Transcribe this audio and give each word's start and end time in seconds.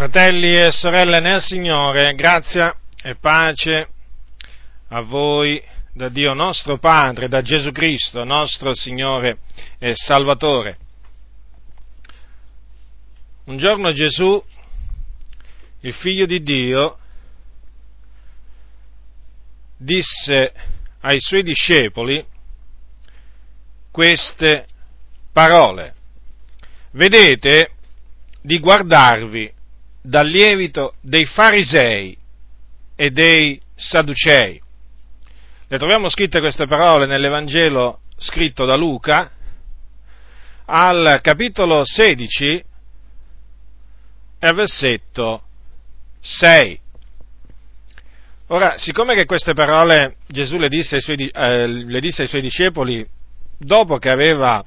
Fratelli 0.00 0.56
e 0.56 0.72
sorelle 0.72 1.20
nel 1.20 1.42
Signore, 1.42 2.14
grazia 2.14 2.74
e 3.02 3.16
pace 3.16 3.86
a 4.88 5.02
voi 5.02 5.62
da 5.92 6.08
Dio 6.08 6.32
nostro 6.32 6.78
Padre, 6.78 7.28
da 7.28 7.42
Gesù 7.42 7.70
Cristo, 7.70 8.24
nostro 8.24 8.72
Signore 8.72 9.40
e 9.78 9.94
Salvatore. 9.94 10.78
Un 13.44 13.58
giorno 13.58 13.92
Gesù, 13.92 14.42
il 15.80 15.92
figlio 15.92 16.24
di 16.24 16.42
Dio, 16.42 16.98
disse 19.76 20.54
ai 21.00 21.20
suoi 21.20 21.42
discepoli 21.42 22.26
queste 23.90 24.66
parole. 25.30 25.94
Vedete 26.92 27.72
di 28.40 28.58
guardarvi 28.60 29.58
dal 30.02 30.26
lievito 30.26 30.94
dei 31.00 31.26
farisei 31.26 32.16
e 32.96 33.10
dei 33.10 33.60
sadducei. 33.74 34.60
Le 35.68 35.78
troviamo 35.78 36.08
scritte 36.08 36.40
queste 36.40 36.66
parole 36.66 37.06
nell'Evangelo 37.06 38.00
scritto 38.16 38.64
da 38.64 38.76
Luca 38.76 39.30
al 40.66 41.20
capitolo 41.22 41.82
16 41.84 42.64
e 44.38 44.46
al 44.46 44.54
versetto 44.54 45.42
6. 46.20 46.80
Ora, 48.48 48.78
siccome 48.78 49.14
che 49.14 49.26
queste 49.26 49.52
parole 49.54 50.16
Gesù 50.26 50.58
le 50.58 50.68
disse 50.68 50.96
ai 50.96 51.00
suoi, 51.00 51.28
eh, 51.28 51.66
le 51.66 52.00
disse 52.00 52.22
ai 52.22 52.28
suoi 52.28 52.40
discepoli 52.40 53.06
dopo 53.56 53.98
che 53.98 54.10
aveva 54.10 54.64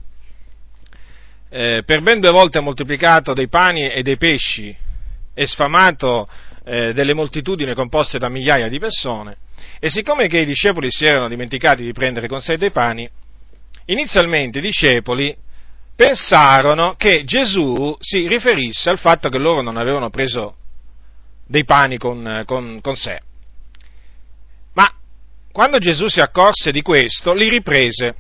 eh, 1.50 1.84
per 1.86 2.02
ben 2.02 2.20
due 2.20 2.32
volte 2.32 2.60
moltiplicato 2.62 3.34
dei 3.34 3.50
pani 3.50 3.90
e 3.90 4.02
dei 4.02 4.18
pesci 4.18 4.76
e 5.34 5.48
sfamato 5.48 6.28
eh, 6.66 6.94
delle 6.94 7.14
moltitudini 7.14 7.74
composte 7.74 8.18
da 8.18 8.30
migliaia 8.30 8.68
di 8.68 8.80
persone, 8.80 9.38
e 9.80 9.90
siccome 9.90 10.28
che 10.28 10.40
i 10.40 10.46
discepoli 10.46 10.90
si 10.90 11.06
erano 11.06 11.28
dimenticati 11.28 11.84
di 11.84 11.92
prendere 11.92 12.28
con 12.28 12.42
sé 12.42 12.58
dei 12.58 12.72
pani, 12.72 13.10
inizialmente 13.86 14.60
i 14.60 14.62
discepoli 14.62 15.36
pensarono 15.96 16.96
che 16.96 17.24
Gesù 17.24 17.96
si 18.00 18.28
riferisse 18.28 18.90
al 18.90 18.98
fatto 18.98 19.30
che 19.30 19.38
loro 19.38 19.62
non 19.62 19.78
avevano 19.78 20.10
preso 20.10 20.56
dei 21.48 21.66
pani 21.66 21.98
con, 21.98 22.44
con, 22.46 22.80
con 22.82 22.96
sé. 22.96 23.20
Ma 24.74 24.92
quando 25.52 25.78
Gesù 25.78 26.08
si 26.08 26.20
accorse 26.20 26.72
di 26.72 26.82
questo, 26.82 27.34
li 27.34 27.50
riprese 27.50 28.16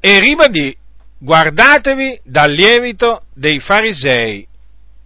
e 0.00 0.20
ribadì 0.20 0.76
guardatevi 1.18 2.20
dal 2.24 2.50
lievito 2.50 3.24
dei 3.34 3.60
farisei 3.60 4.46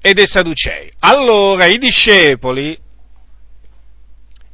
e 0.00 0.12
dei 0.12 0.26
sadducei. 0.26 0.92
Allora 1.00 1.66
i 1.66 1.78
discepoli 1.78 2.78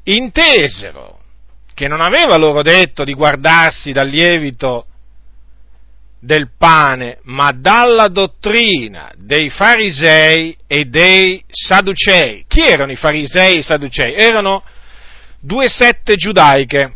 intesero 0.04 1.18
che 1.74 1.88
non 1.88 2.00
aveva 2.00 2.36
loro 2.36 2.62
detto 2.62 3.04
di 3.04 3.14
guardarsi 3.14 3.92
dal 3.92 4.08
lievito 4.08 4.86
del 6.20 6.50
pane, 6.56 7.18
ma 7.24 7.52
dalla 7.52 8.08
dottrina 8.08 9.12
dei 9.16 9.50
farisei 9.50 10.56
e 10.66 10.86
dei 10.86 11.44
sadducei. 11.48 12.44
Chi 12.48 12.62
erano 12.62 12.90
i 12.90 12.96
farisei 12.96 13.54
e 13.54 13.58
i 13.58 13.62
sadducei? 13.62 14.14
Erano 14.14 14.64
due 15.38 15.68
sette 15.68 16.16
giudaiche, 16.16 16.92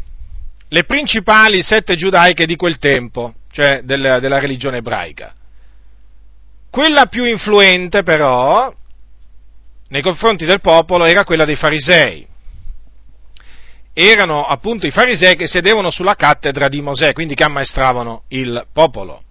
le 0.68 0.84
principali 0.84 1.62
sette 1.62 1.94
giudaiche 1.94 2.46
di 2.46 2.56
quel 2.56 2.78
tempo 2.78 3.34
cioè 3.52 3.82
della, 3.84 4.18
della 4.18 4.40
religione 4.40 4.78
ebraica. 4.78 5.34
Quella 6.70 7.06
più 7.06 7.24
influente 7.24 8.02
però 8.02 8.74
nei 9.88 10.02
confronti 10.02 10.46
del 10.46 10.60
popolo 10.60 11.04
era 11.04 11.22
quella 11.22 11.44
dei 11.44 11.54
farisei. 11.54 12.26
Erano 13.92 14.46
appunto 14.46 14.86
i 14.86 14.90
farisei 14.90 15.36
che 15.36 15.46
sedevano 15.46 15.90
sulla 15.90 16.14
cattedra 16.14 16.68
di 16.68 16.80
Mosè, 16.80 17.12
quindi 17.12 17.34
che 17.34 17.44
ammaestravano 17.44 18.22
il 18.28 18.66
popolo. 18.72 19.22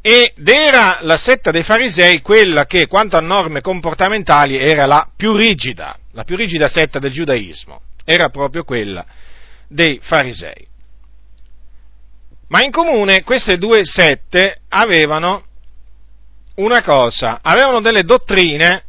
Ed 0.00 0.48
era 0.48 0.98
la 1.02 1.16
setta 1.16 1.52
dei 1.52 1.62
farisei 1.62 2.20
quella 2.20 2.66
che, 2.66 2.88
quanto 2.88 3.16
a 3.16 3.20
norme 3.20 3.60
comportamentali, 3.60 4.58
era 4.58 4.86
la 4.86 5.08
più 5.16 5.36
rigida, 5.36 5.96
la 6.14 6.24
più 6.24 6.34
rigida 6.34 6.66
setta 6.66 6.98
del 6.98 7.12
giudaismo. 7.12 7.80
Era 8.04 8.28
proprio 8.28 8.64
quella 8.64 9.06
dei 9.68 10.00
farisei. 10.02 10.66
Ma 12.52 12.62
in 12.62 12.70
comune 12.70 13.22
queste 13.22 13.56
due 13.56 13.80
sette 13.82 14.60
avevano 14.68 15.46
una 16.56 16.82
cosa, 16.82 17.38
avevano 17.40 17.80
delle 17.80 18.04
dottrine 18.04 18.84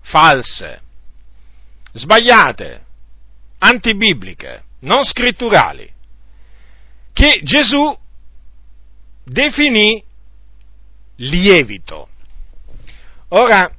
false, 0.00 0.80
sbagliate, 1.92 2.84
antibibliche, 3.58 4.64
non 4.80 5.04
scritturali, 5.04 5.88
che 7.12 7.38
Gesù 7.44 7.96
definì 9.22 10.02
lievito. 11.18 12.08
Ora, 13.28 13.72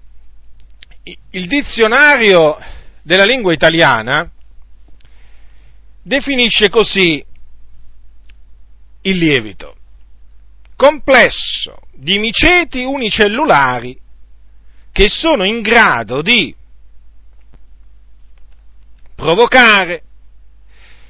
il 1.31 1.47
dizionario 1.47 2.57
della 3.01 3.25
lingua 3.25 3.51
italiana 3.51 4.31
definisce 6.01 6.69
così 6.69 7.21
il 9.01 9.17
lievito, 9.17 9.75
complesso 10.75 11.77
di 11.93 12.19
miceti 12.19 12.83
unicellulari 12.83 13.97
che 14.91 15.09
sono 15.09 15.45
in 15.45 15.61
grado 15.61 16.21
di 16.21 16.53
provocare, 19.15 20.03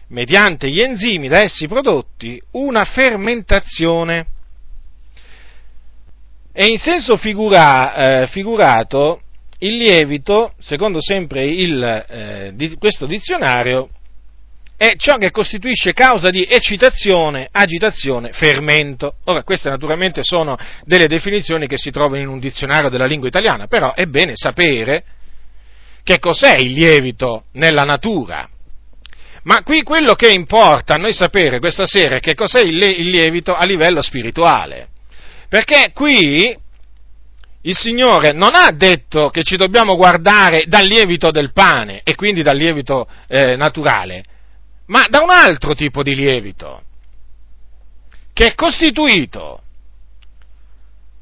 mediante 0.07 0.69
gli 0.69 0.81
enzimi 0.81 1.27
da 1.27 1.41
essi 1.41 1.67
prodotti, 1.67 2.41
una 2.51 2.83
fermentazione. 2.85 4.25
E 6.51 6.66
in 6.66 6.77
senso 6.77 7.16
figura, 7.16 8.21
eh, 8.21 8.27
figurato, 8.27 9.21
il 9.59 9.77
lievito, 9.77 10.53
secondo 10.57 11.00
sempre 11.01 11.45
il, 11.45 11.83
eh, 11.83 12.51
di 12.56 12.75
questo 12.77 13.06
dizionario, 13.06 13.89
è 14.79 14.95
ciò 14.95 15.17
che 15.17 15.29
costituisce 15.29 15.91
causa 15.91 16.29
di 16.29 16.47
eccitazione, 16.50 17.50
agitazione, 17.51 18.31
fermento. 18.31 19.16
Ora, 19.25 19.44
queste 19.44 19.69
naturalmente 19.69 20.22
sono 20.23 20.57
delle 20.85 21.07
definizioni 21.07 21.67
che 21.67 21.78
si 21.78 21.91
trovano 21.91 22.22
in 22.22 22.29
un 22.29 22.40
dizionario 22.40 22.88
della 22.88 23.06
lingua 23.06 23.28
italiana, 23.28 23.68
però 23.68 23.94
è 23.94 24.06
bene 24.06 24.38
sapere 24.38 25.03
che 26.01 26.18
cos'è 26.19 26.56
il 26.59 26.72
lievito 26.72 27.44
nella 27.56 27.84
natura. 27.84 28.47
Ma 29.44 29.63
qui 29.63 29.84
quello 29.84 30.13
che 30.13 30.31
importa 30.31 30.94
a 30.94 30.97
noi 30.97 31.12
sapere 31.12 31.59
questa 31.59 31.85
sera 31.85 32.16
è 32.16 32.19
che 32.22 32.34
cos'è 32.34 32.63
il 32.63 32.78
lievito 32.78 33.53
a 33.53 33.66
livello 33.66 34.01
spirituale. 34.01 34.88
Perché 35.50 35.91
qui 35.94 36.57
il 37.63 37.75
Signore 37.75 38.31
non 38.31 38.51
ha 38.53 38.72
detto 38.72 39.29
che 39.29 39.44
ci 39.44 39.57
dobbiamo 39.57 39.97
guardare 39.97 40.63
dal 40.68 40.88
lievito 40.88 41.31
del 41.31 41.51
pane 41.51 42.00
e 42.06 42.16
quindi 42.16 42.44
dal 42.44 42.56
lievito 42.56 43.09
eh, 43.28 43.57
naturale, 43.57 44.23
ma 44.89 45.05
da 45.09 45.22
un 45.22 45.29
altro 45.29 45.73
tipo 45.75 46.03
di 46.03 46.16
lievito, 46.16 46.83
che 48.33 48.47
è 48.47 48.55
costituito 48.55 49.61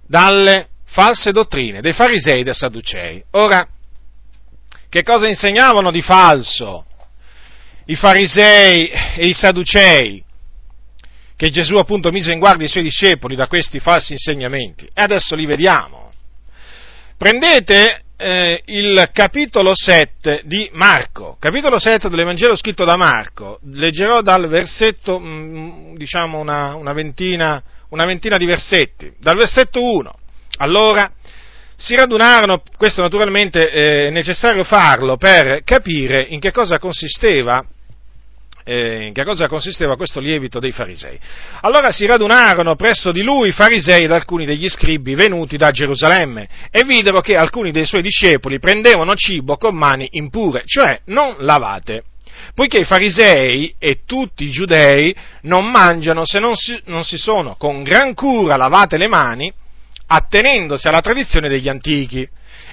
dalle 0.06 0.70
false 0.86 1.32
dottrine 1.32 1.82
dei 1.82 1.94
farisei 1.94 2.42
e 2.42 2.44
dei 2.44 2.54
sadducei. 2.54 3.24
Ora, 3.32 3.68
che 4.90 5.04
cosa 5.04 5.28
insegnavano 5.28 5.92
di 5.92 6.02
falso 6.02 6.86
i 7.86 7.96
farisei 7.96 8.90
e 8.90 9.28
i 9.28 9.34
sadducei? 9.34 10.24
Che 11.36 11.50
Gesù 11.50 11.76
appunto 11.76 12.10
mise 12.10 12.32
in 12.32 12.40
guardia 12.40 12.66
i 12.66 12.70
suoi 12.70 12.84
discepoli 12.84 13.36
da 13.36 13.48
questi 13.48 13.80
falsi 13.80 14.14
insegnamenti. 14.14 14.86
E 14.86 15.02
adesso 15.02 15.36
li 15.36 15.46
vediamo. 15.46 16.12
Prendete 17.18 18.04
eh, 18.18 18.64
il 18.66 19.10
capitolo 19.14 19.74
7 19.76 20.42
di 20.46 20.68
Marco, 20.74 21.38
capitolo 21.40 21.78
7 21.78 22.10
dell'Evangelo 22.10 22.56
scritto 22.56 22.84
da 22.84 22.96
Marco, 22.96 23.60
leggerò 23.72 24.22
dal 24.22 24.48
versetto, 24.48 25.20
mh, 25.20 25.28
mm, 25.28 25.96
diciamo 25.96 26.40
una, 26.40 26.76
una, 26.76 26.94
ventina, 26.94 27.62
una 27.90 28.06
ventina 28.06 28.38
di 28.38 28.46
versetti, 28.46 29.14
dal 29.20 29.38
versetto 29.38 29.84
1. 29.84 30.14
Allora, 30.58 31.12
si 31.76 31.96
radunarono, 31.96 32.64
questo 32.76 33.02
naturalmente 33.02 33.70
è 33.70 34.10
necessario 34.10 34.64
farlo 34.64 35.16
per 35.18 35.62
capire 35.64 36.24
in 36.24 36.40
che 36.40 36.52
cosa 36.52 36.80
consisteva 36.80 37.64
eh, 38.68 39.06
in 39.06 39.14
che 39.14 39.24
cosa 39.24 39.48
consisteva 39.48 39.96
questo 39.96 40.20
lievito 40.20 40.60
dei 40.60 40.74
farisei. 40.74 41.18
Allora 41.62 41.90
si 41.90 42.06
radunarono 42.06 42.76
presso 42.76 43.14
di 43.14 43.24
lui 43.24 43.50
i 43.50 43.54
farisei 43.54 44.04
ed 44.04 44.12
alcuni 44.12 44.46
degli 44.46 44.68
scribi 44.68 45.16
venuti 45.16 45.56
da 45.56 45.72
Gerusalemme 45.72 46.50
e 46.70 46.84
videro 46.84 47.22
che 47.22 47.38
alcuni 47.38 47.72
dei 47.72 47.86
suoi 47.86 48.02
discepoli 48.02 48.60
prendevano 48.60 49.16
cibo 49.16 49.56
con 49.56 49.74
mani 49.74 50.10
impure, 50.12 50.64
cioè 50.66 51.00
non 51.06 51.38
lavate 51.40 52.04
poiché 52.54 52.80
i 52.80 52.86
farisei 52.86 53.74
e 53.80 54.02
tutti 54.06 54.44
i 54.44 54.52
giudei 54.52 55.16
non 55.44 55.70
mangiano 55.72 56.24
se 56.26 56.40
non 56.40 56.56
si, 56.56 56.80
non 56.86 57.04
si, 57.04 57.18
sono 57.18 57.56
con 57.58 57.82
gran 57.84 58.14
cura 58.14 58.58
lavate 58.58 58.98
le 58.98 59.08
mani 59.08 59.52
attenendosi 60.08 60.88
alla 60.88 61.02
tradizione 61.02 61.50
degli 61.50 61.68
antichi 61.68 62.28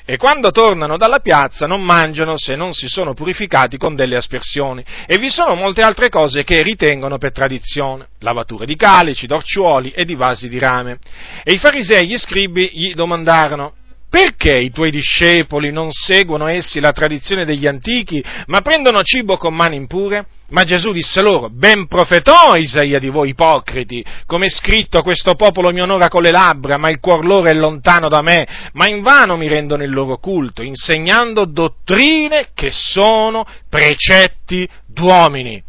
e 0.06 0.18
quando 0.18 0.50
tornano 0.50 0.98
dalla 0.98 1.20
piazza 1.20 1.66
non 1.66 1.82
mangiano 1.82 2.36
se 2.36 2.56
non 2.56 2.74
si 2.74 2.88
sono 2.88 3.14
purificati 3.14 3.78
con 3.78 3.94
delle 3.94 4.16
aspersioni. 4.16 4.84
E 5.06 5.16
vi 5.16 5.30
sono 5.30 5.54
molte 5.54 5.80
altre 5.80 6.10
cose 6.10 6.44
che 6.44 6.62
ritengono 6.62 7.16
per 7.16 7.32
tradizione, 7.32 8.08
lavature 8.18 8.66
di 8.66 8.76
calici, 8.76 9.26
d'orciuoli 9.26 9.92
e 9.92 10.04
di 10.04 10.14
vasi 10.14 10.48
di 10.48 10.58
rame. 10.58 10.98
E 11.42 11.52
i 11.52 11.58
farisei 11.58 12.02
e 12.02 12.06
gli 12.06 12.18
scribi 12.18 12.70
gli 12.72 12.92
domandarono, 12.92 13.74
perché 14.14 14.56
i 14.56 14.70
tuoi 14.70 14.92
discepoli 14.92 15.72
non 15.72 15.90
seguono 15.90 16.46
essi 16.46 16.78
la 16.78 16.92
tradizione 16.92 17.44
degli 17.44 17.66
antichi, 17.66 18.24
ma 18.46 18.60
prendono 18.60 19.02
cibo 19.02 19.36
con 19.36 19.56
mani 19.56 19.74
impure? 19.74 20.26
Ma 20.50 20.62
Gesù 20.62 20.92
disse 20.92 21.20
loro, 21.20 21.48
ben 21.50 21.88
profetò 21.88 22.54
Isaia 22.54 23.00
di 23.00 23.08
voi 23.08 23.30
ipocriti, 23.30 24.04
come 24.26 24.46
è 24.46 24.50
scritto 24.50 25.02
questo 25.02 25.34
popolo 25.34 25.72
mi 25.72 25.80
onora 25.80 26.06
con 26.06 26.22
le 26.22 26.30
labbra, 26.30 26.76
ma 26.76 26.90
il 26.90 27.00
cuor 27.00 27.24
loro 27.24 27.48
è 27.48 27.54
lontano 27.54 28.06
da 28.06 28.22
me, 28.22 28.46
ma 28.74 28.88
invano 28.88 29.36
mi 29.36 29.48
rendono 29.48 29.82
il 29.82 29.90
loro 29.90 30.18
culto, 30.18 30.62
insegnando 30.62 31.44
dottrine 31.44 32.50
che 32.54 32.70
sono 32.70 33.44
precetti 33.68 34.68
d'uomini. 34.86 35.60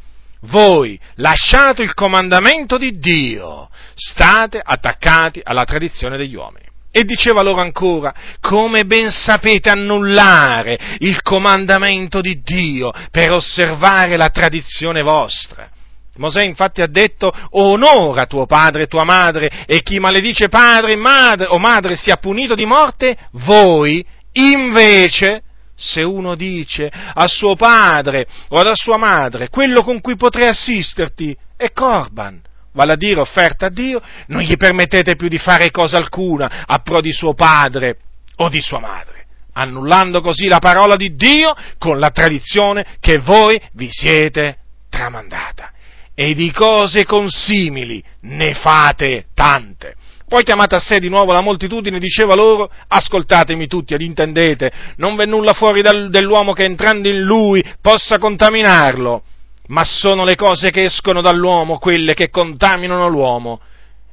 Voi 0.41 0.99
lasciate 1.15 1.81
il 1.81 1.95
comandamento 1.95 2.77
di 2.77 2.99
Dio, 2.99 3.71
state 3.95 4.61
attaccati 4.63 5.41
alla 5.43 5.63
tradizione 5.63 6.15
degli 6.15 6.35
uomini. 6.35 6.64
E 6.97 7.03
diceva 7.03 7.41
loro 7.41 7.59
ancora, 7.59 8.13
come 8.39 8.85
ben 8.85 9.11
sapete 9.11 9.69
annullare 9.69 10.79
il 10.99 11.21
comandamento 11.23 12.21
di 12.21 12.39
Dio 12.41 12.93
per 13.11 13.33
osservare 13.33 14.15
la 14.15 14.29
tradizione 14.29 15.01
vostra. 15.01 15.69
Mosè 16.15 16.43
infatti 16.43 16.81
ha 16.81 16.87
detto, 16.87 17.33
onora 17.49 18.27
tuo 18.27 18.45
padre 18.45 18.83
e 18.83 18.87
tua 18.87 19.03
madre, 19.03 19.65
e 19.65 19.81
chi 19.81 19.99
maledice 19.99 20.47
padre 20.47 20.95
madre, 20.95 21.47
o 21.47 21.57
madre 21.57 21.97
sia 21.97 22.15
punito 22.15 22.55
di 22.55 22.65
morte, 22.65 23.17
voi 23.31 24.01
invece, 24.31 25.43
se 25.75 26.01
uno 26.01 26.33
dice 26.35 26.89
a 26.89 27.27
suo 27.27 27.57
padre 27.57 28.25
o 28.47 28.57
a 28.57 28.73
sua 28.73 28.95
madre, 28.95 29.49
quello 29.49 29.83
con 29.83 29.99
cui 29.99 30.15
potrei 30.15 30.47
assisterti 30.47 31.35
è 31.57 31.73
Corban, 31.73 32.41
vale 32.75 32.93
a 32.93 32.95
dire 32.95 33.21
offerta 33.21 33.67
a 33.67 33.69
Dio, 33.69 34.01
non 34.27 34.41
gli 34.41 34.55
permettete 34.55 35.15
più 35.15 35.27
di 35.27 35.39
fare 35.39 35.71
cosa 35.71 35.97
alcuna 35.97 36.63
a 36.65 36.79
pro 36.79 37.01
di 37.01 37.11
suo 37.11 37.33
padre 37.33 37.97
o 38.37 38.49
di 38.49 38.61
sua 38.61 38.79
madre, 38.79 39.25
annullando 39.53 40.21
così 40.21 40.47
la 40.47 40.59
parola 40.59 40.95
di 40.95 41.15
Dio 41.15 41.55
con 41.79 41.99
la 41.99 42.11
tradizione 42.11 42.85
che 42.99 43.17
voi 43.19 43.59
vi 43.73 43.87
siete 43.89 44.57
tramandata. 44.89 45.71
E 46.13 46.33
di 46.33 46.51
cose 46.51 47.03
consimili 47.03 48.01
ne 48.21 48.53
fate 48.53 49.25
tante. 49.33 49.95
Poi 50.27 50.43
chiamata 50.43 50.77
a 50.77 50.79
sé 50.79 50.99
di 50.99 51.09
nuovo 51.09 51.33
la 51.33 51.41
moltitudine, 51.41 51.99
diceva 51.99 52.35
loro, 52.35 52.71
ascoltatemi 52.87 53.67
tutti 53.67 53.93
ed 53.93 54.01
intendete, 54.01 54.71
non 54.97 55.15
v'è 55.15 55.25
nulla 55.25 55.53
fuori 55.53 55.81
dal, 55.81 56.09
dell'uomo 56.09 56.53
che 56.53 56.63
entrando 56.63 57.09
in 57.09 57.21
lui 57.21 57.63
possa 57.81 58.17
contaminarlo 58.17 59.23
ma 59.67 59.83
sono 59.83 60.25
le 60.25 60.35
cose 60.35 60.69
che 60.69 60.85
escono 60.85 61.21
dall'uomo 61.21 61.77
quelle 61.77 62.13
che 62.13 62.29
contaminano 62.29 63.07
l'uomo. 63.07 63.59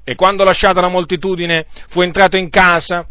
E 0.05 0.15
quando 0.15 0.45
lasciata 0.45 0.81
la 0.81 0.89
moltitudine 0.89 1.67
fu 1.89 2.01
entrato 2.01 2.37
in 2.37 2.51
casa, 2.51 3.07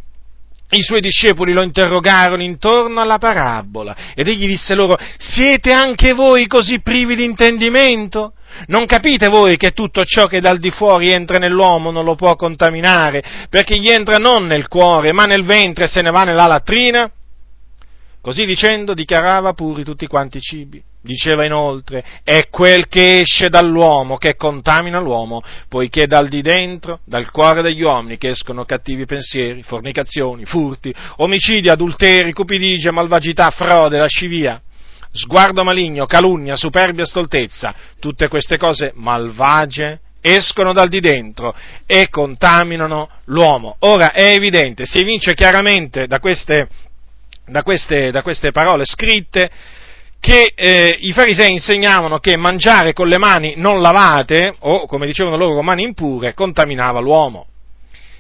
i 0.72 0.82
suoi 0.82 1.02
discepoli 1.02 1.54
lo 1.54 1.62
interrogarono 1.62 2.42
intorno 2.42 3.02
alla 3.02 3.18
parabola 3.18 3.96
ed 4.16 4.28
egli 4.28 4.48
disse 4.48 4.74
loro, 4.74 4.98
siete 5.18 5.74
anche 5.74 6.14
voi 6.14 6.48
così 6.48 6.80
privi 6.82 7.16
di 7.16 7.26
intendimento? 7.26 8.34
Non 8.68 8.86
capite 8.86 9.28
voi 9.28 9.58
che 9.58 9.72
tutto 9.72 10.04
ciò 10.04 10.26
che 10.26 10.42
dal 10.42 10.60
di 10.60 10.72
fuori 10.72 11.12
entra 11.12 11.38
nell'uomo 11.38 11.92
non 11.92 12.04
lo 12.04 12.16
può 12.16 12.36
contaminare, 12.36 13.24
perché 13.50 13.78
gli 13.78 13.90
entra 13.90 14.18
non 14.18 14.46
nel 14.46 14.68
cuore, 14.68 15.14
ma 15.14 15.24
nel 15.24 15.46
ventre 15.46 15.86
e 15.86 15.88
se 15.88 16.02
ne 16.02 16.12
va 16.12 16.24
nella 16.24 16.48
latrina? 16.48 17.10
Così 18.22 18.46
dicendo 18.46 18.94
dichiarava 18.94 19.54
puri 19.54 19.84
tutti 19.84 20.06
quanti 20.08 20.38
i 20.38 20.42
cibi. 20.42 20.84
Diceva 21.04 21.46
inoltre, 21.46 22.04
è 22.24 22.48
quel 22.50 22.88
che 22.88 23.22
esce 23.22 23.50
dall'uomo 23.50 24.18
che 24.18 24.36
contamina 24.36 25.00
l'uomo, 25.00 25.42
poiché 25.68 26.06
dal 26.06 26.28
di 26.28 26.44
dentro, 26.44 27.00
dal 27.06 27.32
cuore 27.32 27.64
degli 27.64 27.82
uomini, 27.82 28.20
che 28.20 28.30
escono 28.30 28.66
cattivi 28.66 29.06
pensieri, 29.06 29.64
fornicazioni, 29.64 30.46
furti, 30.46 30.94
omicidi, 31.18 31.70
adulteri, 31.70 32.34
cupidigia, 32.34 32.92
malvagità, 32.92 33.50
frode, 33.50 33.98
lascivia, 33.98 34.62
sguardo 35.12 35.64
maligno, 35.64 36.06
calunnia, 36.06 36.56
superbia, 36.56 37.06
stoltezza, 37.06 37.74
tutte 38.00 38.28
queste 38.28 38.58
cose 38.58 38.92
malvagie 38.94 40.00
escono 40.22 40.72
dal 40.72 40.88
di 40.88 41.00
dentro 41.00 41.56
e 41.88 42.10
contaminano 42.10 43.10
l'uomo. 43.26 43.76
Ora 43.80 44.12
è 44.12 44.34
evidente, 44.34 44.86
si 44.86 45.00
evince 45.00 45.34
chiaramente 45.34 46.06
da 46.06 46.20
queste, 46.20 46.68
da 47.48 47.64
queste, 47.64 48.12
da 48.12 48.22
queste 48.22 48.52
parole 48.52 48.86
scritte, 48.86 49.50
che 50.22 50.54
eh, 50.56 50.98
i 51.02 51.12
farisei 51.14 51.52
insegnavano 51.52 52.20
che 52.20 52.38
mangiare 52.38 52.94
con 52.94 53.08
le 53.08 53.18
mani 53.18 53.56
non 53.58 53.82
lavate, 53.82 54.54
o 54.60 54.86
come 54.86 55.08
dicevano 55.08 55.36
loro 55.36 55.56
con 55.56 55.66
mani 55.66 55.84
impure, 55.84 56.36
contaminava 56.36 57.00
l'uomo. 57.00 57.48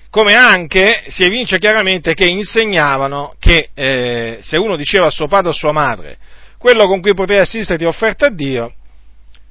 Come 0.09 0.33
anche 0.33 1.03
si 1.07 1.23
evince 1.23 1.59
chiaramente 1.59 2.15
che 2.15 2.25
insegnavano 2.25 3.35
che 3.39 3.69
eh, 3.73 4.39
se 4.41 4.57
uno 4.57 4.75
diceva 4.75 5.05
a 5.05 5.11
suo 5.11 5.27
padre 5.27 5.49
o 5.49 5.51
a 5.51 5.55
sua 5.55 5.71
madre 5.71 6.17
quello 6.57 6.85
con 6.85 7.01
cui 7.01 7.13
poteva 7.13 7.41
assisterti 7.41 7.85
offerta 7.85 8.27
a 8.27 8.29
Dio, 8.29 8.73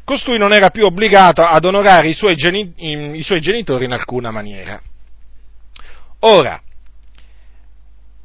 costui 0.04 0.38
non 0.38 0.52
era 0.52 0.70
più 0.70 0.84
obbligato 0.84 1.42
ad 1.42 1.64
onorare 1.64 2.08
i 2.08 2.14
suoi, 2.14 2.36
geni- 2.36 2.72
i 2.76 3.22
suoi 3.22 3.40
genitori 3.40 3.84
in 3.84 3.92
alcuna 3.92 4.30
maniera. 4.30 4.80
Ora, 6.20 6.60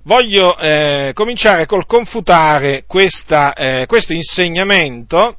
voglio 0.05 0.57
eh, 0.57 1.11
cominciare 1.13 1.65
col 1.65 1.85
confutare 1.85 2.83
questa, 2.87 3.53
eh, 3.53 3.85
questo 3.87 4.13
insegnamento 4.13 5.37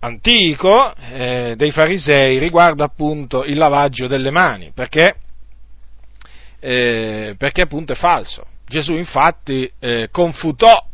antico 0.00 0.94
eh, 0.94 1.54
dei 1.56 1.70
farisei 1.70 2.38
riguardo 2.38 2.84
appunto 2.84 3.44
il 3.44 3.56
lavaggio 3.56 4.06
delle 4.06 4.30
mani, 4.30 4.70
perché, 4.74 5.16
eh, 6.60 7.34
perché 7.36 7.62
appunto 7.62 7.92
è 7.92 7.96
falso. 7.96 8.46
Gesù 8.66 8.94
infatti 8.94 9.70
eh, 9.78 10.08
confutò 10.10 10.86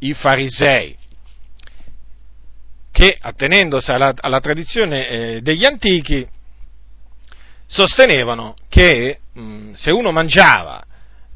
i 0.00 0.14
farisei 0.14 0.96
che, 2.90 3.16
attenendosi 3.20 3.90
alla, 3.90 4.14
alla 4.16 4.40
tradizione 4.40 5.08
eh, 5.08 5.40
degli 5.42 5.64
antichi, 5.64 6.26
sostenevano 7.66 8.56
che 8.68 9.20
mh, 9.32 9.72
se 9.74 9.90
uno 9.90 10.10
mangiava 10.10 10.82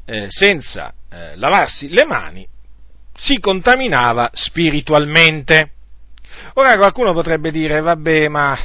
eh, 0.05 0.27
senza 0.29 0.93
eh, 1.09 1.35
lavarsi 1.35 1.89
le 1.89 2.05
mani, 2.05 2.47
si 3.15 3.39
contaminava 3.39 4.29
spiritualmente. 4.33 5.71
Ora 6.55 6.75
qualcuno 6.75 7.13
potrebbe 7.13 7.51
dire, 7.51 7.79
vabbè, 7.79 8.27
ma 8.27 8.57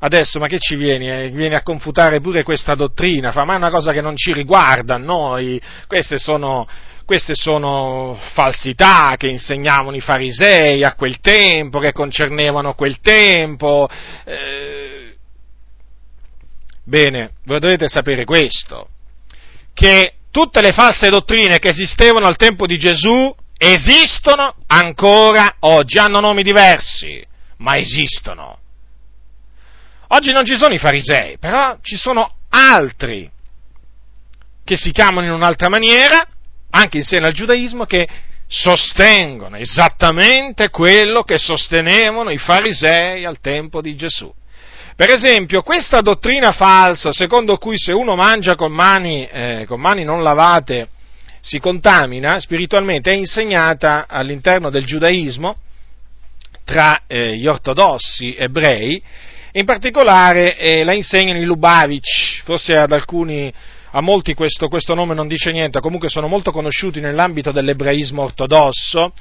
adesso 0.00 0.38
ma 0.38 0.46
che 0.46 0.58
ci 0.58 0.76
vieni? 0.76 1.10
Eh, 1.10 1.30
vieni 1.30 1.54
a 1.54 1.62
confutare 1.62 2.20
pure 2.20 2.42
questa 2.42 2.74
dottrina, 2.74 3.32
fa 3.32 3.44
ma 3.44 3.54
è 3.54 3.56
una 3.56 3.70
cosa 3.70 3.92
che 3.92 4.00
non 4.00 4.16
ci 4.16 4.32
riguarda 4.32 4.94
a 4.94 4.98
noi, 4.98 5.60
queste 5.86 6.18
sono, 6.18 6.66
queste 7.04 7.34
sono 7.34 8.18
falsità 8.32 9.14
che 9.16 9.28
insegnavano 9.28 9.96
i 9.96 10.00
farisei 10.00 10.84
a 10.84 10.94
quel 10.94 11.20
tempo, 11.20 11.80
che 11.80 11.92
concernevano 11.92 12.74
quel 12.74 13.00
tempo. 13.00 13.88
Eh, 14.24 15.16
bene, 16.84 17.30
voi 17.44 17.58
dovete 17.58 17.88
sapere 17.88 18.24
questo, 18.24 18.88
che 19.74 20.12
tutte 20.30 20.60
le 20.60 20.72
false 20.72 21.08
dottrine 21.08 21.58
che 21.58 21.68
esistevano 21.68 22.26
al 22.26 22.36
tempo 22.36 22.66
di 22.66 22.78
Gesù 22.78 23.34
esistono 23.58 24.54
ancora 24.66 25.56
oggi, 25.60 25.98
hanno 25.98 26.20
nomi 26.20 26.42
diversi, 26.42 27.24
ma 27.58 27.76
esistono. 27.76 28.58
Oggi 30.08 30.32
non 30.32 30.44
ci 30.44 30.56
sono 30.56 30.74
i 30.74 30.78
farisei, 30.78 31.38
però 31.38 31.76
ci 31.82 31.96
sono 31.96 32.32
altri 32.50 33.30
che 34.64 34.76
si 34.76 34.90
chiamano 34.92 35.26
in 35.26 35.32
un'altra 35.32 35.68
maniera, 35.68 36.26
anche 36.70 36.98
in 36.98 37.02
seno 37.02 37.26
al 37.26 37.32
giudaismo, 37.32 37.84
che 37.84 38.08
sostengono 38.46 39.56
esattamente 39.56 40.70
quello 40.70 41.22
che 41.22 41.36
sostenevano 41.36 42.30
i 42.30 42.38
farisei 42.38 43.24
al 43.24 43.40
tempo 43.40 43.82
di 43.82 43.94
Gesù. 43.94 44.32
Per 44.98 45.10
esempio, 45.10 45.62
questa 45.62 46.00
dottrina 46.00 46.50
falsa, 46.50 47.12
secondo 47.12 47.56
cui 47.56 47.78
se 47.78 47.92
uno 47.92 48.16
mangia 48.16 48.56
con 48.56 48.72
mani, 48.72 49.28
eh, 49.28 49.64
con 49.64 49.80
mani 49.80 50.02
non 50.02 50.24
lavate 50.24 50.88
si 51.40 51.60
contamina 51.60 52.40
spiritualmente, 52.40 53.12
è 53.12 53.14
insegnata 53.14 54.06
all'interno 54.08 54.70
del 54.70 54.84
giudaismo 54.84 55.54
tra 56.64 57.02
eh, 57.06 57.36
gli 57.36 57.46
ortodossi 57.46 58.34
ebrei, 58.36 59.00
in 59.52 59.64
particolare 59.64 60.56
eh, 60.56 60.82
la 60.82 60.94
insegnano 60.94 61.38
i 61.38 61.44
Lubavitch, 61.44 62.42
forse 62.42 62.76
ad 62.76 62.90
alcuni, 62.90 63.54
a 63.92 64.00
molti 64.00 64.34
questo, 64.34 64.66
questo 64.66 64.94
nome 64.94 65.14
non 65.14 65.28
dice 65.28 65.52
niente, 65.52 65.78
comunque 65.78 66.08
sono 66.08 66.26
molto 66.26 66.50
conosciuti 66.50 66.98
nell'ambito 66.98 67.52
dell'ebraismo 67.52 68.20
ortodosso 68.20 69.12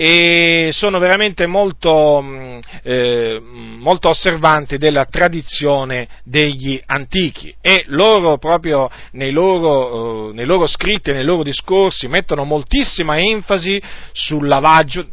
e 0.00 0.68
sono 0.70 1.00
veramente 1.00 1.46
molto, 1.46 2.20
mm, 2.22 2.58
eh, 2.84 3.40
molto, 3.42 4.10
osservanti 4.10 4.78
della 4.78 5.06
tradizione 5.06 6.06
degli 6.22 6.80
antichi. 6.86 7.52
E 7.60 7.82
loro 7.88 8.38
proprio 8.38 8.88
nei 9.12 9.32
loro, 9.32 10.28
eh, 10.30 10.34
nei 10.34 10.44
loro 10.44 10.68
scritti 10.68 11.10
nei 11.10 11.24
loro 11.24 11.42
discorsi 11.42 12.06
mettono 12.06 12.44
moltissima 12.44 13.18
enfasi 13.18 13.82
sul 14.12 14.46
lavaggio, 14.46 15.04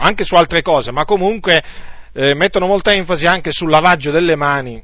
anche 0.00 0.24
su 0.24 0.34
altre 0.34 0.60
cose, 0.60 0.90
ma 0.90 1.04
comunque 1.04 1.62
eh, 2.12 2.34
mettono 2.34 2.66
molta 2.66 2.92
enfasi 2.92 3.26
anche 3.26 3.52
sul 3.52 3.70
lavaggio 3.70 4.10
delle 4.10 4.34
mani 4.34 4.82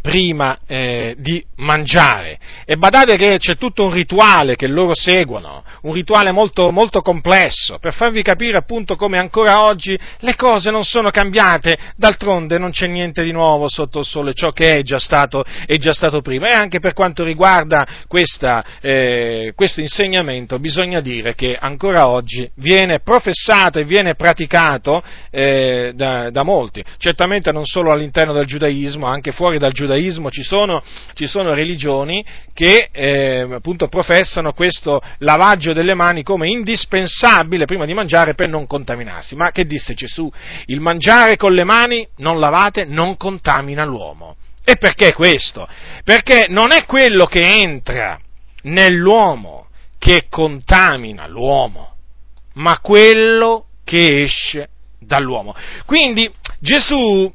prima 0.00 0.58
eh, 0.66 1.14
di 1.18 1.44
mangiare. 1.56 2.38
E 2.64 2.76
badate 2.76 3.16
che 3.16 3.38
c'è 3.38 3.56
tutto 3.56 3.84
un 3.84 3.92
rituale 3.92 4.56
che 4.56 4.66
loro 4.66 4.94
seguono, 4.94 5.64
un 5.82 5.92
rituale 5.92 6.32
molto, 6.32 6.70
molto 6.70 7.02
complesso, 7.02 7.78
per 7.78 7.92
farvi 7.94 8.22
capire 8.22 8.56
appunto 8.56 8.96
come 8.96 9.18
ancora 9.18 9.62
oggi 9.62 9.98
le 10.20 10.34
cose 10.34 10.70
non 10.70 10.84
sono 10.84 11.10
cambiate, 11.10 11.76
d'altronde 11.96 12.58
non 12.58 12.70
c'è 12.70 12.86
niente 12.86 13.22
di 13.22 13.32
nuovo 13.32 13.68
sotto 13.68 14.00
il 14.00 14.04
sole, 14.04 14.34
ciò 14.34 14.50
che 14.50 14.78
è 14.78 14.82
già 14.82 14.98
stato, 14.98 15.44
è 15.66 15.76
già 15.76 15.92
stato 15.92 16.20
prima. 16.20 16.48
E 16.48 16.54
anche 16.54 16.78
per 16.78 16.94
quanto 16.94 17.24
riguarda 17.24 17.86
questa, 18.06 18.64
eh, 18.80 19.52
questo 19.54 19.80
insegnamento 19.80 20.58
bisogna 20.58 21.00
dire 21.00 21.34
che 21.34 21.56
ancora 21.58 22.08
oggi 22.08 22.48
viene 22.56 23.00
professato 23.00 23.78
e 23.78 23.84
viene 23.84 24.14
praticato 24.14 25.02
eh, 25.30 25.92
da, 25.94 26.30
da 26.30 26.42
molti, 26.42 26.84
certamente 26.98 27.52
non 27.52 27.64
solo 27.64 27.92
all'interno 27.92 28.32
del 28.32 28.46
giudaismo, 28.46 29.06
anche 29.06 29.32
fuori 29.32 29.58
dal 29.58 29.72
giudaismo, 29.72 29.87
giudaismo 29.88 30.30
ci 30.30 30.42
sono, 30.42 30.82
ci 31.14 31.26
sono 31.26 31.54
religioni 31.54 32.24
che 32.52 32.90
eh, 32.92 33.46
appunto 33.50 33.88
professano 33.88 34.52
questo 34.52 35.00
lavaggio 35.18 35.72
delle 35.72 35.94
mani 35.94 36.22
come 36.22 36.50
indispensabile 36.50 37.64
prima 37.64 37.86
di 37.86 37.94
mangiare 37.94 38.34
per 38.34 38.48
non 38.48 38.66
contaminarsi. 38.66 39.34
Ma 39.34 39.50
che 39.50 39.64
disse 39.64 39.94
Gesù? 39.94 40.30
Il 40.66 40.80
mangiare 40.80 41.36
con 41.36 41.54
le 41.54 41.64
mani 41.64 42.06
non 42.16 42.38
lavate 42.38 42.84
non 42.84 43.16
contamina 43.16 43.84
l'uomo. 43.84 44.36
E 44.64 44.76
perché 44.76 45.14
questo? 45.14 45.66
Perché 46.04 46.46
non 46.48 46.72
è 46.72 46.84
quello 46.84 47.24
che 47.24 47.40
entra 47.40 48.20
nell'uomo 48.64 49.68
che 49.98 50.26
contamina 50.28 51.26
l'uomo, 51.26 51.94
ma 52.54 52.78
quello 52.80 53.64
che 53.82 54.24
esce 54.24 54.68
dall'uomo. 54.98 55.54
Quindi 55.86 56.30
Gesù 56.60 57.32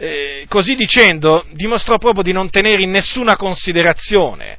eh, 0.00 0.46
così 0.48 0.76
dicendo, 0.76 1.44
dimostrò 1.50 1.98
proprio 1.98 2.22
di 2.22 2.32
non 2.32 2.50
tenere 2.50 2.82
in 2.82 2.90
nessuna 2.90 3.36
considerazione 3.36 4.58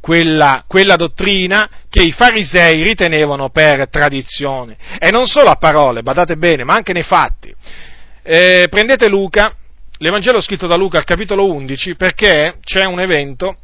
quella, 0.00 0.64
quella, 0.68 0.96
dottrina 0.96 1.68
che 1.88 2.02
i 2.02 2.12
farisei 2.12 2.82
ritenevano 2.82 3.48
per 3.48 3.88
tradizione. 3.88 4.76
E 4.98 5.10
non 5.10 5.26
solo 5.26 5.48
a 5.48 5.56
parole, 5.56 6.02
badate 6.02 6.36
bene, 6.36 6.62
ma 6.62 6.74
anche 6.74 6.92
nei 6.92 7.02
fatti. 7.02 7.52
Eh, 8.22 8.66
prendete 8.68 9.08
Luca, 9.08 9.56
l'Evangelo 9.98 10.40
scritto 10.40 10.66
da 10.66 10.76
Luca 10.76 10.98
al 10.98 11.04
capitolo 11.04 11.50
11, 11.50 11.96
perché 11.96 12.58
c'è 12.62 12.84
un 12.84 13.00
evento 13.00 13.56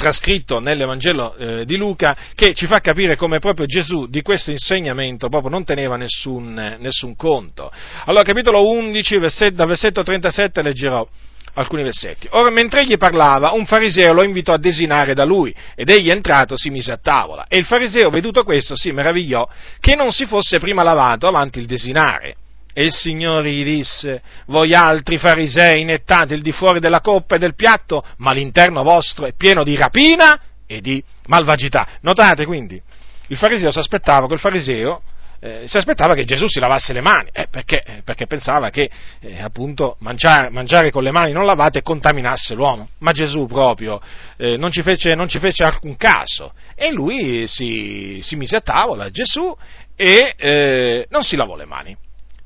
trascritto 0.00 0.60
nell'Evangelo 0.60 1.36
eh, 1.36 1.64
di 1.66 1.76
Luca 1.76 2.16
che 2.34 2.54
ci 2.54 2.66
fa 2.66 2.78
capire 2.78 3.16
come 3.16 3.38
proprio 3.38 3.66
Gesù 3.66 4.06
di 4.06 4.22
questo 4.22 4.50
insegnamento 4.50 5.28
proprio 5.28 5.50
non 5.50 5.64
teneva 5.64 5.96
nessun, 5.96 6.76
nessun 6.78 7.14
conto. 7.16 7.70
Allora, 8.06 8.24
capitolo 8.24 8.66
11, 8.66 9.18
versetto, 9.18 9.56
dal 9.56 9.68
versetto 9.68 10.02
37 10.02 10.62
leggerò 10.62 11.06
alcuni 11.54 11.82
versetti. 11.82 12.28
Ora, 12.30 12.48
mentre 12.48 12.80
egli 12.80 12.96
parlava, 12.96 13.52
un 13.52 13.66
fariseo 13.66 14.14
lo 14.14 14.22
invitò 14.22 14.54
a 14.54 14.58
desinare 14.58 15.12
da 15.12 15.24
lui, 15.24 15.54
ed 15.74 15.90
egli 15.90 16.10
entrato 16.10 16.56
si 16.56 16.70
mise 16.70 16.92
a 16.92 16.96
tavola. 16.96 17.44
E 17.46 17.58
il 17.58 17.66
fariseo, 17.66 18.08
veduto 18.08 18.42
questo, 18.42 18.74
si 18.74 18.92
meravigliò 18.92 19.46
che 19.80 19.94
non 19.96 20.12
si 20.12 20.24
fosse 20.24 20.58
prima 20.58 20.82
lavato 20.82 21.26
avanti 21.26 21.58
il 21.58 21.66
desinare. 21.66 22.36
E 22.72 22.84
il 22.84 22.92
Signore 22.92 23.50
gli 23.50 23.64
disse, 23.64 24.22
voi 24.46 24.74
altri 24.74 25.18
farisei 25.18 25.84
nettate 25.84 26.34
il 26.34 26.42
di 26.42 26.52
fuori 26.52 26.78
della 26.78 27.00
coppa 27.00 27.36
e 27.36 27.38
del 27.38 27.54
piatto, 27.54 28.04
ma 28.18 28.32
l'interno 28.32 28.82
vostro 28.82 29.26
è 29.26 29.32
pieno 29.34 29.64
di 29.64 29.76
rapina 29.76 30.40
e 30.66 30.80
di 30.80 31.02
malvagità. 31.26 31.86
Notate 32.02 32.46
quindi, 32.46 32.80
il 33.26 33.36
fariseo 33.36 33.72
si 33.72 33.78
aspettava, 33.78 34.26
quel 34.26 34.38
fariseo 34.38 35.02
eh, 35.40 35.62
si 35.66 35.78
aspettava 35.78 36.14
che 36.14 36.24
Gesù 36.24 36.46
si 36.48 36.60
lavasse 36.60 36.92
le 36.92 37.00
mani, 37.00 37.30
eh, 37.32 37.46
perché, 37.50 37.82
eh, 37.82 38.02
perché, 38.04 38.26
pensava 38.26 38.68
che 38.68 38.90
eh, 39.20 39.40
appunto 39.42 39.96
mangiare, 40.00 40.50
mangiare, 40.50 40.90
con 40.90 41.02
le 41.02 41.10
mani 41.10 41.32
non 41.32 41.46
lavate 41.46 41.82
contaminasse 41.82 42.54
l'uomo, 42.54 42.90
ma 42.98 43.12
Gesù 43.12 43.46
proprio 43.46 44.00
eh, 44.36 44.56
non 44.58 44.70
ci, 44.70 44.82
fece, 44.82 45.14
non, 45.14 45.28
ci 45.28 45.38
fece, 45.38 45.64
alcun 45.64 45.96
caso. 45.96 46.52
E 46.74 46.92
lui 46.92 47.46
si, 47.46 48.20
si 48.22 48.36
mise 48.36 48.56
a 48.56 48.60
tavola, 48.60 49.10
Gesù, 49.10 49.56
e 49.96 50.34
eh, 50.36 51.06
non 51.08 51.22
si 51.22 51.36
lavò 51.36 51.56
le 51.56 51.64
mani 51.64 51.96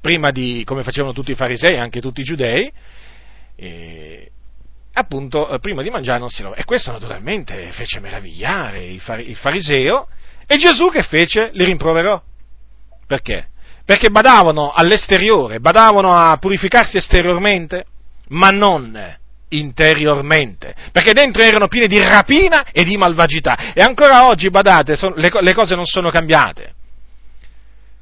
prima 0.05 0.31
di, 0.31 0.65
come 0.67 0.83
facevano 0.83 1.15
tutti 1.15 1.31
i 1.31 1.35
farisei, 1.35 1.79
anche 1.79 2.03
tutti 2.03 2.21
i 2.21 2.25
giudei, 2.25 2.71
e, 3.57 4.31
appunto, 4.93 5.49
eh, 5.49 5.59
prima 5.61 5.81
di 5.81 5.89
mangiare 5.89 6.19
non 6.19 6.29
si 6.29 6.43
lavava. 6.43 6.61
E 6.61 6.65
questo 6.65 6.93
naturalmente 6.93 7.73
fece 7.73 8.01
meravigliare 8.01 8.85
il 8.85 9.01
fariseo, 9.01 10.07
e 10.47 10.59
Gesù 10.59 10.91
che 10.91 11.05
fece? 11.05 11.49
Li 11.55 11.65
rimproverò. 11.65 12.21
Perché? 13.07 13.47
Perché 13.87 14.11
badavano 14.11 14.73
all'esteriore, 14.73 15.59
badavano 15.59 16.11
a 16.11 16.37
purificarsi 16.37 16.99
esteriormente, 16.99 17.87
ma 18.29 18.51
non 18.51 19.17
interiormente, 19.49 20.75
perché 20.93 21.15
dentro 21.15 21.41
erano 21.41 21.69
piene 21.69 21.87
di 21.87 21.99
rapina 21.99 22.67
e 22.73 22.85
di 22.85 22.99
malvagità. 22.99 23.73
E 23.73 23.81
ancora 23.81 24.27
oggi, 24.29 24.51
badate, 24.51 24.99
le 25.15 25.55
cose 25.55 25.75
non 25.75 25.87
sono 25.87 26.11
cambiate 26.11 26.74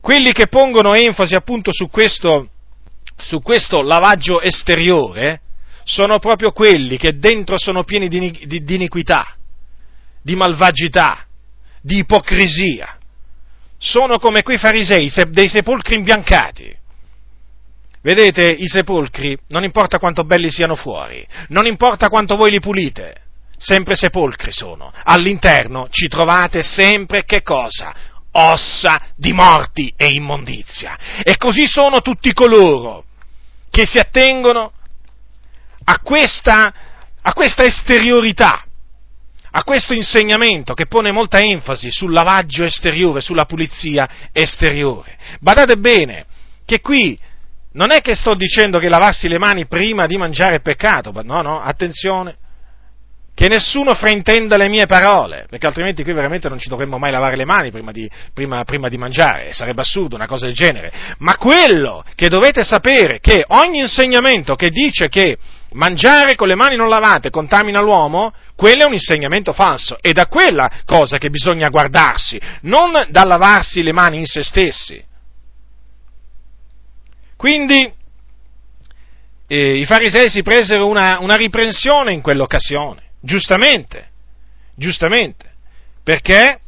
quelli 0.03 0.33
che 0.33 0.49
pongono 0.49 0.95
enfasi 0.95 1.37
appunto 1.37 1.73
su 1.73 1.89
questo, 1.89 2.49
su 3.17 3.41
questo 3.41 3.83
lavaggio 3.83 4.41
esteriore 4.41 5.41
sono 5.85 6.19
proprio 6.19 6.51
quelli 6.51 6.97
che 6.97 7.19
dentro 7.19 7.57
sono 7.57 7.85
pieni 7.85 8.09
di, 8.09 8.37
di, 8.45 8.65
di 8.65 8.75
iniquità, 8.75 9.37
di 10.21 10.35
malvagità, 10.35 11.25
di 11.81 11.99
ipocrisia. 11.99 12.99
Sono 13.79 14.19
come 14.19 14.43
quei 14.43 14.59
farisei, 14.59 15.09
dei 15.29 15.49
sepolcri 15.49 15.95
imbiancati. 15.95 16.77
Vedete, 18.03 18.51
i 18.51 18.67
sepolcri, 18.67 19.39
non 19.49 19.63
importa 19.63 20.01
quanto 20.01 20.25
belli 20.25 20.51
siano 20.51 20.75
fuori, 20.75 21.25
non 21.49 21.67
importa 21.67 22.09
quanto 22.09 22.35
voi 22.35 22.51
li 22.51 22.59
pulite, 22.59 23.15
sempre 23.57 23.95
sepolcri 23.95 24.51
sono. 24.51 24.93
All'interno 25.05 25.87
ci 25.91 26.09
trovate 26.09 26.65
sempre 26.65 27.25
che 27.25 27.43
cosa? 27.43 27.95
Ossa 28.33 29.09
di 29.17 29.33
morti 29.33 29.93
e 29.97 30.09
immondizia. 30.09 30.99
E 31.23 31.37
così 31.37 31.67
sono 31.67 32.01
tutti 32.01 32.33
coloro 32.33 33.05
che 33.71 33.87
si 33.87 33.99
attengono 33.99 34.73
a 35.85 35.99
questa, 36.01 36.73
a 37.21 37.33
questa 37.33 37.65
esteriorità, 37.65 38.65
a 39.51 39.65
questo 39.65 39.93
insegnamento 39.93 40.75
che 40.75 40.87
pone 40.87 41.13
molta 41.13 41.41
enfasi 41.41 41.91
sul 41.91 42.13
lavaggio 42.13 42.65
esteriore, 42.65 43.21
sulla 43.21 43.45
pulizia 43.45 44.09
esteriore. 44.33 45.19
Badate 45.41 45.77
bene 45.77 46.27
che 46.65 46.81
qui 46.81 47.19
non 47.73 47.91
è 47.91 48.01
che 48.01 48.15
sto 48.15 48.35
dicendo 48.35 48.79
che 48.79 48.89
lavarsi 48.89 49.29
le 49.29 49.39
mani 49.39 49.67
prima 49.67 50.07
di 50.07 50.17
mangiare 50.17 50.57
è 50.57 50.61
peccato, 50.61 51.11
no, 51.23 51.43
no, 51.43 51.61
attenzione, 51.61 52.37
che 53.43 53.49
nessuno 53.49 53.97
fraintenda 53.97 54.57
le 54.57 54.69
mie 54.69 54.87
parole, 54.87 55.47
perché 55.51 55.67
altrimenti 55.67 56.05
qui 56.05 56.13
veramente 56.13 56.49
non 56.49 56.61
ci 56.61 56.69
dovremmo 56.69 56.97
mai 56.99 57.11
lavare 57.11 57.35
le 57.35 57.45
mani 57.45 57.73
prima 57.73 57.91
di, 57.91 58.09
prima, 58.33 58.63
prima 58.63 58.89
di 58.89 58.97
mangiare, 58.97 59.53
sarebbe 59.53 59.81
assurdo 59.81 60.15
una 60.15 60.29
cosa 60.29 60.47
del 60.47 60.55
genere. 60.55 60.93
Ma 61.19 61.37
quello 61.37 62.05
che 62.15 62.29
dovete 62.29 62.63
sapere 62.63 63.19
che 63.19 63.43
ogni 63.49 63.81
insegnamento 63.81 64.55
che 64.55 64.71
dice 64.71 65.09
che 65.09 65.39
mangiare 65.73 66.37
con 66.37 66.47
le 66.47 66.55
mani 66.55 66.77
non 66.77 66.89
lavate 66.89 67.31
contamina 67.31 67.81
l'uomo, 67.81 68.33
quello 68.55 68.85
è 68.85 68.87
un 68.87 68.93
insegnamento 68.93 69.53
falso, 69.53 69.99
è 70.01 70.13
quella 70.29 70.71
cosa 70.85 71.19
che 71.19 71.29
bisogna 71.29 71.69
guardarsi, 71.69 72.41
non 72.61 72.93
da 73.09 73.25
lavarsi 73.25 73.83
le 73.83 73.93
mani 73.93 74.19
in 74.19 74.27
se 74.27 74.45
stessi. 74.45 75.05
Quindi 77.37 77.93
eh, 79.49 79.79
i 79.79 79.85
farisei 79.85 80.31
si 80.31 80.43
presero 80.43 80.87
una, 80.87 81.19
una 81.19 81.35
riprensione 81.35 82.13
in 82.13 82.21
quell'occasione 82.21 83.11
Giustamente, 83.23 84.11
giustamente. 84.75 85.51
Perché? 86.03 86.61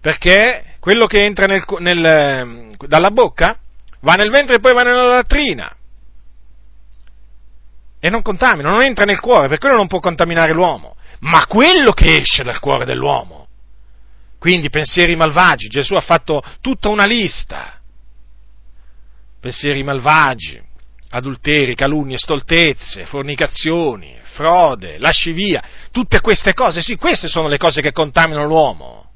Perché 0.00 0.76
quello 0.80 1.06
che 1.06 1.22
entra 1.22 1.46
nel, 1.46 1.64
nel, 1.78 2.74
dalla 2.86 3.10
bocca 3.10 3.58
va 4.00 4.14
nel 4.14 4.30
ventre 4.30 4.56
e 4.56 4.60
poi 4.60 4.72
va 4.72 4.82
nella 4.82 5.06
latrina. 5.06 5.76
E 8.00 8.10
non 8.10 8.22
contamina, 8.22 8.70
non 8.70 8.82
entra 8.82 9.04
nel 9.04 9.20
cuore, 9.20 9.48
per 9.48 9.58
quello 9.58 9.76
non 9.76 9.86
può 9.86 10.00
contaminare 10.00 10.52
l'uomo. 10.52 10.96
Ma 11.20 11.46
quello 11.46 11.92
che 11.92 12.16
esce 12.16 12.42
dal 12.42 12.58
cuore 12.58 12.84
dell'uomo. 12.84 13.48
Quindi 14.38 14.68
pensieri 14.68 15.16
malvagi, 15.16 15.68
Gesù 15.68 15.94
ha 15.94 16.02
fatto 16.02 16.42
tutta 16.60 16.88
una 16.90 17.06
lista. 17.06 17.80
Pensieri 19.40 19.82
malvagi, 19.82 20.60
adulteri, 21.10 21.74
calunnie, 21.74 22.18
stoltezze, 22.18 23.06
fornicazioni, 23.06 24.18
frode, 24.34 24.98
lascivia, 24.98 25.62
tutte 25.90 26.20
queste 26.20 26.52
cose, 26.52 26.82
sì, 26.82 26.96
queste 26.96 27.28
sono 27.28 27.48
le 27.48 27.56
cose 27.56 27.80
che 27.80 27.92
contaminano 27.92 28.46
l'uomo. 28.46 29.10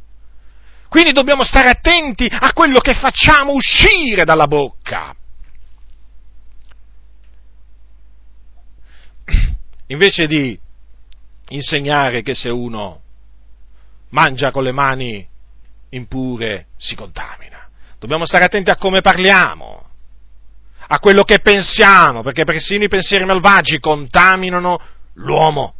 Quindi 0.89 1.13
dobbiamo 1.13 1.45
stare 1.45 1.69
attenti 1.69 2.27
a 2.31 2.53
quello 2.55 2.79
che 2.79 2.95
facciamo 2.95 3.53
uscire 3.53 4.25
dalla 4.25 4.47
bocca. 4.47 5.15
Invece 9.89 10.27
di 10.27 10.59
insegnare 11.49 12.23
che 12.23 12.35
se 12.35 12.49
uno 12.49 13.03
mangia 14.11 14.51
con 14.51 14.63
le 14.63 14.73
mani 14.73 15.27
impure 15.91 16.69
si 16.79 16.95
contamina. 16.95 17.69
Dobbiamo 17.99 18.25
stare 18.25 18.45
attenti 18.45 18.71
a 18.71 18.77
come 18.77 19.01
parliamo, 19.01 19.87
a 20.87 20.99
quello 21.01 21.25
che 21.25 21.41
pensiamo, 21.41 22.23
perché 22.23 22.45
persino 22.45 22.85
i 22.85 22.89
pensieri 22.89 23.25
malvagi 23.25 23.79
contaminano 23.79 24.81
l'uomo. 25.19 25.75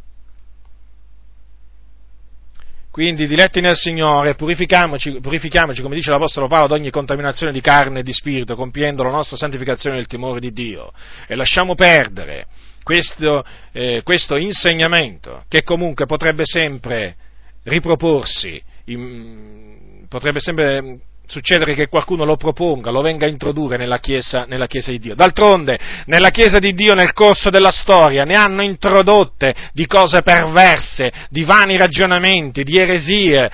Quindi, 2.91 3.27
diletti 3.27 3.61
nel 3.61 3.75
Signore, 3.75 4.35
purifichiamoci, 4.35 5.19
purifichiamoci, 5.21 5.81
come 5.81 5.95
dice 5.95 6.11
l'Apostolo 6.11 6.47
Paolo, 6.47 6.65
ad 6.65 6.71
ogni 6.71 6.89
contaminazione 6.89 7.53
di 7.53 7.61
carne 7.61 7.99
e 7.99 8.03
di 8.03 8.13
spirito, 8.13 8.55
compiendo 8.55 9.03
la 9.03 9.11
nostra 9.11 9.37
santificazione 9.37 9.95
nel 9.95 10.07
timore 10.07 10.39
di 10.39 10.51
Dio. 10.51 10.91
E 11.27 11.35
lasciamo 11.35 11.75
perdere 11.75 12.47
questo, 12.83 13.45
eh, 13.71 14.01
questo 14.03 14.35
insegnamento, 14.37 15.45
che 15.47 15.63
comunque 15.63 16.07
potrebbe 16.07 16.45
sempre 16.45 17.15
riproporsi, 17.63 18.61
in, 18.85 20.05
potrebbe 20.09 20.39
sempre 20.39 20.99
succedere 21.29 21.75
che 21.75 21.87
qualcuno 21.87 22.25
lo 22.25 22.37
proponga, 22.37 22.89
lo 22.89 23.01
venga 23.01 23.25
a 23.25 23.29
introdurre 23.29 23.77
nella 23.77 23.99
chiesa, 23.99 24.45
nella 24.47 24.65
chiesa, 24.65 24.89
di 24.89 24.97
Dio. 24.97 25.13
D'altronde, 25.15 25.77
nella 26.05 26.29
Chiesa 26.29 26.57
di 26.57 26.73
Dio 26.73 26.95
nel 26.95 27.13
corso 27.13 27.51
della 27.51 27.71
storia 27.71 28.25
ne 28.25 28.33
hanno 28.33 28.63
introdotte 28.63 29.53
di 29.71 29.85
cose 29.85 30.23
perverse, 30.23 31.11
di 31.29 31.43
vani 31.43 31.77
ragionamenti, 31.77 32.63
di 32.63 32.77
eresie, 32.77 33.51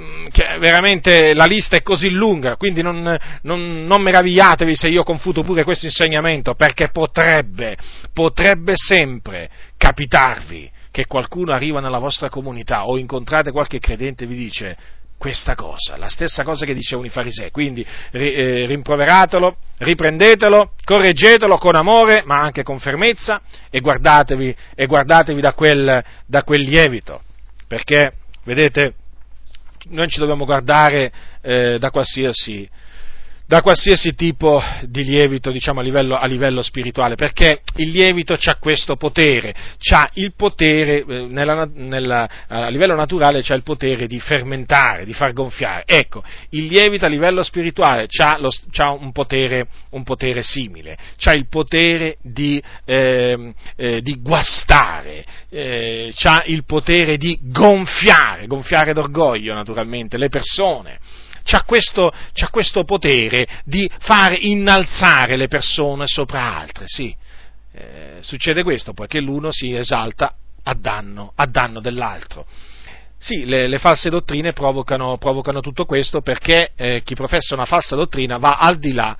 mm, 0.00 0.26
che 0.32 0.58
veramente 0.58 1.34
la 1.34 1.44
lista 1.44 1.76
è 1.76 1.82
così 1.82 2.10
lunga, 2.10 2.56
quindi 2.56 2.82
non, 2.82 3.16
non, 3.42 3.86
non, 3.86 4.02
meravigliatevi 4.02 4.74
se 4.74 4.88
io 4.88 5.04
confuto 5.04 5.42
pure 5.42 5.62
questo 5.62 5.86
insegnamento, 5.86 6.54
perché 6.54 6.88
potrebbe, 6.88 7.76
potrebbe 8.12 8.72
sempre 8.74 9.48
capitarvi 9.76 10.68
che 10.90 11.06
qualcuno 11.06 11.52
arriva 11.52 11.80
nella 11.80 11.98
vostra 11.98 12.28
comunità 12.28 12.86
o 12.86 12.98
incontrate 12.98 13.52
qualche 13.52 13.78
credente 13.78 14.24
e 14.24 14.26
vi 14.26 14.36
dice 14.36 14.76
questa 15.22 15.54
cosa, 15.54 15.96
la 15.98 16.08
stessa 16.08 16.42
cosa 16.42 16.64
che 16.64 16.74
dicevano 16.74 17.06
i 17.06 17.10
farisei, 17.10 17.52
quindi 17.52 17.86
eh, 18.10 18.64
rimproveratelo, 18.66 19.56
riprendetelo, 19.78 20.72
correggetelo 20.82 21.58
con 21.58 21.76
amore 21.76 22.24
ma 22.24 22.40
anche 22.40 22.64
con 22.64 22.80
fermezza 22.80 23.40
e 23.70 23.78
guardatevi, 23.78 24.56
e 24.74 24.86
guardatevi 24.86 25.40
da, 25.40 25.52
quel, 25.52 26.02
da 26.26 26.42
quel 26.42 26.62
lievito, 26.62 27.22
perché 27.68 28.14
vedete 28.42 28.94
noi 29.90 30.08
ci 30.08 30.18
dobbiamo 30.18 30.44
guardare 30.44 31.12
eh, 31.40 31.78
da 31.78 31.92
qualsiasi 31.92 32.68
da 33.46 33.60
qualsiasi 33.60 34.14
tipo 34.14 34.62
di 34.82 35.04
lievito, 35.04 35.50
diciamo, 35.50 35.80
a 35.80 35.82
livello, 35.82 36.16
a 36.16 36.26
livello 36.26 36.62
spirituale, 36.62 37.16
perché 37.16 37.60
il 37.76 37.90
lievito 37.90 38.34
ha 38.34 38.56
questo 38.58 38.96
potere, 38.96 39.54
ha 39.90 40.08
il 40.14 40.32
potere, 40.34 41.04
eh, 41.06 41.26
nella, 41.26 41.68
nella, 41.72 42.28
a 42.48 42.68
livello 42.68 42.94
naturale 42.94 43.42
c'ha 43.42 43.54
il 43.54 43.62
potere 43.62 44.06
di 44.06 44.20
fermentare, 44.20 45.04
di 45.04 45.12
far 45.12 45.32
gonfiare. 45.32 45.84
Ecco, 45.86 46.22
il 46.50 46.66
lievito 46.66 47.04
a 47.04 47.08
livello 47.08 47.42
spirituale 47.42 48.06
ha 48.18 48.90
un 48.92 49.12
potere, 49.12 49.66
un 49.90 50.02
potere 50.02 50.42
simile, 50.42 50.96
ha 51.24 51.32
il 51.32 51.48
potere 51.48 52.16
di, 52.22 52.62
eh, 52.84 53.52
eh, 53.76 54.00
di 54.00 54.20
guastare, 54.20 55.24
eh, 55.50 56.12
ha 56.22 56.42
il 56.46 56.64
potere 56.64 57.16
di 57.16 57.38
gonfiare, 57.42 58.46
gonfiare 58.46 58.92
d'orgoglio 58.92 59.54
naturalmente 59.54 60.16
le 60.16 60.28
persone 60.28 60.98
c'ha 61.44 61.62
questo, 61.62 62.12
c'ha 62.32 62.48
questo 62.48 62.84
potere 62.84 63.46
di 63.64 63.90
far 63.98 64.34
innalzare 64.36 65.36
le 65.36 65.48
persone 65.48 66.06
sopra 66.06 66.56
altre, 66.56 66.84
sì. 66.86 67.14
Eh, 67.74 68.18
succede 68.20 68.62
questo 68.62 68.92
poiché 68.92 69.18
l'uno 69.20 69.50
si 69.50 69.74
esalta 69.74 70.34
a 70.64 70.74
danno, 70.74 71.32
a 71.34 71.46
danno 71.46 71.80
dell'altro. 71.80 72.46
Sì, 73.18 73.44
le, 73.46 73.68
le 73.68 73.78
false 73.78 74.10
dottrine 74.10 74.52
provocano, 74.52 75.16
provocano, 75.16 75.60
tutto 75.60 75.84
questo 75.84 76.22
perché 76.22 76.72
eh, 76.74 77.02
chi 77.04 77.14
professa 77.14 77.54
una 77.54 77.64
falsa 77.64 77.94
dottrina 77.94 78.36
va 78.38 78.58
al 78.58 78.78
di 78.78 78.92
là 78.92 79.16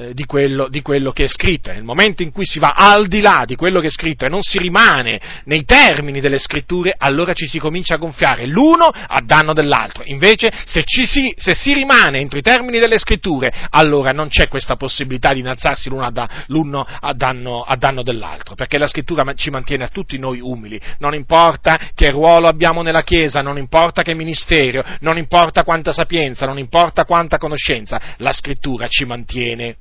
eh, 0.00 0.14
di, 0.14 0.24
quello, 0.24 0.68
di, 0.68 0.80
quello, 0.80 1.12
che 1.12 1.24
è 1.24 1.28
scritto. 1.28 1.70
Nel 1.70 1.82
momento 1.82 2.22
in 2.22 2.32
cui 2.32 2.46
si 2.46 2.58
va 2.58 2.72
al 2.74 3.06
di 3.06 3.20
là 3.20 3.44
di 3.46 3.54
quello 3.54 3.80
che 3.80 3.88
è 3.88 3.90
scritto 3.90 4.24
e 4.24 4.28
non 4.28 4.40
si 4.40 4.58
rimane 4.58 5.20
nei 5.44 5.64
termini 5.64 6.20
delle 6.20 6.38
scritture, 6.38 6.94
allora 6.96 7.34
ci 7.34 7.46
si 7.46 7.58
comincia 7.58 7.94
a 7.94 7.98
gonfiare 7.98 8.46
l'uno 8.46 8.84
a 8.84 9.20
danno 9.22 9.52
dell'altro. 9.52 10.02
Invece, 10.06 10.50
se, 10.64 10.84
si, 10.86 11.34
se 11.36 11.54
si, 11.54 11.74
rimane 11.74 12.18
entro 12.18 12.38
i 12.38 12.42
termini 12.42 12.78
delle 12.78 12.98
scritture, 12.98 13.52
allora 13.70 14.12
non 14.12 14.28
c'è 14.28 14.48
questa 14.48 14.76
possibilità 14.76 15.34
di 15.34 15.40
innalzarsi 15.40 15.88
l'uno 15.90 16.04
a, 16.04 16.10
da, 16.10 16.28
l'uno 16.46 16.86
a, 17.00 17.12
danno, 17.12 17.62
a 17.62 17.76
danno 17.76 18.02
dell'altro, 18.02 18.54
perché 18.54 18.78
la 18.78 18.86
scrittura 18.86 19.24
ci 19.34 19.50
mantiene 19.50 19.84
a 19.84 19.88
tutti 19.88 20.18
noi 20.18 20.40
umili. 20.40 20.80
Non 20.98 21.14
importa 21.14 21.78
che 21.94 22.10
ruolo 22.10 22.48
abbiamo 22.48 22.80
nella 22.80 23.02
Chiesa, 23.02 23.40
non 23.40 23.58
importa 23.58 24.02
che 24.02 24.14
ministero, 24.14 24.82
non 25.00 25.18
importa 25.18 25.62
quanta 25.62 25.92
sapienza, 25.92 26.46
non 26.46 26.58
importa 26.58 27.04
quanta 27.04 27.38
conoscenza, 27.38 28.00
la 28.18 28.32
scrittura 28.32 28.86
ci 28.88 29.04
mantiene. 29.04 29.76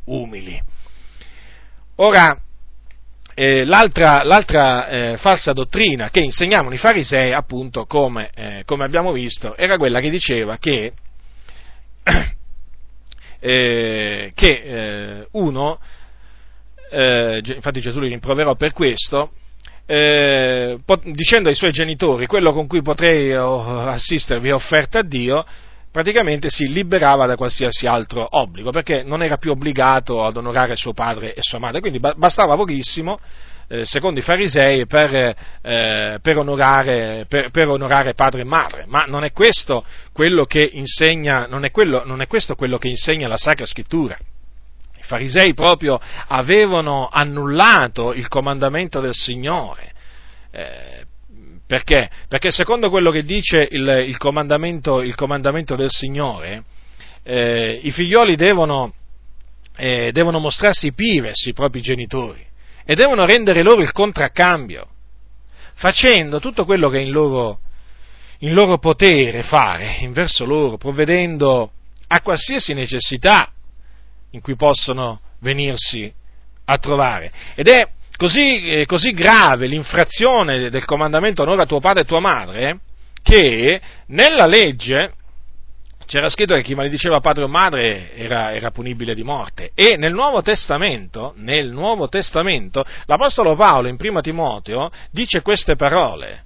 Ora, 1.95 2.39
eh, 3.33 3.63
l'altra, 3.65 4.23
l'altra 4.23 4.87
eh, 4.87 5.17
falsa 5.17 5.53
dottrina 5.53 6.09
che 6.09 6.19
insegnavano 6.19 6.73
i 6.73 6.77
farisei, 6.77 7.31
appunto, 7.33 7.85
come, 7.85 8.29
eh, 8.33 8.63
come 8.65 8.83
abbiamo 8.83 9.11
visto, 9.11 9.55
era 9.55 9.77
quella 9.77 9.99
che 9.99 10.09
diceva 10.09 10.57
che, 10.57 10.91
eh, 13.39 14.31
che 14.33 14.61
eh, 14.63 15.27
uno, 15.31 15.79
eh, 16.91 17.41
infatti 17.43 17.79
Gesù 17.79 17.99
li 17.99 18.09
rimproverò 18.09 18.55
per 18.55 18.73
questo, 18.73 19.31
dicendo 19.85 21.49
ai 21.49 21.55
suoi 21.55 21.71
genitori 21.71 22.27
quello 22.27 22.51
con 22.51 22.67
cui 22.67 22.83
potrei 22.83 23.33
oh, 23.33 23.87
assistervi 23.87 24.49
è 24.49 24.53
offerta 24.53 24.99
a 24.99 25.03
Dio, 25.03 25.43
praticamente 25.91 26.49
si 26.49 26.67
liberava 26.71 27.25
da 27.25 27.35
qualsiasi 27.35 27.87
altro 27.87 28.25
obbligo, 28.29 28.71
perché 28.71 29.03
non 29.03 29.23
era 29.23 29.37
più 29.37 29.51
obbligato 29.51 30.23
ad 30.23 30.37
onorare 30.37 30.75
suo 30.75 30.93
padre 30.93 31.33
e 31.33 31.41
sua 31.41 31.59
madre, 31.59 31.79
quindi 31.79 31.99
bastava 31.99 32.55
pochissimo, 32.55 33.19
eh, 33.67 33.85
secondo 33.85 34.19
i 34.19 34.23
farisei, 34.23 34.85
per, 34.87 35.35
eh, 35.61 36.19
per, 36.21 36.37
onorare, 36.37 37.25
per, 37.27 37.51
per, 37.51 37.67
onorare, 37.67 38.15
padre 38.15 38.41
e 38.41 38.45
madre, 38.45 38.85
ma 38.87 39.05
non 39.05 39.23
è 39.23 39.31
questo 39.31 39.85
quello 40.11 40.45
che 40.45 40.67
insegna, 40.73 41.45
non 41.47 41.63
è, 41.63 41.71
quello, 41.71 42.03
non 42.05 42.21
è 42.21 42.27
questo 42.27 42.55
quello 42.55 42.77
che 42.77 42.87
insegna 42.87 43.27
la 43.27 43.37
Sacra 43.37 43.65
Scrittura. 43.65 44.17
I 44.97 45.03
farisei 45.03 45.53
proprio 45.53 45.99
avevano 46.27 47.09
annullato 47.11 48.13
il 48.13 48.27
comandamento 48.27 49.01
del 49.01 49.13
Signore, 49.13 49.93
eh, 50.51 51.05
perché? 51.69 52.09
Perché 52.27 52.49
secondo 52.49 52.89
quello 52.89 53.11
che 53.11 53.21
dice 53.21 53.67
il, 53.69 54.05
il, 54.07 54.17
comandamento, 54.17 55.03
il 55.03 55.13
comandamento, 55.13 55.75
del 55.75 55.91
Signore, 55.91 56.63
eh, 57.21 57.79
i 57.83 57.91
figlioli 57.91 58.35
devono, 58.35 58.91
eh, 59.75 60.09
devono 60.11 60.39
mostrarsi 60.39 60.93
pive 60.93 61.27
verso 61.27 61.47
i 61.47 61.53
propri 61.53 61.79
genitori 61.81 62.43
e 62.83 62.95
devono 62.95 63.23
rendere 63.23 63.61
loro 63.61 63.83
il 63.83 63.91
contraccambio, 63.91 64.87
facendo 65.75 66.39
tutto 66.39 66.65
quello 66.65 66.89
che 66.89 66.97
è 66.97 67.03
in 67.03 67.11
loro, 67.11 67.59
in 68.39 68.53
loro 68.55 68.79
potere 68.79 69.43
fare 69.43 69.97
in 69.99 70.11
verso 70.11 70.45
loro, 70.45 70.77
provvedendo 70.77 71.71
a 72.07 72.21
qualsiasi 72.21 72.73
necessità 72.73 73.47
in 74.31 74.41
cui 74.41 74.55
possono 74.55 75.21
venirsi 75.41 76.11
a 76.65 76.77
trovare. 76.79 77.31
Ed 77.53 77.67
è 77.67 77.87
così, 78.19 78.69
eh, 78.69 78.85
così 78.85 79.13
grave 79.13 79.65
l'infrazione 79.65 80.69
del 80.69 80.83
comandamento 80.83 81.43
onora 81.43 81.65
tuo 81.65 81.79
padre 81.79 82.01
e 82.01 82.05
tua 82.05 82.19
madre 82.19 82.79
che 83.23 83.79
nella 84.07 84.45
legge 84.45 85.13
c'era 86.05 86.27
scritto 86.27 86.53
che 86.55 86.61
chi 86.61 86.75
malediceva 86.75 87.21
padre 87.21 87.45
o 87.45 87.47
madre 87.47 88.13
era, 88.15 88.51
era, 88.51 88.71
punibile 88.71 89.13
di 89.13 89.23
morte. 89.23 89.71
E 89.73 89.95
nel 89.95 90.11
Nuovo 90.11 90.41
Testamento, 90.41 91.33
nel 91.37 91.69
Nuovo 91.69 92.09
Testamento, 92.09 92.83
l'Apostolo 93.05 93.55
Paolo 93.55 93.87
in 93.87 93.95
prima 93.95 94.19
Timoteo 94.19 94.89
dice 95.11 95.41
queste 95.41 95.75
parole 95.75 96.43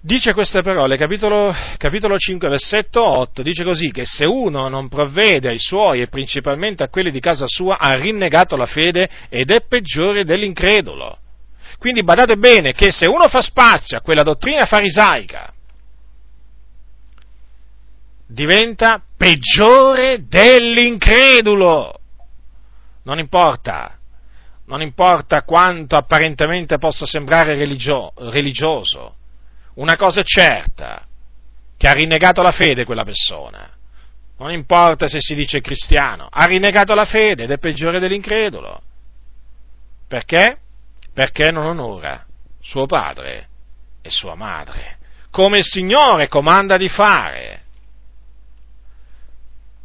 dice 0.00 0.32
queste 0.32 0.62
parole, 0.62 0.96
capitolo, 0.96 1.54
capitolo 1.76 2.16
5, 2.16 2.48
versetto 2.48 3.04
8, 3.04 3.42
dice 3.42 3.64
così 3.64 3.90
che 3.90 4.06
se 4.06 4.24
uno 4.24 4.68
non 4.68 4.88
provvede 4.88 5.48
ai 5.48 5.58
suoi 5.58 6.00
e 6.00 6.08
principalmente 6.08 6.82
a 6.82 6.88
quelli 6.88 7.10
di 7.10 7.20
casa 7.20 7.44
sua, 7.46 7.78
ha 7.78 7.94
rinnegato 7.94 8.56
la 8.56 8.66
fede 8.66 9.08
ed 9.28 9.50
è 9.50 9.60
peggiore 9.66 10.24
dell'incredulo. 10.24 11.18
Quindi 11.78 12.02
badate 12.02 12.36
bene 12.36 12.72
che 12.72 12.90
se 12.90 13.06
uno 13.06 13.28
fa 13.28 13.40
spazio 13.40 13.98
a 13.98 14.02
quella 14.02 14.22
dottrina 14.22 14.66
farisaica, 14.66 15.52
diventa 18.26 19.02
peggiore 19.16 20.26
dell'incredulo. 20.26 21.94
Non 23.02 23.18
importa, 23.18 23.98
non 24.66 24.82
importa 24.82 25.42
quanto 25.42 25.96
apparentemente 25.96 26.78
possa 26.78 27.06
sembrare 27.06 27.54
religio, 27.54 28.12
religioso, 28.16 29.16
una 29.74 29.96
cosa 29.96 30.20
è 30.20 30.24
certa, 30.24 31.06
che 31.76 31.88
ha 31.88 31.92
rinnegato 31.92 32.42
la 32.42 32.52
fede 32.52 32.84
quella 32.84 33.04
persona. 33.04 33.68
Non 34.38 34.52
importa 34.52 35.08
se 35.08 35.20
si 35.20 35.34
dice 35.34 35.60
cristiano, 35.60 36.28
ha 36.30 36.44
rinnegato 36.44 36.94
la 36.94 37.04
fede 37.04 37.44
ed 37.44 37.50
è 37.50 37.58
peggiore 37.58 37.98
dell'incredulo. 37.98 38.82
Perché? 40.08 40.56
Perché 41.12 41.50
non 41.50 41.66
onora 41.66 42.24
suo 42.60 42.86
padre 42.86 43.48
e 44.02 44.10
sua 44.10 44.34
madre, 44.34 44.98
come 45.30 45.58
il 45.58 45.64
Signore 45.64 46.28
comanda 46.28 46.76
di 46.76 46.88
fare. 46.88 47.62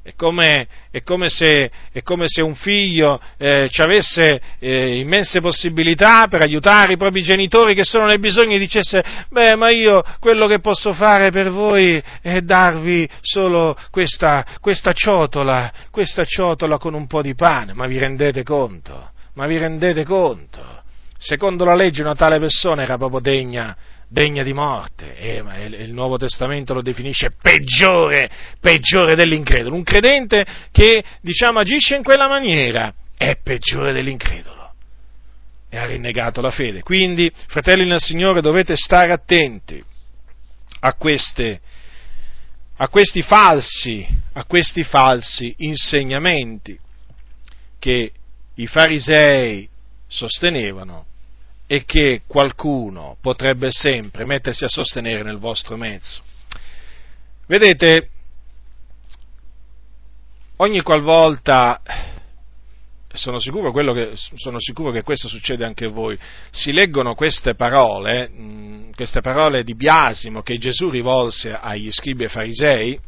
È 0.05 0.13
come, 0.15 0.67
è 0.91 1.01
come, 1.01 1.29
se, 1.29 1.71
è 1.91 2.03
come 2.03 2.25
se, 2.27 2.43
un 2.43 2.53
figlio 2.53 3.19
eh, 3.39 3.67
ci 3.71 3.81
avesse 3.81 4.39
eh, 4.59 4.97
immense 4.97 5.41
possibilità 5.41 6.27
per 6.27 6.43
aiutare 6.43 6.93
i 6.93 6.95
propri 6.95 7.23
genitori 7.23 7.73
che 7.73 7.83
sono 7.83 8.05
nei 8.05 8.19
bisogni 8.19 8.53
e 8.53 8.59
dicesse, 8.59 9.03
beh, 9.29 9.55
ma 9.55 9.71
io 9.71 10.03
quello 10.19 10.45
che 10.45 10.59
posso 10.59 10.93
fare 10.93 11.31
per 11.31 11.49
voi 11.49 11.99
è 12.21 12.41
darvi 12.41 13.09
solo 13.19 13.75
questa, 13.89 14.45
questa 14.61 14.93
ciotola, 14.93 15.73
questa 15.89 16.23
ciotola 16.23 16.77
con 16.77 16.93
un 16.93 17.07
po' 17.07 17.23
di 17.23 17.33
pane, 17.33 17.73
ma 17.73 17.87
vi 17.87 17.97
rendete 17.97 18.43
conto? 18.43 19.09
Ma 19.33 19.47
vi 19.47 19.57
rendete 19.57 20.05
conto? 20.05 20.83
Secondo 21.17 21.65
la 21.65 21.73
legge 21.73 22.03
una 22.03 22.13
tale 22.13 22.37
persona 22.37 22.83
era 22.83 22.97
proprio 22.97 23.21
degna 23.21 23.75
degna 24.07 24.43
di 24.43 24.53
morte, 24.53 25.41
ma 25.43 25.57
il 25.57 25.93
Nuovo 25.93 26.17
Testamento 26.17 26.73
lo 26.73 26.81
definisce 26.81 27.33
peggiore, 27.41 28.29
peggiore 28.59 29.15
dell'incredulo. 29.15 29.75
Un 29.75 29.83
credente 29.83 30.45
che, 30.71 31.03
diciamo, 31.21 31.59
agisce 31.59 31.95
in 31.95 32.03
quella 32.03 32.27
maniera 32.27 32.93
è 33.17 33.37
peggiore 33.41 33.93
dell'incredulo 33.93 34.73
e 35.69 35.77
ha 35.77 35.85
rinnegato 35.85 36.41
la 36.41 36.51
fede. 36.51 36.81
Quindi, 36.81 37.31
fratelli 37.47 37.85
nel 37.85 37.99
Signore, 37.99 38.41
dovete 38.41 38.75
stare 38.77 39.11
attenti 39.11 39.83
a, 40.79 40.93
queste, 40.93 41.59
a 42.77 42.87
questi 42.87 43.21
falsi, 43.21 44.07
a 44.33 44.45
questi 44.45 44.83
falsi 44.83 45.53
insegnamenti 45.59 46.79
che 47.79 48.11
i 48.55 48.67
farisei 48.67 49.67
sostenevano 50.07 51.05
e 51.67 51.85
che 51.85 52.21
qualcuno 52.27 53.17
potrebbe 53.21 53.71
sempre 53.71 54.25
mettersi 54.25 54.63
a 54.65 54.69
sostenere 54.69 55.23
nel 55.23 55.37
vostro 55.37 55.77
mezzo. 55.77 56.21
Vedete, 57.47 58.09
ogni 60.57 60.81
qualvolta, 60.81 61.81
sono 63.13 63.39
sicuro, 63.39 63.71
che, 63.71 64.13
sono 64.35 64.59
sicuro, 64.59 64.91
che, 64.91 65.01
questo 65.01 65.27
succede 65.27 65.65
anche 65.65 65.85
a 65.85 65.89
voi, 65.89 66.17
si 66.51 66.71
leggono 66.71 67.15
queste 67.15 67.55
parole, 67.55 68.29
mh, 68.29 68.91
queste 68.95 69.21
parole 69.21 69.63
di 69.63 69.75
biasimo 69.75 70.41
che 70.41 70.57
Gesù 70.57 70.89
rivolse 70.89 71.51
agli 71.51 71.91
scribi 71.91 72.25
e 72.25 72.29
farisei, 72.29 72.99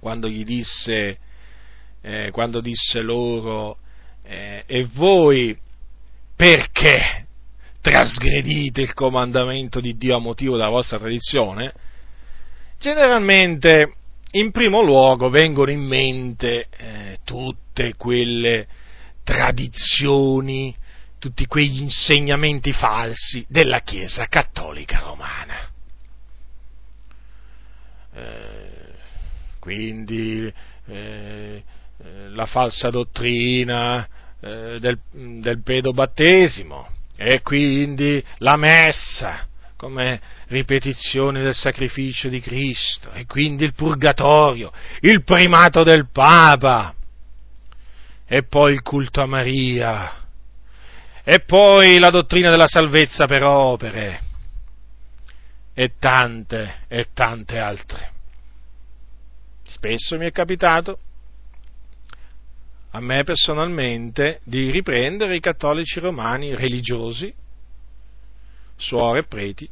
quando 0.00 0.28
gli 0.28 0.44
disse, 0.44 1.18
eh, 2.02 2.30
quando 2.32 2.60
disse 2.60 3.00
loro, 3.00 3.78
eh, 4.24 4.64
e 4.66 4.84
voi 4.92 5.56
perché 6.36 7.26
trasgredite 7.80 8.80
il 8.80 8.94
comandamento 8.94 9.80
di 9.80 9.96
Dio 9.96 10.16
a 10.16 10.20
motivo 10.20 10.56
della 10.56 10.68
vostra 10.68 10.98
tradizione, 10.98 11.72
generalmente 12.78 13.94
in 14.32 14.50
primo 14.50 14.82
luogo 14.82 15.30
vengono 15.30 15.70
in 15.70 15.80
mente 15.80 16.68
eh, 16.76 17.18
tutte 17.24 17.94
quelle 17.96 18.66
tradizioni, 19.24 20.74
tutti 21.18 21.46
quegli 21.46 21.80
insegnamenti 21.80 22.72
falsi 22.72 23.44
della 23.48 23.80
Chiesa 23.80 24.26
cattolica 24.26 25.00
romana. 25.00 25.70
Eh, 28.14 28.92
quindi 29.58 30.52
eh, 30.86 31.62
eh 32.00 32.28
la 32.30 32.46
falsa 32.46 32.90
dottrina 32.90 34.06
eh, 34.40 34.78
del, 34.78 34.98
del 35.10 35.62
pedobattesimo, 35.62 36.86
e 37.20 37.42
quindi 37.42 38.24
la 38.38 38.56
messa 38.56 39.48
come 39.74 40.20
ripetizione 40.46 41.42
del 41.42 41.54
sacrificio 41.54 42.28
di 42.28 42.38
Cristo 42.38 43.10
e 43.10 43.26
quindi 43.26 43.64
il 43.64 43.74
purgatorio, 43.74 44.72
il 45.00 45.24
primato 45.24 45.82
del 45.82 46.08
Papa 46.12 46.94
e 48.24 48.44
poi 48.44 48.72
il 48.72 48.82
culto 48.82 49.20
a 49.20 49.26
Maria 49.26 50.26
e 51.24 51.40
poi 51.40 51.98
la 51.98 52.10
dottrina 52.10 52.50
della 52.50 52.68
salvezza 52.68 53.26
per 53.26 53.42
opere 53.42 54.20
e 55.74 55.94
tante 55.98 56.82
e 56.86 57.08
tante 57.12 57.58
altre. 57.58 58.12
Spesso 59.66 60.16
mi 60.16 60.26
è 60.26 60.30
capitato 60.30 61.00
a 62.98 63.00
me 63.00 63.22
personalmente 63.22 64.40
di 64.42 64.72
riprendere 64.72 65.36
i 65.36 65.40
cattolici 65.40 66.00
romani 66.00 66.56
religiosi, 66.56 67.32
suore 68.76 69.20
e 69.20 69.24
preti, 69.24 69.68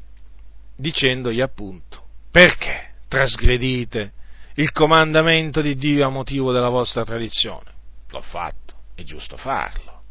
dicendogli 0.77 1.41
appunto 1.41 2.05
perché 2.31 2.93
trasgredite 3.09 4.12
il 4.55 4.71
comandamento 4.71 5.61
di 5.61 5.75
Dio 5.75 6.07
a 6.07 6.11
motivo 6.11 6.53
della 6.53 6.69
vostra 6.69 7.05
tradizione. 7.05 7.73
L'ho 8.11 8.23
fatto, 8.23 8.75
è 8.95 9.03
giusto 9.03 9.37
farlo. 9.37 10.03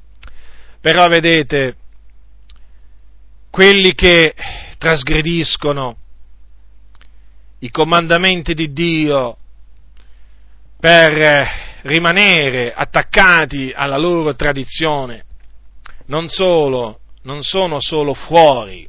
Però 0.82 1.08
vedete, 1.08 1.78
quelli 3.50 3.94
che 3.94 4.36
trasgrediscono 4.78 5.98
i 7.60 7.70
comandamenti 7.70 8.54
di 8.54 8.74
Dio 8.74 9.38
per 10.80 11.75
rimanere 11.86 12.74
attaccati 12.74 13.72
alla 13.74 13.98
loro 13.98 14.36
tradizione, 14.36 15.24
non, 16.08 16.30
solo, 16.30 17.00
non 17.24 17.44
sono 17.44 17.80
solo 17.80 18.14
fuori 18.14 18.88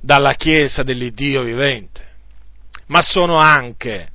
dalla 0.00 0.34
Chiesa 0.34 0.82
dell'Iddio 0.82 1.42
vivente, 1.42 2.04
ma 2.86 3.00
sono 3.00 3.36
anche 3.36 4.08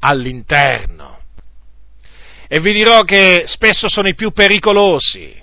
all'interno. 0.00 1.18
E 2.48 2.58
vi 2.60 2.72
dirò 2.72 3.02
che 3.02 3.44
spesso 3.46 3.88
sono 3.88 4.08
i 4.08 4.14
più 4.14 4.32
pericolosi, 4.32 5.40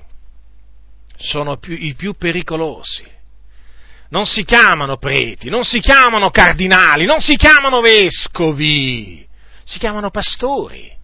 sono 1.16 1.58
più, 1.58 1.74
i 1.80 1.94
più 1.94 2.16
pericolosi. 2.16 3.06
Non 4.10 4.26
si 4.26 4.44
chiamano 4.44 4.98
preti, 4.98 5.50
non 5.50 5.63
si 5.63 5.80
chiamano 5.80 6.32
cardinali, 6.32 7.06
non 7.06 7.20
si 7.20 7.36
chiamano 7.36 7.82
vescovi, 7.82 9.26
si 9.63 9.80
chiamano 9.80 10.10
pastori 10.10 10.97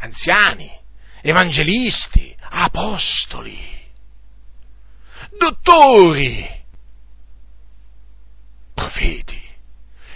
anziani, 0.00 0.70
evangelisti, 1.22 2.34
apostoli, 2.40 3.58
dottori, 5.38 6.48
profeti, 8.74 9.40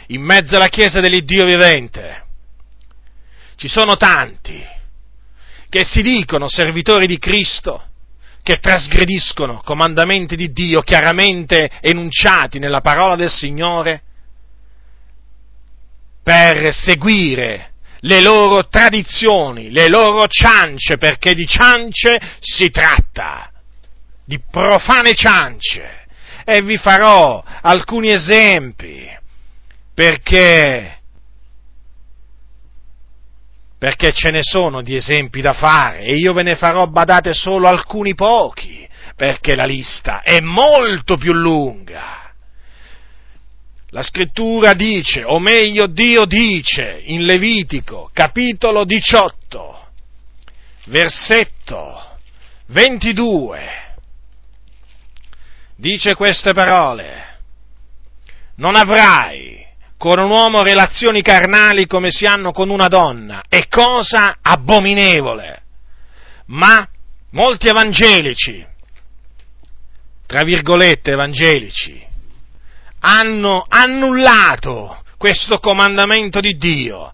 in 0.08 0.22
mezzo 0.22 0.56
alla 0.56 0.68
Chiesa 0.68 1.00
dell'Iddio 1.00 1.44
vivente. 1.44 2.22
Ci 3.56 3.68
sono 3.68 3.96
tanti 3.96 4.62
che 5.68 5.84
si 5.84 6.02
dicono 6.02 6.48
servitori 6.48 7.06
di 7.06 7.18
Cristo, 7.18 7.82
che 8.42 8.58
trasgrediscono 8.58 9.62
comandamenti 9.64 10.36
di 10.36 10.52
Dio 10.52 10.82
chiaramente 10.82 11.70
enunciati 11.80 12.58
nella 12.58 12.80
parola 12.80 13.16
del 13.16 13.30
Signore 13.30 14.02
per 16.22 16.72
seguire 16.74 17.73
le 18.04 18.20
loro 18.20 18.66
tradizioni, 18.68 19.70
le 19.70 19.88
loro 19.88 20.26
ciance, 20.26 20.96
perché 20.96 21.34
di 21.34 21.46
ciance 21.46 22.20
si 22.40 22.70
tratta, 22.70 23.50
di 24.24 24.40
profane 24.50 25.14
ciance. 25.14 26.02
E 26.44 26.60
vi 26.60 26.76
farò 26.76 27.42
alcuni 27.62 28.10
esempi, 28.10 29.08
perché, 29.94 30.98
perché 33.78 34.12
ce 34.12 34.30
ne 34.30 34.42
sono 34.42 34.82
di 34.82 34.94
esempi 34.94 35.40
da 35.40 35.54
fare. 35.54 36.00
E 36.00 36.16
io 36.16 36.34
ve 36.34 36.42
ne 36.42 36.56
farò, 36.56 36.86
badate, 36.86 37.32
solo 37.32 37.68
alcuni 37.68 38.14
pochi, 38.14 38.86
perché 39.16 39.54
la 39.54 39.64
lista 39.64 40.20
è 40.20 40.40
molto 40.40 41.16
più 41.16 41.32
lunga. 41.32 42.23
La 43.94 44.02
scrittura 44.02 44.74
dice, 44.74 45.22
o 45.22 45.38
meglio 45.38 45.86
Dio 45.86 46.24
dice 46.24 47.00
in 47.04 47.24
Levitico, 47.24 48.10
capitolo 48.12 48.84
18, 48.84 49.86
versetto 50.86 52.18
22, 52.66 53.94
dice 55.76 56.16
queste 56.16 56.52
parole, 56.52 57.38
non 58.56 58.74
avrai 58.74 59.64
con 59.96 60.18
un 60.18 60.28
uomo 60.28 60.64
relazioni 60.64 61.22
carnali 61.22 61.86
come 61.86 62.10
si 62.10 62.26
hanno 62.26 62.50
con 62.50 62.70
una 62.70 62.88
donna, 62.88 63.44
è 63.48 63.68
cosa 63.68 64.38
abominevole, 64.42 65.62
ma 66.46 66.84
molti 67.30 67.68
evangelici, 67.68 68.66
tra 70.26 70.42
virgolette 70.42 71.12
evangelici, 71.12 72.10
hanno 73.06 73.66
annullato 73.68 75.02
questo 75.18 75.58
comandamento 75.58 76.40
di 76.40 76.56
Dio 76.56 77.12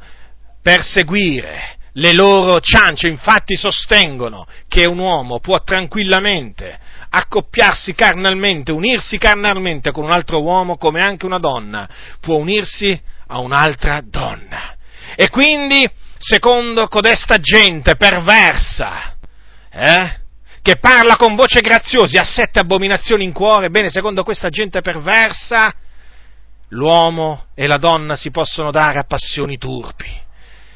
per 0.63 0.83
seguire 0.83 1.79
le 1.95 2.13
loro 2.13 2.61
ciance, 2.61 3.09
infatti 3.09 3.57
sostengono 3.57 4.47
che 4.69 4.87
un 4.87 4.99
uomo 4.99 5.41
può 5.41 5.61
tranquillamente 5.65 6.79
accoppiarsi 7.09 7.93
carnalmente, 7.95 8.71
unirsi 8.71 9.19
carnalmente 9.19 9.91
con 9.91 10.05
un 10.05 10.13
altro 10.13 10.41
uomo 10.43 10.77
come 10.77 11.03
anche 11.03 11.27
una 11.27 11.41
donna 11.41 11.89
può 12.21 12.37
unirsi 12.37 12.99
a 13.27 13.41
un'altra 13.41 14.01
donna. 14.05 14.77
E 15.17 15.29
quindi, 15.29 15.89
secondo 16.19 16.87
codesta 16.87 17.39
gente 17.39 17.97
perversa, 17.97 19.17
eh, 19.73 20.20
che 20.63 20.77
parla 20.77 21.17
con 21.17 21.35
voce 21.35 21.61
graziosa 21.61 22.21
ha 22.21 22.25
sette 22.25 22.61
abominazioni 22.61 23.25
in 23.25 23.33
cuore, 23.33 23.71
bene, 23.71 23.91
secondo 23.91 24.23
questa 24.25 24.51
gente 24.51 24.83
perversa, 24.83 25.75
l'uomo 26.69 27.47
e 27.55 27.67
la 27.67 27.79
donna 27.79 28.17
si 28.17 28.31
possono 28.31 28.71
dare 28.71 28.99
a 28.99 29.05
passioni 29.05 29.57
turpi. 29.57 30.29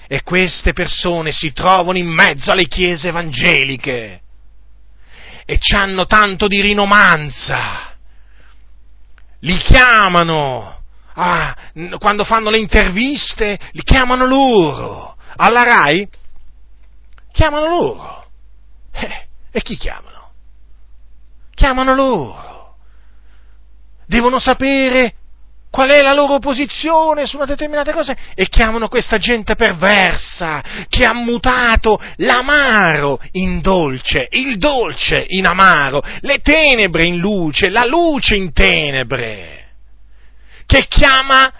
E 0.07 0.23
queste 0.23 0.73
persone 0.73 1.33
si 1.33 1.53
trovano 1.53 1.99
in 1.99 2.09
mezzo 2.09 2.51
alle 2.51 2.67
chiese 2.67 3.09
evangeliche 3.09 4.21
e 5.47 5.59
hanno 5.75 6.07
tanto 6.07 6.47
di 6.47 6.61
rinomanza. 6.61 7.95
Li 9.41 9.57
chiamano, 9.59 10.83
ah, 11.15 11.57
quando 11.99 12.25
fanno 12.25 12.51
le 12.51 12.59
interviste, 12.59 13.59
li 13.73 13.83
chiamano 13.83 14.27
loro. 14.27 15.17
Alla 15.37 15.63
RAI? 15.63 16.09
Chiamano 17.33 17.67
loro. 17.67 18.27
Eh, 18.93 19.27
e 19.57 19.63
chi 19.63 19.77
chiamano? 19.77 20.33
Chiamano 21.55 21.95
loro. 21.95 22.75
Devono 24.05 24.41
sapere 24.41 25.15
qual 25.71 25.91
è 25.91 26.03
la 26.03 26.13
loro 26.13 26.41
posizione 26.41 27.25
su 27.25 27.37
una 27.37 27.45
determinata 27.45 27.93
cosa 27.93 28.17
e 28.35 28.49
chiamano 28.49 28.89
questa 28.89 29.19
gente 29.19 29.55
perversa 29.55 30.61
che 30.89 31.05
ha 31.05 31.13
mutato 31.13 32.01
l'amaro 32.17 33.21
in 33.33 33.61
dolce, 33.61 34.27
il 34.33 34.59
dolce 34.59 35.25
in 35.29 35.47
amaro, 35.47 36.03
le 36.23 36.41
tenebre 36.41 37.05
in 37.05 37.19
luce, 37.19 37.71
la 37.71 37.85
luce 37.85 38.35
in 38.35 38.53
tenebre, 38.53 39.75
che 40.67 40.87
chiama 40.89 41.53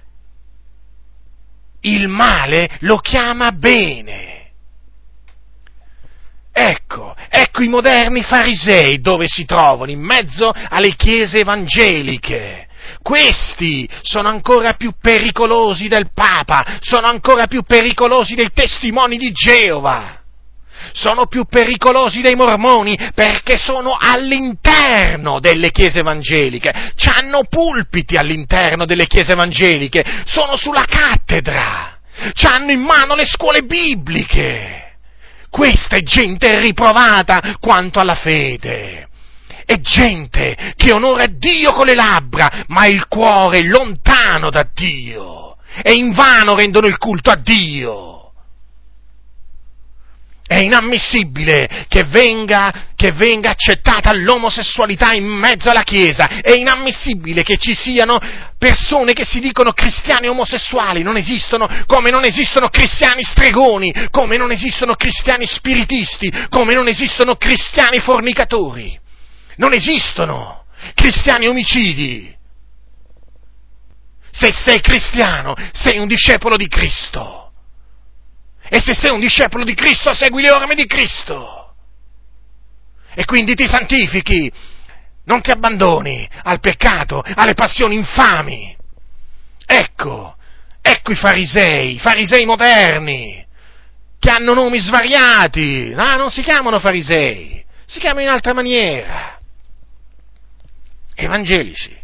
il 1.83 2.09
male, 2.09 2.71
lo 2.81 2.99
chiama 2.99 3.53
bene. 3.53 4.34
Ecco, 6.57 7.17
ecco 7.29 7.63
i 7.63 7.69
moderni 7.69 8.23
farisei 8.23 9.01
dove 9.01 9.27
si 9.27 9.45
trovano, 9.45 9.91
in 9.91 10.01
mezzo 10.01 10.53
alle 10.53 10.95
chiese 10.95 11.39
evangeliche 11.41 12.69
questi 13.03 13.89
sono 14.03 14.29
ancora 14.29 14.75
più 14.75 14.93
pericolosi 15.01 15.89
del 15.89 16.11
Papa, 16.15 16.79
sono 16.81 17.07
ancora 17.07 17.47
più 17.47 17.63
pericolosi 17.63 18.35
dei 18.35 18.51
testimoni 18.53 19.19
di 19.19 19.31
Geova, 19.31 20.23
sono 20.93 21.27
più 21.27 21.45
pericolosi 21.45 22.21
dei 22.21 22.35
mormoni 22.35 22.97
perché 23.15 23.59
sono 23.59 23.97
all'interno 24.01 25.41
delle 25.41 25.71
chiese 25.71 26.01
evangeliche, 26.01 26.73
hanno 27.15 27.45
pulpiti 27.49 28.17
all'interno 28.17 28.87
delle 28.87 29.07
chiese 29.07 29.33
evangeliche, 29.33 30.05
sono 30.25 30.57
sulla 30.57 30.85
cattedra, 30.87 31.99
hanno 32.43 32.71
in 32.71 32.81
mano 32.81 33.15
le 33.15 33.27
scuole 33.27 33.63
bibliche. 33.63 34.84
Questa 35.55 35.95
è 35.95 36.01
gente 36.01 36.59
riprovata 36.59 37.59
quanto 37.61 38.01
alla 38.01 38.17
fede 38.17 39.07
è 39.65 39.79
gente 39.79 40.75
che 40.75 40.93
onora 40.93 41.27
Dio 41.27 41.73
con 41.73 41.87
le 41.87 41.95
labbra, 41.95 42.65
ma 42.67 42.87
il 42.87 43.07
cuore 43.07 43.59
è 43.59 43.63
lontano 43.63 44.51
da 44.51 44.69
Dio. 44.75 45.57
E 45.81 45.93
invano 45.93 46.57
rendono 46.57 46.89
il 46.89 46.99
culto 46.99 47.31
a 47.31 47.37
Dio. 47.37 48.24
È 50.55 50.61
inammissibile 50.61 51.85
che 51.89 52.05
venga, 52.05 52.93
che 52.95 53.11
venga, 53.11 53.51
accettata 53.51 54.15
l'omosessualità 54.15 55.13
in 55.13 55.25
mezzo 55.25 55.69
alla 55.69 55.83
Chiesa. 55.83 56.29
È 56.29 56.53
inammissibile 56.53 57.43
che 57.43 57.57
ci 57.57 57.75
siano 57.75 58.21
persone 58.57 59.15
che 59.15 59.25
si 59.25 59.41
dicono 59.41 59.73
cristiani 59.73 60.29
omosessuali. 60.29 61.03
Non 61.03 61.17
esistono, 61.17 61.69
come 61.87 62.11
non 62.11 62.25
esistono 62.25 62.69
cristiani 62.69 63.25
stregoni, 63.25 63.93
come 64.13 64.37
non 64.37 64.53
esistono 64.53 64.95
cristiani 64.95 65.45
spiritisti, 65.45 66.33
come 66.51 66.73
non 66.73 66.87
esistono 66.87 67.35
cristiani 67.35 67.99
fornicatori. 67.99 68.97
Non 69.57 69.73
esistono 69.73 70.67
cristiani 70.95 71.49
omicidi. 71.49 72.33
Se 74.31 74.53
sei 74.53 74.81
cristiano, 74.81 75.57
sei 75.73 75.99
un 75.99 76.07
discepolo 76.07 76.57
di 76.57 76.69
Cristo. 76.69 77.44
E 78.69 78.81
se 78.81 78.95
sei 78.95 79.11
un 79.11 79.21
discepolo 79.21 79.65
di 79.65 79.75
Cristo, 79.75 80.15
segui 80.15 80.43
le 80.43 80.51
orme 80.51 80.75
di 80.75 80.87
Cristo. 80.87 81.75
E 83.15 83.25
quindi 83.25 83.55
ti 83.55 83.67
santifichi, 83.67 84.51
non 85.25 85.41
ti 85.41 85.51
abbandoni 85.51 86.29
al 86.43 86.61
peccato, 86.61 87.23
alle 87.23 87.55
passioni 87.55 87.95
infami. 87.95 88.77
Ecco, 89.67 90.37
ecco 90.81 91.13
i 91.13 91.17
farisei, 91.17 91.95
i 91.95 91.99
farisei 91.99 92.45
moderni, 92.45 93.47
che 94.19 94.31
hanno 94.31 94.55
nomi 94.55 94.79
svariati. 94.79 95.91
No, 95.91 96.17
non 96.17 96.31
si 96.31 96.43
chiamano 96.43 96.81
farisei, 96.81 97.65
si 97.87 97.99
chiamano 97.99 98.27
in 98.27 98.33
altra 98.33 98.55
maniera 98.55 99.39
evangelici. 101.15 101.97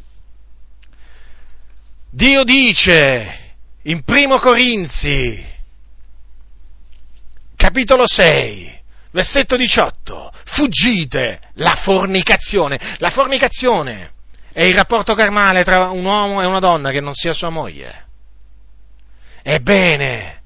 Dio 2.11 2.44
dice 2.44 3.55
in 3.83 4.03
primo 4.03 4.38
Corinzi, 4.38 5.44
capitolo 7.61 8.07
6, 8.07 8.81
versetto 9.12 9.55
18, 9.55 10.33
fuggite 10.46 11.40
la 11.57 11.79
fornicazione. 11.83 12.96
La 12.96 13.11
fornicazione 13.11 14.12
è 14.51 14.64
il 14.64 14.75
rapporto 14.75 15.14
carnale 15.14 15.62
tra 15.62 15.90
un 15.90 16.03
uomo 16.03 16.40
e 16.40 16.46
una 16.46 16.59
donna 16.59 16.90
che 16.90 17.03
non 17.03 17.12
sia 17.12 17.35
sua 17.35 17.51
moglie. 17.51 18.07
Ebbene, 19.42 20.40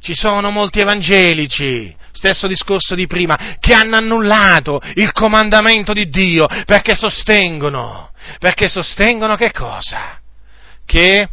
ci 0.00 0.14
sono 0.14 0.50
molti 0.50 0.80
evangelici, 0.80 1.94
stesso 2.12 2.46
discorso 2.46 2.94
di 2.94 3.06
prima, 3.06 3.58
che 3.60 3.74
hanno 3.74 3.96
annullato 3.96 4.80
il 4.94 5.12
comandamento 5.12 5.92
di 5.92 6.08
Dio 6.08 6.46
perché 6.64 6.94
sostengono, 6.94 8.10
perché 8.38 8.68
sostengono 8.68 9.36
che 9.36 9.52
cosa? 9.52 10.18
Che 10.86 11.28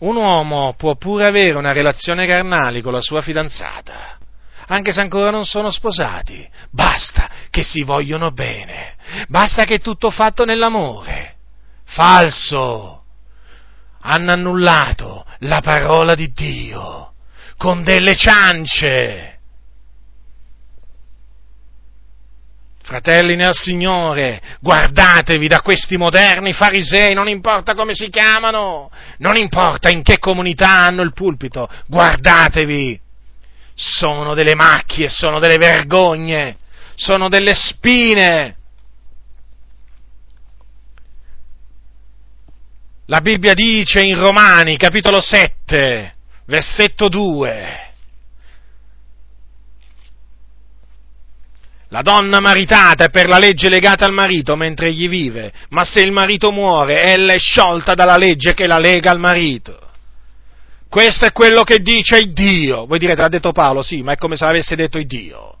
un 0.00 0.16
uomo 0.16 0.74
può 0.76 0.96
pure 0.96 1.28
avere 1.28 1.56
una 1.56 1.70
relazione 1.70 2.26
carnale 2.26 2.82
con 2.82 2.92
la 2.92 3.00
sua 3.00 3.22
fidanzata, 3.22 4.18
anche 4.66 4.92
se 4.92 5.00
ancora 5.00 5.30
non 5.30 5.44
sono 5.44 5.70
sposati, 5.70 6.48
basta 6.70 7.30
che 7.50 7.62
si 7.62 7.82
vogliono 7.82 8.30
bene, 8.30 8.96
basta 9.28 9.64
che 9.64 9.74
è 9.74 9.80
tutto 9.80 10.10
fatto 10.10 10.44
nell'amore. 10.44 11.36
Falso! 11.84 13.02
Hanno 14.00 14.32
annullato 14.32 15.24
la 15.40 15.60
parola 15.60 16.14
di 16.14 16.30
Dio 16.32 17.12
con 17.56 17.82
delle 17.82 18.14
ciance. 18.14 19.38
Fratelli 22.82 23.34
nel 23.34 23.54
Signore, 23.54 24.42
guardatevi 24.60 25.48
da 25.48 25.62
questi 25.62 25.96
moderni 25.96 26.52
farisei, 26.52 27.14
non 27.14 27.28
importa 27.28 27.74
come 27.74 27.94
si 27.94 28.10
chiamano, 28.10 28.90
non 29.18 29.36
importa 29.36 29.88
in 29.88 30.02
che 30.02 30.18
comunità 30.18 30.80
hanno 30.80 31.00
il 31.00 31.14
pulpito, 31.14 31.66
guardatevi, 31.86 33.00
sono 33.74 34.34
delle 34.34 34.54
macchie, 34.54 35.08
sono 35.08 35.38
delle 35.38 35.58
vergogne, 35.58 36.56
sono 36.94 37.28
delle 37.28 37.54
spine. 37.54 38.56
La 43.06 43.20
Bibbia 43.20 43.52
dice 43.52 44.00
in 44.00 44.18
Romani, 44.18 44.76
capitolo 44.76 45.20
7, 45.20 46.14
versetto 46.46 47.08
2. 47.08 47.92
La 51.88 52.02
donna 52.02 52.40
maritata 52.40 53.04
è 53.04 53.10
per 53.10 53.28
la 53.28 53.38
legge 53.38 53.68
legata 53.68 54.04
al 54.04 54.12
marito 54.12 54.56
mentre 54.56 54.88
egli 54.88 55.08
vive, 55.08 55.52
ma 55.68 55.84
se 55.84 56.00
il 56.00 56.10
marito 56.10 56.50
muore, 56.50 57.04
ella 57.04 57.34
è 57.34 57.38
sciolta 57.38 57.94
dalla 57.94 58.16
legge 58.16 58.54
che 58.54 58.66
la 58.66 58.78
lega 58.78 59.10
al 59.10 59.20
marito. 59.20 59.90
Questo 60.94 61.26
è 61.26 61.32
quello 61.32 61.64
che 61.64 61.80
dice 61.80 62.18
il 62.18 62.32
Dio. 62.32 62.86
Voi 62.86 63.00
direte, 63.00 63.20
l'ha 63.20 63.26
detto 63.26 63.50
Paolo, 63.50 63.82
sì, 63.82 64.02
ma 64.02 64.12
è 64.12 64.16
come 64.16 64.36
se 64.36 64.44
l'avesse 64.44 64.76
detto 64.76 64.96
il 64.96 65.08
Dio. 65.08 65.58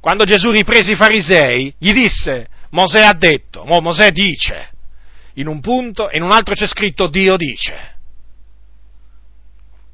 Quando 0.00 0.24
Gesù 0.24 0.50
riprese 0.50 0.92
i 0.92 0.96
farisei, 0.96 1.74
gli 1.78 1.92
disse, 1.92 2.48
Mosè 2.70 3.02
ha 3.02 3.12
detto, 3.12 3.66
Mosè 3.66 4.12
dice, 4.12 4.70
in 5.34 5.46
un 5.46 5.60
punto 5.60 6.08
e 6.08 6.16
in 6.16 6.22
un 6.22 6.32
altro 6.32 6.54
c'è 6.54 6.66
scritto 6.66 7.06
Dio 7.08 7.36
dice. 7.36 7.96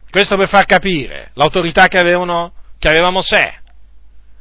Questo 0.08 0.36
per 0.36 0.48
far 0.48 0.64
capire 0.64 1.32
l'autorità 1.34 1.88
che, 1.88 1.98
avevano, 1.98 2.52
che 2.78 2.86
aveva 2.86 3.10
Mosè. 3.10 3.52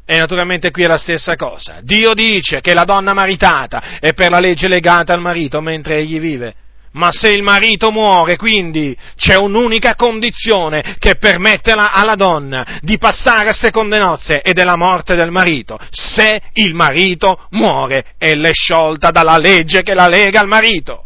E 0.06 0.18
naturalmente 0.20 0.70
qui 0.70 0.84
è 0.84 0.88
la 0.88 1.00
stessa 1.00 1.36
cosa. 1.36 1.80
Dio 1.82 2.14
dice 2.14 2.62
che 2.62 2.76
la 2.76 2.86
donna 2.86 3.14
maritata 3.14 3.98
è 4.00 4.14
per 4.14 4.30
la 4.30 4.40
legge 4.40 4.68
legata 4.68 5.16
al 5.16 5.20
marito 5.20 5.62
mentre 5.62 5.98
egli 5.98 6.20
vive. 6.20 6.54
Ma 6.94 7.10
se 7.12 7.30
il 7.30 7.42
marito 7.42 7.90
muore, 7.90 8.36
quindi 8.36 8.98
c'è 9.16 9.36
un'unica 9.36 9.96
condizione 9.96 10.96
che 11.00 11.16
permette 11.16 11.72
alla 11.72 12.16
donna 12.16 12.80
di 12.82 12.98
passare 12.98 13.50
a 13.50 13.54
seconde 13.54 13.98
nozze 13.98 14.42
ed 14.42 14.60
è 14.60 14.64
la 14.64 14.76
morte 14.76 15.16
del 15.16 15.32
marito. 15.32 15.80
Se 15.90 16.42
il 16.54 16.74
marito 16.74 17.48
muore, 17.52 18.16
ella 18.18 18.50
è 18.50 18.54
sciolta 18.54 19.10
dalla 19.10 19.38
legge 19.38 19.84
che 19.84 19.94
la 19.94 20.10
lega 20.10 20.42
al 20.42 20.48
marito. 20.48 21.04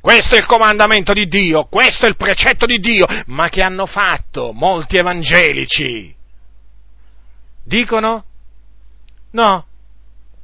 Questo 0.00 0.36
è 0.36 0.38
il 0.38 0.46
comandamento 0.46 1.12
di 1.12 1.26
Dio, 1.26 1.64
questo 1.64 2.06
è 2.06 2.08
il 2.08 2.16
precetto 2.16 2.64
di 2.64 2.78
Dio, 2.78 3.06
ma 3.26 3.48
che 3.48 3.62
hanno 3.62 3.86
fatto 3.86 4.52
molti 4.52 4.96
evangelici? 4.96 6.14
Dicono? 7.64 8.24
No, 9.32 9.66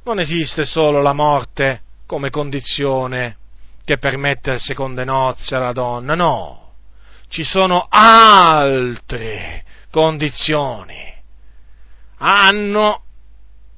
non 0.03 0.19
esiste 0.19 0.65
solo 0.65 1.01
la 1.01 1.13
morte 1.13 1.83
come 2.05 2.29
condizione 2.29 3.37
che 3.85 3.97
permette 3.97 4.59
seconde 4.59 5.03
nozze 5.03 5.55
alla 5.55 5.73
donna, 5.73 6.15
no, 6.15 6.73
ci 7.27 7.43
sono 7.43 7.85
altre 7.89 9.63
condizioni. 9.91 11.11
Hanno 12.17 13.03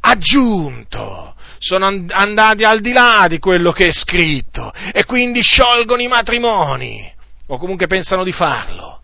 aggiunto, 0.01 1.35
sono 1.57 1.85
andati 1.85 2.63
al 2.63 2.79
di 2.79 2.91
là 2.93 3.25
di 3.27 3.39
quello 3.39 3.71
che 3.71 3.87
è 3.87 3.91
scritto 3.91 4.71
e 4.93 5.05
quindi 5.05 5.41
sciolgono 5.41 6.01
i 6.01 6.07
matrimoni, 6.07 7.11
o 7.47 7.57
comunque 7.57 7.87
pensano 7.87 8.23
di 8.23 8.31
farlo, 8.31 9.01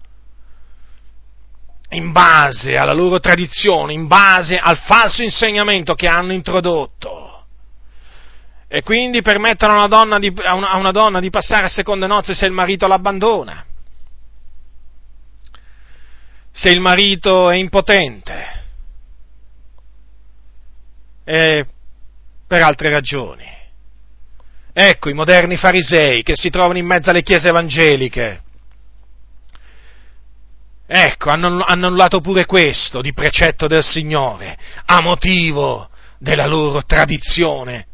in 1.90 2.12
base 2.12 2.74
alla 2.74 2.94
loro 2.94 3.20
tradizione, 3.20 3.94
in 3.94 4.06
base 4.06 4.58
al 4.58 4.78
falso 4.78 5.24
insegnamento 5.24 5.96
che 5.96 6.08
hanno 6.08 6.34
introdotto. 6.34 7.31
E 8.74 8.84
quindi 8.84 9.22
permettono 9.22 9.74
a 9.74 9.76
una 9.76 9.88
donna 9.88 10.18
di, 10.18 10.34
a 10.34 10.54
una, 10.54 10.70
a 10.70 10.78
una 10.78 10.92
donna 10.92 11.20
di 11.20 11.30
passare 11.30 11.66
a 11.66 11.68
seconde 11.68 12.08
nozze 12.08 12.34
se 12.34 12.46
il 12.46 12.54
marito 12.54 12.88
l'abbandona, 12.88 13.66
se 16.50 16.70
il 16.70 16.80
marito 16.80 17.50
è 17.50 17.58
impotente, 17.58 18.64
e 21.26 21.66
per 22.48 22.62
altre 22.62 22.90
ragioni. 22.90 23.44
Ecco 24.72 25.10
i 25.10 25.14
moderni 25.14 25.58
farisei 25.58 26.24
che 26.24 26.38
si 26.38 26.50
trovano 26.50 26.78
in 26.78 26.86
mezzo 26.86 27.10
alle 27.10 27.24
chiese 27.24 27.50
evangeliche. 27.50 28.42
Ecco, 30.88 31.30
hanno 31.30 31.62
annullato 31.62 32.22
pure 32.22 32.46
questo 32.46 33.02
di 33.02 33.12
precetto 33.12 33.68
del 33.68 33.84
Signore, 33.84 34.58
a 34.86 35.02
motivo 35.02 35.90
della 36.18 36.46
loro 36.46 36.84
tradizione. 36.84 37.88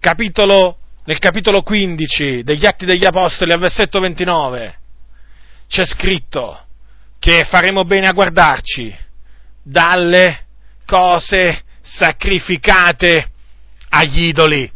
Capitolo, 0.00 0.78
nel 1.04 1.18
capitolo 1.18 1.62
15 1.62 2.44
degli 2.44 2.64
Atti 2.64 2.86
degli 2.86 3.04
Apostoli, 3.04 3.52
al 3.52 3.58
versetto 3.58 3.98
29, 3.98 4.78
c'è 5.66 5.84
scritto 5.84 6.66
che 7.18 7.44
faremo 7.44 7.84
bene 7.84 8.06
a 8.06 8.12
guardarci 8.12 8.96
dalle 9.62 10.46
cose 10.86 11.64
sacrificate 11.82 13.32
agli 13.88 14.26
idoli, 14.26 14.70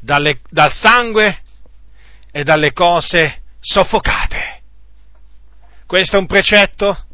dalle, 0.00 0.40
dal 0.48 0.72
sangue 0.72 1.42
e 2.30 2.44
dalle 2.44 2.72
cose 2.72 3.42
soffocate. 3.60 4.62
Questo 5.86 6.16
è 6.16 6.18
un 6.18 6.26
precetto 6.26 7.06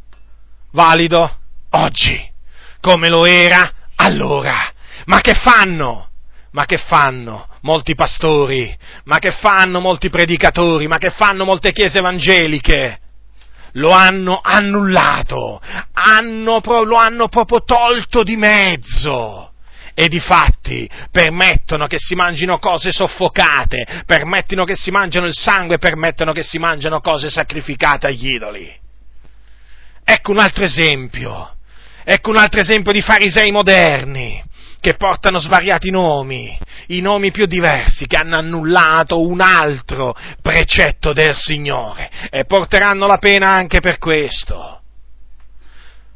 valido 0.70 1.38
oggi, 1.70 2.32
come 2.80 3.08
lo 3.08 3.26
era 3.26 3.72
allora. 3.96 4.72
Ma 5.06 5.20
che 5.20 5.34
fanno? 5.34 6.09
Ma 6.52 6.64
che 6.64 6.78
fanno 6.78 7.46
molti 7.62 7.94
pastori? 7.94 8.76
Ma 9.04 9.18
che 9.18 9.30
fanno 9.30 9.80
molti 9.80 10.10
predicatori? 10.10 10.88
Ma 10.88 10.98
che 10.98 11.10
fanno 11.10 11.44
molte 11.44 11.72
chiese 11.72 11.98
evangeliche? 11.98 13.00
lo 13.74 13.90
hanno 13.90 14.40
annullato, 14.42 15.60
hanno, 15.92 16.60
lo 16.84 16.96
hanno 16.96 17.28
proprio 17.28 17.62
tolto 17.62 18.22
di 18.22 18.36
mezzo. 18.36 19.46
E 19.92 20.08
di 20.08 20.20
fatti 20.20 20.88
permettono 21.10 21.86
che 21.86 21.98
si 21.98 22.14
mangino 22.14 22.58
cose 22.58 22.90
soffocate, 22.90 24.04
permettono 24.06 24.64
che 24.64 24.74
si 24.74 24.90
mangiano 24.90 25.26
il 25.26 25.34
sangue, 25.34 25.76
permettono 25.76 26.32
che 26.32 26.42
si 26.42 26.58
mangiano 26.58 27.00
cose 27.00 27.28
sacrificate 27.28 28.06
agli 28.06 28.32
idoli. 28.32 28.72
Ecco 30.02 30.30
un 30.30 30.38
altro 30.38 30.64
esempio, 30.64 31.56
ecco 32.02 32.30
un 32.30 32.38
altro 32.38 32.60
esempio 32.60 32.92
di 32.92 33.02
farisei 33.02 33.50
moderni 33.50 34.42
che 34.80 34.94
portano 34.94 35.38
svariati 35.38 35.90
nomi, 35.90 36.58
i 36.88 37.00
nomi 37.00 37.30
più 37.30 37.46
diversi, 37.46 38.06
che 38.06 38.16
hanno 38.16 38.38
annullato 38.38 39.20
un 39.20 39.40
altro 39.40 40.16
precetto 40.40 41.12
del 41.12 41.34
Signore 41.34 42.10
e 42.30 42.44
porteranno 42.46 43.06
la 43.06 43.18
pena 43.18 43.50
anche 43.50 43.80
per 43.80 43.98
questo. 43.98 44.80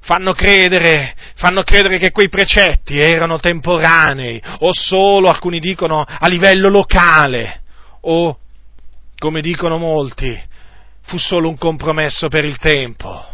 Fanno 0.00 0.32
credere, 0.32 1.14
fanno 1.36 1.62
credere 1.62 1.98
che 1.98 2.10
quei 2.10 2.28
precetti 2.28 2.98
erano 2.98 3.38
temporanei 3.38 4.42
o 4.60 4.72
solo, 4.72 5.28
alcuni 5.28 5.60
dicono, 5.60 6.02
a 6.02 6.26
livello 6.28 6.68
locale 6.68 7.62
o, 8.00 8.38
come 9.18 9.40
dicono 9.40 9.78
molti, 9.78 10.38
fu 11.02 11.18
solo 11.18 11.48
un 11.48 11.56
compromesso 11.56 12.28
per 12.28 12.44
il 12.44 12.58
tempo 12.58 13.32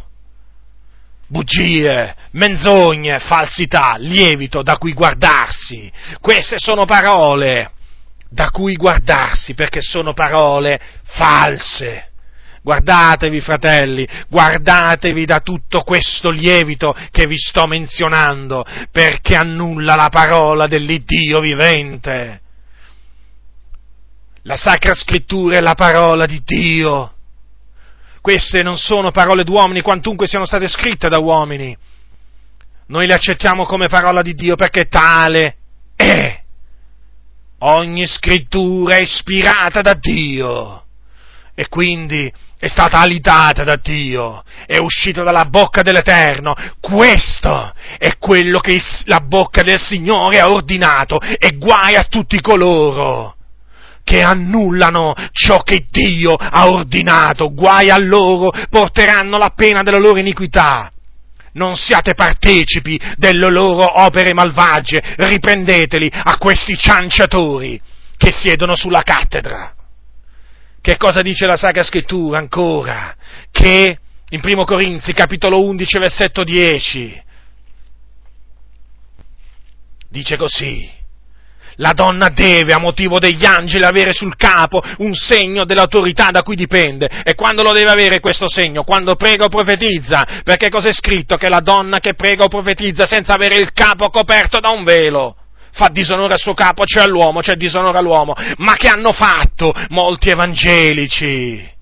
bugie, 1.30 2.14
menzogne, 2.32 3.20
falsità, 3.20 3.94
lievito 3.98 4.62
da 4.62 4.76
cui 4.76 4.92
guardarsi. 4.92 5.90
Queste 6.20 6.56
sono 6.58 6.84
parole 6.84 7.70
da 8.28 8.50
cui 8.50 8.74
guardarsi 8.74 9.54
perché 9.54 9.80
sono 9.80 10.12
parole 10.12 10.80
false. 11.04 12.08
Guardatevi, 12.62 13.40
fratelli, 13.40 14.06
guardatevi 14.28 15.24
da 15.24 15.40
tutto 15.40 15.80
questo 15.80 16.30
lievito 16.30 16.94
che 17.10 17.26
vi 17.26 17.38
sto 17.38 17.66
menzionando, 17.66 18.66
perché 18.90 19.34
annulla 19.34 19.94
la 19.94 20.10
parola 20.10 20.66
dell'Iddio 20.66 21.40
vivente. 21.40 22.40
La 24.42 24.56
Sacra 24.56 24.94
Scrittura 24.94 25.56
è 25.56 25.60
la 25.60 25.74
parola 25.74 26.26
di 26.26 26.42
Dio 26.44 27.14
queste 28.20 28.62
non 28.62 28.76
sono 28.76 29.10
parole 29.10 29.44
d'uomini, 29.44 29.80
quantunque 29.80 30.26
siano 30.26 30.44
state 30.44 30.68
scritte 30.68 31.08
da 31.08 31.18
uomini. 31.18 31.76
Noi 32.86 33.06
le 33.06 33.14
accettiamo 33.14 33.64
come 33.64 33.86
parola 33.86 34.20
di 34.20 34.34
Dio 34.34 34.56
perché 34.56 34.86
tale 34.86 35.56
è. 35.96 36.38
Ogni 37.60 38.06
scrittura 38.06 38.96
è 38.96 39.02
ispirata 39.02 39.80
da 39.80 39.94
Dio 39.94 40.84
e 41.54 41.68
quindi 41.68 42.32
è 42.58 42.68
stata 42.68 42.98
alitata 43.00 43.64
da 43.64 43.76
Dio, 43.76 44.42
è 44.66 44.78
uscita 44.78 45.22
dalla 45.22 45.44
bocca 45.44 45.82
dell'Eterno. 45.82 46.54
Questo 46.80 47.72
è 47.98 48.16
quello 48.18 48.60
che 48.60 48.80
la 49.04 49.20
bocca 49.20 49.62
del 49.62 49.78
Signore 49.78 50.40
ha 50.40 50.50
ordinato 50.50 51.20
e 51.20 51.56
guai 51.56 51.96
a 51.96 52.04
tutti 52.04 52.40
coloro 52.40 53.36
che 54.10 54.22
annullano 54.22 55.14
ciò 55.30 55.62
che 55.62 55.86
Dio 55.88 56.32
ha 56.32 56.68
ordinato, 56.68 57.54
guai 57.54 57.90
a 57.90 57.96
loro, 57.96 58.50
porteranno 58.68 59.38
la 59.38 59.52
pena 59.54 59.84
della 59.84 59.98
loro 59.98 60.18
iniquità. 60.18 60.90
Non 61.52 61.76
siate 61.76 62.14
partecipi 62.14 63.00
delle 63.14 63.48
loro 63.48 64.02
opere 64.02 64.34
malvagie, 64.34 65.00
riprendeteli 65.16 66.10
a 66.12 66.38
questi 66.38 66.76
cianciatori 66.76 67.80
che 68.16 68.32
siedono 68.32 68.74
sulla 68.74 69.02
cattedra. 69.02 69.72
Che 70.80 70.96
cosa 70.96 71.22
dice 71.22 71.46
la 71.46 71.56
Sacra 71.56 71.84
Scrittura 71.84 72.38
ancora? 72.38 73.14
Che 73.52 73.98
in 74.28 74.40
1 74.42 74.64
Corinzi 74.64 75.12
capitolo 75.12 75.62
11 75.62 75.98
versetto 76.00 76.42
10 76.42 77.22
dice 80.08 80.36
così, 80.36 80.98
la 81.80 81.92
donna 81.92 82.28
deve, 82.28 82.72
a 82.72 82.78
motivo 82.78 83.18
degli 83.18 83.44
angeli, 83.44 83.84
avere 83.84 84.12
sul 84.12 84.36
capo 84.36 84.82
un 84.98 85.14
segno 85.14 85.64
dell'autorità 85.64 86.30
da 86.30 86.42
cui 86.42 86.54
dipende. 86.54 87.08
E 87.24 87.34
quando 87.34 87.62
lo 87.62 87.72
deve 87.72 87.90
avere 87.90 88.20
questo 88.20 88.48
segno? 88.48 88.84
Quando 88.84 89.16
prega 89.16 89.46
o 89.46 89.48
profetizza. 89.48 90.26
Perché 90.44 90.68
cos'è 90.68 90.92
scritto? 90.92 91.36
Che 91.36 91.48
la 91.48 91.60
donna 91.60 91.98
che 91.98 92.14
prega 92.14 92.44
o 92.44 92.48
profetizza 92.48 93.06
senza 93.06 93.34
avere 93.34 93.56
il 93.56 93.72
capo 93.72 94.10
coperto 94.10 94.60
da 94.60 94.70
un 94.70 94.84
velo 94.84 95.34
fa 95.72 95.88
disonore 95.88 96.34
al 96.34 96.38
suo 96.38 96.52
capo, 96.52 96.84
cioè 96.84 97.04
all'uomo, 97.04 97.42
cioè 97.42 97.54
disonore 97.54 97.98
all'uomo. 97.98 98.34
Ma 98.58 98.74
che 98.74 98.88
hanno 98.88 99.12
fatto 99.12 99.72
molti 99.88 100.28
evangelici? 100.30 101.78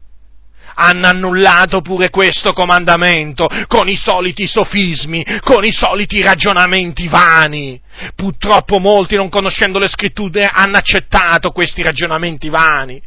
Hanno 0.81 1.09
annullato 1.09 1.81
pure 1.81 2.09
questo 2.09 2.53
comandamento 2.53 3.49
con 3.67 3.89
i 3.89 3.97
soliti 3.97 4.47
sofismi, 4.47 5.25
con 5.41 5.65
i 5.65 5.73
soliti 5.73 6.23
ragionamenti 6.23 7.09
vani. 7.09 7.81
Purtroppo 8.15 8.79
molti, 8.79 9.17
non 9.17 9.29
conoscendo 9.29 9.81
le 9.81 9.89
scritture, 9.89 10.49
hanno 10.51 10.77
accettato 10.77 11.51
questi 11.51 11.83
ragionamenti 11.83 12.49
vani. 12.49 13.03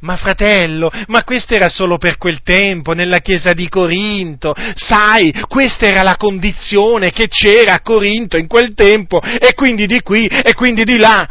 Ma 0.00 0.16
fratello, 0.16 0.92
ma 1.06 1.24
questo 1.24 1.54
era 1.54 1.70
solo 1.70 1.96
per 1.96 2.18
quel 2.18 2.42
tempo, 2.42 2.92
nella 2.92 3.20
chiesa 3.20 3.54
di 3.54 3.66
Corinto. 3.70 4.54
Sai, 4.74 5.32
questa 5.48 5.86
era 5.86 6.02
la 6.02 6.16
condizione 6.16 7.12
che 7.12 7.28
c'era 7.28 7.74
a 7.74 7.80
Corinto 7.80 8.36
in 8.36 8.46
quel 8.46 8.74
tempo, 8.74 9.22
e 9.22 9.54
quindi 9.54 9.86
di 9.86 10.02
qui 10.02 10.26
e 10.26 10.52
quindi 10.52 10.84
di 10.84 10.98
là. 10.98 11.26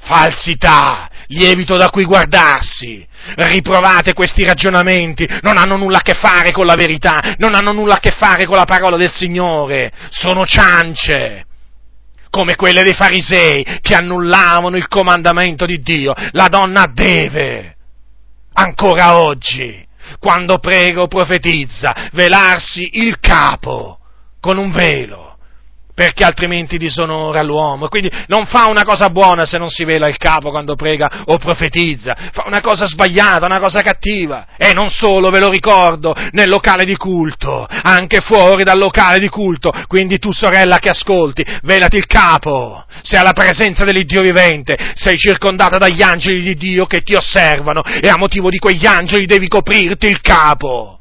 falsità, 0.00 1.10
lievito 1.28 1.76
da 1.76 1.90
cui 1.90 2.04
guardarsi. 2.04 3.06
Riprovate 3.34 4.12
questi 4.12 4.44
ragionamenti, 4.44 5.28
non 5.42 5.56
hanno 5.56 5.76
nulla 5.76 5.98
a 5.98 6.02
che 6.02 6.14
fare 6.14 6.52
con 6.52 6.66
la 6.66 6.74
verità, 6.74 7.34
non 7.38 7.54
hanno 7.54 7.72
nulla 7.72 7.94
a 7.94 8.00
che 8.00 8.10
fare 8.10 8.46
con 8.46 8.56
la 8.56 8.64
parola 8.64 8.96
del 8.96 9.12
Signore, 9.12 9.92
sono 10.10 10.44
ciance, 10.44 11.44
come 12.30 12.54
quelle 12.54 12.82
dei 12.82 12.94
farisei 12.94 13.80
che 13.80 13.94
annullavano 13.94 14.76
il 14.76 14.88
comandamento 14.88 15.66
di 15.66 15.80
Dio. 15.80 16.14
La 16.32 16.48
donna 16.48 16.90
deve, 16.92 17.76
ancora 18.54 19.18
oggi, 19.18 19.86
quando 20.18 20.58
prega 20.58 21.02
o 21.02 21.08
profetizza, 21.08 22.08
velarsi 22.12 22.88
il 22.92 23.18
capo 23.20 23.98
con 24.40 24.56
un 24.56 24.70
velo 24.70 25.27
perché 25.98 26.22
altrimenti 26.22 26.78
disonora 26.78 27.42
l'uomo. 27.42 27.88
Quindi 27.88 28.08
non 28.28 28.46
fa 28.46 28.68
una 28.68 28.84
cosa 28.84 29.10
buona 29.10 29.44
se 29.46 29.58
non 29.58 29.68
si 29.68 29.82
vela 29.82 30.06
il 30.06 30.16
capo 30.16 30.50
quando 30.50 30.76
prega 30.76 31.24
o 31.24 31.38
profetizza, 31.38 32.16
fa 32.30 32.44
una 32.46 32.60
cosa 32.60 32.86
sbagliata, 32.86 33.46
una 33.46 33.58
cosa 33.58 33.82
cattiva. 33.82 34.46
E 34.56 34.72
non 34.74 34.90
solo, 34.90 35.28
ve 35.30 35.40
lo 35.40 35.50
ricordo, 35.50 36.14
nel 36.30 36.48
locale 36.48 36.84
di 36.84 36.94
culto, 36.94 37.66
anche 37.68 38.20
fuori 38.20 38.62
dal 38.62 38.78
locale 38.78 39.18
di 39.18 39.28
culto. 39.28 39.72
Quindi 39.88 40.20
tu 40.20 40.30
sorella 40.30 40.78
che 40.78 40.90
ascolti, 40.90 41.44
velati 41.62 41.96
il 41.96 42.06
capo, 42.06 42.84
sei 43.02 43.18
alla 43.18 43.32
presenza 43.32 43.84
dell'Iddio 43.84 44.22
vivente, 44.22 44.78
sei 44.94 45.16
circondata 45.16 45.78
dagli 45.78 46.02
angeli 46.02 46.42
di 46.42 46.54
Dio 46.54 46.86
che 46.86 47.02
ti 47.02 47.16
osservano 47.16 47.82
e 47.82 48.08
a 48.08 48.16
motivo 48.16 48.50
di 48.50 48.58
quegli 48.58 48.86
angeli 48.86 49.26
devi 49.26 49.48
coprirti 49.48 50.06
il 50.06 50.20
capo. 50.20 50.97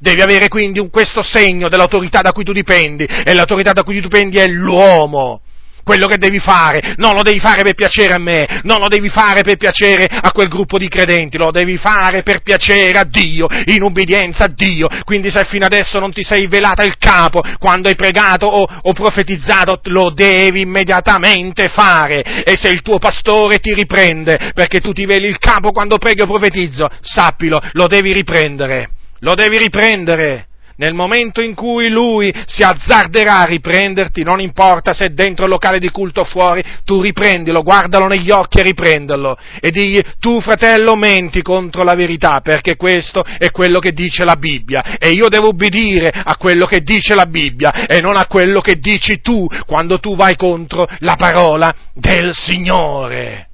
Devi 0.00 0.22
avere 0.22 0.48
quindi 0.48 0.78
un, 0.78 0.88
questo 0.88 1.22
segno 1.22 1.68
dell'autorità 1.68 2.22
da 2.22 2.32
cui 2.32 2.42
tu 2.42 2.52
dipendi, 2.52 3.04
e 3.04 3.34
l'autorità 3.34 3.72
da 3.72 3.82
cui 3.82 3.96
tu 3.96 4.08
dipendi 4.08 4.38
è 4.38 4.46
l'uomo. 4.46 5.42
Quello 5.84 6.06
che 6.06 6.16
devi 6.16 6.38
fare, 6.38 6.94
non 6.96 7.12
lo 7.14 7.22
devi 7.22 7.38
fare 7.38 7.62
per 7.62 7.74
piacere 7.74 8.14
a 8.14 8.18
me, 8.18 8.60
non 8.62 8.78
lo 8.80 8.88
devi 8.88 9.10
fare 9.10 9.42
per 9.42 9.56
piacere 9.56 10.06
a 10.06 10.30
quel 10.32 10.48
gruppo 10.48 10.78
di 10.78 10.88
credenti, 10.88 11.36
lo 11.36 11.50
devi 11.50 11.76
fare 11.76 12.22
per 12.22 12.40
piacere 12.40 12.98
a 12.98 13.04
Dio, 13.04 13.46
in 13.66 13.82
ubbidienza 13.82 14.44
a 14.44 14.52
Dio. 14.54 14.88
Quindi 15.04 15.30
se 15.30 15.44
fino 15.44 15.66
adesso 15.66 15.98
non 15.98 16.12
ti 16.12 16.22
sei 16.22 16.46
velata 16.46 16.82
il 16.82 16.96
capo 16.96 17.42
quando 17.58 17.88
hai 17.88 17.94
pregato 17.94 18.46
o, 18.46 18.66
o 18.82 18.92
profetizzato, 18.92 19.80
lo 19.84 20.10
devi 20.10 20.62
immediatamente 20.62 21.68
fare. 21.68 22.44
E 22.44 22.56
se 22.56 22.68
il 22.68 22.80
tuo 22.80 22.98
pastore 22.98 23.58
ti 23.58 23.74
riprende 23.74 24.52
perché 24.54 24.80
tu 24.80 24.92
ti 24.92 25.04
veli 25.04 25.26
il 25.26 25.38
capo 25.38 25.72
quando 25.72 25.98
preghi 25.98 26.22
o 26.22 26.26
profetizzo, 26.26 26.88
sappilo, 27.02 27.60
lo 27.72 27.86
devi 27.86 28.12
riprendere 28.12 28.92
lo 29.20 29.34
devi 29.34 29.58
riprendere. 29.58 30.46
Nel 30.80 30.94
momento 30.94 31.42
in 31.42 31.54
cui 31.54 31.90
lui 31.90 32.32
si 32.46 32.62
azzarderà 32.62 33.40
a 33.40 33.44
riprenderti, 33.44 34.22
non 34.22 34.40
importa 34.40 34.94
se 34.94 35.04
è 35.04 35.08
dentro 35.10 35.44
il 35.44 35.50
locale 35.50 35.78
di 35.78 35.90
culto 35.90 36.22
o 36.22 36.24
fuori, 36.24 36.64
tu 36.86 37.02
riprendilo, 37.02 37.62
guardalo 37.62 38.06
negli 38.06 38.30
occhi 38.30 38.60
e 38.60 38.62
riprenderlo 38.62 39.36
e 39.60 39.70
digli 39.70 40.00
tu 40.18 40.40
fratello 40.40 40.96
menti 40.96 41.42
contro 41.42 41.82
la 41.82 41.94
verità 41.94 42.40
perché 42.40 42.76
questo 42.76 43.22
è 43.36 43.50
quello 43.50 43.78
che 43.78 43.92
dice 43.92 44.24
la 44.24 44.36
Bibbia 44.36 44.96
e 44.98 45.10
io 45.10 45.28
devo 45.28 45.48
ubbidire 45.48 46.08
a 46.08 46.38
quello 46.38 46.64
che 46.64 46.80
dice 46.80 47.14
la 47.14 47.26
Bibbia 47.26 47.86
e 47.86 48.00
non 48.00 48.16
a 48.16 48.24
quello 48.24 48.62
che 48.62 48.76
dici 48.76 49.20
tu 49.20 49.46
quando 49.66 49.98
tu 49.98 50.16
vai 50.16 50.34
contro 50.34 50.88
la 51.00 51.16
parola 51.16 51.74
del 51.92 52.30
Signore. 52.32 53.49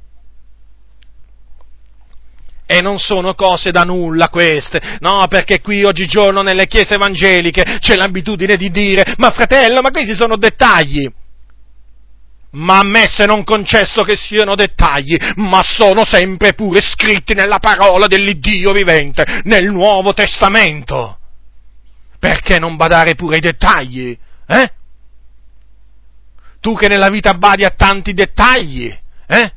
E 2.66 2.80
non 2.80 2.98
sono 2.98 3.34
cose 3.34 3.70
da 3.70 3.82
nulla 3.82 4.28
queste, 4.28 4.98
no, 4.98 5.24
perché 5.28 5.60
qui 5.60 5.84
oggigiorno 5.84 6.42
nelle 6.42 6.66
chiese 6.66 6.94
evangeliche 6.94 7.78
c'è 7.78 7.94
l'abitudine 7.94 8.56
di 8.56 8.70
dire, 8.70 9.14
ma 9.18 9.30
fratello, 9.30 9.80
ma 9.82 9.90
questi 9.90 10.14
sono 10.14 10.36
dettagli. 10.36 11.08
Ma 12.50 12.78
a 12.78 12.84
me 12.84 13.06
se 13.06 13.24
non 13.24 13.44
concesso 13.44 14.02
che 14.02 14.16
siano 14.16 14.56
dettagli, 14.56 15.16
ma 15.36 15.62
sono 15.62 16.04
sempre 16.04 16.54
pure 16.54 16.80
scritti 16.80 17.34
nella 17.34 17.58
parola 17.58 18.06
dell'Iddio 18.08 18.72
vivente, 18.72 19.42
nel 19.44 19.70
Nuovo 19.70 20.12
Testamento. 20.12 21.18
Perché 22.18 22.58
non 22.58 22.74
badare 22.76 23.14
pure 23.14 23.36
ai 23.36 23.42
dettagli? 23.42 24.18
Eh? 24.48 24.72
Tu 26.60 26.74
che 26.74 26.88
nella 26.88 27.10
vita 27.10 27.34
badi 27.34 27.64
a 27.64 27.70
tanti 27.70 28.12
dettagli, 28.12 28.96
eh? 29.28 29.52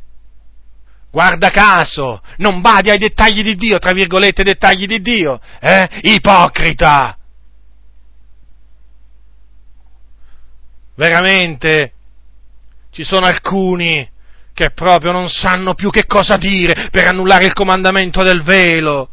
Guarda 1.12 1.50
caso, 1.50 2.22
non 2.38 2.62
badi 2.62 2.92
ai 2.92 3.00
dettagli 3.00 3.42
di 3.42 3.56
Dio, 3.56 3.80
tra 3.80 3.94
virgolette 3.94 4.44
dettagli 4.44 4.86
di 4.86 5.02
Dio, 5.02 5.40
eh? 5.60 5.88
Ipocrita! 6.04 7.18
Veramente, 10.96 11.94
ci 12.92 13.04
sono 13.04 13.26
alcuni 13.26 14.08
che 14.54 14.72
proprio 14.72 15.12
non 15.12 15.30
sanno 15.30 15.74
più 15.74 15.90
che 15.90 16.06
cosa 16.06 16.36
dire 16.36 16.90
per 16.92 17.08
annullare 17.08 17.46
il 17.46 17.54
comandamento 17.54 18.22
del 18.22 18.44
velo 18.44 19.10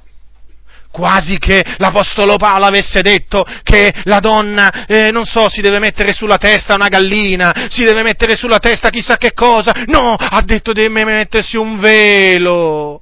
quasi 0.91 1.39
che 1.39 1.65
l'Apostolo 1.79 2.37
Paolo 2.37 2.65
avesse 2.65 3.03
detto 3.03 3.45
che 3.63 3.93
la 4.05 4.21
donna, 4.21 4.87
eh, 4.87 5.11
non 5.11 5.25
so, 5.25 5.49
si 5.49 5.61
deve 5.61 5.79
mettere 5.79 6.13
sulla 6.13 6.39
testa 6.39 6.75
una 6.75 6.89
gallina, 6.89 7.69
si 7.69 7.85
deve 7.85 8.03
mettere 8.03 8.37
sulla 8.37 8.59
testa 8.59 8.91
chissà 8.91 9.17
che 9.17 9.33
cosa. 9.33 9.73
No, 9.87 10.15
ha 10.15 10.43
detto 10.43 10.73
deve 10.73 11.05
mettersi 11.05 11.57
un 11.57 11.79
velo. 11.79 13.01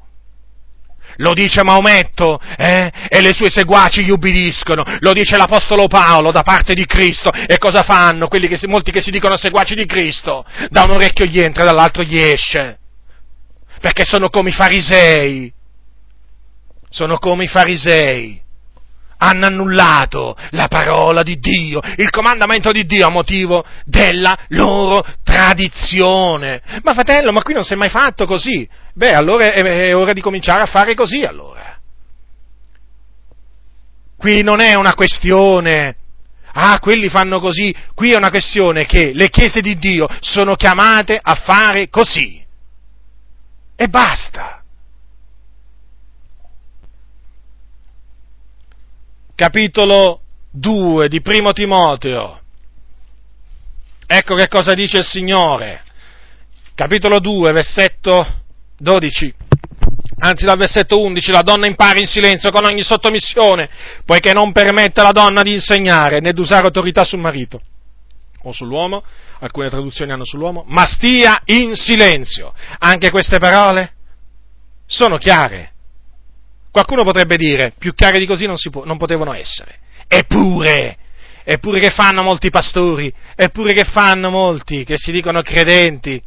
Lo 1.18 1.32
dice 1.32 1.62
Maometto, 1.62 2.40
eh? 2.56 2.90
E 3.08 3.20
le 3.20 3.32
sue 3.32 3.50
seguaci 3.50 4.04
gli 4.04 4.10
ubbidiscono. 4.10 4.82
Lo 4.98 5.12
dice 5.12 5.36
l'Apostolo 5.36 5.86
Paolo 5.86 6.32
da 6.32 6.42
parte 6.42 6.74
di 6.74 6.86
Cristo. 6.86 7.30
E 7.30 7.58
cosa 7.58 7.82
fanno 7.82 8.26
quelli 8.26 8.48
che 8.48 8.58
molti 8.66 8.90
che 8.90 9.00
si 9.00 9.10
dicono 9.10 9.36
seguaci 9.36 9.74
di 9.74 9.86
Cristo? 9.86 10.44
Da 10.70 10.82
un 10.82 10.90
orecchio 10.90 11.26
gli 11.26 11.38
entra, 11.38 11.64
dall'altro 11.64 12.02
gli 12.02 12.18
esce. 12.18 12.78
Perché 13.80 14.04
sono 14.04 14.28
come 14.28 14.48
i 14.48 14.52
farisei 14.52 15.52
sono 16.94 17.18
come 17.18 17.44
i 17.44 17.48
farisei. 17.48 18.40
Hanno 19.16 19.46
annullato 19.46 20.36
la 20.50 20.68
parola 20.68 21.22
di 21.22 21.38
Dio, 21.38 21.80
il 21.96 22.10
comandamento 22.10 22.70
di 22.70 22.84
Dio 22.84 23.06
a 23.06 23.10
motivo 23.10 23.64
della 23.84 24.36
loro 24.48 25.04
tradizione. 25.22 26.62
Ma 26.82 26.92
fratello, 26.94 27.32
ma 27.32 27.42
qui 27.42 27.54
non 27.54 27.64
si 27.64 27.72
è 27.72 27.76
mai 27.76 27.88
fatto 27.88 28.26
così. 28.26 28.68
Beh, 28.94 29.12
allora 29.12 29.52
è, 29.52 29.62
è 29.62 29.96
ora 29.96 30.12
di 30.12 30.20
cominciare 30.20 30.62
a 30.62 30.66
fare 30.66 30.94
così 30.94 31.22
allora. 31.22 31.78
Qui 34.16 34.42
non 34.42 34.60
è 34.60 34.74
una 34.74 34.94
questione 34.94 35.96
ah, 36.56 36.78
quelli 36.78 37.08
fanno 37.08 37.40
così, 37.40 37.74
qui 37.94 38.12
è 38.12 38.16
una 38.16 38.30
questione 38.30 38.86
che 38.86 39.12
le 39.12 39.28
chiese 39.28 39.60
di 39.60 39.76
Dio 39.76 40.06
sono 40.20 40.54
chiamate 40.54 41.18
a 41.20 41.34
fare 41.34 41.88
così. 41.88 42.40
E 43.74 43.88
basta. 43.88 44.63
Capitolo 49.34 50.20
2 50.50 51.08
di 51.08 51.20
Primo 51.20 51.52
Timoteo. 51.52 52.40
Ecco 54.06 54.34
che 54.34 54.48
cosa 54.48 54.74
dice 54.74 54.98
il 54.98 55.04
Signore. 55.04 55.82
Capitolo 56.74 57.18
2, 57.18 57.52
versetto 57.52 58.42
12. 58.76 59.34
Anzi, 60.18 60.44
dal 60.44 60.56
versetto 60.56 61.00
11, 61.00 61.30
la 61.32 61.42
donna 61.42 61.66
impara 61.66 61.98
in 61.98 62.06
silenzio 62.06 62.50
con 62.50 62.64
ogni 62.64 62.82
sottomissione, 62.82 63.68
poiché 64.04 64.32
non 64.32 64.52
permette 64.52 65.00
alla 65.00 65.12
donna 65.12 65.42
di 65.42 65.52
insegnare 65.52 66.20
né 66.20 66.32
di 66.32 66.40
usare 66.40 66.66
autorità 66.66 67.04
sul 67.04 67.18
marito 67.18 67.60
o 68.42 68.52
sull'uomo, 68.52 69.02
alcune 69.40 69.70
traduzioni 69.70 70.12
hanno 70.12 70.24
sull'uomo, 70.24 70.64
ma 70.68 70.84
stia 70.86 71.42
in 71.46 71.74
silenzio. 71.74 72.52
Anche 72.78 73.10
queste 73.10 73.38
parole 73.38 73.92
sono 74.86 75.16
chiare 75.16 75.73
Qualcuno 76.74 77.04
potrebbe 77.04 77.36
dire, 77.36 77.72
più 77.78 77.94
chiare 77.94 78.18
di 78.18 78.26
così 78.26 78.46
non, 78.46 78.56
può, 78.68 78.82
non 78.84 78.96
potevano 78.96 79.32
essere. 79.32 79.78
Eppure, 80.08 80.96
eppure 81.44 81.78
che 81.78 81.90
fanno 81.90 82.24
molti 82.24 82.50
pastori, 82.50 83.14
eppure 83.36 83.74
che 83.74 83.84
fanno 83.84 84.28
molti 84.28 84.82
che 84.82 84.96
si 84.96 85.12
dicono 85.12 85.40
credenti, 85.40 86.20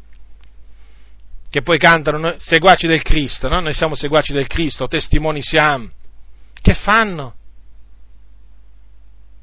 che 1.50 1.62
poi 1.62 1.78
cantano 1.78 2.36
seguaci 2.38 2.88
del 2.88 3.02
Cristo, 3.02 3.50
no? 3.50 3.60
Noi 3.60 3.74
siamo 3.74 3.94
seguaci 3.94 4.32
del 4.32 4.48
Cristo, 4.48 4.88
testimoni 4.88 5.42
siamo. 5.42 5.90
Che 6.54 6.74
fanno? 6.76 7.36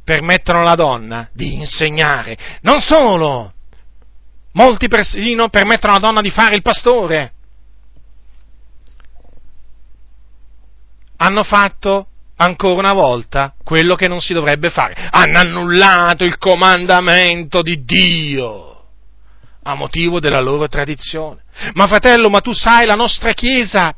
Permettono 0.05 0.61
alla 0.61 0.75
donna 0.75 1.29
di 1.35 1.53
insegnare. 1.53 2.35
Non 2.63 2.81
solo! 2.81 3.53
Molti 4.53 4.89
persino 4.89 5.51
permettono 5.51 5.93
alla 5.93 6.07
donna 6.07 6.23
di 6.23 6.31
fare 6.31 6.55
il 6.57 6.63
pastore. 6.63 7.34
Hanno 11.25 11.43
fatto 11.43 12.09
ancora 12.37 12.81
una 12.81 12.93
volta 12.93 13.55
quello 13.63 13.95
che 13.95 14.09
non 14.09 14.21
si 14.21 14.35
dovrebbe 14.35 14.69
fare. 14.69 14.95
Hanno 15.11 15.39
annullato 15.39 16.25
il 16.25 16.37
comandamento 16.39 17.63
di 17.63 17.83
Dio 17.85 18.71
a 19.63 19.75
motivo 19.75 20.21
della 20.21 20.41
loro 20.41 20.69
tradizione. 20.69 21.43
Ma 21.73 21.87
fratello, 21.87 22.29
ma 22.29 22.41
tu 22.41 22.53
sai, 22.53 22.85
la 22.85 22.95
nostra 22.95 23.33
Chiesa 23.33 23.95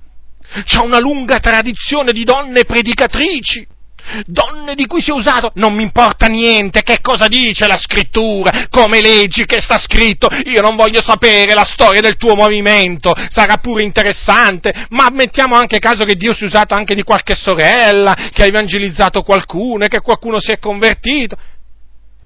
ha 0.77 0.83
una 0.83 1.01
lunga 1.01 1.41
tradizione 1.41 2.13
di 2.13 2.23
donne 2.23 2.65
predicatrici, 2.65 3.67
donne 4.27 4.75
di 4.75 4.87
cui 4.87 5.01
si 5.01 5.11
è 5.11 5.15
usato, 5.15 5.51
non 5.55 5.75
mi 5.75 5.83
importa 5.83 6.27
niente 6.27 6.83
che 6.83 7.01
cosa 7.01 7.29
dice 7.29 7.67
la 7.67 7.77
scrittura, 7.77 8.67
come 8.71 9.01
leggi, 9.01 9.45
che 9.45 9.61
sta 9.61 9.79
scritto, 9.79 10.29
io 10.45 10.61
non 10.61 10.77
voglio 10.77 11.03
sapere 11.03 11.55
la 11.55 11.65
storia 11.65 12.01
del 12.01 12.17
tuo 12.17 12.35
movimento, 12.35 13.13
sarà 13.31 13.57
pure 13.59 13.83
interessante, 13.83 14.87
ma 14.91 15.09
mettiamo 15.13 15.55
anche 15.55 15.79
caso 15.79 16.05
che 16.05 16.15
Dio 16.15 16.35
si 16.35 16.45
è 16.45 16.47
usato 16.47 16.75
anche 16.75 16.95
di 16.95 17.03
qualche 17.03 17.35
sorella, 17.35 18.15
che 18.33 18.43
ha 18.43 18.47
evangelizzato 18.47 19.23
qualcuno 19.23 19.85
e 19.85 19.89
che 19.89 20.01
qualcuno 20.01 20.39
si 20.39 20.53
è 20.53 20.59
convertito. 20.59 21.37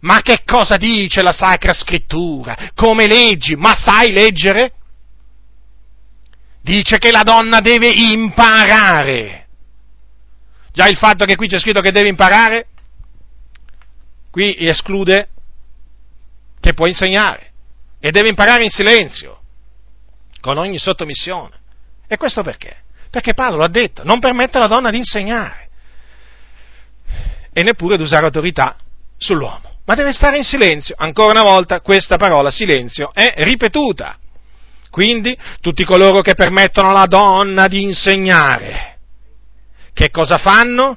Ma 0.01 0.20
che 0.22 0.43
cosa 0.47 0.76
dice 0.76 1.22
la 1.22 1.33
Sacra 1.33 1.74
Scrittura? 1.74 2.57
Come 2.74 3.07
leggi? 3.07 3.55
Ma 3.55 3.74
sai 3.74 4.12
leggere? 4.12 4.72
Dice 6.62 6.99
che 6.99 7.11
la 7.11 7.22
donna 7.22 7.61
deve 7.61 7.91
imparare. 7.95 9.47
Già 10.81 10.89
il 10.89 10.97
fatto 10.97 11.26
che 11.26 11.37
qui 11.37 11.47
c'è 11.47 11.59
scritto 11.59 11.83
che 11.83 11.93
deve 11.93 12.09
imparare, 12.09 12.68
qui 14.31 14.57
esclude 14.66 15.28
che 16.59 16.72
può 16.72 16.87
insegnare 16.87 17.51
e 18.01 18.11
deve 18.11 18.31
imparare 18.31 18.62
in 18.62 18.70
silenzio, 18.70 19.43
con 20.41 20.57
ogni 20.57 20.78
sottomissione. 20.78 21.55
E 22.09 22.16
questo 22.16 22.43
perché? 22.43 22.78
Perché 23.11 23.35
Paolo 23.35 23.62
ha 23.62 23.68
detto, 23.68 24.05
non 24.05 24.20
permette 24.20 24.57
alla 24.57 24.68
donna 24.68 24.91
di 24.91 24.97
insegnare 24.97 25.68
e 27.53 27.62
neppure 27.62 27.99
di 27.99 28.03
usare 28.03 28.24
autorità 28.24 28.74
sull'uomo, 29.18 29.81
ma 29.85 29.95
deve 29.95 30.12
stare 30.12 30.39
in 30.39 30.45
silenzio. 30.45 30.95
Ancora 30.97 31.43
una 31.43 31.51
volta 31.51 31.83
questa 31.83 32.16
parola 32.16 32.51
silenzio 32.51 33.12
è 33.12 33.35
ripetuta. 33.37 34.18
Quindi 34.89 35.37
tutti 35.61 35.85
coloro 35.85 36.22
che 36.22 36.33
permettono 36.33 36.89
alla 36.89 37.05
donna 37.05 37.68
di 37.68 37.83
insegnare, 37.83 38.89
che 40.01 40.11
cosa 40.11 40.39
fanno? 40.39 40.97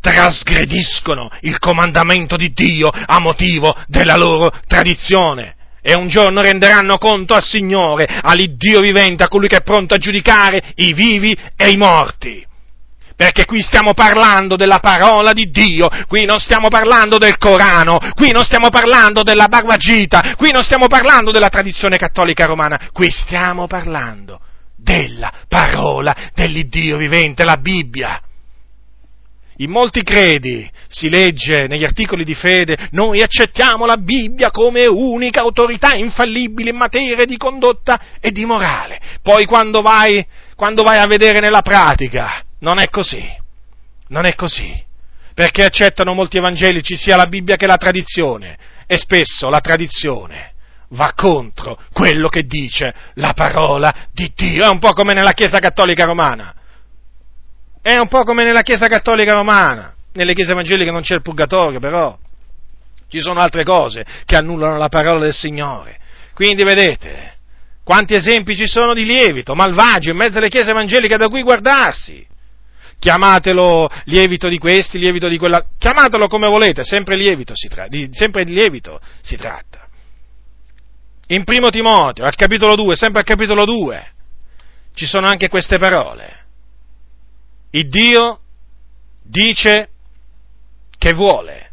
Trasgrediscono 0.00 1.30
il 1.42 1.58
comandamento 1.58 2.36
di 2.36 2.50
Dio 2.54 2.88
a 2.88 3.18
motivo 3.18 3.76
della 3.88 4.16
loro 4.16 4.50
tradizione. 4.66 5.54
E 5.82 5.94
un 5.94 6.08
giorno 6.08 6.40
renderanno 6.40 6.96
conto 6.96 7.34
al 7.34 7.42
Signore, 7.42 8.06
all'Iddio 8.22 8.80
vivente, 8.80 9.22
a 9.22 9.28
colui 9.28 9.48
che 9.48 9.58
è 9.58 9.62
pronto 9.62 9.92
a 9.92 9.98
giudicare 9.98 10.72
i 10.76 10.94
vivi 10.94 11.36
e 11.56 11.70
i 11.70 11.76
morti 11.76 12.44
perché 13.16 13.46
qui 13.46 13.62
stiamo 13.62 13.94
parlando 13.94 14.56
della 14.56 14.78
parola 14.78 15.32
di 15.32 15.48
Dio, 15.50 15.88
qui 16.06 16.26
non 16.26 16.38
stiamo 16.38 16.68
parlando 16.68 17.16
del 17.16 17.38
Corano, 17.38 17.98
qui 18.14 18.30
non 18.30 18.44
stiamo 18.44 18.68
parlando 18.68 19.22
della 19.22 19.48
Barbagita, 19.48 20.34
qui 20.36 20.50
non 20.52 20.62
stiamo 20.62 20.86
parlando 20.86 21.30
della 21.30 21.48
tradizione 21.48 21.96
cattolica 21.96 22.44
romana, 22.44 22.90
qui 22.92 23.10
stiamo 23.10 23.66
parlando 23.66 24.40
della 24.86 25.32
parola 25.48 26.30
dell'Iddio 26.32 26.96
vivente, 26.96 27.44
la 27.44 27.56
Bibbia. 27.56 28.20
In 29.56 29.70
molti 29.70 30.02
credi 30.02 30.70
si 30.86 31.08
legge 31.08 31.66
negli 31.66 31.82
articoli 31.82 32.22
di 32.22 32.34
fede, 32.34 32.88
noi 32.92 33.20
accettiamo 33.20 33.84
la 33.84 33.96
Bibbia 33.96 34.50
come 34.50 34.86
unica 34.86 35.40
autorità 35.40 35.96
infallibile 35.96 36.70
in 36.70 36.76
materia 36.76 37.24
di 37.24 37.36
condotta 37.36 38.00
e 38.20 38.30
di 38.30 38.44
morale. 38.44 39.00
Poi 39.22 39.44
quando 39.46 39.82
vai, 39.82 40.24
quando 40.54 40.84
vai 40.84 40.98
a 40.98 41.06
vedere 41.06 41.40
nella 41.40 41.62
pratica, 41.62 42.44
non 42.60 42.78
è 42.78 42.88
così. 42.88 43.24
Non 44.08 44.24
è 44.24 44.34
così. 44.36 44.84
Perché 45.34 45.64
accettano 45.64 46.14
molti 46.14 46.36
evangelici 46.36 46.96
sia 46.96 47.16
la 47.16 47.26
Bibbia 47.26 47.56
che 47.56 47.66
la 47.66 47.76
tradizione. 47.76 48.56
E 48.86 48.98
spesso 48.98 49.48
la 49.48 49.60
tradizione 49.60 50.54
va 50.90 51.12
contro 51.14 51.78
quello 51.92 52.28
che 52.28 52.44
dice 52.44 52.94
la 53.14 53.32
parola 53.32 53.92
di 54.12 54.32
Dio. 54.34 54.64
È 54.64 54.68
un 54.68 54.78
po' 54.78 54.92
come 54.92 55.14
nella 55.14 55.32
Chiesa 55.32 55.58
Cattolica 55.58 56.04
Romana. 56.04 56.54
È 57.82 57.96
un 57.96 58.08
po' 58.08 58.24
come 58.24 58.44
nella 58.44 58.62
Chiesa 58.62 58.88
Cattolica 58.88 59.34
Romana. 59.34 59.94
Nelle 60.12 60.34
chiese 60.34 60.52
evangeliche 60.52 60.90
non 60.90 61.02
c'è 61.02 61.14
il 61.14 61.22
purgatorio, 61.22 61.78
però 61.78 62.16
ci 63.08 63.20
sono 63.20 63.40
altre 63.40 63.64
cose 63.64 64.04
che 64.24 64.36
annullano 64.36 64.78
la 64.78 64.88
parola 64.88 65.20
del 65.20 65.34
Signore. 65.34 65.98
Quindi 66.32 66.64
vedete, 66.64 67.34
quanti 67.84 68.14
esempi 68.14 68.56
ci 68.56 68.66
sono 68.66 68.94
di 68.94 69.04
lievito, 69.04 69.54
malvagio 69.54 70.10
in 70.10 70.16
mezzo 70.16 70.38
alle 70.38 70.48
chiese 70.48 70.70
evangeliche 70.70 71.16
da 71.16 71.28
cui 71.28 71.42
guardarsi 71.42 72.26
chiamatelo 72.98 73.88
lievito 74.04 74.48
di 74.48 74.58
questi, 74.58 74.98
lievito 74.98 75.28
di 75.28 75.38
quella, 75.38 75.64
chiamatelo 75.78 76.28
come 76.28 76.48
volete, 76.48 76.82
sempre 76.82 77.16
lievito 77.16 77.52
si, 77.54 77.68
tra, 77.68 77.86
di, 77.88 78.08
sempre 78.10 78.44
lievito 78.44 79.00
si 79.22 79.36
tratta. 79.36 79.85
In 81.28 81.44
primo 81.44 81.70
Timoteo, 81.70 82.24
al 82.24 82.36
capitolo 82.36 82.76
2, 82.76 82.94
sempre 82.94 83.20
al 83.20 83.26
capitolo 83.26 83.64
2, 83.64 84.12
ci 84.94 85.06
sono 85.06 85.26
anche 85.26 85.48
queste 85.48 85.78
parole. 85.78 86.44
Il 87.70 87.88
Dio 87.88 88.40
dice 89.22 89.88
che 90.96 91.12
vuole 91.12 91.64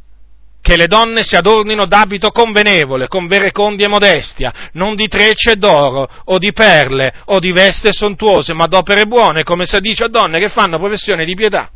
che 0.63 0.77
le 0.77 0.87
donne 0.87 1.23
si 1.23 1.35
adornino 1.35 1.85
d'abito 1.85 2.31
convenevole, 2.31 3.09
con 3.09 3.27
verecondia 3.27 3.85
e 3.85 3.89
modestia, 3.89 4.69
non 4.73 4.95
di 4.95 5.09
trecce 5.09 5.57
d'oro, 5.57 6.07
o 6.23 6.37
di 6.37 6.53
perle, 6.53 7.13
o 7.25 7.39
di 7.39 7.51
veste 7.51 7.91
sontuose, 7.91 8.53
ma 8.53 8.65
d'opere 8.65 9.05
buone, 9.05 9.43
come 9.43 9.65
si 9.65 9.77
dice 9.81 10.05
a 10.05 10.07
donne 10.07 10.39
che 10.39 10.47
fanno 10.47 10.77
professione 10.77 11.25
di 11.25 11.35
pietà. 11.35 11.69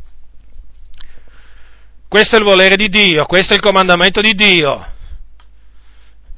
Questo 2.08 2.36
è 2.36 2.38
il 2.38 2.46
volere 2.46 2.76
di 2.76 2.88
Dio, 2.88 3.26
questo 3.26 3.52
è 3.52 3.56
il 3.56 3.62
comandamento 3.62 4.22
di 4.22 4.32
Dio. 4.32 4.96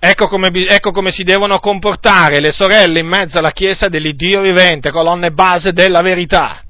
Ecco 0.03 0.28
come, 0.28 0.48
ecco 0.66 0.92
come 0.92 1.11
si 1.11 1.24
devono 1.24 1.59
comportare 1.59 2.40
le 2.40 2.53
sorelle 2.53 3.01
in 3.01 3.07
mezzo 3.07 3.36
alla 3.36 3.51
Chiesa 3.51 3.88
dell'Iddio 3.88 4.40
vivente, 4.40 4.90
colonne 4.90 5.30
base 5.30 5.74
della 5.74 6.01
verità. 6.01 6.62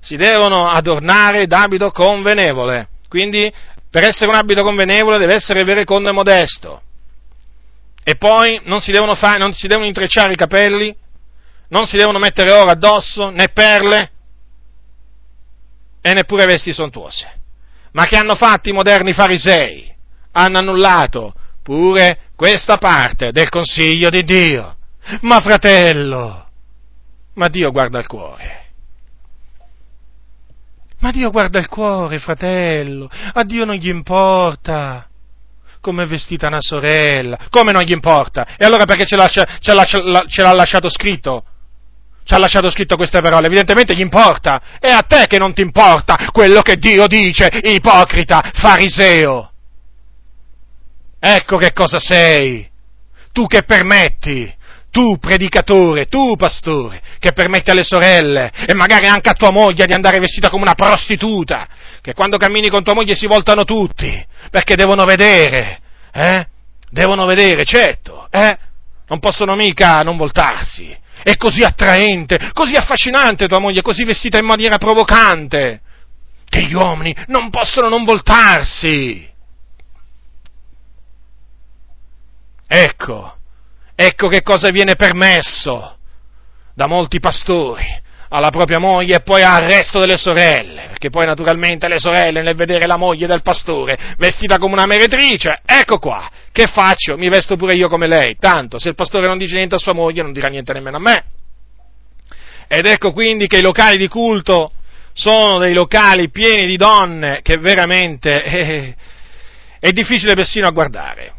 Si 0.00 0.16
devono 0.16 0.66
adornare 0.66 1.46
d'abito 1.46 1.90
convenevole. 1.90 2.88
Quindi 3.10 3.52
per 3.90 4.04
essere 4.04 4.30
un 4.30 4.36
abito 4.36 4.62
convenevole 4.62 5.18
deve 5.18 5.34
essere 5.34 5.64
verecondo 5.64 6.08
e 6.08 6.12
modesto. 6.12 6.80
E 8.02 8.16
poi 8.16 8.58
non 8.64 8.80
si, 8.80 8.90
fare, 9.16 9.36
non 9.36 9.52
si 9.52 9.66
devono 9.66 9.86
intrecciare 9.86 10.32
i 10.32 10.36
capelli, 10.36 10.96
non 11.68 11.86
si 11.86 11.98
devono 11.98 12.18
mettere 12.18 12.52
oro 12.52 12.70
addosso, 12.70 13.28
né 13.28 13.48
perle, 13.48 14.10
e 16.00 16.14
neppure 16.14 16.46
vesti 16.46 16.72
sontuose. 16.72 17.28
Ma 17.92 18.06
che 18.06 18.16
hanno 18.16 18.34
fatto 18.34 18.70
i 18.70 18.72
moderni 18.72 19.12
farisei? 19.12 19.94
Hanno 20.32 20.58
annullato 20.58 21.34
pure 21.66 22.30
questa 22.36 22.76
parte 22.76 23.32
del 23.32 23.48
consiglio 23.48 24.08
di 24.08 24.22
Dio. 24.22 24.76
Ma 25.22 25.40
fratello, 25.40 26.46
ma 27.34 27.48
Dio 27.48 27.72
guarda 27.72 27.98
il 27.98 28.06
cuore. 28.06 28.66
Ma 31.00 31.10
Dio 31.10 31.32
guarda 31.32 31.58
il 31.58 31.66
cuore, 31.66 32.20
fratello, 32.20 33.10
a 33.32 33.42
Dio 33.42 33.64
non 33.64 33.74
gli 33.74 33.88
importa 33.88 35.08
come 35.80 36.04
è 36.04 36.06
vestita 36.06 36.46
una 36.46 36.60
sorella, 36.60 37.36
come 37.50 37.72
non 37.72 37.82
gli 37.82 37.92
importa? 37.92 38.46
E 38.56 38.64
allora 38.64 38.84
perché 38.84 39.04
ce 39.04 39.16
l'ha, 39.16 39.28
ce 39.28 39.44
l'ha, 39.72 39.84
ce 39.84 40.42
l'ha 40.42 40.52
lasciato 40.52 40.88
scritto? 40.88 41.44
Ci 42.24 42.34
ha 42.34 42.38
lasciato 42.38 42.70
scritto 42.70 42.96
queste 42.96 43.20
parole, 43.20 43.46
evidentemente 43.46 43.94
gli 43.94 44.00
importa. 44.00 44.60
È 44.80 44.90
a 44.90 45.02
te 45.02 45.26
che 45.28 45.38
non 45.38 45.52
ti 45.52 45.62
importa 45.62 46.28
quello 46.32 46.62
che 46.62 46.76
Dio 46.76 47.06
dice, 47.06 47.48
ipocrita, 47.62 48.50
fariseo. 48.52 49.50
Ecco 51.28 51.56
che 51.56 51.72
cosa 51.72 51.98
sei. 51.98 52.68
Tu 53.32 53.46
che 53.46 53.64
permetti 53.64 54.54
tu 54.96 55.18
predicatore, 55.18 56.06
tu 56.06 56.36
pastore, 56.36 57.02
che 57.18 57.32
permetti 57.32 57.70
alle 57.70 57.82
sorelle 57.82 58.50
e 58.64 58.72
magari 58.72 59.06
anche 59.06 59.28
a 59.28 59.34
tua 59.34 59.50
moglie 59.50 59.84
di 59.84 59.92
andare 59.92 60.18
vestita 60.20 60.48
come 60.48 60.62
una 60.62 60.72
prostituta, 60.72 61.68
che 62.00 62.14
quando 62.14 62.38
cammini 62.38 62.70
con 62.70 62.82
tua 62.82 62.94
moglie 62.94 63.14
si 63.14 63.26
voltano 63.26 63.64
tutti, 63.64 64.24
perché 64.50 64.74
devono 64.74 65.04
vedere, 65.04 65.80
eh? 66.14 66.46
Devono 66.88 67.26
vedere, 67.26 67.66
certo, 67.66 68.26
eh? 68.30 68.56
Non 69.08 69.18
possono 69.18 69.54
mica 69.54 69.98
non 69.98 70.16
voltarsi. 70.16 70.96
È 71.22 71.36
così 71.36 71.62
attraente, 71.62 72.52
così 72.54 72.74
affascinante 72.74 73.48
tua 73.48 73.58
moglie, 73.58 73.82
così 73.82 74.02
vestita 74.04 74.38
in 74.38 74.46
maniera 74.46 74.78
provocante, 74.78 75.82
che 76.48 76.62
gli 76.62 76.72
uomini 76.72 77.14
non 77.26 77.50
possono 77.50 77.90
non 77.90 78.04
voltarsi. 78.04 79.34
Ecco, 82.68 83.36
Ecco 83.98 84.28
che 84.28 84.42
cosa 84.42 84.68
viene 84.68 84.94
permesso 84.94 85.96
da 86.74 86.86
molti 86.86 87.18
pastori 87.18 88.04
alla 88.28 88.50
propria 88.50 88.78
moglie 88.78 89.16
e 89.16 89.20
poi 89.20 89.42
al 89.42 89.62
resto 89.62 90.00
delle 90.00 90.18
sorelle, 90.18 90.88
perché 90.88 91.08
poi 91.08 91.24
naturalmente 91.24 91.88
le 91.88 91.98
sorelle 91.98 92.42
nel 92.42 92.54
vedere 92.54 92.86
la 92.86 92.98
moglie 92.98 93.26
del 93.26 93.40
pastore 93.40 93.96
vestita 94.18 94.58
come 94.58 94.74
una 94.74 94.84
meretrice, 94.84 95.62
ecco 95.64 95.98
qua, 95.98 96.28
che 96.52 96.66
faccio? 96.66 97.16
Mi 97.16 97.30
vesto 97.30 97.56
pure 97.56 97.74
io 97.74 97.88
come 97.88 98.06
lei, 98.06 98.36
tanto 98.36 98.78
se 98.78 98.90
il 98.90 98.94
pastore 98.94 99.26
non 99.26 99.38
dice 99.38 99.54
niente 99.54 99.76
a 99.76 99.78
sua 99.78 99.94
moglie 99.94 100.20
non 100.20 100.34
dirà 100.34 100.48
niente 100.48 100.74
nemmeno 100.74 100.98
a 100.98 101.00
me. 101.00 101.24
Ed 102.68 102.84
ecco 102.84 103.12
quindi 103.12 103.46
che 103.46 103.58
i 103.58 103.62
locali 103.62 103.96
di 103.96 104.08
culto 104.08 104.72
sono 105.14 105.56
dei 105.58 105.72
locali 105.72 106.28
pieni 106.28 106.66
di 106.66 106.76
donne 106.76 107.40
che 107.40 107.56
veramente 107.56 108.44
eh, 108.44 108.94
è 109.80 109.90
difficile 109.92 110.34
persino 110.34 110.66
a 110.66 110.70
guardare. 110.70 111.32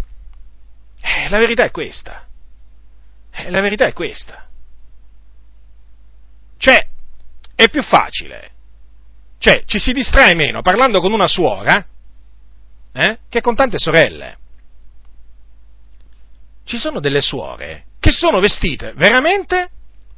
Eh, 1.01 1.29
la 1.29 1.37
verità 1.37 1.63
è 1.63 1.71
questa. 1.71 2.25
Eh, 3.31 3.49
la 3.49 3.61
verità 3.61 3.85
è 3.85 3.93
questa. 3.93 4.47
Cioè, 6.57 6.87
è 7.55 7.69
più 7.69 7.83
facile. 7.83 8.51
Cioè, 9.39 9.63
ci 9.65 9.79
si 9.79 9.93
distrae 9.93 10.33
meno 10.33 10.61
parlando 10.61 10.99
con 10.99 11.11
una 11.11 11.27
suora 11.27 11.85
eh, 12.91 13.19
che 13.29 13.41
con 13.41 13.55
tante 13.55 13.77
sorelle. 13.77 14.37
Ci 16.65 16.77
sono 16.77 16.99
delle 16.99 17.21
suore 17.21 17.85
che 17.99 18.11
sono 18.11 18.39
vestite 18.39 18.93
veramente 18.95 19.69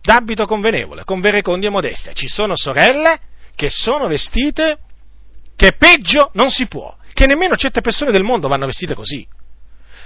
d'abito 0.01 0.45
convenevole, 0.45 1.03
con 1.03 1.19
verecondia 1.19 1.69
e 1.69 1.71
modestia. 1.71 2.13
Ci 2.13 2.27
sono 2.27 2.55
sorelle 2.55 3.19
che 3.55 3.69
sono 3.69 4.07
vestite 4.07 4.77
che 5.55 5.73
peggio 5.73 6.31
non 6.33 6.49
si 6.49 6.67
può, 6.67 6.95
che 7.13 7.25
nemmeno 7.25 7.55
certe 7.55 7.81
persone 7.81 8.11
del 8.11 8.23
mondo 8.23 8.47
vanno 8.47 8.65
vestite 8.65 8.95
così. 8.95 9.27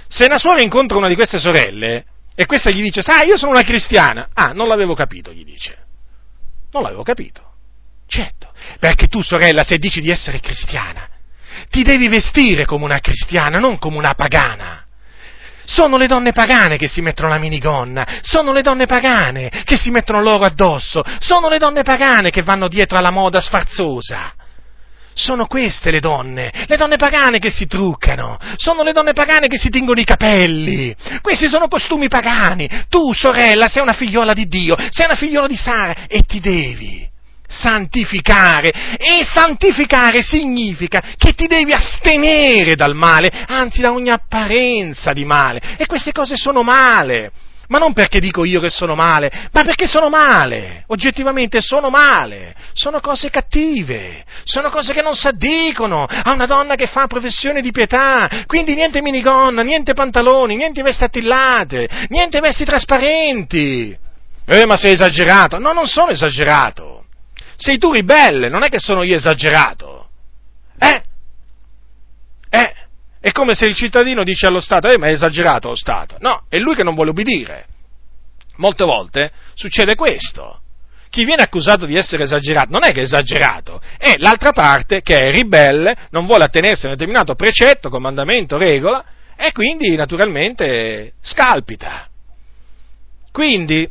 Se 0.08 0.24
una 0.24 0.38
suora 0.38 0.60
incontra 0.60 0.96
una 0.96 1.08
di 1.08 1.14
queste 1.14 1.38
sorelle 1.38 2.04
e 2.34 2.46
questa 2.46 2.70
gli 2.70 2.82
dice, 2.82 3.02
sai, 3.02 3.28
io 3.28 3.36
sono 3.36 3.52
una 3.52 3.62
cristiana, 3.62 4.28
ah, 4.32 4.52
non 4.52 4.68
l'avevo 4.68 4.94
capito, 4.94 5.32
gli 5.32 5.44
dice. 5.44 5.76
Non 6.72 6.82
l'avevo 6.82 7.02
capito. 7.02 7.52
Certo, 8.06 8.52
perché 8.78 9.06
tu, 9.06 9.22
sorella, 9.22 9.64
se 9.64 9.78
dici 9.78 10.00
di 10.00 10.10
essere 10.10 10.40
cristiana, 10.40 11.08
ti 11.70 11.82
devi 11.82 12.08
vestire 12.08 12.64
come 12.64 12.84
una 12.84 12.98
cristiana, 12.98 13.58
non 13.58 13.78
come 13.78 13.96
una 13.96 14.14
pagana. 14.14 14.84
Sono 15.64 15.96
le 15.96 16.06
donne 16.06 16.32
pagane 16.32 16.76
che 16.76 16.88
si 16.88 17.00
mettono 17.00 17.28
la 17.28 17.38
minigonna, 17.38 18.06
sono 18.22 18.52
le 18.52 18.60
donne 18.60 18.84
pagane 18.84 19.48
che 19.64 19.76
si 19.76 19.90
mettono 19.90 20.20
l'oro 20.20 20.44
addosso, 20.44 21.02
sono 21.20 21.48
le 21.48 21.58
donne 21.58 21.82
pagane 21.82 22.30
che 22.30 22.42
vanno 22.42 22.68
dietro 22.68 22.98
alla 22.98 23.10
moda 23.10 23.40
sfarzosa. 23.40 24.34
Sono 25.14 25.46
queste 25.46 25.90
le 25.90 26.00
donne, 26.00 26.52
le 26.66 26.76
donne 26.76 26.96
pagane 26.96 27.38
che 27.38 27.50
si 27.50 27.66
truccano, 27.66 28.36
sono 28.56 28.82
le 28.82 28.92
donne 28.92 29.12
pagane 29.12 29.46
che 29.46 29.58
si 29.58 29.70
tingono 29.70 30.00
i 30.00 30.04
capelli. 30.04 30.94
Questi 31.22 31.46
sono 31.46 31.68
costumi 31.68 32.08
pagani. 32.08 32.68
Tu, 32.88 33.12
sorella, 33.12 33.68
sei 33.68 33.82
una 33.82 33.92
figliola 33.92 34.32
di 34.32 34.48
Dio, 34.48 34.76
sei 34.90 35.06
una 35.06 35.14
figliola 35.14 35.46
di 35.46 35.56
Sara 35.56 36.06
e 36.08 36.22
ti 36.22 36.40
devi 36.40 37.12
santificare. 37.46 38.96
E 38.98 39.24
santificare 39.24 40.22
significa 40.22 41.02
che 41.16 41.34
ti 41.34 41.46
devi 41.46 41.72
astenere 41.72 42.74
dal 42.74 42.94
male, 42.94 43.30
anzi 43.46 43.80
da 43.80 43.92
ogni 43.92 44.10
apparenza 44.10 45.12
di 45.12 45.24
male. 45.24 45.76
E 45.76 45.86
queste 45.86 46.12
cose 46.12 46.36
sono 46.36 46.62
male. 46.62 47.30
Ma 47.68 47.78
non 47.78 47.92
perché 47.92 48.20
dico 48.20 48.44
io 48.44 48.60
che 48.60 48.70
sono 48.70 48.94
male, 48.94 49.48
ma 49.52 49.62
perché 49.62 49.86
sono 49.86 50.08
male. 50.08 50.84
Oggettivamente 50.88 51.60
sono 51.60 51.90
male. 51.90 52.54
Sono 52.72 53.00
cose 53.00 53.30
cattive. 53.30 54.24
Sono 54.44 54.70
cose 54.70 54.92
che 54.92 55.02
non 55.02 55.14
si 55.14 55.26
addicono 55.26 56.04
a 56.04 56.32
una 56.32 56.46
donna 56.46 56.74
che 56.74 56.86
fa 56.86 57.06
professione 57.06 57.60
di 57.60 57.70
pietà. 57.70 58.28
Quindi 58.46 58.74
niente 58.74 59.00
minigonna, 59.00 59.62
niente 59.62 59.94
pantaloni, 59.94 60.56
niente 60.56 60.82
vesti 60.82 61.04
attillate, 61.04 61.88
niente 62.08 62.40
vesti 62.40 62.64
trasparenti. 62.64 63.96
Eh, 64.46 64.66
ma 64.66 64.76
sei 64.76 64.92
esagerato? 64.92 65.58
No, 65.58 65.72
non 65.72 65.86
sono 65.86 66.10
esagerato. 66.10 67.04
Sei 67.56 67.78
tu 67.78 67.92
ribelle, 67.92 68.48
non 68.48 68.62
è 68.62 68.68
che 68.68 68.78
sono 68.78 69.02
io 69.02 69.16
esagerato. 69.16 70.08
Eh? 70.78 71.02
È 73.24 73.32
come 73.32 73.54
se 73.54 73.64
il 73.64 73.74
cittadino 73.74 74.22
dice 74.22 74.46
allo 74.46 74.60
Stato, 74.60 74.86
eh, 74.90 74.98
ma 74.98 75.06
è 75.06 75.12
esagerato 75.12 75.70
lo 75.70 75.76
Stato. 75.76 76.16
No, 76.20 76.44
è 76.50 76.58
lui 76.58 76.74
che 76.74 76.82
non 76.82 76.92
vuole 76.92 77.08
ubbidire. 77.08 77.64
Molte 78.56 78.84
volte 78.84 79.32
succede 79.54 79.94
questo. 79.94 80.60
Chi 81.08 81.24
viene 81.24 81.40
accusato 81.40 81.86
di 81.86 81.96
essere 81.96 82.24
esagerato 82.24 82.68
non 82.70 82.84
è 82.84 82.92
che 82.92 83.00
è 83.00 83.04
esagerato, 83.04 83.80
è 83.96 84.16
l'altra 84.18 84.52
parte 84.52 85.00
che 85.00 85.16
è 85.16 85.30
ribelle, 85.30 85.96
non 86.10 86.26
vuole 86.26 86.44
attenersi 86.44 86.84
a 86.84 86.88
un 86.88 86.92
determinato 86.92 87.34
precetto, 87.34 87.88
comandamento, 87.88 88.58
regola, 88.58 89.02
e 89.36 89.52
quindi 89.52 89.96
naturalmente 89.96 91.14
scalpita. 91.22 92.06
Quindi 93.32 93.88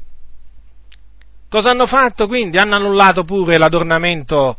Cosa 1.50 1.72
hanno 1.72 1.88
fatto 1.88 2.28
quindi? 2.28 2.58
Hanno 2.58 2.76
annullato 2.76 3.24
pure 3.24 3.58
l'adornamento 3.58 4.58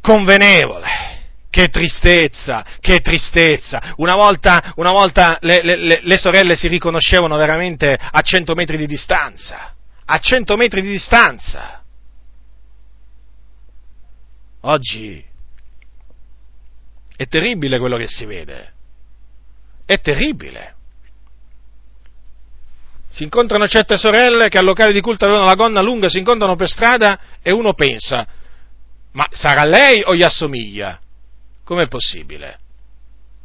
convenevole. 0.00 1.19
Che 1.50 1.68
tristezza, 1.68 2.64
che 2.80 3.00
tristezza. 3.00 3.94
Una 3.96 4.14
volta, 4.14 4.72
una 4.76 4.92
volta 4.92 5.36
le, 5.40 5.62
le, 5.64 6.00
le, 6.00 6.16
sorelle 6.16 6.54
si 6.54 6.68
riconoscevano 6.68 7.36
veramente 7.36 7.98
a 7.98 8.20
cento 8.20 8.54
metri 8.54 8.76
di 8.76 8.86
distanza. 8.86 9.74
A 10.04 10.18
cento 10.18 10.56
metri 10.56 10.80
di 10.80 10.90
distanza. 10.90 11.82
Oggi 14.60 15.24
è 17.16 17.26
terribile 17.26 17.78
quello 17.78 17.96
che 17.96 18.06
si 18.06 18.24
vede. 18.26 18.72
È 19.84 19.98
terribile. 20.00 20.74
Si 23.10 23.24
incontrano 23.24 23.66
certe 23.66 23.98
sorelle 23.98 24.48
che 24.48 24.58
al 24.58 24.64
locale 24.64 24.92
di 24.92 25.00
culto 25.00 25.24
avevano 25.24 25.46
la 25.46 25.56
gonna 25.56 25.80
lunga, 25.80 26.08
si 26.08 26.18
incontrano 26.18 26.54
per 26.54 26.68
strada 26.68 27.18
e 27.42 27.52
uno 27.52 27.74
pensa, 27.74 28.24
ma 29.12 29.26
sarà 29.30 29.64
lei 29.64 30.02
o 30.04 30.14
gli 30.14 30.22
assomiglia? 30.22 31.00
Com'è 31.70 31.86
possibile? 31.86 32.58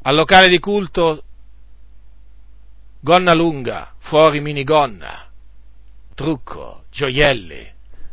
Al 0.01 0.15
locale 0.15 0.47
di 0.47 0.57
culto, 0.57 1.21
gonna 2.99 3.35
lunga, 3.35 3.93
fuori 3.99 4.39
minigonna, 4.39 5.29
trucco, 6.15 6.85
gioielli, 6.89 7.71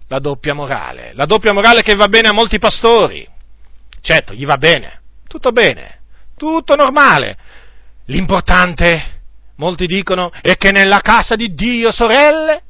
la 0.09 0.19
doppia 0.19 0.53
morale, 0.53 1.15
la 1.15 1.25
doppia 1.25 1.55
morale 1.55 1.81
che 1.81 1.95
va 1.95 2.09
bene 2.09 2.29
a 2.29 2.35
molti 2.35 2.59
pastori. 2.59 3.27
Certo, 4.03 4.35
gli 4.35 4.45
va 4.45 4.59
bene, 4.59 5.01
tutto 5.27 5.51
bene, 5.51 6.01
tutto 6.37 6.75
normale. 6.75 7.39
L'importante 8.05 9.21
Molti 9.57 9.87
dicono, 9.87 10.31
e 10.43 10.57
che 10.59 10.73
nella 10.73 11.01
casa 11.01 11.37
di 11.37 11.55
Dio, 11.55 11.91
sorelle, 11.91 12.63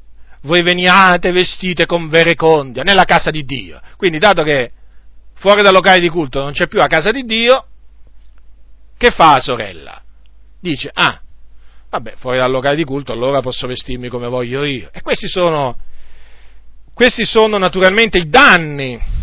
voi 0.43 0.61
veniate 0.61 1.31
vestite 1.31 1.85
con 1.85 2.07
verecondia, 2.07 2.83
nella 2.83 3.03
casa 3.03 3.31
di 3.31 3.43
Dio. 3.43 3.81
Quindi, 3.97 4.17
dato 4.17 4.43
che 4.43 4.71
fuori 5.35 5.61
dal 5.61 5.73
locale 5.73 5.99
di 5.99 6.09
culto 6.09 6.41
non 6.41 6.51
c'è 6.51 6.67
più 6.67 6.79
la 6.79 6.87
casa 6.87 7.11
di 7.11 7.23
Dio, 7.23 7.65
che 8.97 9.11
fa 9.11 9.33
la 9.33 9.39
sorella? 9.41 10.01
Dice, 10.59 10.89
ah, 10.93 11.19
vabbè, 11.89 12.13
fuori 12.17 12.37
dal 12.37 12.51
locale 12.51 12.75
di 12.75 12.83
culto 12.83 13.11
allora 13.11 13.41
posso 13.41 13.67
vestirmi 13.67 14.07
come 14.07 14.27
voglio 14.27 14.63
io. 14.63 14.89
E 14.93 15.01
questi 15.01 15.27
sono, 15.27 15.77
questi 16.93 17.25
sono 17.25 17.57
naturalmente 17.57 18.17
i 18.17 18.27
danni 18.27 19.21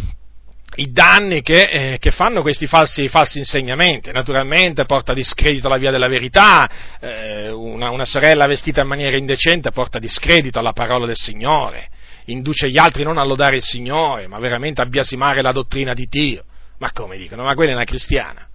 i 0.76 0.92
danni 0.92 1.42
che, 1.42 1.62
eh, 1.62 1.98
che 1.98 2.10
fanno 2.10 2.42
questi 2.42 2.66
falsi, 2.66 3.08
falsi, 3.08 3.38
insegnamenti. 3.38 4.12
Naturalmente 4.12 4.84
porta 4.84 5.12
discredito 5.12 5.66
alla 5.66 5.78
via 5.78 5.90
della 5.90 6.08
verità, 6.08 6.68
eh, 7.00 7.50
una, 7.50 7.90
una, 7.90 8.04
sorella 8.04 8.46
vestita 8.46 8.82
in 8.82 8.88
maniera 8.88 9.16
indecente 9.16 9.72
porta 9.72 9.98
discredito 9.98 10.58
alla 10.58 10.72
parola 10.72 11.06
del 11.06 11.16
Signore, 11.16 11.88
induce 12.32 12.70
gli 12.70 12.78
altri 12.78 13.02
non 13.02 13.18
a 13.18 13.24
lodare 13.24 13.56
il 13.56 13.62
Signore, 13.62 14.26
ma 14.26 14.38
veramente 14.38 14.82
a 14.82 14.86
biasimare 14.86 15.42
la 15.42 15.52
dottrina 15.52 15.94
di 15.94 16.06
Dio. 16.08 16.44
Ma 16.78 16.92
come 16.92 17.16
dicono? 17.16 17.44
Ma 17.44 17.54
quella 17.54 17.72
è 17.72 17.74
una 17.74 17.84
cristiana. 17.84 18.46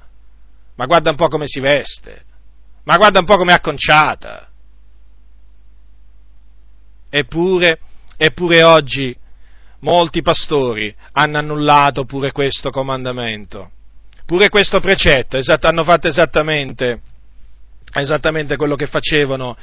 Ma 0.75 0.85
guarda 0.85 1.09
un 1.09 1.15
po' 1.15 1.27
come 1.27 1.47
si 1.47 1.59
veste. 1.59 2.23
Ma 2.83 2.97
guarda 2.97 3.19
un 3.19 3.25
po' 3.25 3.37
come 3.37 3.51
è 3.51 3.55
acconciata. 3.55 4.49
Eppure, 7.09 7.79
eppure 8.17 8.63
oggi 8.63 9.15
molti 9.79 10.21
pastori 10.21 10.93
hanno 11.13 11.37
annullato 11.37 12.05
pure 12.05 12.31
questo 12.31 12.71
comandamento, 12.71 13.71
pure 14.25 14.49
questo 14.49 14.79
precetto, 14.79 15.37
esatto, 15.37 15.67
hanno 15.67 15.83
fatto 15.83 16.07
esattamente, 16.07 17.01
esattamente 17.93 18.57
quello 18.57 18.75
che 18.75 18.87
facevano 18.87 19.55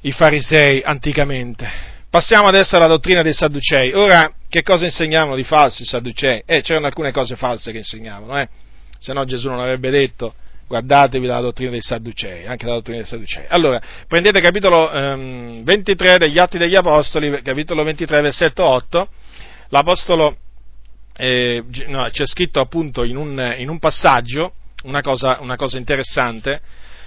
i 0.00 0.12
farisei 0.12 0.82
anticamente. 0.82 1.96
Passiamo 2.10 2.48
adesso 2.48 2.76
alla 2.76 2.86
dottrina 2.86 3.22
dei 3.22 3.34
Sadducei. 3.34 3.92
Ora, 3.92 4.32
che 4.48 4.62
cosa 4.62 4.86
insegnavano 4.86 5.36
di 5.36 5.44
falsi 5.44 5.82
i 5.82 5.84
Sadducei? 5.84 6.42
Eh, 6.46 6.62
c'erano 6.62 6.86
alcune 6.86 7.12
cose 7.12 7.36
false 7.36 7.70
che 7.70 7.78
insegnavano, 7.78 8.40
eh? 8.40 8.48
Se 8.98 9.12
no 9.12 9.26
Gesù 9.26 9.48
non 9.48 9.60
avrebbe 9.60 9.90
detto 9.90 10.34
guardatevi 10.66 11.26
la 11.26 11.40
dottrina 11.40 11.70
dei 11.70 11.82
Sadducei, 11.82 12.46
anche 12.46 12.66
la 12.66 12.74
dottrina 12.74 12.98
dei 12.98 13.06
Sadducei. 13.06 13.44
Allora, 13.48 13.80
prendete 14.06 14.40
capitolo 14.40 14.90
ehm, 14.90 15.64
23 15.64 16.18
degli 16.18 16.38
Atti 16.38 16.56
degli 16.56 16.74
Apostoli, 16.74 17.42
capitolo 17.42 17.82
23, 17.84 18.20
versetto 18.22 18.64
8, 18.66 19.08
l'Apostolo, 19.68 20.36
eh, 21.16 21.62
no, 21.88 22.08
c'è 22.10 22.26
scritto 22.26 22.60
appunto 22.60 23.04
in 23.04 23.16
un, 23.16 23.54
in 23.58 23.68
un 23.68 23.78
passaggio 23.78 24.52
una 24.84 25.02
cosa, 25.02 25.38
una 25.40 25.56
cosa 25.56 25.76
interessante, 25.76 26.60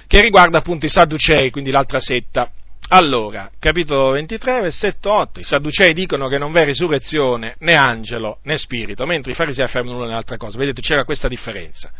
che 0.06 0.22
riguarda 0.22 0.60
appunto 0.60 0.86
i 0.86 0.89
Sadducei, 0.89 1.49
quindi 1.49 1.72
l'altra 1.72 1.99
setta. 1.99 2.52
Allora, 2.90 3.50
capitolo 3.58 4.12
23, 4.12 4.62
versetto 4.62 5.12
8, 5.12 5.40
i 5.40 5.44
Sadducei 5.44 5.94
dicono 5.94 6.28
che 6.28 6.38
non 6.38 6.52
v'è 6.52 6.66
risurrezione, 6.66 7.56
né 7.60 7.76
angelo, 7.76 8.40
né 8.44 8.58
spirito, 8.58 9.06
mentre 9.06 9.32
i 9.32 9.36
farisei 9.36 9.64
affermano 9.64 10.04
un'altra 10.04 10.38
cosa. 10.38 10.58
Vedete, 10.58 10.82
c'era 10.82 11.06
questa 11.06 11.30
differenza 11.30 11.92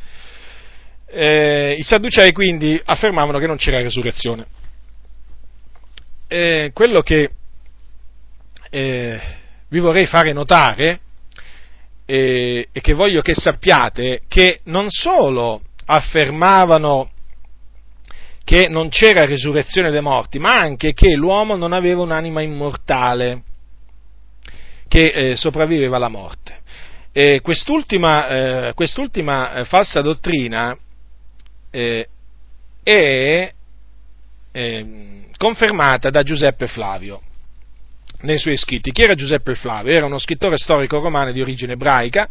eh, 1.12 1.76
i 1.78 1.84
Sadducei 1.84 2.32
quindi 2.32 2.82
affermavano 2.84 3.38
che 3.38 3.48
non 3.48 3.58
c'era 3.58 3.82
resurrezione. 3.82 4.46
Eh, 6.28 6.72
quello 6.74 7.02
che 7.02 7.30
eh, 8.70 9.22
vi 9.68 9.80
vorrei 9.80 10.06
fare 10.06 10.32
notare 10.32 11.00
e 12.06 12.68
che 12.74 12.94
voglio 12.94 13.22
che 13.22 13.34
sappiate 13.34 14.24
che 14.28 14.60
non 14.66 14.90
solo 14.90 15.62
affermavano 15.86 17.10
che 18.44 18.68
non 18.68 18.90
c'era 18.90 19.26
resurrezione 19.26 19.92
dei 19.92 20.02
morti, 20.02 20.40
ma 20.40 20.54
anche 20.54 20.94
che 20.94 21.16
l'uomo 21.16 21.56
non 21.56 21.74
aveva 21.74 22.02
un'anima 22.02 22.42
immortale 22.42 23.44
che 24.88 25.06
eh, 25.06 25.36
sopravviveva 25.36 25.96
alla 25.96 26.10
morte. 26.10 26.60
E 27.14 27.42
quest'ultima, 27.42 28.28
eh, 28.28 28.74
quest'ultima 28.74 29.54
eh, 29.54 29.64
falsa 29.66 30.02
dottrina 30.02 30.78
eh, 31.70 32.08
è 32.84 33.54
ehm, 34.52 35.26
confermata 35.38 36.10
da 36.10 36.24
Giuseppe 36.24 36.68
Flavio 36.68 37.22
nei 38.22 38.38
suoi 38.38 38.58
scritti. 38.58 38.92
Chi 38.92 39.04
era 39.04 39.16
Giuseppe 39.16 39.56
Flavio? 39.56 39.94
Era 39.94 40.06
uno 40.06 40.20
scrittore 40.20 40.58
storico 40.58 41.00
romano 41.00 41.32
di 41.32 41.42
origine 41.42 41.74
ebraica 41.74 42.30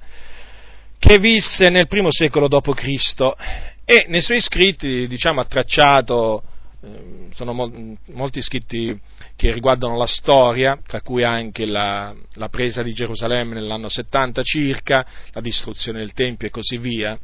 che 0.98 1.18
visse 1.18 1.70
nel 1.70 1.88
primo 1.88 2.12
secolo 2.12 2.46
d.C. 2.46 3.32
e 3.91 4.05
nei 4.07 4.22
suoi 4.22 4.41
scritti 4.41 5.09
diciamo, 5.09 5.41
ha 5.41 5.45
tracciato, 5.47 6.45
eh, 6.80 7.26
sono 7.32 7.53
mo- 7.53 7.97
molti 8.12 8.41
scritti 8.41 8.97
che 9.34 9.51
riguardano 9.51 9.97
la 9.97 10.07
storia, 10.07 10.78
tra 10.86 11.01
cui 11.01 11.24
anche 11.24 11.66
la, 11.66 12.14
la, 12.34 12.49
presa 12.49 12.84
di 12.84 12.93
Gerusalemme 12.93 13.55
nell'anno 13.55 13.88
70 13.88 14.45
circa, 14.45 15.05
la 15.32 15.41
distruzione 15.41 15.99
del 15.99 16.12
Tempio 16.12 16.47
e 16.47 16.51
così 16.53 16.78
via. 16.78 17.18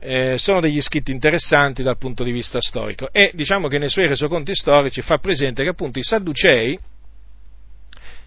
Eh, 0.00 0.38
sono 0.38 0.60
degli 0.60 0.80
scritti 0.80 1.12
interessanti 1.12 1.82
dal 1.82 1.98
punto 1.98 2.24
di 2.24 2.32
vista 2.32 2.62
storico 2.62 3.12
e 3.12 3.32
diciamo 3.34 3.68
che 3.68 3.78
nei 3.78 3.90
suoi 3.90 4.06
resoconti 4.06 4.54
storici 4.54 5.02
fa 5.02 5.18
presente 5.18 5.64
che 5.64 5.68
appunto 5.68 5.98
i 5.98 6.04
Sadducei 6.04 6.78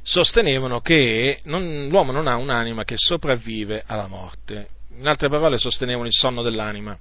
sostenevano 0.04 0.80
che 0.82 1.40
non, 1.46 1.88
l'uomo 1.88 2.12
non 2.12 2.28
ha 2.28 2.36
un'anima 2.36 2.84
che 2.84 2.98
sopravvive 2.98 3.82
alla 3.88 4.08
morte. 4.08 4.68
In 4.96 5.08
altre 5.08 5.28
parole 5.28 5.58
sostenevano 5.58 6.06
il 6.06 6.14
sonno 6.14 6.44
dell'anima 6.44 6.96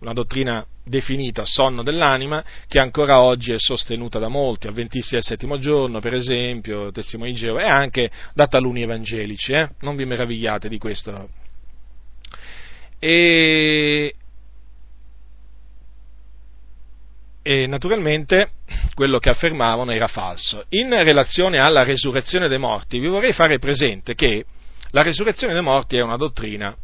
una 0.00 0.12
dottrina 0.12 0.64
definita 0.84 1.44
sonno 1.44 1.82
dell'anima, 1.82 2.44
che 2.66 2.78
ancora 2.78 3.22
oggi 3.22 3.52
è 3.52 3.58
sostenuta 3.58 4.18
da 4.18 4.28
molti, 4.28 4.66
avventisti 4.66 5.14
del 5.14 5.22
settimo 5.22 5.58
giorno, 5.58 6.00
per 6.00 6.14
esempio, 6.14 6.90
testimoni 6.90 7.32
di 7.32 7.38
Geova, 7.38 7.62
e 7.62 7.68
anche 7.68 8.10
da 8.34 8.46
taluni 8.46 8.82
evangelici, 8.82 9.52
eh? 9.52 9.68
non 9.80 9.96
vi 9.96 10.04
meravigliate 10.04 10.68
di 10.68 10.78
questo. 10.78 11.28
E, 12.98 14.14
e 17.42 17.66
naturalmente 17.66 18.50
quello 18.94 19.18
che 19.18 19.30
affermavano 19.30 19.92
era 19.92 20.08
falso. 20.08 20.64
In 20.70 20.90
relazione 20.90 21.58
alla 21.58 21.84
resurrezione 21.84 22.48
dei 22.48 22.58
morti, 22.58 22.98
vi 22.98 23.06
vorrei 23.06 23.32
fare 23.32 23.58
presente 23.58 24.14
che 24.14 24.44
la 24.90 25.02
resurrezione 25.02 25.52
dei 25.52 25.62
morti 25.62 25.96
è 25.96 26.02
una 26.02 26.16
dottrina 26.16 26.76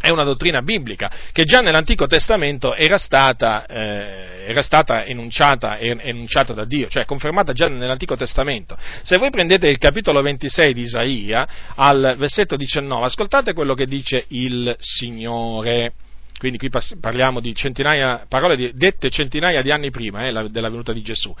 è 0.00 0.08
una 0.08 0.24
dottrina 0.24 0.62
biblica 0.62 1.10
che 1.30 1.44
già 1.44 1.60
nell'Antico 1.60 2.06
Testamento 2.06 2.74
era 2.74 2.96
stata, 2.96 3.66
eh, 3.66 4.44
era 4.46 4.62
stata 4.62 5.04
enunciata, 5.04 5.78
enunciata, 5.78 6.54
da 6.54 6.64
Dio, 6.64 6.88
cioè 6.88 7.04
confermata 7.04 7.52
già 7.52 7.68
nell'Antico 7.68 8.16
Testamento. 8.16 8.76
Se 9.02 9.18
voi 9.18 9.30
prendete 9.30 9.68
il 9.68 9.76
capitolo 9.76 10.22
26 10.22 10.72
di 10.72 10.80
Isaia, 10.82 11.46
al 11.74 12.14
versetto 12.16 12.56
19, 12.56 13.04
ascoltate 13.04 13.52
quello 13.52 13.74
che 13.74 13.86
dice 13.86 14.24
il 14.28 14.74
Signore. 14.78 15.92
Quindi 16.38 16.56
qui 16.56 16.70
parliamo 16.98 17.38
di 17.40 17.54
centinaia, 17.54 18.24
parole 18.26 18.56
di, 18.56 18.70
dette 18.74 19.10
centinaia 19.10 19.60
di 19.60 19.70
anni 19.70 19.90
prima 19.90 20.26
eh, 20.26 20.48
della 20.48 20.70
venuta 20.70 20.94
di 20.94 21.02
Gesù. 21.02 21.34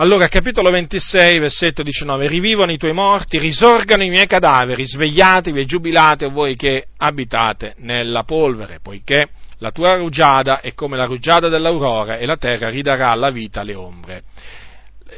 Allora, 0.00 0.28
capitolo 0.28 0.70
26, 0.70 1.38
versetto 1.40 1.82
19, 1.82 2.26
rivivono 2.26 2.72
i 2.72 2.78
tuoi 2.78 2.94
morti, 2.94 3.38
risorgano 3.38 4.02
i 4.02 4.08
miei 4.08 4.26
cadaveri, 4.26 4.86
svegliatevi 4.86 5.60
e 5.60 5.66
giubilate 5.66 6.30
voi 6.30 6.56
che 6.56 6.86
abitate 6.96 7.74
nella 7.80 8.22
polvere, 8.22 8.78
poiché 8.80 9.28
la 9.58 9.70
tua 9.72 9.96
rugiada 9.96 10.60
è 10.60 10.72
come 10.72 10.96
la 10.96 11.04
rugiada 11.04 11.50
dell'aurora 11.50 12.16
e 12.16 12.24
la 12.24 12.38
terra 12.38 12.70
ridarà 12.70 13.14
la 13.14 13.28
vita 13.28 13.60
alle 13.60 13.74
ombre. 13.74 14.22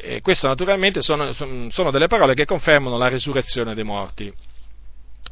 E 0.02 0.20
queste 0.20 0.48
naturalmente 0.48 1.00
sono, 1.00 1.32
sono, 1.32 1.90
delle 1.92 2.08
parole 2.08 2.34
che 2.34 2.44
confermano 2.44 2.98
la 2.98 3.06
risurrezione 3.06 3.76
dei 3.76 3.84
morti. 3.84 4.32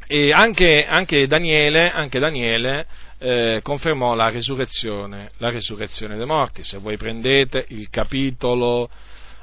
E 0.07 0.31
anche, 0.31 0.87
anche 0.87 1.27
Daniele, 1.27 1.91
anche 1.91 2.21
Daniele 2.21 2.87
eh, 3.19 3.59
confermò 3.65 4.15
la 4.15 4.29
risurrezione, 4.29 5.33
la 5.39 5.51
risurrezione 5.51 6.17
dei 6.17 6.27
morti. 6.27 6.63
Se 6.63 6.79
voi 6.79 6.97
prendete 6.97 7.65
il 7.71 7.91
capitolo 7.91 8.89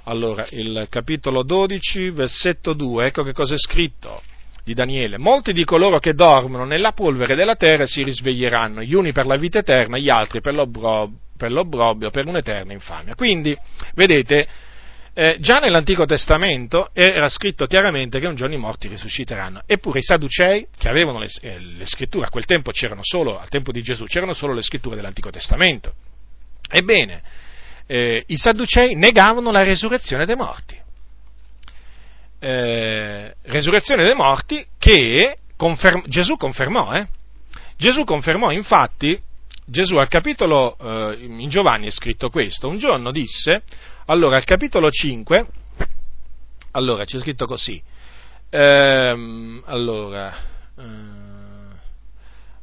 allora, 0.08 0.48
il 0.52 0.88
capitolo 0.90 1.44
12, 1.44 2.12
versetto 2.12 2.74
2, 2.74 3.08
ecco 3.08 3.24
che 3.24 3.34
cosa 3.34 3.56
è 3.56 3.58
scritto 3.58 4.22
di 4.64 4.74
Daniele. 4.74 5.18
Molti 5.18 5.52
di 5.52 5.66
coloro 5.66 6.00
che 6.00 6.14
dormono 6.14 6.64
nella 6.64 6.94
polvere 6.94 7.36
della 7.36 7.56
terra 7.56 7.86
si 7.86 8.04
risveglieranno, 8.04 8.82
gli 8.82 8.94
uni 8.94 9.12
per 9.12 9.26
la 9.26 9.36
vita 9.36 9.60
eterna, 9.60 9.98
gli 9.98 10.10
altri 10.10 10.40
per 10.40 10.54
l'obbrobio, 10.54 11.18
per, 11.38 11.52
l'obbrobio, 11.52 12.10
per 12.10 12.26
un'eterna 12.26 12.72
infamia. 12.72 13.16
Quindi, 13.16 13.58
vedete, 13.96 14.48
eh, 15.14 15.36
già 15.40 15.60
nell'Antico 15.60 16.06
Testamento 16.06 16.90
era 16.94 17.28
scritto 17.28 17.66
chiaramente 17.66 18.20
che 18.20 18.28
un 18.28 18.36
giorno 18.36 18.56
i 18.56 18.60
morti 18.60 18.88
risusciteranno. 18.88 19.64
Eppure 19.66 20.00
i 20.00 20.04
Sadducei, 20.04 20.68
che 20.78 20.88
avevano 20.88 21.20
le, 21.20 21.28
eh, 21.42 21.60
le 21.60 21.86
scritture, 21.86 22.26
a 22.26 22.30
quel 22.30 22.46
tempo 22.46 22.72
c'erano 22.72 23.02
solo, 23.04 23.38
al 23.38 23.50
tempo 23.50 23.74
di 23.74 23.82
Gesù, 23.82 24.06
c'erano 24.06 24.34
solo 24.34 24.54
le 24.54 24.62
scritture 24.62 24.96
dell'Antico 24.96 25.30
Testamento. 25.30 25.94
Ebbene, 26.70 27.24
eh, 27.88 28.24
i 28.28 28.38
Sadducei 28.38 28.96
negavano 28.96 29.52
la 29.52 29.64
resurrezione 29.64 30.26
dei 30.26 30.36
morti. 30.36 30.80
Eh, 32.40 33.36
resurrezione 33.44 34.04
dei 34.04 34.14
morti 34.14 34.66
che 34.78 35.38
conferm- 35.56 36.08
Gesù 36.08 36.36
confermò. 36.36 36.94
Eh? 36.94 37.08
Gesù 37.78 38.04
confermò 38.04 38.52
infatti, 38.52 39.20
Gesù 39.66 39.96
al 39.96 40.08
capitolo, 40.08 40.78
eh, 40.78 41.18
in 41.22 41.50
Giovanni 41.50 41.88
è 41.88 41.92
scritto 41.92 42.30
questo, 42.30 42.68
un 42.68 42.78
giorno 42.78 43.12
disse, 43.12 43.64
allora 44.06 44.38
al 44.38 44.46
capitolo 44.46 44.90
5, 44.90 45.48
allora 46.72 47.04
c'è 47.04 47.20
scritto 47.20 47.46
così, 47.46 47.82
ehm, 48.50 49.64
allora, 49.66 50.34
eh, 50.78 51.17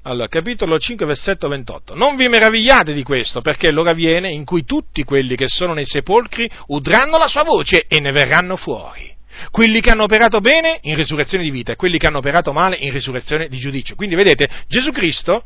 allora, 0.06 0.28
capitolo 0.28 0.78
5, 0.78 1.06
versetto 1.06 1.48
28. 1.48 1.94
Non 1.94 2.14
vi 2.16 2.28
meravigliate 2.28 2.92
di 2.92 3.02
questo, 3.02 3.40
perché 3.40 3.70
l'ora 3.70 3.94
viene 3.94 4.30
in 4.30 4.44
cui 4.44 4.64
tutti 4.64 5.02
quelli 5.02 5.34
che 5.34 5.48
sono 5.48 5.72
nei 5.72 5.86
sepolcri 5.86 6.50
udranno 6.66 7.16
la 7.16 7.26
sua 7.26 7.42
voce 7.42 7.86
e 7.88 8.00
ne 8.00 8.12
verranno 8.12 8.56
fuori. 8.56 9.12
Quelli 9.50 9.80
che 9.80 9.90
hanno 9.90 10.02
operato 10.02 10.40
bene 10.40 10.78
in 10.82 10.94
risurrezione 10.94 11.42
di 11.42 11.50
vita 11.50 11.72
e 11.72 11.76
quelli 11.76 11.96
che 11.96 12.06
hanno 12.06 12.18
operato 12.18 12.52
male 12.52 12.76
in 12.76 12.92
risurrezione 12.92 13.48
di 13.48 13.58
giudizio. 13.58 13.94
Quindi 13.94 14.14
vedete, 14.14 14.46
Gesù 14.68 14.92
Cristo, 14.92 15.42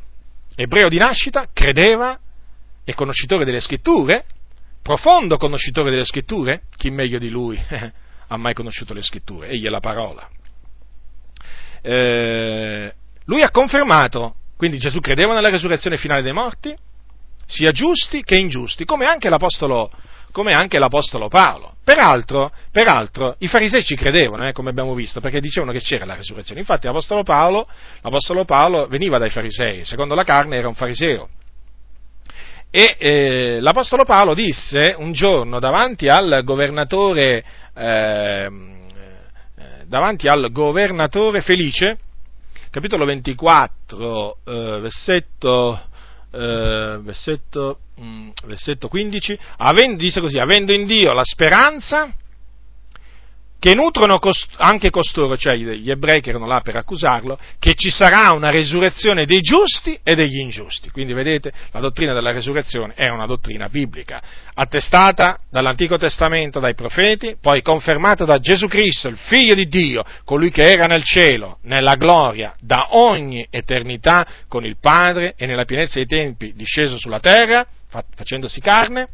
ebreo 0.56 0.88
di 0.88 0.98
nascita, 0.98 1.48
credeva, 1.52 2.18
è 2.84 2.92
conoscitore 2.94 3.44
delle 3.44 3.60
scritture, 3.60 4.24
profondo 4.82 5.36
conoscitore 5.36 5.90
delle 5.90 6.04
scritture, 6.04 6.62
chi 6.76 6.90
meglio 6.90 7.20
di 7.20 7.30
lui 7.30 7.56
ha 8.26 8.36
mai 8.36 8.54
conosciuto 8.54 8.92
le 8.92 9.02
scritture? 9.02 9.50
Egli 9.50 9.66
è 9.66 9.70
la 9.70 9.80
parola. 9.80 10.28
Eh, 11.80 12.92
lui 13.26 13.42
ha 13.42 13.50
confermato 13.52 14.34
quindi 14.58 14.78
Gesù 14.78 14.98
credeva 14.98 15.34
nella 15.34 15.50
resurrezione 15.50 15.96
finale 15.96 16.20
dei 16.20 16.32
morti, 16.32 16.76
sia 17.46 17.70
giusti 17.70 18.24
che 18.24 18.36
ingiusti, 18.36 18.84
come 18.84 19.06
anche 19.06 19.28
l'Apostolo, 19.28 19.88
come 20.32 20.52
anche 20.52 20.80
l'Apostolo 20.80 21.28
Paolo. 21.28 21.74
Peraltro, 21.84 22.50
peraltro, 22.72 23.36
i 23.38 23.46
farisei 23.46 23.84
ci 23.84 23.94
credevano, 23.94 24.48
eh, 24.48 24.52
come 24.52 24.70
abbiamo 24.70 24.94
visto, 24.94 25.20
perché 25.20 25.40
dicevano 25.40 25.70
che 25.70 25.78
c'era 25.78 26.04
la 26.04 26.16
resurrezione. 26.16 26.60
Infatti 26.60 26.88
l'Apostolo 26.88 27.22
Paolo, 27.22 27.68
l'Apostolo 28.02 28.44
Paolo 28.44 28.88
veniva 28.88 29.16
dai 29.16 29.30
farisei, 29.30 29.84
secondo 29.84 30.16
la 30.16 30.24
carne 30.24 30.56
era 30.56 30.66
un 30.66 30.74
fariseo. 30.74 31.28
E 32.68 32.96
eh, 32.98 33.58
l'Apostolo 33.60 34.04
Paolo 34.04 34.34
disse 34.34 34.92
un 34.98 35.12
giorno 35.12 35.60
davanti 35.60 36.08
al 36.08 36.42
governatore, 36.42 37.44
eh, 37.76 38.50
eh 39.54 39.86
davanti 39.86 40.26
al 40.26 40.50
governatore 40.50 41.42
Felice, 41.42 41.98
capitolo 42.70 43.04
24, 43.04 44.38
eh, 44.44 44.78
versetto, 44.80 45.80
eh, 46.30 46.98
versetto, 47.00 47.80
mh, 47.96 48.04
mm, 48.04 48.30
versetto 48.46 48.88
15, 48.88 49.38
avendo, 49.58 49.96
dice 49.96 50.20
così, 50.20 50.38
avendo 50.38 50.72
in 50.72 50.86
Dio 50.86 51.12
la 51.12 51.24
speranza 51.24 52.12
che 53.58 53.74
nutrono 53.74 54.18
cost- 54.18 54.54
anche 54.58 54.90
costoro, 54.90 55.36
cioè 55.36 55.56
gli 55.56 55.90
ebrei 55.90 56.20
che 56.20 56.30
erano 56.30 56.46
là 56.46 56.60
per 56.60 56.76
accusarlo, 56.76 57.38
che 57.58 57.74
ci 57.74 57.90
sarà 57.90 58.32
una 58.32 58.50
resurrezione 58.50 59.26
dei 59.26 59.40
giusti 59.40 59.98
e 60.02 60.14
degli 60.14 60.38
ingiusti. 60.38 60.90
Quindi 60.90 61.12
vedete, 61.12 61.52
la 61.72 61.80
dottrina 61.80 62.14
della 62.14 62.32
resurrezione 62.32 62.94
è 62.94 63.08
una 63.08 63.26
dottrina 63.26 63.68
biblica, 63.68 64.22
attestata 64.54 65.38
dall'Antico 65.50 65.98
Testamento, 65.98 66.60
dai 66.60 66.74
profeti, 66.74 67.36
poi 67.40 67.62
confermata 67.62 68.24
da 68.24 68.38
Gesù 68.38 68.66
Cristo, 68.68 69.08
il 69.08 69.18
Figlio 69.18 69.54
di 69.54 69.66
Dio, 69.66 70.04
colui 70.24 70.50
che 70.50 70.70
era 70.70 70.86
nel 70.86 71.02
cielo, 71.02 71.58
nella 71.62 71.94
gloria, 71.94 72.54
da 72.60 72.96
ogni 72.96 73.46
eternità, 73.50 74.26
con 74.46 74.64
il 74.64 74.76
Padre 74.80 75.34
e 75.36 75.46
nella 75.46 75.64
pienezza 75.64 75.98
dei 75.98 76.06
tempi 76.06 76.52
disceso 76.54 76.96
sulla 76.96 77.20
terra, 77.20 77.66
facendosi 78.14 78.60
carne 78.60 79.08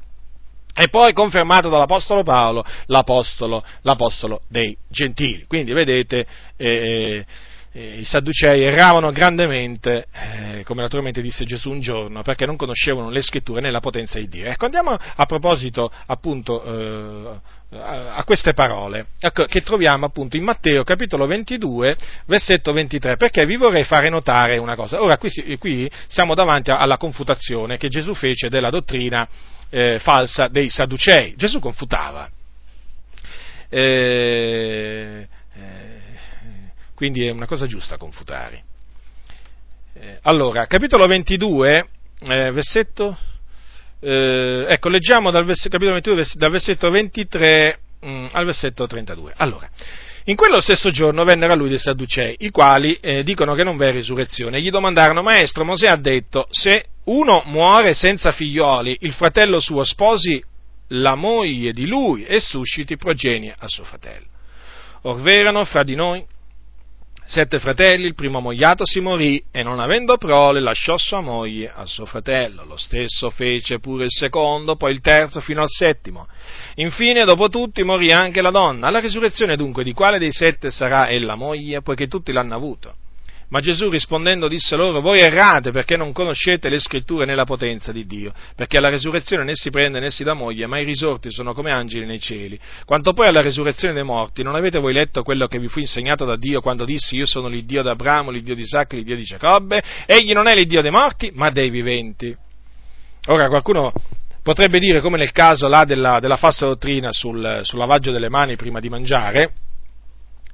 e 0.75 0.89
poi 0.89 1.13
confermato 1.13 1.69
dall'Apostolo 1.69 2.23
Paolo, 2.23 2.65
l'Apostolo, 2.87 3.65
l'Apostolo 3.83 4.41
dei 4.49 4.77
Gentili. 4.89 5.45
Quindi 5.47 5.73
vedete, 5.73 6.27
eh, 6.57 7.25
eh, 7.77 7.99
i 8.01 8.05
Sadducei 8.05 8.63
erravano 8.63 9.11
grandemente, 9.11 10.07
eh, 10.13 10.63
come 10.65 10.83
naturalmente 10.83 11.21
disse 11.21 11.45
Gesù 11.45 11.71
un 11.71 11.81
giorno, 11.81 12.23
perché 12.23 12.47
non 12.47 12.57
conoscevano 12.57 13.11
le 13.11 13.21
scritture 13.21 13.61
né 13.61 13.71
la 13.71 13.81
potenza 13.81 14.19
di 14.19 14.29
Dio. 14.29 14.47
Ecco, 14.47 14.65
andiamo 14.65 14.91
a 14.91 15.27
proposito 15.27 15.91
appunto 16.07 16.65
eh, 16.65 17.39
a 17.77 18.23
queste 18.25 18.53
parole, 18.53 19.07
ecco, 19.19 19.45
che 19.47 19.63
troviamo 19.63 20.07
appunto 20.07 20.37
in 20.37 20.45
Matteo 20.45 20.85
capitolo 20.85 21.27
22, 21.27 21.97
versetto 22.27 22.73
23, 22.73 23.17
perché 23.17 23.45
vi 23.47 23.57
vorrei 23.57 23.83
fare 23.83 24.09
notare 24.09 24.59
una 24.59 24.77
cosa. 24.77 25.03
Ora, 25.03 25.19
qui, 25.19 25.31
qui 25.59 25.91
siamo 26.07 26.35
davanti 26.35 26.71
alla 26.71 26.97
confutazione 26.97 27.77
che 27.77 27.89
Gesù 27.89 28.15
fece 28.15 28.49
della 28.49 28.71
dottrina 28.71 29.29
eh, 29.71 29.99
falsa 30.01 30.49
dei 30.49 30.71
Sadducei. 30.71 31.35
Gesù 31.37 31.59
confutava. 31.59 32.31
Eh, 33.69 35.29
eh, 35.55 36.01
quindi 36.95 37.27
è 37.27 37.31
una 37.31 37.47
cosa 37.47 37.67
giusta 37.67 37.97
confutare. 37.97 38.63
Eh, 39.95 40.19
allora, 40.23 40.67
capitolo 40.67 41.07
22, 41.07 41.89
eh, 42.27 42.51
versetto, 42.51 43.17
eh, 44.01 44.67
ecco, 44.69 44.89
leggiamo 44.89 45.31
dal 45.31 45.45
vers- 45.45 45.69
capitolo 45.69 45.93
22, 45.93 46.27
dal 46.35 46.51
versetto 46.51 46.91
23 46.91 47.79
mh, 48.01 48.09
mm, 48.09 48.27
al 48.33 48.45
versetto 48.45 48.87
32. 48.87 49.33
Allora, 49.37 49.69
in 50.25 50.37
quello 50.37 50.61
stesso 50.61 50.91
giorno 50.91 51.25
vennero 51.25 51.53
a 51.53 51.57
lui 51.57 51.69
dei 51.69 51.79
Sadducei, 51.79 52.37
i 52.39 52.51
quali 52.51 52.95
eh, 52.95 53.23
dicono 53.23 53.55
che 53.55 53.65
non 53.65 53.77
v'è 53.77 53.93
risurrezione, 53.93 54.57
e 54.57 54.61
gli 54.63 54.71
domandarono, 54.71 55.23
Maestro, 55.23 55.65
Mosè 55.65 55.87
ha 55.87 55.97
detto, 55.97 56.47
se 56.51 56.87
uno 57.05 57.43
muore 57.45 57.93
senza 57.93 58.33
figlioli, 58.33 58.97
il 59.01 59.13
fratello 59.13 59.61
suo 59.61 59.85
sposi 59.85 60.43
la 60.89 61.15
moglie 61.15 61.73
di 61.73 61.87
lui 61.87 62.25
e 62.25 62.41
susciti 62.41 62.97
progenie 62.97 63.55
a 63.57 63.69
suo 63.69 63.85
fratello. 63.85 64.27
Or 65.03 65.21
v'erano 65.21 65.65
fra 65.65 65.83
di 65.83 65.95
noi 65.95 66.25
sette 67.27 67.59
fratelli, 67.59 68.05
il 68.05 68.15
primo 68.15 68.41
mogliato 68.41 68.85
si 68.85 69.01
morì 69.01 69.43
e 69.51 69.63
non 69.63 69.81
avendo 69.81 70.19
prole 70.19 70.61
lasciò 70.61 70.97
sua 70.99 71.21
moglie 71.21 71.73
a 71.75 71.87
suo 71.87 72.05
fratello. 72.05 72.65
Lo 72.65 72.77
stesso 72.77 73.31
fece 73.31 73.79
pure 73.79 74.05
il 74.05 74.11
secondo, 74.11 74.77
poi 74.77 74.93
il 74.93 75.01
terzo 75.01 75.41
fino 75.41 75.63
al 75.63 75.71
settimo. 75.71 76.27
Infine, 76.77 77.25
dopo 77.25 77.49
tutti, 77.49 77.83
morì 77.85 78.11
anche 78.11 78.43
la 78.43 78.51
donna. 78.51 78.89
Alla 78.89 79.01
risurrezione 79.01 79.57
dunque 79.57 79.85
di 79.85 79.93
quale 79.93 80.19
dei 80.19 80.33
sette 80.33 80.71
sarà 80.71 81.09
ella 81.09 81.37
moglie, 81.37 81.83
poiché 81.83 82.09
tutti 82.09 82.33
l'hanno 82.33 82.55
avuto? 82.55 82.95
Ma 83.49 83.61
Gesù 83.61 83.89
rispondendo 83.89 84.49
disse 84.49 84.75
loro, 84.75 85.01
voi 85.01 85.21
errate 85.21 85.71
perché 85.71 85.97
non 85.97 86.13
conoscete 86.13 86.69
le 86.69 86.81
scritture 86.81 87.25
né 87.25 87.37
la 87.37 87.45
potenza 87.45 87.93
di 87.93 88.05
Dio, 88.05 88.33
perché 88.57 88.79
alla 88.79 88.89
resurrezione 88.89 89.45
né 89.45 89.53
si 89.55 89.71
prende 89.71 90.01
né 90.01 90.11
si 90.11 90.25
dà 90.25 90.33
moglie, 90.33 90.67
ma 90.67 90.81
i 90.81 90.85
risorti 90.85 91.31
sono 91.31 91.55
come 91.55 91.71
angeli 91.71 92.05
nei 92.07 92.19
cieli. 92.19 92.59
Quanto 92.85 93.13
poi 93.13 93.29
alla 93.29 93.43
resurrezione 93.43 93.95
dei 93.95 94.03
morti, 94.03 94.43
non 94.43 94.57
avete 94.57 94.81
voi 94.81 94.93
letto 94.93 95.23
quello 95.23 95.47
che 95.47 95.61
vi 95.61 95.69
fu 95.69 95.79
insegnato 95.79 96.25
da 96.25 96.37
Dio 96.37 96.61
quando 96.61 96.85
dissi 96.85 97.15
io 97.15 97.27
sono 97.27 97.47
l'Iddio 97.47 97.83
d'Abramo, 97.83 98.31
l'Iddio 98.31 98.57
di 98.57 98.63
Isacco, 98.63 98.97
l'Iddio 98.97 99.15
di 99.15 99.23
Giacobbe? 99.23 99.83
Egli 100.07 100.33
non 100.33 100.49
è 100.49 100.55
l'Iddio 100.55 100.83
dei 100.83 100.91
morti, 100.91 101.31
ma 101.35 101.51
dei 101.51 101.71
viventi. 101.71 102.35
Ora 103.27 103.49
qualcuno 103.49 103.93
potrebbe 104.45 104.79
dire, 104.79 105.01
come 105.01 105.17
nel 105.17 105.33
caso 105.33 105.67
là 105.69 105.85
della, 105.85 106.21
della 106.21 106.37
falsa 106.37 106.67
dottrina 106.67 107.09
sul, 107.13 107.61
sul 107.63 107.79
lavaggio 107.79 108.13
delle 108.13 108.29
mani 108.29 108.57
prima 108.57 108.79
di 108.79 108.91
mangiare, 108.91 109.53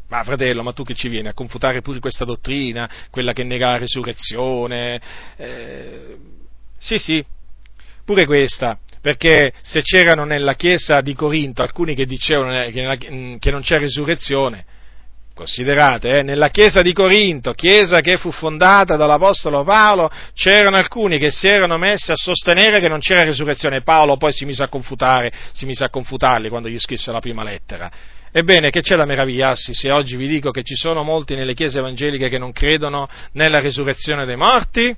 ma 0.08 0.22
fratello, 0.22 0.62
ma 0.62 0.72
tu 0.72 0.84
che 0.84 0.94
ci 0.94 1.08
vieni 1.08 1.26
a 1.26 1.34
confutare 1.34 1.82
pure 1.82 1.98
questa 1.98 2.24
dottrina, 2.24 2.88
quella 3.10 3.32
che 3.32 3.42
nega 3.42 3.72
la 3.72 3.78
resurrezione? 3.78 5.00
Eh, 5.36 6.16
sì, 6.78 6.98
sì, 6.98 7.24
pure 8.04 8.26
questa, 8.26 8.78
perché 9.00 9.52
se 9.62 9.82
c'erano 9.82 10.24
nella 10.24 10.54
chiesa 10.54 11.00
di 11.00 11.14
Corinto 11.14 11.62
alcuni 11.62 11.96
che 11.96 12.06
dicevano 12.06 12.70
che, 12.70 13.50
non 13.50 13.60
c'è 13.60 13.78
resurrezione, 13.78 14.64
considerate, 15.40 16.18
eh, 16.18 16.22
nella 16.22 16.50
chiesa 16.50 16.82
di 16.82 16.92
Corinto, 16.92 17.52
chiesa 17.52 18.00
che 18.00 18.18
fu 18.18 18.30
fondata 18.30 18.96
dall'Apostolo 18.96 19.64
Paolo, 19.64 20.10
c'erano 20.34 20.76
alcuni 20.76 21.18
che 21.18 21.30
si 21.30 21.48
erano 21.48 21.78
messi 21.78 22.10
a 22.10 22.14
sostenere 22.14 22.78
che 22.78 22.88
non 22.88 22.98
c'era 22.98 23.22
resurrezione. 23.22 23.80
Paolo 23.80 24.18
poi 24.18 24.32
si 24.32 24.44
mise 24.44 24.62
a 24.62 24.68
confutare, 24.68 25.32
si 25.52 25.64
mise 25.64 25.84
a 25.84 25.88
confutarli 25.88 26.50
quando 26.50 26.68
gli 26.68 26.78
scrisse 26.78 27.10
la 27.10 27.20
prima 27.20 27.42
lettera. 27.42 27.90
Ebbene, 28.30 28.70
che 28.70 28.82
c'è 28.82 28.96
da 28.96 29.06
meravigliarsi 29.06 29.72
se 29.72 29.90
oggi 29.90 30.16
vi 30.16 30.28
dico 30.28 30.50
che 30.50 30.62
ci 30.62 30.74
sono 30.74 31.02
molti 31.02 31.34
nelle 31.34 31.54
chiese 31.54 31.78
evangeliche 31.78 32.28
che 32.28 32.38
non 32.38 32.52
credono 32.52 33.08
nella 33.32 33.60
risurrezione 33.60 34.26
dei 34.26 34.36
morti? 34.36 34.94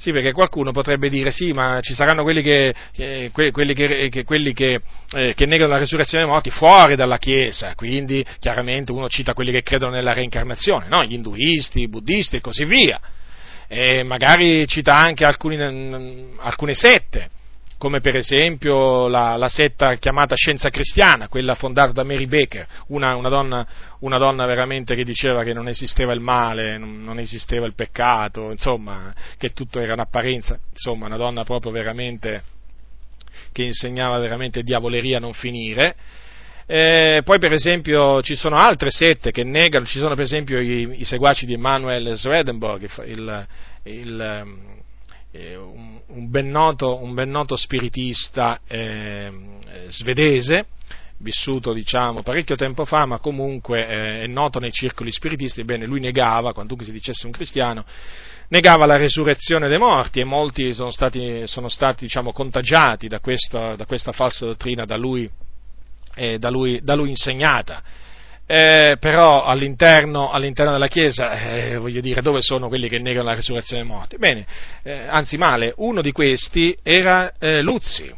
Sì, 0.00 0.12
perché 0.12 0.30
qualcuno 0.30 0.70
potrebbe 0.70 1.08
dire 1.08 1.32
sì, 1.32 1.50
ma 1.52 1.80
ci 1.80 1.92
saranno 1.92 2.22
quelli 2.22 2.40
che, 2.40 2.72
eh, 2.94 3.30
quelli 3.32 3.74
che, 3.74 4.08
che, 4.08 4.22
quelli 4.22 4.52
che 4.52 4.80
eh, 5.12 5.34
negano 5.46 5.72
la 5.72 5.78
risurrezione 5.78 6.22
dei 6.22 6.32
morti 6.32 6.50
fuori 6.50 6.94
dalla 6.94 7.18
Chiesa, 7.18 7.74
quindi 7.74 8.24
chiaramente 8.38 8.92
uno 8.92 9.08
cita 9.08 9.34
quelli 9.34 9.50
che 9.50 9.62
credono 9.62 9.92
nella 9.92 10.12
reincarnazione, 10.12 10.86
no? 10.86 11.02
gli 11.02 11.14
induisti, 11.14 11.80
i 11.80 11.88
buddisti 11.88 12.36
e 12.36 12.40
così 12.40 12.64
via. 12.64 13.00
E 13.66 14.04
magari 14.04 14.66
cita 14.68 14.94
anche 14.94 15.24
alcuni, 15.24 15.56
alcune 16.38 16.74
sette 16.74 17.30
come 17.78 18.00
per 18.00 18.16
esempio 18.16 19.06
la, 19.06 19.36
la, 19.36 19.48
setta 19.48 19.94
chiamata 19.94 20.34
Scienza 20.34 20.68
Cristiana, 20.68 21.28
quella 21.28 21.54
fondata 21.54 21.92
da 21.92 22.02
Mary 22.02 22.26
Baker, 22.26 22.66
una, 22.88 23.14
una, 23.14 23.28
donna, 23.28 23.66
una, 24.00 24.18
donna, 24.18 24.44
veramente 24.46 24.96
che 24.96 25.04
diceva 25.04 25.44
che 25.44 25.54
non 25.54 25.68
esisteva 25.68 26.12
il 26.12 26.20
male, 26.20 26.76
non, 26.76 27.18
esisteva 27.20 27.66
il 27.66 27.74
peccato, 27.74 28.50
insomma, 28.50 29.14
che 29.38 29.52
tutto 29.52 29.80
era 29.80 29.92
un'apparenza, 29.92 30.58
insomma, 30.72 31.06
una 31.06 31.16
donna 31.16 31.44
proprio 31.44 31.70
veramente 31.70 32.42
che 33.52 33.62
insegnava 33.62 34.18
veramente 34.18 34.62
diavoleria 34.62 35.18
a 35.18 35.20
non 35.20 35.32
finire. 35.32 35.94
Eh, 36.66 37.22
poi 37.24 37.38
per 37.38 37.52
esempio 37.52 38.20
ci 38.20 38.34
sono 38.34 38.56
altre 38.56 38.90
sette 38.90 39.30
che 39.30 39.42
negano, 39.42 39.86
ci 39.86 39.98
sono 39.98 40.14
per 40.14 40.24
esempio 40.24 40.60
i, 40.60 41.00
i 41.00 41.04
seguaci 41.04 41.46
di 41.46 41.54
Emanuel 41.54 42.14
Swedenborg, 42.16 42.86
il, 43.06 43.46
il 43.84 44.56
un, 45.32 46.00
un, 46.06 46.30
ben 46.30 46.48
noto, 46.48 47.02
un, 47.02 47.14
ben 47.14 47.30
noto, 47.30 47.56
spiritista 47.56 48.60
eh, 48.66 49.30
svedese, 49.88 50.66
vissuto 51.18 51.72
diciamo 51.72 52.22
parecchio 52.22 52.56
tempo 52.56 52.84
fa, 52.84 53.04
ma 53.04 53.18
comunque 53.18 53.86
eh, 53.86 54.22
è 54.22 54.26
noto 54.26 54.58
nei 54.58 54.72
circoli 54.72 55.12
spiritisti, 55.12 55.60
ebbene 55.60 55.86
lui 55.86 56.00
negava, 56.00 56.52
quantunque 56.52 56.86
si 56.86 56.92
dicesse 56.92 57.26
un 57.26 57.32
cristiano, 57.32 57.84
negava 58.48 58.86
la 58.86 58.96
resurrezione 58.96 59.68
dei 59.68 59.78
morti 59.78 60.20
e 60.20 60.24
molti 60.24 60.72
sono 60.72 60.90
stati, 60.90 61.46
sono 61.46 61.68
stati 61.68 62.04
diciamo, 62.04 62.32
contagiati 62.32 63.08
da 63.08 63.20
questa, 63.20 63.76
da 63.76 63.84
questa, 63.84 64.12
falsa 64.12 64.46
dottrina 64.46 64.84
da 64.84 64.96
lui, 64.96 65.28
eh, 66.14 66.38
da 66.38 66.48
lui, 66.50 66.80
da 66.82 66.94
lui 66.94 67.10
insegnata 67.10 67.82
eh, 68.50 68.96
però 68.98 69.44
all'interno, 69.44 70.30
all'interno, 70.30 70.72
della 70.72 70.88
Chiesa, 70.88 71.38
eh, 71.38 71.76
voglio 71.76 72.00
dire, 72.00 72.22
dove 72.22 72.40
sono 72.40 72.68
quelli 72.68 72.88
che 72.88 72.98
negano 72.98 73.26
la 73.26 73.34
risurrezione 73.34 73.82
dei 73.82 73.90
morti? 73.90 74.16
Bene, 74.16 74.46
eh, 74.82 75.06
anzi 75.06 75.36
male, 75.36 75.74
uno 75.76 76.00
di 76.00 76.12
questi 76.12 76.74
era 76.82 77.34
eh, 77.38 77.60
Luzzi. 77.60 78.10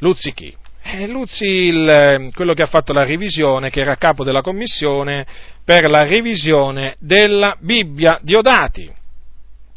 Luzzi 0.00 0.34
chi? 0.34 0.54
Eh, 0.82 1.06
Luzzi, 1.06 1.46
il, 1.46 2.28
quello 2.34 2.52
che 2.52 2.60
ha 2.60 2.66
fatto 2.66 2.92
la 2.92 3.04
revisione, 3.04 3.70
che 3.70 3.80
era 3.80 3.96
capo 3.96 4.22
della 4.22 4.42
commissione 4.42 5.24
per 5.64 5.88
la 5.88 6.02
revisione 6.04 6.96
della 6.98 7.56
Bibbia 7.58 8.18
di 8.20 8.34
Odati. 8.34 8.92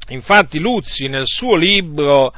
Infatti 0.09 0.59
Luzzi 0.59 1.07
nel 1.07 1.25
suo 1.25 1.55
libro 1.55 2.33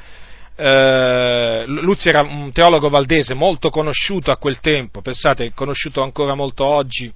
eh, 0.60 1.64
Luzzi 1.68 2.10
era 2.10 2.22
un 2.22 2.51
teologo 2.51 2.89
valdese 2.89 3.34
molto 3.34 3.70
conosciuto 3.70 4.30
a 4.30 4.38
quel 4.38 4.60
tempo, 4.60 5.01
pensate, 5.01 5.53
conosciuto 5.55 6.01
ancora 6.01 6.36
molto 6.36 6.66
oggi, 6.66 7.12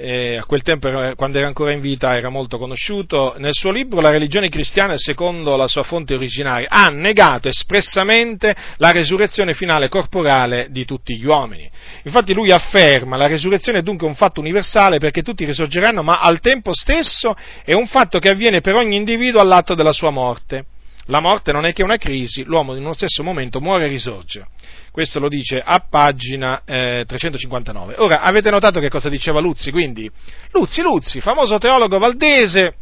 eh, 0.00 0.36
a 0.36 0.44
quel 0.44 0.62
tempo 0.62 0.88
quando 1.16 1.38
era 1.38 1.48
ancora 1.48 1.72
in 1.72 1.80
vita 1.80 2.16
era 2.16 2.28
molto 2.28 2.56
conosciuto, 2.56 3.34
nel 3.38 3.52
suo 3.52 3.72
libro 3.72 4.00
La 4.00 4.10
religione 4.10 4.48
cristiana 4.48 4.96
secondo 4.96 5.56
la 5.56 5.66
sua 5.66 5.82
fonte 5.82 6.14
originaria 6.14 6.68
ha 6.70 6.86
negato 6.90 7.48
espressamente 7.48 8.54
la 8.76 8.92
resurrezione 8.92 9.54
finale 9.54 9.88
corporale 9.88 10.68
di 10.70 10.84
tutti 10.84 11.16
gli 11.16 11.26
uomini. 11.26 11.68
Infatti 12.04 12.32
lui 12.32 12.52
afferma 12.52 13.16
la 13.16 13.26
resurrezione 13.26 13.78
è 13.78 13.82
dunque 13.82 14.06
un 14.06 14.14
fatto 14.14 14.38
universale 14.38 14.98
perché 14.98 15.22
tutti 15.22 15.44
risorgeranno, 15.44 16.04
ma 16.04 16.20
al 16.20 16.38
tempo 16.38 16.72
stesso 16.72 17.34
è 17.64 17.72
un 17.72 17.88
fatto 17.88 18.20
che 18.20 18.28
avviene 18.28 18.60
per 18.60 18.76
ogni 18.76 18.94
individuo 18.94 19.40
all'atto 19.40 19.74
della 19.74 19.92
sua 19.92 20.10
morte. 20.10 20.66
La 21.08 21.20
morte 21.20 21.52
non 21.52 21.64
è 21.64 21.72
che 21.72 21.82
una 21.82 21.96
crisi, 21.96 22.44
l'uomo 22.44 22.74
in 22.74 22.82
uno 22.82 22.92
stesso 22.92 23.22
momento 23.22 23.60
muore 23.60 23.86
e 23.86 23.88
risorge. 23.88 24.46
Questo 24.90 25.18
lo 25.18 25.28
dice 25.28 25.60
a 25.64 25.84
pagina 25.88 26.62
eh, 26.64 27.04
359. 27.06 27.94
Ora, 27.98 28.20
avete 28.20 28.50
notato 28.50 28.78
che 28.78 28.90
cosa 28.90 29.08
diceva 29.08 29.40
Luzzi? 29.40 29.70
Quindi, 29.70 30.10
Luzzi, 30.52 30.82
Luzzi, 30.82 31.20
famoso 31.20 31.58
teologo 31.58 31.98
valdese, 31.98 32.74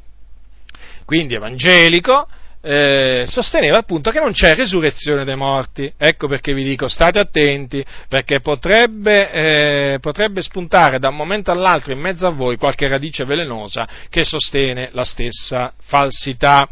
quindi 1.05 1.35
evangelico, 1.35 2.27
eh, 2.63 3.27
sosteneva 3.29 3.79
appunto 3.79 4.11
che 4.11 4.19
non 4.19 4.33
c'è 4.33 4.57
resurrezione 4.57 5.25
dei 5.25 5.37
morti. 5.37 5.93
Ecco 5.97 6.27
perché 6.27 6.53
vi 6.53 6.65
dico 6.65 6.89
state 6.89 7.21
attenti, 7.21 7.85
perché 8.09 8.41
potrebbe, 8.41 9.31
eh, 9.31 9.99
potrebbe, 10.01 10.43
spuntare 10.43 10.99
da 10.99 11.11
un 11.11 11.17
momento 11.17 11.53
all'altro 11.53 11.93
in 11.93 12.01
mezzo 12.01 12.27
a 12.27 12.31
voi 12.31 12.57
qualche 12.57 12.89
radice 12.89 13.25
velenosa 13.25 13.87
che 14.09 14.25
sostiene 14.25 14.89
la 14.93 15.05
stessa 15.05 15.73
falsità. 15.81 16.69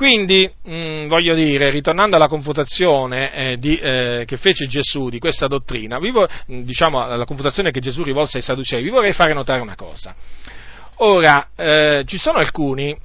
Quindi, 0.00 0.50
mh, 0.62 0.74
mm, 0.74 1.06
voglio 1.08 1.34
dire, 1.34 1.68
ritornando 1.68 2.16
alla 2.16 2.26
confutazione 2.26 3.34
eh, 3.34 3.58
di, 3.58 3.76
eh, 3.76 4.22
che 4.26 4.38
fece 4.38 4.66
Gesù 4.66 5.10
di 5.10 5.18
questa 5.18 5.46
dottrina, 5.46 5.98
vivo, 5.98 6.26
mm, 6.26 6.62
diciamo 6.62 7.02
alla 7.02 7.26
confutazione 7.26 7.70
che 7.70 7.80
Gesù 7.80 8.02
rivolse 8.02 8.38
ai 8.38 8.42
Sadducei, 8.42 8.82
vi 8.82 8.88
vorrei 8.88 9.12
fare 9.12 9.34
notare 9.34 9.60
una 9.60 9.74
cosa. 9.74 10.14
Ora, 11.00 11.50
eh, 11.54 12.04
ci 12.06 12.16
sono 12.16 12.38
alcuni 12.38 12.96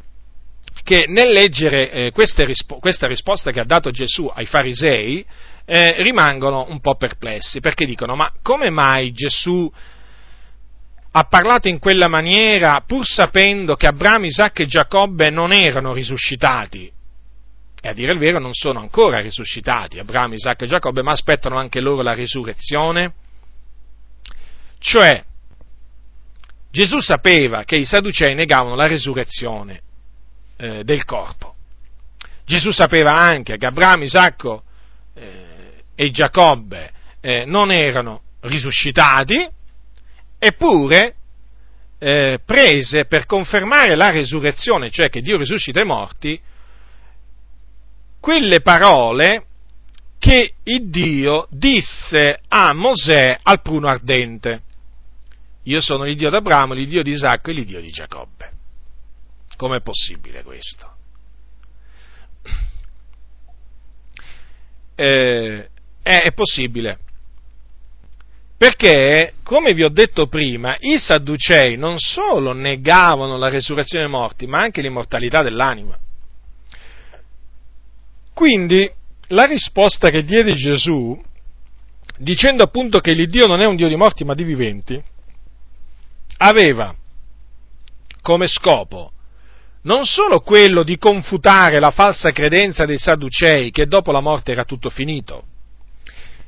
che 0.85 1.03
nel 1.09 1.33
leggere 1.33 1.91
eh, 1.91 2.13
rispo- 2.45 2.79
questa 2.79 3.07
risposta 3.07 3.51
che 3.51 3.59
ha 3.59 3.65
dato 3.65 3.91
Gesù 3.91 4.31
ai 4.33 4.45
farisei, 4.45 5.25
eh, 5.65 6.01
rimangono 6.01 6.65
un 6.69 6.79
po' 6.79 6.95
perplessi, 6.95 7.59
perché 7.59 7.85
dicono, 7.85 8.15
ma 8.15 8.31
come 8.41 8.69
mai 8.69 9.11
Gesù 9.11 9.69
ha 11.17 11.23
parlato 11.23 11.69
in 11.69 11.79
quella 11.79 12.09
maniera 12.09 12.83
pur 12.85 13.05
sapendo 13.05 13.75
che 13.77 13.87
Abramo, 13.87 14.25
Isacco 14.25 14.61
e 14.61 14.65
Giacobbe 14.65 15.29
non 15.29 15.53
erano 15.53 15.93
risuscitati. 15.93 16.91
E 17.81 17.87
a 17.87 17.93
dire 17.93 18.11
il 18.11 18.19
vero 18.19 18.39
non 18.39 18.53
sono 18.53 18.79
ancora 18.79 19.21
risuscitati, 19.21 19.97
Abramo, 19.97 20.33
Isacco 20.33 20.65
e 20.65 20.67
Giacobbe, 20.67 21.03
ma 21.03 21.11
aspettano 21.11 21.55
anche 21.57 21.79
loro 21.79 22.01
la 22.01 22.13
risurrezione. 22.13 23.13
Cioè, 24.77 25.23
Gesù 26.69 26.99
sapeva 26.99 27.63
che 27.63 27.77
i 27.77 27.85
Sadducei 27.85 28.35
negavano 28.35 28.75
la 28.75 28.87
risurrezione 28.87 29.81
eh, 30.57 30.83
del 30.83 31.05
corpo. 31.05 31.55
Gesù 32.43 32.71
sapeva 32.71 33.13
anche 33.13 33.55
che 33.55 33.65
Abramo, 33.65 34.03
Isacco 34.03 34.63
eh, 35.13 35.83
e 35.95 36.11
Giacobbe 36.11 36.91
eh, 37.21 37.45
non 37.45 37.71
erano 37.71 38.21
risuscitati, 38.41 39.53
eppure 40.37 41.15
eh, 41.97 42.39
prese 42.45 43.05
per 43.05 43.25
confermare 43.25 43.95
la 43.95 44.09
resurrezione, 44.09 44.91
cioè 44.91 45.09
che 45.09 45.21
Dio 45.21 45.37
risuscita 45.37 45.81
i 45.81 45.85
morti, 45.85 46.39
quelle 48.19 48.61
parole 48.61 49.45
che 50.19 50.55
il 50.63 50.89
Dio 50.89 51.47
disse 51.51 52.39
a 52.47 52.73
Mosè 52.73 53.37
al 53.43 53.61
pruno 53.61 53.87
ardente. 53.87 54.61
Io 55.63 55.79
sono 55.79 56.03
l'Iddio 56.03 56.29
d'Abramo, 56.29 56.73
l'Iddio 56.73 57.01
di 57.03 57.11
Isacco 57.11 57.49
e 57.49 57.53
l'Iddio 57.53 57.79
di 57.79 57.89
Giacobbe. 57.89 58.51
Com'è 59.55 59.81
possibile 59.81 60.43
questo? 60.43 60.93
Eh, 64.95 65.69
è 66.01 66.31
possibile 66.33 66.99
perché, 68.57 69.33
come 69.43 69.73
vi 69.73 69.83
ho 69.83 69.89
detto 69.89 70.27
prima, 70.27 70.77
i 70.79 70.97
Sadducei 70.97 71.75
non 71.75 71.99
solo 71.99 72.53
negavano 72.53 73.37
la 73.37 73.49
resurrezione 73.49 74.05
dei 74.05 74.13
morti, 74.13 74.47
ma 74.47 74.61
anche 74.61 74.81
l'immortalità 74.81 75.41
dell'anima. 75.41 75.97
Quindi, 78.33 78.89
la 79.29 79.45
risposta 79.45 80.09
che 80.09 80.23
diede 80.23 80.53
Gesù, 80.53 81.21
dicendo 82.17 82.63
appunto 82.63 82.99
che 82.99 83.11
l'Iddio 83.11 83.45
non 83.45 83.61
è 83.61 83.65
un 83.65 83.75
Dio 83.75 83.89
di 83.89 83.95
morti 83.95 84.23
ma 84.23 84.33
di 84.33 84.43
viventi, 84.43 85.01
aveva 86.37 86.95
come 88.21 88.47
scopo 88.47 89.11
non 89.83 90.05
solo 90.05 90.39
quello 90.39 90.83
di 90.83 90.97
confutare 90.97 91.79
la 91.79 91.91
falsa 91.91 92.31
credenza 92.31 92.85
dei 92.85 92.97
Sadducei 92.97 93.69
che 93.71 93.85
dopo 93.85 94.11
la 94.11 94.19
morte 94.19 94.51
era 94.51 94.63
tutto 94.63 94.89
finito, 94.89 95.43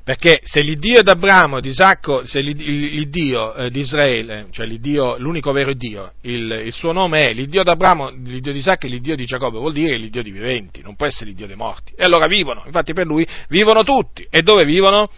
perché 0.07 0.39
se 0.41 0.61
l'Iddio 0.61 1.01
d'Abramo, 1.01 1.59
di 1.59 1.67
Isacco, 1.67 2.25
se 2.25 2.39
l'Iddio 2.39 3.53
eh, 3.55 3.69
di 3.69 3.81
Israele, 3.81 4.47
cioè 4.51 4.65
l'Iddio, 4.65 5.17
l'unico 5.17 5.51
vero 5.51 5.73
Dio, 5.73 6.13
il, 6.21 6.61
il, 6.63 6.71
suo 6.71 6.93
nome 6.93 7.27
è 7.27 7.33
l'Iddio 7.33 7.61
d'Abramo, 7.61 8.11
l'Iddio 8.11 8.53
di 8.53 8.59
Isacco 8.59 8.85
e 8.85 8.89
l'Iddio 8.89 9.17
di 9.17 9.25
Giacobbe, 9.25 9.57
vuol 9.57 9.73
dire 9.73 9.97
l'Iddio 9.97 10.23
di 10.23 10.31
viventi, 10.31 10.81
non 10.81 10.95
può 10.95 11.07
essere 11.07 11.31
l'Iddio 11.31 11.45
dei 11.45 11.57
morti. 11.57 11.91
E 11.93 12.05
allora 12.05 12.25
vivono, 12.27 12.63
infatti 12.65 12.93
per 12.93 13.05
lui 13.05 13.27
vivono 13.49 13.83
tutti. 13.83 14.25
E 14.29 14.43
dove 14.43 14.63
vivono? 14.63 15.09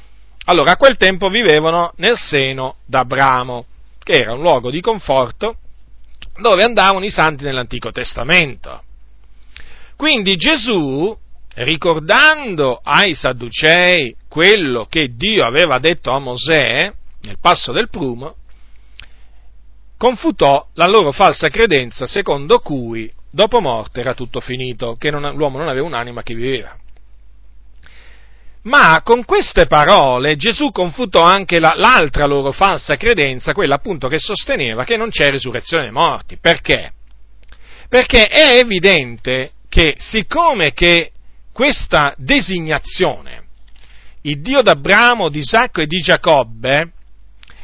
Allora 0.46 0.72
a 0.72 0.78
quel 0.78 0.98
tempo 0.98 1.30
vivevano 1.30 1.94
nel 1.98 2.18
seno 2.18 2.78
d'Abramo, 2.88 3.66
che 4.04 4.14
era 4.14 4.34
un 4.34 4.42
luogo 4.42 4.72
di 4.72 4.82
conforto 4.82 5.58
dove 6.42 6.64
andavano 6.64 7.06
i 7.06 7.12
santi 7.12 7.44
nell'Antico 7.44 7.92
Testamento. 7.92 8.82
Quindi 9.96 10.36
Gesù 10.36 11.16
ricordando 11.54 12.80
ai 12.82 13.14
Sadducei 13.14 14.16
quello 14.30 14.86
che 14.86 15.16
Dio 15.16 15.44
aveva 15.44 15.80
detto 15.80 16.12
a 16.12 16.20
Mosè 16.20 16.92
nel 17.22 17.38
passo 17.42 17.74
del 17.74 17.90
prumo, 17.90 18.36
confutò 19.98 20.66
la 20.76 20.88
loro 20.88 21.12
falsa 21.12 21.50
credenza 21.50 22.08
secondo 22.08 22.60
cui 22.60 23.12
dopo 23.30 23.60
morte 23.60 24.00
era 24.00 24.14
tutto 24.14 24.40
finito, 24.40 24.96
che 24.96 25.12
non, 25.12 25.36
l'uomo 25.36 25.58
non 25.58 25.68
aveva 25.68 25.86
un'anima 25.86 26.24
che 26.24 26.34
viveva. 26.34 26.78
Ma 28.62 29.02
con 29.04 29.26
queste 29.26 29.68
parole 29.68 30.36
Gesù 30.36 30.72
confutò 30.72 31.24
anche 31.24 31.60
la, 31.60 31.74
l'altra 31.76 32.26
loro 32.26 32.52
falsa 32.52 32.98
credenza, 32.98 33.54
quella 33.54 33.76
appunto 33.76 34.08
che 34.08 34.20
sosteneva 34.20 34.84
che 34.84 34.98
non 34.98 35.10
c'è 35.10 35.30
risurrezione 35.30 35.84
dei 35.84 35.92
morti. 35.92 36.38
Perché? 36.38 36.92
Perché 37.88 38.26
è 38.26 38.58
evidente 38.58 39.52
che 39.70 39.96
siccome 39.98 40.74
che 40.74 41.12
questa 41.52 42.14
designazione, 42.18 43.48
il 44.22 44.42
Dio 44.42 44.62
d'Abramo, 44.62 45.30
di 45.30 45.40
Isacco 45.40 45.82
e 45.82 45.88
di 45.88 46.00
Giacobbe, 46.00 46.92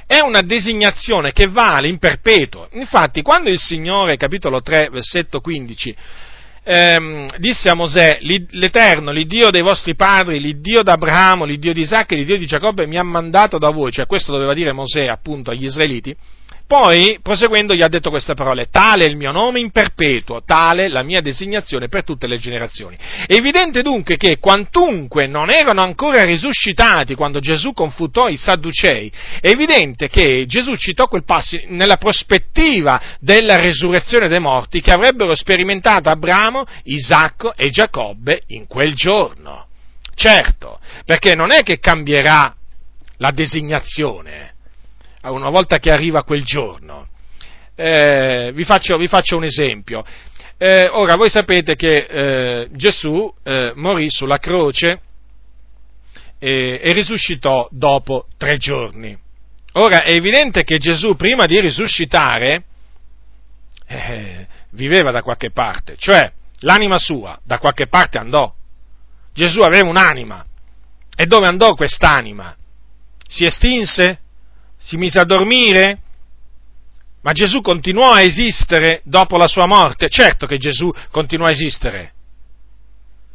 è 0.07 0.19
una 0.19 0.41
designazione 0.41 1.31
che 1.31 1.47
vale 1.47 1.87
in 1.87 1.97
perpetuo. 1.97 2.67
Infatti, 2.73 3.21
quando 3.21 3.49
il 3.49 3.59
Signore, 3.59 4.17
capitolo 4.17 4.61
3, 4.61 4.89
versetto 4.91 5.41
15, 5.41 5.95
ehm, 6.63 7.27
disse 7.37 7.69
a 7.69 7.75
Mosè, 7.75 8.19
l'Eterno, 8.21 9.11
l'Iddio 9.11 9.49
dei 9.49 9.63
vostri 9.63 9.95
padri, 9.95 10.39
l'Iddio 10.39 10.83
d'Abramo, 10.83 11.43
l'Iddio 11.43 11.73
di 11.73 11.81
Isacco 11.81 12.13
e 12.13 12.17
l'Iddio 12.17 12.37
di 12.37 12.45
Giacobbe 12.45 12.85
mi 12.85 12.97
ha 12.97 13.03
mandato 13.03 13.57
da 13.57 13.69
voi, 13.69 13.91
cioè 13.91 14.05
questo 14.05 14.31
doveva 14.31 14.53
dire 14.53 14.73
Mosè 14.73 15.05
appunto 15.05 15.51
agli 15.51 15.65
israeliti, 15.65 16.15
poi, 16.67 17.19
proseguendo, 17.21 17.75
gli 17.75 17.83
ha 17.83 17.87
detto 17.87 18.09
queste 18.09 18.33
parole, 18.33 18.69
tale 18.71 19.05
è 19.05 19.07
il 19.07 19.17
mio 19.17 19.31
nome 19.31 19.59
in 19.59 19.69
perpetuo, 19.69 20.41
tale 20.43 20.87
la 20.87 21.03
mia 21.03 21.21
designazione 21.21 21.89
per 21.89 22.03
tutte 22.03 22.27
le 22.27 22.39
generazioni. 22.39 22.97
È 23.27 23.33
evidente 23.33 23.83
dunque 23.83 24.17
che 24.17 24.39
quantunque 24.39 25.27
non 25.27 25.51
erano 25.51 25.81
ancora 25.81 26.23
risuscitati 26.23 27.13
quando 27.13 27.39
Gesù 27.39 27.71
confutò 27.73 28.27
i 28.27 28.37
Sadducei, 28.37 29.11
è 29.39 29.49
evidente 29.49 30.09
che 30.09 30.45
Gesù 30.47 30.75
citò 30.75 31.07
quel 31.07 31.23
passo 31.23 31.55
nella 31.67 31.97
prospettiva 31.97 32.99
della 33.19 33.57
resurrezione 33.57 34.27
dei 34.27 34.39
morti 34.39 34.81
che 34.81 34.91
avrebbero 34.91 35.35
sperimentato 35.35 36.09
Abramo, 36.09 36.65
Isacco 36.85 37.53
e 37.55 37.69
Giacobbe 37.69 38.41
in 38.47 38.65
quel 38.65 38.95
giorno. 38.95 39.67
Certo, 40.15 40.79
perché 41.05 41.35
non 41.35 41.51
è 41.51 41.61
che 41.61 41.77
cambierà 41.77 42.55
la 43.17 43.31
designazione, 43.31 44.54
una 45.31 45.49
volta 45.49 45.79
che 45.79 45.91
arriva 45.91 46.23
quel 46.23 46.43
giorno. 46.43 47.07
Eh, 47.75 48.51
vi, 48.53 48.63
faccio, 48.63 48.97
vi, 48.97 49.07
faccio, 49.07 49.37
un 49.37 49.43
esempio. 49.43 50.03
Eh, 50.57 50.87
ora, 50.87 51.15
voi 51.15 51.29
sapete 51.29 51.75
che 51.75 52.05
eh, 52.09 52.67
Gesù 52.71 53.33
eh, 53.43 53.73
morì 53.75 54.09
sulla 54.09 54.37
croce 54.37 55.01
e, 56.39 56.79
e 56.81 56.93
risuscitò 56.93 57.67
dopo 57.71 58.27
tre 58.37 58.57
giorni. 58.57 59.17
Ora, 59.73 60.03
è 60.03 60.11
evidente 60.11 60.63
che 60.63 60.77
Gesù, 60.77 61.15
prima 61.15 61.45
di 61.45 61.59
risuscitare, 61.59 62.63
eh, 63.87 64.47
viveva 64.71 65.11
da 65.11 65.21
qualche 65.21 65.51
parte, 65.51 65.95
cioè 65.97 66.31
l'anima 66.59 66.97
sua 66.97 67.37
da 67.43 67.59
qualche 67.59 67.87
parte 67.87 68.17
andò. 68.17 68.53
Gesù 69.33 69.61
aveva 69.61 69.89
un'anima. 69.89 70.45
E 71.17 71.25
dove 71.25 71.47
andò 71.47 71.73
quest'anima? 71.75 72.55
Si 73.27 73.45
estinse? 73.45 74.19
Si 74.85 74.97
mise 74.97 75.19
a 75.19 75.25
dormire? 75.25 75.97
Ma 77.23 77.31
Gesù 77.31 77.61
continuò 77.61 78.11
a 78.11 78.21
esistere 78.21 79.01
dopo 79.03 79.35
la 79.35 79.47
sua 79.47 79.65
morte? 79.65 80.09
Certo 80.09 80.45
che 80.45 80.57
Gesù 80.57 80.93
continuò 81.09 81.47
a 81.47 81.51
esistere. 81.51 82.13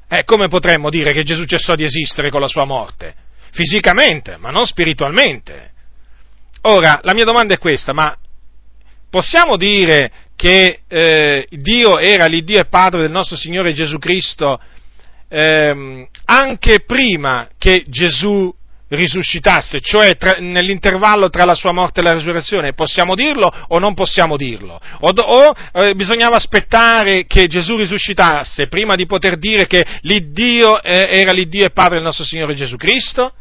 Eh, 0.09 0.23
come 0.25 0.47
potremmo 0.47 0.91
dire 0.91 1.13
che 1.13 1.25
Gesù 1.25 1.45
cessò 1.45 1.75
di 1.75 1.85
esistere 1.85 2.31
con 2.31 2.41
la 2.41 2.47
sua 2.47 2.65
morte? 2.65 3.15
Fisicamente, 3.51 4.37
ma 4.37 4.51
non 4.51 4.65
spiritualmente. 4.65 5.73
Ora, 6.63 7.01
la 7.03 7.15
mia 7.15 7.25
domanda 7.25 7.55
è 7.55 7.59
questa, 7.59 7.93
ma 7.93 8.17
possiamo 9.11 9.57
dire 9.57 10.13
che 10.37 10.83
eh, 10.87 11.47
Dio 11.51 11.99
era 11.99 12.27
l'Iddio 12.27 12.61
e 12.61 12.67
Padre 12.67 13.01
del 13.01 13.11
nostro 13.11 13.37
Signore 13.37 13.73
Gesù 13.73 13.99
Cristo 13.99 14.61
ehm, 15.29 16.07
anche 16.27 16.81
prima 16.81 17.49
che 17.59 17.85
Gesù 17.87 18.55
risuscitasse, 18.91 19.81
cioè 19.81 20.17
tra, 20.17 20.37
nell'intervallo 20.39 21.29
tra 21.29 21.45
la 21.45 21.55
sua 21.55 21.73
morte 21.73 22.01
e 22.01 22.03
la 22.03 22.15
risurrezione, 22.15 22.73
possiamo 22.73 23.15
dirlo 23.15 23.53
o 23.69 23.79
non 23.79 23.95
possiamo 23.95 24.37
dirlo? 24.37 24.81
O, 25.01 25.09
o 25.11 25.57
eh, 25.73 25.95
bisognava 25.95 26.37
aspettare 26.37 27.27
che 27.27 27.47
Gesù 27.47 27.77
risuscitasse 27.77 28.67
prima 28.69 28.95
di 28.95 29.07
poter 29.07 29.39
dire 29.39 29.67
che 29.67 29.85
l'Iddio 30.03 30.83
eh, 30.83 31.09
era 31.11 31.33
l'Iddio 31.33 31.67
e 31.67 31.71
Padre 31.71 31.97
del 31.97 32.05
nostro 32.05 32.25
Signore 32.25 32.55
Gesù 32.55 32.77
Cristo? 32.77 33.33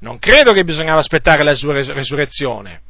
Non 0.00 0.18
credo 0.18 0.52
che 0.52 0.64
bisognava 0.64 1.00
aspettare 1.00 1.42
la 1.42 1.54
sua 1.54 1.72
resurrezione. 1.72 2.80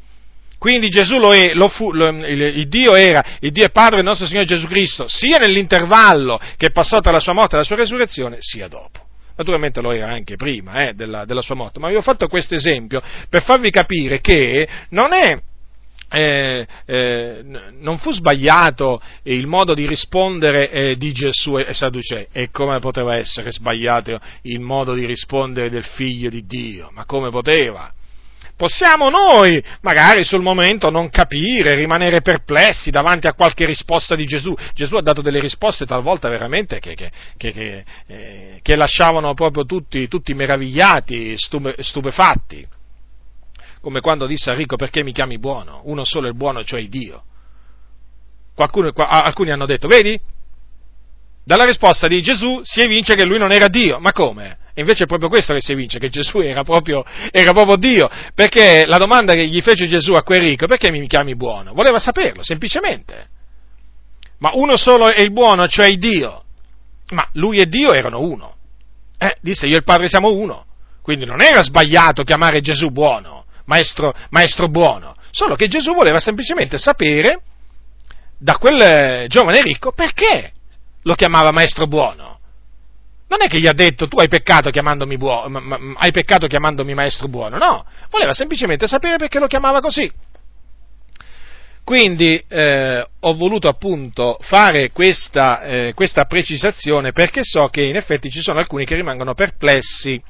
quindi 0.58 0.88
Gesù 0.88 1.18
lo 1.18 1.34
è, 1.34 1.52
lo 1.54 1.68
fu, 1.68 1.92
lo, 1.92 2.08
il, 2.08 2.40
il, 2.40 2.68
Dio 2.68 2.94
era, 2.94 3.24
il 3.40 3.52
Dio 3.52 3.64
è 3.64 3.70
Padre 3.70 3.96
del 3.96 4.04
nostro 4.04 4.26
Signore 4.26 4.46
Gesù 4.46 4.66
Cristo, 4.66 5.06
sia 5.08 5.38
nell'intervallo 5.38 6.40
che 6.56 6.66
è 6.66 6.70
passato 6.70 7.02
tra 7.02 7.12
la 7.12 7.20
sua 7.20 7.34
morte 7.34 7.54
e 7.54 7.58
la 7.58 7.64
sua 7.64 7.76
resurrezione, 7.76 8.38
sia 8.40 8.66
dopo. 8.68 9.03
Naturalmente 9.36 9.80
lo 9.80 9.92
era 9.92 10.08
anche 10.08 10.36
prima 10.36 10.88
eh, 10.88 10.94
della, 10.94 11.24
della, 11.24 11.40
sua 11.40 11.56
morte, 11.56 11.80
ma 11.80 11.88
vi 11.88 11.96
ho 11.96 12.02
fatto 12.02 12.28
questo 12.28 12.54
esempio 12.54 13.02
per 13.28 13.42
farvi 13.42 13.70
capire 13.70 14.20
che 14.20 14.68
non 14.90 15.12
è. 15.12 15.38
Eh, 16.10 16.64
eh, 16.84 17.42
non 17.80 17.98
fu 17.98 18.12
sbagliato 18.12 19.02
il 19.24 19.48
modo 19.48 19.74
di 19.74 19.84
rispondere 19.84 20.70
eh, 20.70 20.96
di 20.96 21.12
Gesù 21.12 21.58
e 21.58 21.74
Sadducei, 21.74 22.28
e 22.30 22.50
come 22.50 22.78
poteva 22.78 23.16
essere 23.16 23.50
sbagliato 23.50 24.20
il 24.42 24.60
modo 24.60 24.94
di 24.94 25.06
rispondere 25.06 25.70
del 25.70 25.82
figlio 25.82 26.28
di 26.28 26.46
Dio? 26.46 26.90
Ma 26.92 27.04
come 27.04 27.30
poteva? 27.30 27.92
Possiamo 28.56 29.10
noi, 29.10 29.62
magari 29.80 30.22
sul 30.22 30.40
momento, 30.40 30.88
non 30.88 31.10
capire, 31.10 31.74
rimanere 31.74 32.20
perplessi 32.20 32.90
davanti 32.90 33.26
a 33.26 33.34
qualche 33.34 33.66
risposta 33.66 34.14
di 34.14 34.24
Gesù. 34.26 34.54
Gesù 34.74 34.94
ha 34.94 35.02
dato 35.02 35.22
delle 35.22 35.40
risposte 35.40 35.86
talvolta 35.86 36.28
veramente 36.28 36.78
che, 36.78 36.94
che, 36.94 37.10
che, 37.36 37.84
eh, 38.06 38.60
che 38.62 38.76
lasciavano 38.76 39.34
proprio 39.34 39.64
tutti, 39.64 40.06
tutti 40.06 40.34
meravigliati, 40.34 41.36
stupe, 41.36 41.74
stupefatti. 41.80 42.64
Come 43.80 44.00
quando 44.00 44.26
disse 44.26 44.50
a 44.50 44.54
Ricco 44.54 44.76
perché 44.76 45.02
mi 45.02 45.12
chiami 45.12 45.38
buono? 45.38 45.80
Uno 45.84 46.04
solo 46.04 46.28
è 46.28 46.32
buono, 46.32 46.62
cioè 46.62 46.86
Dio. 46.86 47.24
Qualcuno, 48.54 48.92
alcuni 48.94 49.50
hanno 49.50 49.66
detto, 49.66 49.88
vedi? 49.88 50.18
Dalla 51.44 51.64
risposta 51.64 52.06
di 52.06 52.22
Gesù 52.22 52.60
si 52.62 52.80
evince 52.80 53.16
che 53.16 53.24
lui 53.24 53.38
non 53.38 53.50
era 53.50 53.66
Dio. 53.66 53.98
Ma 53.98 54.12
come? 54.12 54.58
E 54.76 54.80
invece 54.80 55.04
è 55.04 55.06
proprio 55.06 55.28
questo 55.28 55.54
che 55.54 55.60
si 55.60 55.70
evince, 55.70 56.00
che 56.00 56.08
Gesù 56.08 56.38
era 56.38 56.64
proprio, 56.64 57.04
era 57.30 57.52
proprio 57.52 57.76
Dio. 57.76 58.10
Perché 58.34 58.84
la 58.86 58.98
domanda 58.98 59.32
che 59.34 59.46
gli 59.46 59.62
fece 59.62 59.86
Gesù 59.86 60.14
a 60.14 60.22
quel 60.22 60.40
ricco, 60.40 60.66
perché 60.66 60.90
mi 60.90 61.06
chiami 61.06 61.36
buono? 61.36 61.72
Voleva 61.72 62.00
saperlo, 62.00 62.42
semplicemente. 62.42 63.28
Ma 64.38 64.50
uno 64.54 64.76
solo 64.76 65.08
è 65.08 65.20
il 65.20 65.32
buono, 65.32 65.68
cioè 65.68 65.90
Dio. 65.96 66.42
Ma 67.10 67.28
lui 67.34 67.58
e 67.58 67.66
Dio 67.66 67.92
erano 67.92 68.20
uno. 68.20 68.56
Eh, 69.16 69.36
disse 69.40 69.66
io 69.66 69.74
e 69.74 69.78
il 69.78 69.84
Padre 69.84 70.08
siamo 70.08 70.32
uno. 70.32 70.66
Quindi 71.02 71.24
non 71.24 71.40
era 71.40 71.62
sbagliato 71.62 72.24
chiamare 72.24 72.60
Gesù 72.60 72.90
buono, 72.90 73.44
maestro, 73.66 74.12
maestro 74.30 74.68
buono. 74.68 75.14
Solo 75.30 75.54
che 75.54 75.68
Gesù 75.68 75.92
voleva 75.94 76.18
semplicemente 76.18 76.78
sapere 76.78 77.42
da 78.38 78.56
quel 78.56 79.26
giovane 79.28 79.60
ricco 79.60 79.92
perché 79.92 80.52
lo 81.02 81.14
chiamava 81.14 81.52
maestro 81.52 81.86
buono. 81.86 82.33
Non 83.26 83.42
è 83.42 83.46
che 83.46 83.58
gli 83.58 83.66
ha 83.66 83.72
detto 83.72 84.06
tu 84.06 84.18
hai 84.18 84.28
peccato 84.28 84.70
chiamandomi, 84.70 85.16
buono, 85.16 85.48
ma, 85.48 85.60
ma, 85.60 85.94
hai 85.96 86.12
peccato 86.12 86.46
chiamandomi 86.46 86.94
maestro 86.94 87.28
buono, 87.28 87.56
no, 87.56 87.84
voleva 88.10 88.32
semplicemente 88.32 88.86
sapere 88.86 89.16
perché 89.16 89.38
lo 89.38 89.46
chiamava 89.46 89.80
così. 89.80 90.10
Quindi 91.84 92.42
eh, 92.48 93.06
ho 93.20 93.34
voluto 93.34 93.68
appunto 93.68 94.38
fare 94.40 94.90
questa, 94.90 95.60
eh, 95.60 95.92
questa, 95.94 96.24
precisazione 96.24 97.12
perché 97.12 97.40
so 97.44 97.68
che 97.68 97.82
in 97.82 97.96
effetti 97.96 98.30
ci 98.30 98.40
sono 98.40 98.58
alcuni 98.58 98.86
che 98.86 98.94
rimangono 98.94 99.34
perplessi 99.34 100.20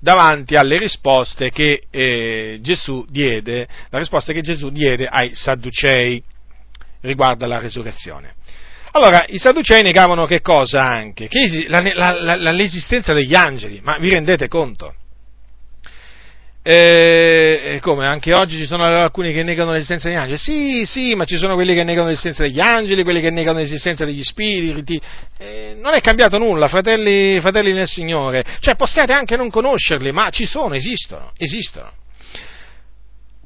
davanti 0.00 0.56
alle 0.56 0.78
risposte 0.78 1.50
che 1.50 1.84
eh, 1.90 2.58
Gesù 2.60 3.06
diede, 3.08 3.68
la 3.90 3.98
risposta 3.98 4.32
che 4.32 4.40
Gesù 4.40 4.70
diede 4.70 5.06
ai 5.06 5.30
Sadducei 5.32 6.20
riguardo 7.02 7.44
alla 7.44 7.60
resurrezione. 7.60 8.34
Allora, 8.96 9.26
i 9.28 9.38
Sadducei 9.38 9.82
negavano 9.82 10.24
che 10.24 10.40
cosa 10.40 10.82
anche? 10.82 11.28
Che 11.28 11.66
la, 11.68 11.82
la, 11.82 12.36
la, 12.36 12.50
l'esistenza 12.50 13.12
degli 13.12 13.34
angeli, 13.34 13.78
ma 13.82 13.98
vi 13.98 14.08
rendete 14.08 14.48
conto? 14.48 14.94
E 16.62 17.78
come 17.82 18.06
anche 18.06 18.32
oggi 18.32 18.56
ci 18.56 18.64
sono 18.64 18.84
alcuni 18.84 19.34
che 19.34 19.42
negano 19.42 19.72
l'esistenza 19.72 20.08
degli 20.08 20.16
angeli? 20.16 20.38
Sì, 20.38 20.86
sì, 20.86 21.14
ma 21.14 21.26
ci 21.26 21.36
sono 21.36 21.54
quelli 21.54 21.74
che 21.74 21.84
negano 21.84 22.08
l'esistenza 22.08 22.42
degli 22.42 22.58
angeli, 22.58 23.02
quelli 23.02 23.20
che 23.20 23.30
negano 23.30 23.58
l'esistenza 23.58 24.06
degli 24.06 24.22
spiriti. 24.22 24.98
Eh, 25.36 25.76
non 25.78 25.92
è 25.92 26.00
cambiato 26.00 26.38
nulla, 26.38 26.66
fratelli, 26.68 27.38
fratelli 27.40 27.74
nel 27.74 27.86
Signore. 27.86 28.42
Cioè, 28.60 28.76
possiate 28.76 29.12
anche 29.12 29.36
non 29.36 29.50
conoscerli, 29.50 30.10
ma 30.10 30.30
ci 30.30 30.46
sono, 30.46 30.72
esistono, 30.72 31.32
esistono. 31.36 31.92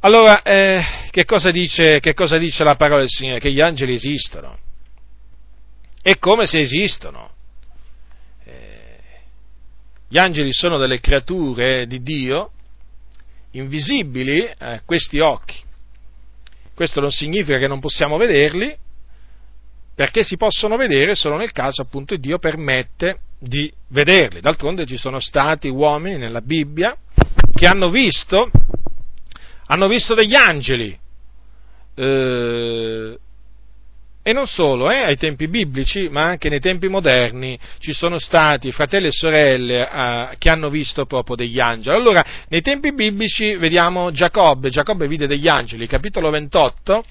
Allora, 0.03 0.43
eh, 0.43 0.81
che, 1.11 1.25
cosa 1.25 1.51
dice, 1.51 1.99
che 1.99 2.15
cosa 2.15 2.39
dice 2.39 2.63
la 2.63 2.77
parola 2.77 3.01
del 3.01 3.09
Signore? 3.09 3.41
Che 3.41 3.51
gli 3.51 3.61
angeli 3.61 3.95
esistono. 3.95 4.69
È 6.03 6.19
come 6.19 6.47
se 6.47 6.61
esistono. 6.61 7.31
Eh, 8.45 8.99
gli 10.09 10.19
angeli 10.19 10.53
sono 10.53 10.79
delle 10.79 11.01
creature 11.01 11.87
di 11.87 12.03
Dio, 12.03 12.53
invisibili 13.53 14.51
a 14.59 14.81
questi 14.85 15.21
occhi. 15.21 15.57
Questo 16.75 17.01
non 17.01 17.11
significa 17.11 17.59
che 17.59 17.69
non 17.69 17.81
possiamo 17.81 18.17
vederli, 18.17 18.75
perché 19.95 20.25
si 20.25 20.39
possono 20.39 20.77
vedere 20.77 21.15
solo 21.15 21.37
nel 21.37 21.53
caso 21.53 21.83
appunto 21.83 22.17
Dio 22.17 22.39
permette 22.39 23.21
di 23.39 23.71
vederli. 23.89 24.41
D'altronde 24.41 24.87
ci 24.87 24.97
sono 24.97 25.21
stati 25.21 25.69
uomini 25.69 26.17
nella 26.17 26.41
Bibbia 26.41 26.97
che 27.53 27.67
hanno 27.67 27.91
visto, 27.91 28.51
hanno 29.67 29.89
visto 29.89 30.15
degli 30.15 30.35
angeli. 30.35 30.99
Eh, 31.95 33.19
e 34.23 34.33
non 34.33 34.47
solo, 34.47 34.91
eh, 34.91 34.99
ai 34.99 35.17
tempi 35.17 35.49
biblici, 35.49 36.09
ma 36.11 36.25
anche 36.25 36.49
nei 36.51 36.61
tempi 36.61 36.89
moderni 36.89 37.59
ci 37.79 37.93
sono 37.93 38.19
stati 38.19 38.71
fratelli 38.71 39.07
e 39.07 39.13
sorelle 39.13 39.89
eh, 39.89 40.29
che 40.39 40.51
hanno 40.51 40.69
visto 40.69 41.07
proprio 41.07 41.37
degli 41.37 41.59
angeli. 41.59 41.97
Allora, 41.97 42.25
nei 42.49 42.61
tempi 42.61 42.93
biblici 42.93 43.57
vediamo 43.57 44.11
Giacobbe, 44.11 44.69
Giacobbe 44.69 45.09
vide 45.09 45.27
degli 45.27 45.49
angeli, 45.49 45.87
capitolo 45.87 46.29
28, 46.31 47.05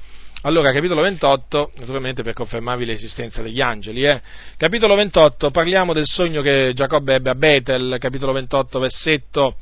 allora, 0.44 0.72
capitolo 0.72 1.02
28, 1.02 1.72
naturalmente 1.78 2.24
per 2.24 2.34
confermarvi 2.34 2.86
l'esistenza 2.86 3.42
degli 3.42 3.60
angeli, 3.60 4.04
eh. 4.04 4.22
capitolo 4.56 4.96
28, 4.96 5.52
parliamo 5.52 5.92
del 5.94 6.06
sogno 6.06 6.42
che 6.42 6.72
Giacobbe 6.74 7.16
ebbe 7.16 7.32
a 7.32 7.36
Betel, 7.36 7.98
capitolo 8.00 8.32
28, 8.32 8.80
versetto 8.80 9.56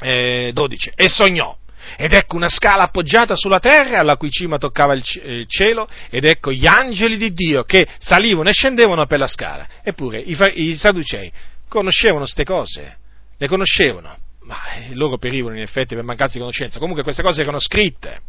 eh, 0.00 0.50
12, 0.52 0.92
e 0.96 1.08
sognò 1.08 1.56
ed 1.96 2.12
ecco 2.12 2.36
una 2.36 2.48
scala 2.48 2.84
appoggiata 2.84 3.36
sulla 3.36 3.58
terra, 3.58 3.98
alla 3.98 4.16
cui 4.16 4.30
cima 4.30 4.58
toccava 4.58 4.94
il 4.94 5.46
cielo, 5.46 5.88
ed 6.10 6.24
ecco 6.24 6.52
gli 6.52 6.66
angeli 6.66 7.16
di 7.16 7.32
Dio 7.32 7.64
che 7.64 7.86
salivano 7.98 8.48
e 8.48 8.52
scendevano 8.52 9.06
per 9.06 9.18
la 9.18 9.26
scala. 9.26 9.66
Eppure 9.82 10.18
i, 10.18 10.36
i 10.54 10.74
Sadducei 10.74 11.30
conoscevano 11.68 12.20
queste 12.20 12.44
cose, 12.44 12.96
le 13.36 13.48
conoscevano, 13.48 14.16
ma 14.42 14.56
eh, 14.74 14.94
loro 14.94 15.18
perivano 15.18 15.56
in 15.56 15.62
effetti 15.62 15.94
per 15.94 16.04
mancanza 16.04 16.34
di 16.34 16.40
conoscenza. 16.40 16.78
Comunque 16.78 17.02
queste 17.02 17.22
cose 17.22 17.42
erano 17.42 17.58
scritte. 17.58 18.20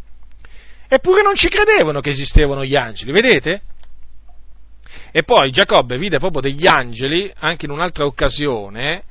Eppure 0.87 1.21
non 1.21 1.35
ci 1.35 1.49
credevano 1.49 2.01
che 2.01 2.11
esistevano 2.11 2.63
gli 2.63 2.75
angeli, 2.75 3.11
vedete? 3.11 3.61
E 5.11 5.23
poi 5.23 5.51
Giacobbe 5.51 5.97
vide 5.97 6.19
proprio 6.19 6.41
degli 6.41 6.67
angeli 6.67 7.31
anche 7.39 7.65
in 7.65 7.71
un'altra 7.71 8.05
occasione, 8.05 9.03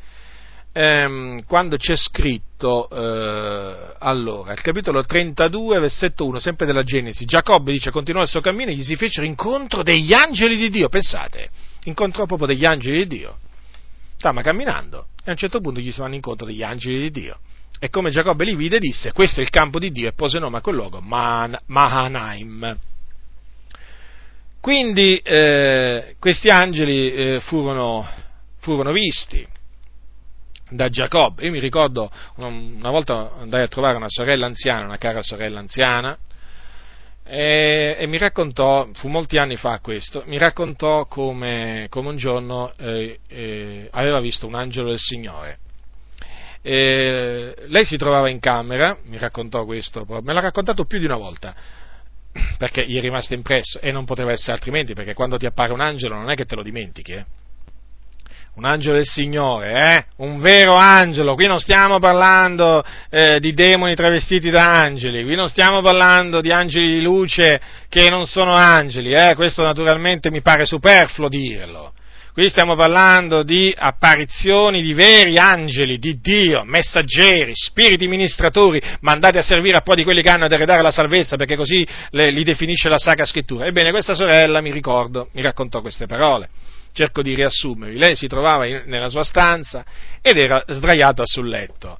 ehm, 0.73 1.45
quando 1.47 1.77
c'è 1.77 1.95
scritto, 1.97 2.89
eh, 2.89 3.95
allora, 3.99 4.53
il 4.53 4.61
capitolo 4.61 5.05
32, 5.05 5.79
versetto 5.79 6.27
1, 6.27 6.39
sempre 6.39 6.67
della 6.67 6.83
Genesi, 6.83 7.25
Giacobbe 7.25 7.73
dice, 7.73 7.91
continuò 7.91 8.23
il 8.23 8.29
suo 8.29 8.41
cammino 8.41 8.71
e 8.71 8.75
gli 8.75 8.83
si 8.83 8.97
fecero 8.97 9.27
incontro 9.27 9.83
degli 9.83 10.13
angeli 10.13 10.57
di 10.57 10.71
Dio, 10.71 10.89
pensate, 10.89 11.51
incontrò 11.85 12.27
proprio 12.27 12.47
degli 12.47 12.65
angeli 12.65 13.07
di 13.07 13.19
Dio, 13.19 13.39
stava 14.17 14.43
camminando 14.43 15.07
e 15.25 15.29
a 15.29 15.31
un 15.31 15.37
certo 15.37 15.61
punto 15.61 15.81
gli 15.81 15.93
si 15.93 16.01
vanno 16.01 16.15
incontro 16.15 16.47
degli 16.47 16.63
angeli 16.63 16.99
di 17.01 17.11
Dio. 17.11 17.39
E 17.79 17.91
come 17.91 18.11
Giacobbe 18.11 18.45
li 18.45 18.55
vide, 18.55 18.79
disse, 18.79 19.13
questo 19.13 19.41
è 19.41 19.43
il 19.43 19.51
campo 19.51 19.79
di 19.79 19.91
Dio, 19.91 20.09
e 20.09 20.13
pose 20.13 20.39
nome 20.39 20.59
a 20.59 20.61
quel 20.61 20.77
luogo, 20.77 21.01
Man- 21.01 21.59
Mahanaim. 21.67 22.79
Quindi 24.61 25.17
eh, 25.17 26.15
questi 26.21 26.49
angeli 26.49 27.13
eh, 27.13 27.41
furono, 27.41 28.09
furono 28.59 28.93
visti, 28.93 29.45
da 30.73 30.89
Giacobbe. 30.89 31.45
Io 31.45 31.51
mi 31.51 31.61
ricordo 31.61 32.11
una 32.37 32.91
volta 32.91 33.33
andai 33.39 33.63
a 33.63 33.69
trovare 33.69 33.97
una 33.97 34.09
sorella 34.09 34.47
anziana, 34.47 34.85
una 34.85 34.99
cara 34.99 35.23
sorella 35.23 35.59
anziana, 35.59 36.19
e, 37.25 37.97
e 37.99 38.07
mi 38.07 38.19
raccontò, 38.19 38.89
fu 38.95 39.09
molti 39.09 39.39
anni 39.39 39.57
fa 39.57 39.79
questo, 39.81 40.25
mi 40.27 40.39
raccontò 40.39 41.07
come, 41.07 41.87
come 41.89 42.09
un 42.09 42.17
giorno 42.17 42.73
eh, 42.77 43.19
eh, 43.29 43.89
aveva 43.93 44.21
visto 44.21 44.47
un 44.47 44.55
angelo 44.55 44.89
del 44.89 44.99
Signore. 44.99 45.59
E 46.65 47.55
lei 47.67 47.85
si 47.85 47.97
trovava 47.97 48.29
in 48.29 48.39
camera, 48.39 48.97
mi 49.05 49.19
raccontò 49.19 49.65
questo, 49.65 50.05
me 50.09 50.33
l'ha 50.33 50.41
raccontato 50.41 50.85
più 50.85 50.99
di 50.99 51.07
una 51.07 51.17
volta, 51.17 51.55
perché 52.57 52.87
gli 52.87 52.97
è 52.97 53.01
rimasto 53.01 53.35
impresso 53.35 53.81
e 53.81 53.93
non 53.93 54.05
poteva 54.05 54.33
essere 54.33 54.53
altrimenti, 54.53 54.95
perché 54.95 55.15
quando 55.15 55.37
ti 55.39 55.47
appare 55.47 55.73
un 55.73 55.81
angelo 55.81 56.15
non 56.15 56.31
è 56.31 56.35
che 56.35 56.45
te 56.45 56.55
lo 56.55 56.63
dimentichi. 56.63 57.13
Eh? 57.13 57.25
Un 58.55 58.67
angelo 58.67 58.97
del 58.97 59.07
Signore, 59.07 59.73
eh? 59.73 60.05
un 60.17 60.39
vero 60.39 60.75
angelo, 60.75 61.35
qui 61.35 61.47
non 61.47 61.59
stiamo 61.59 61.99
parlando 61.99 62.85
eh, 63.09 63.41
di 63.41 63.55
demoni 63.55 63.95
travestiti 63.95 64.51
da 64.51 64.81
angeli, 64.81 65.25
qui 65.25 65.35
non 65.35 65.49
stiamo 65.49 65.81
parlando 65.81 66.43
di 66.43 66.53
angeli 66.53 66.99
di 66.99 67.03
luce 67.03 67.61
che 67.89 68.11
non 68.11 68.27
sono 68.27 68.53
angeli, 68.53 69.13
eh? 69.13 69.35
questo 69.37 69.63
naturalmente 69.63 70.31
mi 70.31 70.43
pare 70.43 70.67
superfluo 70.67 71.29
dirlo. 71.29 71.93
Qui 72.33 72.49
stiamo 72.49 72.77
parlando 72.77 73.43
di 73.43 73.75
apparizioni 73.77 74.81
di 74.81 74.95
veri 74.95 75.37
angeli 75.37 75.99
di 75.99 76.19
Dio, 76.19 76.63
messaggeri, 76.65 77.53
spiriti 77.55 78.09
ministratori, 78.09 78.81
mandati 79.01 79.37
a 79.37 79.43
servire 79.43 79.77
a 79.77 79.83
po' 79.83 79.95
di 79.95 80.03
quelli 80.03 80.23
che 80.23 80.31
hanno 80.31 80.47
ad 80.47 80.53
eredare 80.53 80.81
la 80.81 80.91
salvezza, 80.91 81.37
perché 81.37 81.57
così 81.57 81.87
le, 82.09 82.31
li 82.31 82.43
definisce 82.43 82.89
la 82.89 82.97
Sacra 82.97 83.27
Scrittura. 83.27 83.67
Ebbene, 83.67 83.91
questa 83.91 84.15
sorella, 84.15 84.63
mi 84.63 84.73
ricordo, 84.73 85.29
mi 85.33 85.43
raccontò 85.43 85.83
queste 85.83 86.07
parole. 86.07 86.49
Cerco 86.93 87.23
di 87.23 87.35
riassumervi. 87.35 87.99
Lei 87.99 88.15
si 88.15 88.27
trovava 88.27 88.67
in, 88.67 88.83
nella 88.87 89.09
sua 89.09 89.23
stanza 89.23 89.85
ed 90.21 90.37
era 90.37 90.63
sdraiata 90.67 91.23
sul 91.25 91.49
letto. 91.49 91.99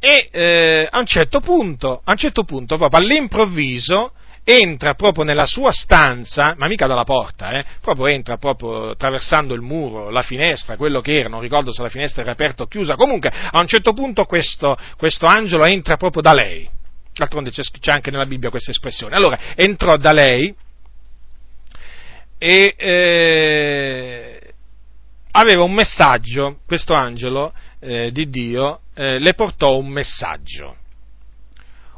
E 0.00 0.28
eh, 0.30 0.88
a 0.90 0.98
un 0.98 1.06
certo 1.06 1.40
punto, 1.40 2.00
a 2.04 2.12
un 2.12 2.16
certo 2.16 2.44
punto, 2.44 2.76
proprio 2.76 3.00
all'improvviso, 3.00 4.12
entra 4.50 4.94
proprio 4.94 5.24
nella 5.24 5.44
sua 5.44 5.70
stanza, 5.72 6.54
ma 6.56 6.68
mica 6.68 6.86
dalla 6.86 7.04
porta, 7.04 7.50
eh, 7.50 7.64
proprio 7.82 8.06
entra 8.06 8.38
proprio 8.38 8.90
attraversando 8.90 9.52
il 9.52 9.60
muro, 9.60 10.08
la 10.08 10.22
finestra, 10.22 10.76
quello 10.78 11.02
che 11.02 11.18
era, 11.18 11.28
non 11.28 11.40
ricordo 11.40 11.70
se 11.70 11.82
la 11.82 11.90
finestra 11.90 12.22
era 12.22 12.32
aperta 12.32 12.62
o 12.62 12.66
chiusa, 12.66 12.94
comunque 12.94 13.30
a 13.30 13.60
un 13.60 13.66
certo 13.66 13.92
punto 13.92 14.24
questo, 14.24 14.74
questo 14.96 15.26
angelo 15.26 15.66
entra 15.66 15.98
proprio 15.98 16.22
da 16.22 16.32
lei, 16.32 16.66
d'altronde 17.12 17.50
c'è, 17.50 17.62
c'è, 17.78 17.92
anche 17.92 18.10
nella 18.10 18.24
Bibbia 18.24 18.48
questa 18.48 18.70
espressione, 18.70 19.16
allora 19.16 19.38
entrò 19.54 19.98
da 19.98 20.12
lei 20.12 20.54
e 22.38 22.74
eh, 22.76 24.54
aveva 25.32 25.62
un 25.62 25.72
messaggio, 25.72 26.60
questo 26.66 26.94
angelo 26.94 27.52
eh, 27.80 28.10
di 28.12 28.30
Dio 28.30 28.80
eh, 28.94 29.18
le 29.18 29.34
portò 29.34 29.76
un 29.76 29.88
messaggio 29.88 30.76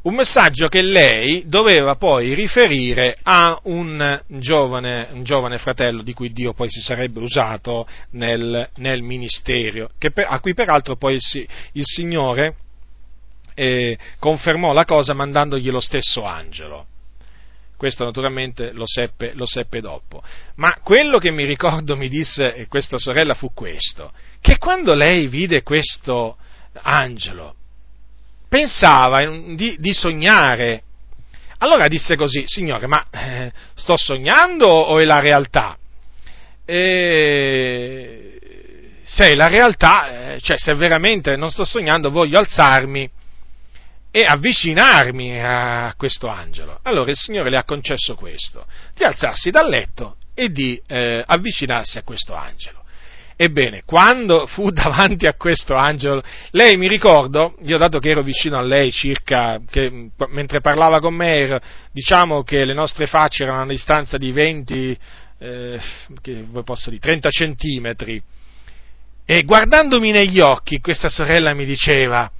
un 0.03 0.15
messaggio 0.15 0.69
che 0.69 0.81
lei 0.81 1.45
doveva 1.47 1.95
poi 1.95 2.33
riferire 2.33 3.19
a 3.23 3.59
un 3.65 4.23
giovane, 4.29 5.09
un 5.13 5.25
giovane 5.25 5.59
fratello 5.59 6.03
di 6.03 6.15
cui 6.15 6.33
Dio 6.33 6.55
poi 6.55 6.71
si 6.71 6.81
sarebbe 6.81 7.21
usato 7.21 7.87
nel, 8.13 8.69
nel 8.77 9.03
ministero, 9.03 9.91
per, 9.99 10.27
a 10.27 10.41
cui 10.41 10.55
peraltro 10.55 10.97
poi 10.97 11.15
il, 11.15 11.47
il 11.73 11.85
Signore 11.85 12.55
eh, 13.55 13.99
confermò 14.19 14.73
la 14.73 14.87
cosa 14.87 15.13
mandandogli 15.13 15.71
lo 15.71 15.81
stesso 15.81 16.25
angelo. 16.25 16.87
Questo 17.81 18.05
naturalmente 18.05 18.73
lo 18.73 18.85
seppe, 18.87 19.33
lo 19.33 19.47
seppe 19.47 19.81
dopo. 19.81 20.23
Ma 20.57 20.77
quello 20.83 21.17
che 21.17 21.31
mi 21.31 21.47
ricordo 21.47 21.97
mi 21.97 22.11
disse 22.11 22.67
questa 22.69 22.99
sorella 22.99 23.33
fu 23.33 23.55
questo, 23.55 24.13
che 24.43 24.59
quando 24.59 24.93
lei 24.93 25.29
vide 25.29 25.63
questo 25.63 26.37
angelo, 26.75 27.55
pensava 28.51 29.25
di, 29.55 29.77
di 29.79 29.95
sognare. 29.95 30.83
Allora 31.57 31.89
disse 31.89 32.17
così, 32.17 32.43
Signore, 32.45 32.87
ma 32.87 33.03
eh, 33.11 33.51
sto 33.75 33.97
sognando 33.97 34.69
o 34.69 34.99
è 34.99 35.07
la 35.07 35.21
realtà? 35.21 35.79
E 36.67 38.41
se 39.05 39.31
è 39.31 39.35
la 39.35 39.49
realtà, 39.49 40.35
eh, 40.35 40.41
cioè 40.43 40.59
se 40.59 40.75
veramente 40.75 41.35
non 41.37 41.49
sto 41.49 41.65
sognando, 41.65 42.11
voglio 42.11 42.37
alzarmi 42.41 43.11
e 44.11 44.25
avvicinarmi 44.25 45.41
a 45.41 45.95
questo 45.97 46.27
angelo. 46.27 46.81
Allora 46.83 47.11
il 47.11 47.17
Signore 47.17 47.51
le 47.51 47.57
ha 47.57 47.65
concesso 47.65 48.15
questo, 48.15 48.67
di 48.95 49.05
alzarsi 49.05 49.51
dal 49.51 49.69
letto 49.69 50.17
e 50.35 50.51
di 50.51 50.81
eh, 50.87 51.23
avvicinarsi 51.25 51.99
a 51.99 52.03
questo 52.03 52.35
angelo. 52.35 52.79
Ebbene, 53.37 53.85
quando 53.87 54.47
fu 54.47 54.69
davanti 54.71 55.27
a 55.27 55.35
questo 55.35 55.75
angelo, 55.75 56.23
lei 56.51 56.77
mi 56.77 56.89
ricordo, 56.89 57.57
io 57.63 57.79
dato 57.79 57.99
che 57.99 58.11
ero 58.11 58.23
vicino 58.23 58.59
a 58.59 58.63
lei 58.63 58.91
circa, 58.91 59.61
che, 59.71 60.11
mentre 60.29 60.61
parlava 60.61 61.01
con 61.01 61.15
me, 61.15 61.37
ero, 61.37 61.61
diciamo 61.93 62.43
che 62.43 62.65
le 62.65 62.75
nostre 62.75 63.07
facce 63.07 63.45
erano 63.45 63.61
a 63.61 63.63
una 63.63 63.73
distanza 63.73 64.19
di 64.19 64.33
20, 64.33 64.99
eh, 65.39 65.81
che 66.21 66.45
posso 66.65 66.91
dire, 66.91 67.01
30 67.01 67.31
centimetri, 67.31 68.23
e 69.25 69.43
guardandomi 69.45 70.11
negli 70.11 70.41
occhi, 70.41 70.81
questa 70.81 71.09
sorella 71.09 71.55
mi 71.55 71.65
diceva, 71.65 72.31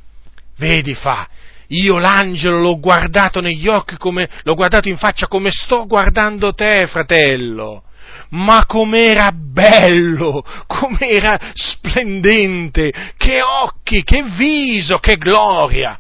vedi 0.57 0.95
fa, 0.95 1.27
io 1.71 1.99
l'angelo 1.99 2.61
l'ho 2.61 2.79
guardato 2.79 3.41
negli 3.41 3.69
occhi 3.69 3.97
come, 3.97 4.29
l'ho 4.43 4.55
guardato 4.55 4.89
in 4.89 4.97
faccia 4.97 5.27
come 5.27 5.51
sto 5.51 5.87
guardando 5.87 6.53
te, 6.53 6.87
fratello 6.87 7.85
ma 8.31 8.65
com'era 8.67 9.33
bello, 9.33 10.45
com'era 10.67 11.39
splendente, 11.53 12.93
che 13.17 13.43
occhi, 13.43 14.05
che 14.05 14.23
viso, 14.37 14.99
che 14.99 15.17
gloria. 15.17 15.99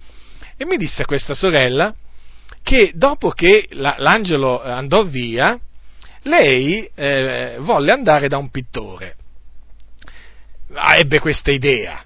E 0.57 0.65
mi 0.65 0.77
disse 0.77 1.05
questa 1.05 1.35
sorella 1.35 1.95
che 2.63 2.93
dopo 2.95 3.31
che 3.31 3.67
la, 3.71 3.97
l'angelo 3.99 4.63
andò 4.63 5.05
via, 5.05 5.59
lei 6.23 6.89
eh, 6.95 7.57
volle 7.61 7.93
andare 7.93 8.29
da 8.29 8.37
un 8.37 8.51
pittore. 8.51 9.17
Ah, 10.75 10.97
ebbe 10.97 11.19
questa 11.19 11.51
idea. 11.51 12.05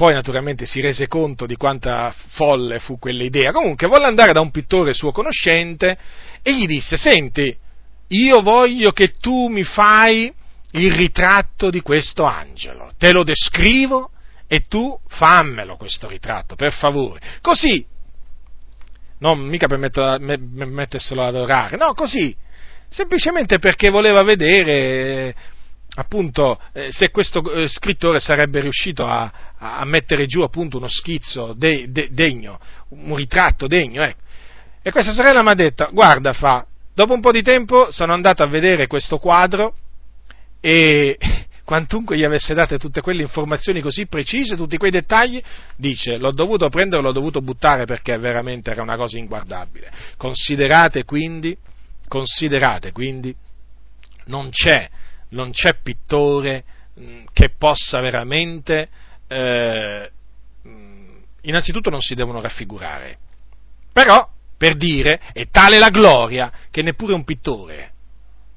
Poi 0.00 0.14
naturalmente 0.14 0.64
si 0.64 0.80
rese 0.80 1.08
conto 1.08 1.44
di 1.44 1.56
quanta 1.56 2.14
folle 2.28 2.78
fu 2.78 2.98
quell'idea. 2.98 3.52
Comunque 3.52 3.86
volle 3.86 4.06
andare 4.06 4.32
da 4.32 4.40
un 4.40 4.50
pittore 4.50 4.94
suo 4.94 5.12
conoscente 5.12 5.94
e 6.40 6.56
gli 6.56 6.64
disse, 6.64 6.96
senti, 6.96 7.54
io 8.08 8.40
voglio 8.40 8.92
che 8.92 9.10
tu 9.10 9.48
mi 9.48 9.62
fai 9.62 10.32
il 10.70 10.94
ritratto 10.94 11.68
di 11.68 11.82
questo 11.82 12.24
angelo, 12.24 12.92
te 12.96 13.12
lo 13.12 13.24
descrivo 13.24 14.08
e 14.46 14.60
tu 14.60 14.98
fammelo 15.06 15.76
questo 15.76 16.08
ritratto, 16.08 16.54
per 16.54 16.72
favore. 16.72 17.20
Così, 17.42 17.84
non 19.18 19.40
mica 19.40 19.66
per 19.66 19.76
metterselo 19.78 21.20
ad 21.20 21.34
adorare, 21.34 21.76
no, 21.76 21.92
così, 21.92 22.34
semplicemente 22.88 23.58
perché 23.58 23.90
voleva 23.90 24.22
vedere 24.22 25.34
appunto 25.92 26.58
eh, 26.72 26.88
se 26.92 27.10
questo 27.10 27.42
eh, 27.52 27.68
scrittore 27.68 28.20
sarebbe 28.20 28.60
riuscito 28.60 29.04
a, 29.04 29.49
a, 29.60 29.84
mettere 29.84 30.26
giù 30.26 30.42
appunto 30.42 30.76
uno 30.76 30.88
schizzo 30.88 31.54
de, 31.56 31.90
de, 31.90 32.08
degno, 32.10 32.58
un 32.90 33.14
ritratto 33.14 33.66
degno, 33.66 34.02
ecco. 34.02 34.20
E 34.82 34.90
questa 34.90 35.12
sorella 35.12 35.42
mi 35.42 35.50
ha 35.50 35.54
detto, 35.54 35.88
guarda 35.92 36.32
fa, 36.32 36.66
Dopo 37.00 37.14
un 37.14 37.20
po' 37.20 37.32
di 37.32 37.42
tempo 37.42 37.90
sono 37.92 38.12
andato 38.12 38.42
a 38.42 38.46
vedere 38.46 38.86
questo 38.86 39.16
quadro 39.16 39.74
e 40.60 41.16
quantunque 41.64 42.16
gli 42.18 42.24
avesse 42.24 42.52
date 42.52 42.78
tutte 42.78 43.00
quelle 43.00 43.22
informazioni 43.22 43.80
così 43.80 44.06
precise, 44.06 44.54
tutti 44.54 44.76
quei 44.76 44.90
dettagli, 44.90 45.40
dice 45.76 46.18
l'ho 46.18 46.32
dovuto 46.32 46.68
prendere, 46.68 47.00
l'ho 47.00 47.12
dovuto 47.12 47.40
buttare 47.40 47.86
perché 47.86 48.18
veramente 48.18 48.70
era 48.70 48.82
una 48.82 48.96
cosa 48.96 49.16
inguardabile. 49.16 49.90
Considerate 50.18 51.04
quindi, 51.04 51.56
considerate 52.06 52.92
quindi, 52.92 53.34
non 54.26 54.50
c'è, 54.50 54.86
non 55.30 55.52
c'è 55.52 55.78
pittore 55.82 56.64
che 57.32 57.50
possa 57.56 58.00
veramente, 58.00 58.90
eh, 59.30 60.10
mm, 60.66 61.18
innanzitutto 61.42 61.88
non 61.88 62.00
si 62.00 62.16
devono 62.16 62.40
raffigurare, 62.40 63.16
però 63.92 64.28
per 64.56 64.74
dire 64.76 65.20
è 65.32 65.48
tale 65.50 65.78
la 65.78 65.90
gloria 65.90 66.50
che 66.70 66.82
neppure 66.82 67.14
un 67.14 67.22
pittore 67.24 67.92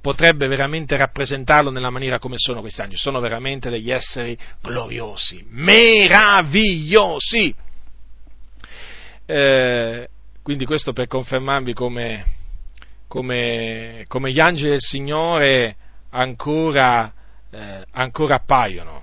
potrebbe 0.02 0.48
veramente 0.48 0.98
rappresentarlo 0.98 1.70
nella 1.70 1.92
maniera 1.92 2.18
come 2.20 2.38
sono 2.38 2.60
questi 2.60 2.82
angeli. 2.82 3.00
Sono 3.00 3.22
veramente 3.22 3.70
degli 3.70 3.92
esseri 3.92 4.38
gloriosi, 4.62 5.46
meravigliosi. 5.48 7.56
Eh, 9.26 10.10
quindi 10.42 10.66
questo 10.66 10.92
per 10.92 11.08
confermarvi 11.08 11.74
come, 11.74 12.26
come, 13.08 14.04
come, 14.08 14.32
gli 14.32 14.42
angeli 14.42 14.72
del 14.72 14.82
Signore 14.82 15.78
ancora, 16.10 17.14
eh, 17.50 17.86
ancora 17.92 18.36
appaiono. 18.36 19.03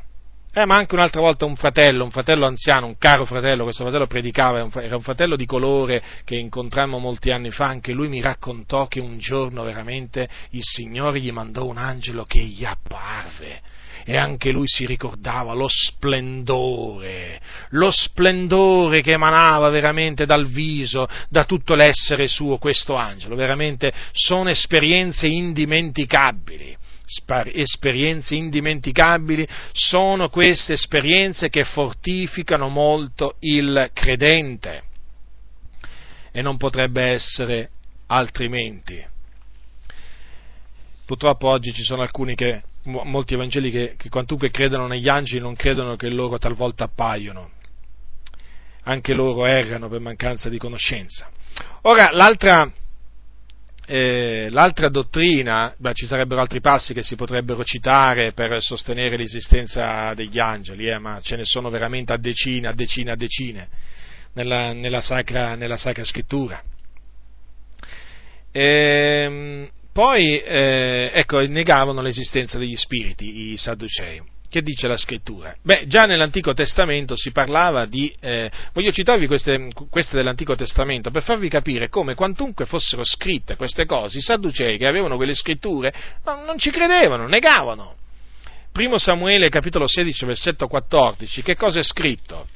Eh, 0.52 0.66
ma 0.66 0.74
anche 0.74 0.96
un'altra 0.96 1.20
volta 1.20 1.44
un 1.44 1.54
fratello, 1.54 2.02
un 2.02 2.10
fratello 2.10 2.44
anziano, 2.44 2.86
un 2.86 2.98
caro 2.98 3.24
fratello, 3.24 3.62
questo 3.62 3.84
fratello 3.84 4.08
predicava, 4.08 4.68
era 4.82 4.96
un 4.96 5.02
fratello 5.02 5.36
di 5.36 5.46
colore 5.46 6.02
che 6.24 6.34
incontrammo 6.34 6.98
molti 6.98 7.30
anni 7.30 7.52
fa, 7.52 7.66
anche 7.66 7.92
lui 7.92 8.08
mi 8.08 8.20
raccontò 8.20 8.88
che 8.88 8.98
un 8.98 9.18
giorno 9.18 9.62
veramente 9.62 10.28
il 10.50 10.64
Signore 10.64 11.20
gli 11.20 11.30
mandò 11.30 11.66
un 11.66 11.78
angelo 11.78 12.24
che 12.24 12.40
gli 12.40 12.64
apparve 12.64 13.60
e 14.04 14.16
anche 14.16 14.50
lui 14.50 14.66
si 14.66 14.86
ricordava 14.86 15.52
lo 15.52 15.68
splendore, 15.68 17.40
lo 17.70 17.92
splendore 17.92 19.02
che 19.02 19.12
emanava 19.12 19.68
veramente 19.68 20.26
dal 20.26 20.48
viso, 20.48 21.06
da 21.28 21.44
tutto 21.44 21.74
l'essere 21.74 22.26
suo 22.26 22.58
questo 22.58 22.96
angelo, 22.96 23.36
veramente 23.36 23.92
sono 24.12 24.50
esperienze 24.50 25.28
indimenticabili 25.28 26.76
esperienze 27.52 28.34
indimenticabili, 28.34 29.46
sono 29.72 30.28
queste 30.28 30.74
esperienze 30.74 31.48
che 31.48 31.64
fortificano 31.64 32.68
molto 32.68 33.36
il 33.40 33.90
credente 33.92 34.84
e 36.32 36.42
non 36.42 36.56
potrebbe 36.56 37.02
essere 37.02 37.70
altrimenti. 38.06 39.04
Purtroppo 41.04 41.48
oggi 41.48 41.72
ci 41.72 41.82
sono 41.82 42.02
alcuni 42.02 42.34
che, 42.34 42.62
molti 42.84 43.34
evangeli 43.34 43.70
che, 43.70 43.94
che 43.96 44.08
quantunque 44.08 44.50
credono 44.50 44.86
negli 44.86 45.08
angeli 45.08 45.40
non 45.40 45.56
credono 45.56 45.96
che 45.96 46.08
loro 46.08 46.38
talvolta 46.38 46.84
appaiono. 46.84 47.50
Anche 48.84 49.12
loro 49.12 49.44
errano 49.44 49.88
per 49.88 50.00
mancanza 50.00 50.48
di 50.48 50.56
conoscenza. 50.56 51.28
Ora, 51.82 52.10
l'altra, 52.12 52.70
eh, 53.92 54.46
l'altra 54.50 54.88
dottrina, 54.88 55.74
beh, 55.76 55.94
ci 55.94 56.06
sarebbero 56.06 56.40
altri 56.40 56.60
passi 56.60 56.94
che 56.94 57.02
si 57.02 57.16
potrebbero 57.16 57.64
citare 57.64 58.30
per 58.30 58.62
sostenere 58.62 59.16
l'esistenza 59.16 60.14
degli 60.14 60.38
angeli, 60.38 60.86
eh, 60.86 60.98
ma 60.98 61.18
ce 61.20 61.34
ne 61.34 61.44
sono 61.44 61.70
veramente 61.70 62.12
a 62.12 62.16
decine, 62.16 62.68
a 62.68 62.72
decine, 62.72 63.10
a 63.10 63.16
decine 63.16 63.68
nella, 64.34 64.72
nella, 64.72 65.00
sacra, 65.00 65.56
nella 65.56 65.76
sacra, 65.76 66.04
scrittura. 66.04 66.62
E, 68.52 68.62
ehm, 68.62 69.68
poi, 69.92 70.40
eh, 70.40 71.10
ecco, 71.12 71.40
negavano 71.40 72.00
l'esistenza 72.00 72.58
degli 72.58 72.76
spiriti, 72.76 73.50
i 73.50 73.56
Sadducei. 73.56 74.22
Che 74.50 74.62
dice 74.62 74.88
la 74.88 74.96
scrittura? 74.96 75.54
Beh, 75.62 75.86
già 75.86 76.06
nell'Antico 76.06 76.52
Testamento 76.54 77.14
si 77.16 77.30
parlava 77.30 77.86
di... 77.86 78.12
Eh, 78.18 78.50
voglio 78.72 78.90
citarvi 78.90 79.28
queste, 79.28 79.70
queste, 79.88 80.16
dell'Antico 80.16 80.56
Testamento 80.56 81.12
per 81.12 81.22
farvi 81.22 81.48
capire 81.48 81.88
come 81.88 82.16
quantunque 82.16 82.66
fossero 82.66 83.04
scritte 83.04 83.54
queste 83.54 83.86
cose, 83.86 84.18
i 84.18 84.20
Sadducei 84.20 84.76
che 84.76 84.88
avevano 84.88 85.14
quelle 85.14 85.34
scritture 85.34 85.94
non, 86.24 86.42
non 86.42 86.58
ci 86.58 86.72
credevano, 86.72 87.28
negavano. 87.28 87.94
Primo 88.72 88.98
Samuele 88.98 89.50
capitolo 89.50 89.86
16 89.86 90.24
versetto 90.24 90.66
14, 90.66 91.42
che 91.42 91.54
cosa 91.54 91.78
è 91.78 91.84
scritto? 91.84 92.48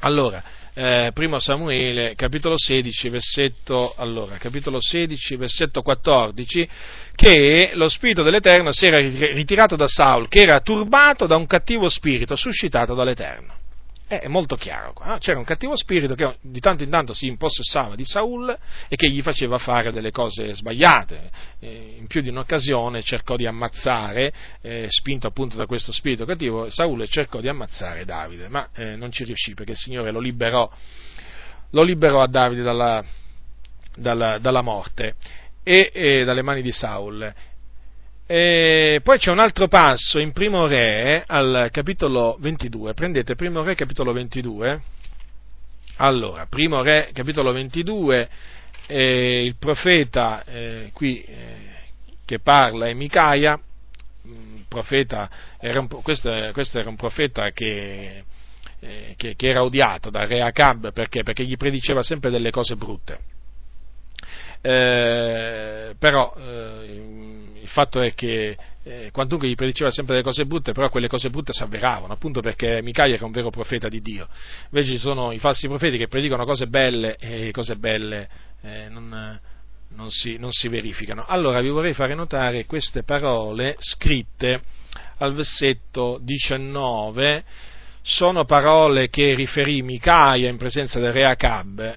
Allora, 0.00 0.42
eh, 0.74 1.10
primo 1.12 1.38
Samuele, 1.38 2.14
capitolo 2.14 2.54
16, 2.56 3.08
versetto, 3.08 3.94
allora, 3.96 4.36
capitolo 4.36 4.80
16, 4.80 5.36
versetto 5.36 5.82
14, 5.82 6.68
che 7.14 7.70
lo 7.74 7.88
Spirito 7.88 8.22
dell'Eterno 8.22 8.72
si 8.72 8.86
era 8.86 8.98
ritirato 8.98 9.76
da 9.76 9.86
Saul, 9.86 10.28
che 10.28 10.40
era 10.40 10.60
turbato 10.60 11.26
da 11.26 11.36
un 11.36 11.46
cattivo 11.46 11.88
spirito 11.88 12.36
suscitato 12.36 12.94
dall'Eterno. 12.94 13.59
È 14.10 14.26
molto 14.26 14.56
chiaro 14.56 14.92
qua. 14.92 15.18
C'era 15.20 15.38
un 15.38 15.44
cattivo 15.44 15.76
spirito 15.76 16.16
che 16.16 16.34
di 16.40 16.58
tanto 16.58 16.82
in 16.82 16.90
tanto 16.90 17.14
si 17.14 17.28
impossessava 17.28 17.94
di 17.94 18.04
Saul 18.04 18.58
e 18.88 18.96
che 18.96 19.08
gli 19.08 19.22
faceva 19.22 19.56
fare 19.58 19.92
delle 19.92 20.10
cose 20.10 20.52
sbagliate. 20.52 21.30
In 21.60 22.08
più 22.08 22.20
di 22.20 22.30
un'occasione 22.30 23.02
cercò 23.02 23.36
di 23.36 23.46
ammazzare, 23.46 24.32
eh, 24.62 24.86
spinto 24.88 25.28
appunto 25.28 25.56
da 25.56 25.66
questo 25.66 25.92
spirito 25.92 26.24
cattivo, 26.24 26.68
Saul 26.70 27.08
cercò 27.08 27.38
di 27.40 27.48
ammazzare 27.48 28.04
Davide, 28.04 28.48
ma 28.48 28.70
eh, 28.74 28.96
non 28.96 29.12
ci 29.12 29.22
riuscì 29.22 29.54
perché 29.54 29.72
il 29.72 29.78
Signore 29.78 30.10
lo 30.10 30.18
liberò, 30.18 30.68
lo 31.70 31.82
liberò 31.84 32.20
a 32.20 32.26
Davide 32.26 32.62
dalla, 32.62 33.04
dalla, 33.94 34.38
dalla 34.38 34.62
morte 34.62 35.14
e, 35.62 35.92
e 35.94 36.24
dalle 36.24 36.42
mani 36.42 36.62
di 36.62 36.72
Saul 36.72 37.32
e 38.32 39.00
poi 39.02 39.18
c'è 39.18 39.32
un 39.32 39.40
altro 39.40 39.66
passo 39.66 40.20
in 40.20 40.30
Primo 40.30 40.68
Re 40.68 41.24
al 41.26 41.68
capitolo 41.72 42.36
22. 42.38 42.94
Prendete 42.94 43.34
Primo 43.34 43.64
Re 43.64 43.74
capitolo 43.74 44.12
22. 44.12 44.80
Allora, 45.96 46.46
Primo 46.46 46.80
Re 46.80 47.10
capitolo 47.12 47.50
22, 47.50 48.28
eh, 48.86 49.42
il 49.42 49.56
profeta 49.56 50.44
eh, 50.44 50.90
qui 50.92 51.20
eh, 51.22 51.56
che 52.24 52.38
parla 52.38 52.86
è 52.86 52.94
Micaia, 52.94 53.58
mm, 53.58 54.60
profeta, 54.68 55.28
era 55.58 55.80
un, 55.80 55.88
questo, 55.88 56.30
questo, 56.52 56.78
era 56.78 56.88
un 56.88 56.94
profeta 56.94 57.50
che, 57.50 58.22
eh, 58.78 59.14
che, 59.16 59.34
che 59.34 59.48
era 59.48 59.64
odiato 59.64 60.08
da 60.08 60.24
re 60.24 60.40
Acab 60.40 60.92
perché? 60.92 61.24
perché 61.24 61.44
gli 61.44 61.56
prediceva 61.56 62.04
sempre 62.04 62.30
delle 62.30 62.52
cose 62.52 62.76
brutte. 62.76 63.39
Eh, 64.62 65.94
però 65.98 66.34
eh, 66.36 67.02
il 67.62 67.68
fatto 67.68 68.00
è 68.00 68.14
che 68.14 68.56
eh, 68.82 69.10
quantunque 69.12 69.48
gli 69.48 69.54
prediceva 69.54 69.90
sempre 69.90 70.14
delle 70.14 70.26
cose 70.26 70.46
brutte, 70.46 70.72
però 70.72 70.88
quelle 70.88 71.08
cose 71.08 71.30
brutte 71.30 71.52
si 71.52 71.62
avveravano, 71.62 72.12
appunto 72.12 72.40
perché 72.40 72.80
Micaia 72.82 73.14
era 73.14 73.26
un 73.26 73.32
vero 73.32 73.50
profeta 73.50 73.88
di 73.88 74.00
Dio. 74.00 74.28
Invece 74.70 74.92
ci 74.92 74.98
sono 74.98 75.32
i 75.32 75.38
falsi 75.38 75.66
profeti 75.68 75.98
che 75.98 76.08
predicano 76.08 76.44
cose 76.44 76.66
belle 76.66 77.16
e 77.16 77.50
cose 77.52 77.76
belle 77.76 78.28
eh, 78.62 78.88
non, 78.88 79.38
non, 79.88 80.10
si, 80.10 80.36
non 80.38 80.50
si 80.50 80.68
verificano. 80.68 81.24
Allora 81.26 81.60
vi 81.60 81.68
vorrei 81.68 81.94
fare 81.94 82.14
notare 82.14 82.66
queste 82.66 83.02
parole 83.02 83.76
scritte 83.78 84.62
al 85.18 85.34
versetto 85.34 86.18
19, 86.22 87.44
sono 88.02 88.44
parole 88.46 89.10
che 89.10 89.34
riferì 89.34 89.82
Micaia 89.82 90.48
in 90.48 90.56
presenza 90.56 90.98
del 90.98 91.12
re 91.12 91.26
Acab. 91.26 91.94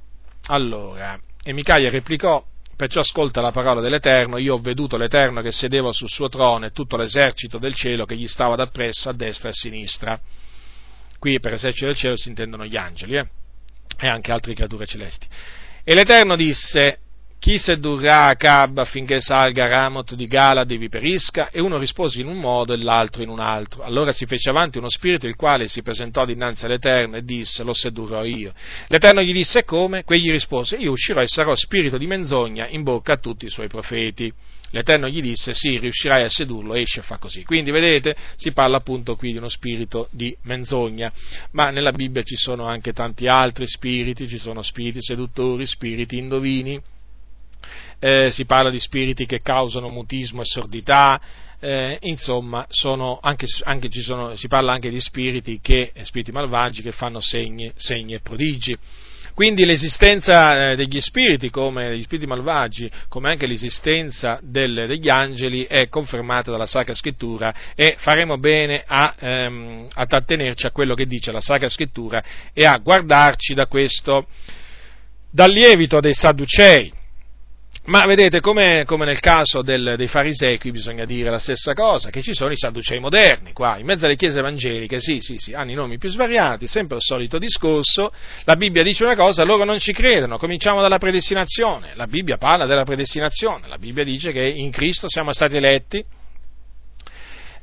Allora, 0.47 1.17
e 1.41 1.53
Micaia 1.53 1.89
replicò, 1.89 2.43
Perciò 2.83 2.99
ascolta 2.99 3.39
la 3.39 3.51
parola 3.51 3.79
dell'Eterno, 3.79 4.37
io 4.37 4.55
ho 4.55 4.59
veduto 4.59 4.97
l'Eterno 4.97 5.41
che 5.41 5.53
sedeva 5.53 5.93
sul 5.93 6.09
suo 6.09 6.27
trono 6.27 6.65
e 6.65 6.71
tutto 6.71 6.97
l'esercito 6.97 7.57
del 7.57 7.73
cielo 7.73 8.03
che 8.03 8.17
gli 8.17 8.27
stava 8.27 8.57
dappresso 8.57 9.07
a 9.07 9.13
destra 9.13 9.47
e 9.47 9.51
a 9.51 9.53
sinistra. 9.53 10.19
Qui 11.17 11.39
per 11.39 11.53
esercito 11.53 11.85
del 11.85 11.95
cielo 11.95 12.17
si 12.17 12.27
intendono 12.27 12.65
gli 12.65 12.75
angeli 12.75 13.15
eh? 13.15 13.29
e 13.97 14.07
anche 14.09 14.33
altre 14.33 14.53
creature 14.53 14.85
celesti. 14.85 15.25
E 15.81 15.93
l'Eterno 15.95 16.35
disse, 16.35 16.97
chi 17.43 17.57
sedurrà 17.57 18.27
Acab 18.27 18.77
affinché 18.77 19.19
salga 19.19 19.65
a 19.65 19.67
Ramot 19.67 20.15
di 20.15 20.27
Galad 20.27 20.71
e 20.71 20.77
vi 20.77 20.87
perisca? 20.87 21.49
E 21.49 21.59
uno 21.59 21.77
rispose 21.77 22.21
in 22.21 22.27
un 22.27 22.37
modo 22.37 22.71
e 22.71 22.77
l'altro 22.77 23.21
in 23.21 23.27
un 23.27 23.41
altro. 23.41 23.83
Allora 23.83 24.13
si 24.13 24.25
fece 24.25 24.49
avanti 24.49 24.77
uno 24.77 24.87
spirito 24.87 25.27
il 25.27 25.35
quale 25.35 25.67
si 25.67 25.81
presentò 25.81 26.23
dinanzi 26.23 26.63
all'Eterno 26.63 27.17
e 27.17 27.23
disse, 27.23 27.63
lo 27.63 27.73
sedurrò 27.73 28.23
io. 28.23 28.53
L'Eterno 28.87 29.21
gli 29.21 29.33
disse, 29.33 29.65
come? 29.65 30.05
Quegli 30.05 30.31
rispose, 30.31 30.77
io 30.77 30.91
uscirò 30.91 31.19
e 31.19 31.27
sarò 31.27 31.53
spirito 31.53 31.97
di 31.97 32.07
menzogna 32.07 32.65
in 32.69 32.83
bocca 32.83 33.11
a 33.11 33.17
tutti 33.17 33.43
i 33.43 33.49
suoi 33.49 33.67
profeti. 33.67 34.31
L'Eterno 34.69 35.09
gli 35.09 35.19
disse, 35.19 35.53
sì, 35.53 35.77
riuscirai 35.79 36.23
a 36.23 36.29
sedurlo, 36.29 36.75
esce 36.75 37.01
e 37.01 37.03
fa 37.03 37.17
così. 37.17 37.43
Quindi, 37.43 37.71
vedete, 37.71 38.15
si 38.37 38.53
parla 38.53 38.77
appunto 38.77 39.17
qui 39.17 39.33
di 39.33 39.37
uno 39.39 39.49
spirito 39.49 40.07
di 40.11 40.33
menzogna, 40.43 41.11
ma 41.51 41.71
nella 41.71 41.91
Bibbia 41.91 42.23
ci 42.23 42.37
sono 42.37 42.63
anche 42.67 42.93
tanti 42.93 43.27
altri 43.27 43.67
spiriti, 43.67 44.29
ci 44.29 44.37
sono 44.37 44.61
spiriti 44.61 45.01
seduttori, 45.01 45.65
spiriti 45.65 46.17
indovini, 46.17 46.81
eh, 48.03 48.31
si 48.31 48.43
parla 48.43 48.69
di 48.69 48.81
spiriti 48.81 49.25
che 49.25 49.41
causano 49.41 49.87
mutismo 49.87 50.41
e 50.41 50.45
sordità, 50.45 51.21
eh, 51.61 51.97
insomma, 52.01 52.67
anche, 53.21 53.45
anche 53.63 53.89
sono, 54.01 54.35
si 54.35 54.49
parla 54.49 54.73
anche 54.73 54.89
di 54.89 54.99
spiriti, 54.99 55.61
che, 55.61 55.93
spiriti 56.01 56.33
malvagi 56.33 56.81
che 56.81 56.91
fanno 56.91 57.21
segni, 57.21 57.71
segni 57.77 58.15
e 58.15 58.19
prodigi. 58.19 58.77
Quindi 59.33 59.63
l'esistenza 59.63 60.71
eh, 60.71 60.75
degli 60.75 60.99
spiriti, 60.99 61.49
come 61.49 61.87
degli 61.87 62.03
spiriti 62.03 62.27
malvagi, 62.27 62.91
come 63.07 63.29
anche 63.29 63.47
l'esistenza 63.47 64.37
del, 64.43 64.83
degli 64.85 65.09
angeli 65.09 65.63
è 65.63 65.87
confermata 65.87 66.51
dalla 66.51 66.65
Sacra 66.65 66.93
Scrittura 66.93 67.53
e 67.73 67.95
faremo 67.99 68.37
bene 68.37 68.83
a, 68.85 69.15
ehm, 69.17 69.87
ad 69.93 70.11
attenerci 70.11 70.65
a 70.65 70.71
quello 70.71 70.93
che 70.93 71.05
dice 71.05 71.31
la 71.31 71.39
Sacra 71.39 71.69
Scrittura 71.69 72.21
e 72.53 72.65
a 72.65 72.77
guardarci 72.77 73.53
da 73.53 73.65
questo, 73.65 74.27
dal 75.31 75.49
lievito 75.49 76.01
dei 76.01 76.13
Sadducei 76.13 77.01
ma 77.85 78.05
vedete, 78.05 78.39
come, 78.39 78.83
come 78.85 79.03
nel 79.03 79.19
caso 79.19 79.61
del, 79.61 79.95
dei 79.97 80.07
farisei, 80.07 80.57
qui 80.57 80.71
bisogna 80.71 81.03
dire 81.03 81.29
la 81.29 81.39
stessa 81.39 81.73
cosa, 81.73 82.09
che 82.09 82.21
ci 82.21 82.33
sono 82.33 82.51
i 82.51 82.57
sadducei 82.57 82.99
moderni, 82.99 83.51
qua, 83.51 83.77
in 83.77 83.85
mezzo 83.85 84.05
alle 84.05 84.15
chiese 84.15 84.39
evangeliche, 84.39 85.01
sì, 85.01 85.19
sì, 85.19 85.35
sì, 85.37 85.51
hanno 85.51 85.71
i 85.71 85.75
nomi 85.75 85.97
più 85.97 86.07
svariati, 86.07 86.65
sempre 86.65 86.95
il 86.95 87.03
solito 87.03 87.37
discorso, 87.37 88.13
la 88.45 88.55
Bibbia 88.55 88.83
dice 88.83 89.03
una 89.03 89.17
cosa, 89.17 89.43
loro 89.43 89.65
non 89.65 89.79
ci 89.79 89.91
credono, 89.91 90.37
cominciamo 90.37 90.81
dalla 90.81 90.97
predestinazione, 90.97 91.91
la 91.95 92.07
Bibbia 92.07 92.37
parla 92.37 92.65
della 92.65 92.85
predestinazione, 92.85 93.67
la 93.67 93.77
Bibbia 93.77 94.05
dice 94.05 94.31
che 94.31 94.47
in 94.47 94.71
Cristo 94.71 95.09
siamo 95.09 95.33
stati 95.33 95.57
eletti, 95.57 96.05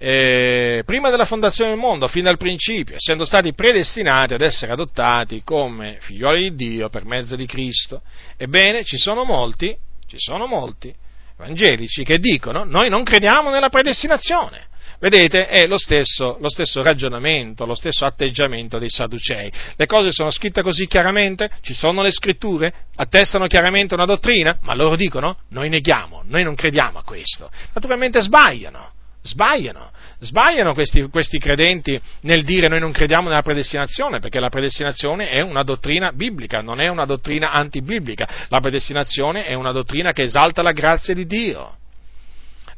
eh, 0.03 0.83
prima 0.85 1.09
della 1.09 1.25
fondazione 1.25 1.71
del 1.71 1.79
mondo, 1.79 2.09
fin 2.09 2.25
dal 2.25 2.37
principio, 2.37 2.97
essendo 2.97 3.25
stati 3.25 3.55
predestinati 3.55 4.35
ad 4.35 4.43
essere 4.43 4.73
adottati 4.73 5.43
come 5.45 5.97
figlioli 6.01 6.55
di 6.55 6.69
Dio 6.69 6.89
per 6.91 7.05
mezzo 7.05 7.37
di 7.37 7.47
Cristo. 7.47 8.03
Ebbene, 8.37 8.83
ci 8.85 8.97
sono 8.97 9.25
molti 9.25 9.77
ci 10.11 10.19
sono 10.19 10.47
molti 10.47 10.93
evangelici 11.39 12.03
che 12.03 12.19
dicono 12.19 12.65
noi 12.65 12.89
non 12.89 13.05
crediamo 13.05 13.49
nella 13.49 13.69
predestinazione. 13.69 14.67
Vedete, 14.99 15.47
è 15.47 15.67
lo 15.67 15.79
stesso, 15.79 16.37
lo 16.41 16.51
stesso, 16.51 16.83
ragionamento, 16.83 17.65
lo 17.65 17.77
stesso 17.77 18.05
atteggiamento 18.05 18.79
dei 18.79 18.91
Sadducei. 18.91 19.51
Le 19.77 19.87
cose 19.87 20.13
sono 20.13 20.31
scritte 20.31 20.63
così 20.63 20.87
chiaramente, 20.87 21.49
ci 21.63 21.73
sono 21.73 22.03
le 22.03 22.11
scritture, 22.11 22.73
attestano 22.97 23.47
chiaramente 23.47 23.95
una 23.95 24.05
dottrina, 24.05 24.59
ma 24.63 24.75
loro 24.75 24.97
dicono 24.97 25.39
noi 25.51 25.71
neghiamo, 25.71 26.25
noi 26.27 26.43
non 26.43 26.55
crediamo 26.55 26.99
a 26.99 27.03
questo. 27.05 27.51
Naturalmente 27.73 28.21
sbagliano. 28.21 28.99
Sbagliano, 29.23 29.91
sbagliano 30.21 30.73
questi, 30.73 31.03
questi, 31.11 31.39
credenti 31.39 32.01
nel 32.23 32.43
dire 32.43 32.69
noi 32.69 32.81
non 32.81 32.91
crediamo 32.91 33.29
nella 33.29 33.43
predestinazione, 33.43 34.19
perché 34.19 34.41
la 34.41 34.49
predestinazione 34.49 35.29
è 35.29 35.43
una 35.43 35.63
dottrina 35.63 36.11
biblica, 36.13 36.63
non 36.63 36.81
è 36.81 36.89
una 36.89 37.05
dottrina 37.05 37.51
antibiblica. 37.51 38.47
La 38.49 38.61
predestinazione 38.61 39.45
è 39.45 39.53
una 39.53 39.73
dottrina 39.73 40.13
che 40.13 40.23
esalta 40.23 40.63
la 40.63 40.73
grazia 40.73 41.13
di 41.13 41.27
Dio. 41.27 41.77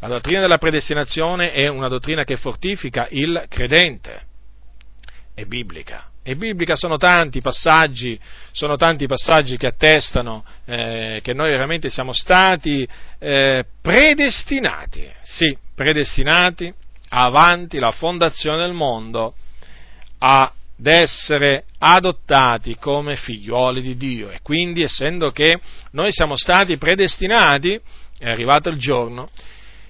La 0.01 0.09
dottrina 0.09 0.41
della 0.41 0.59
predestinazione 0.59 1.53
è 1.53 1.69
una 1.69 1.87
dottrina 1.87 2.25
che 2.25 2.37
fortifica 2.37 3.07
il 3.11 3.45
credente. 3.49 4.23
È 5.33 5.45
biblica. 5.45 6.09
È 6.25 6.35
biblica, 6.35 6.77
sono 6.77 6.97
tanti 6.99 7.41
passaggi, 7.41 8.19
sono 8.51 8.77
tanti 8.77 9.07
passaggi 9.07 9.57
che 9.57 9.67
attestano 9.67 10.45
eh, 10.65 11.21
che 11.23 11.35
noi 11.35 11.51
veramente 11.51 11.91
siamo 11.91 12.13
stati 12.13 12.87
eh, 13.19 13.65
predestinati, 13.81 15.09
sì, 15.23 15.57
predestinati 15.83 16.73
avanti 17.09 17.81
la 17.81 17.91
fondazione 17.91 18.59
del 18.59 18.73
mondo 18.73 19.35
ad 20.19 20.53
essere 20.85 21.65
adottati 21.79 22.77
come 22.77 23.17
figlioli 23.17 23.83
di 23.83 23.97
Dio. 23.97 24.31
E 24.31 24.39
quindi 24.43 24.85
essendo 24.85 25.33
che 25.33 25.59
noi 25.91 26.13
siamo 26.13 26.37
stati 26.37 26.79
predestinati 26.79 27.79
è 28.17 28.31
arrivato 28.31 28.69
il 28.69 28.79
giorno 28.79 29.29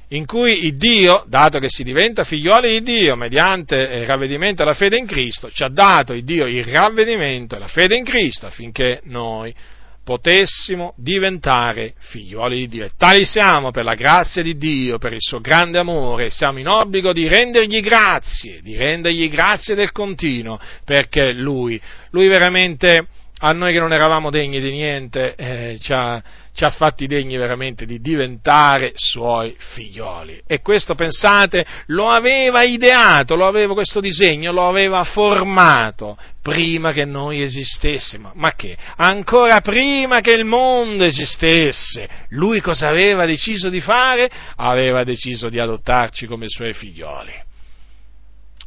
in 0.09 0.25
cui 0.25 0.65
il 0.67 0.77
Dio, 0.77 1.25
dato 1.27 1.59
che 1.59 1.69
si 1.69 1.85
diventa 1.85 2.25
figlioli 2.25 2.71
di 2.71 2.83
Dio 2.83 3.15
mediante 3.15 3.77
il 3.77 4.07
ravvedimento 4.07 4.63
e 4.63 4.65
la 4.65 4.75
fede 4.75 4.97
in 4.97 5.07
Cristo, 5.07 5.51
ci 5.51 5.63
ha 5.63 5.69
dato 5.69 6.15
il 6.15 6.25
Dio 6.25 6.47
il 6.47 6.65
ravvedimento 6.65 7.57
e 7.57 7.59
la 7.59 7.69
fede 7.69 7.97
in 7.97 8.05
Cristo 8.05 8.47
affinché 8.47 9.01
noi 9.05 9.55
potessimo 10.05 10.95
diventare 10.97 11.95
figlioli 11.99 12.59
di 12.59 12.69
Dio. 12.69 12.85
E 12.85 12.91
tali 12.97 13.25
siamo 13.25 13.71
per 13.71 13.85
la 13.85 13.95
grazia 13.95 14.43
di 14.43 14.57
Dio, 14.57 14.99
per 14.99 15.13
il 15.13 15.21
suo 15.21 15.41
grande 15.41 15.79
amore, 15.79 16.31
siamo 16.31 16.59
in 16.59 16.69
obbligo 16.69 17.13
di 17.13 17.29
rendergli 17.29 17.81
grazie, 17.81 18.61
di 18.63 18.77
rendergli 18.77 19.29
grazie 19.29 19.75
del 19.75 19.93
continuo, 19.93 20.59
perché 20.85 21.33
Lui, 21.33 21.81
Lui 22.11 22.29
veramente 22.29 23.07
a 23.45 23.53
noi 23.53 23.73
che 23.73 23.81
non 23.81 23.93
eravamo 23.93 24.31
degni 24.31 24.61
di 24.61 24.71
niente, 24.71 25.35
eh, 25.35 25.77
ci, 25.81 25.93
ha, 25.93 26.23
ci, 26.55 26.65
ha, 26.65 26.71
fatti 26.71 27.07
degni 27.07 27.37
veramente 27.37 27.87
di 27.87 28.01
diventare 28.01 28.93
suoi 28.95 29.55
figlioli. 29.57 30.43
E 30.47 30.61
questo, 30.61 30.95
pensate, 30.95 31.65
lo 31.87 32.09
aveva 32.11 32.63
ideato, 32.63 33.37
lo 33.37 33.47
aveva 33.47 33.73
questo 33.73 34.01
disegno, 34.01 34.53
lo 34.53 34.69
aveva 34.69 35.03
formato 35.05 36.17
prima 36.43 36.93
che 36.93 37.07
noi 37.07 37.43
esistessimo. 37.43 38.33
Ma 38.35 38.55
che? 38.55 38.77
Ancora 38.97 39.61
prima 39.61 40.21
che 40.21 40.33
il 40.33 40.45
mondo 40.45 41.05
esistesse, 41.05 42.09
lui 42.31 42.61
cosa 42.61 42.89
aveva 42.89 43.25
deciso 43.25 43.71
di 43.71 43.81
fare? 43.81 44.31
Aveva 44.57 45.05
deciso 45.05 45.49
di 45.49 45.59
adottarci 45.59 46.27
come 46.27 46.49
suoi 46.49 46.75
figlioli. 46.75 47.33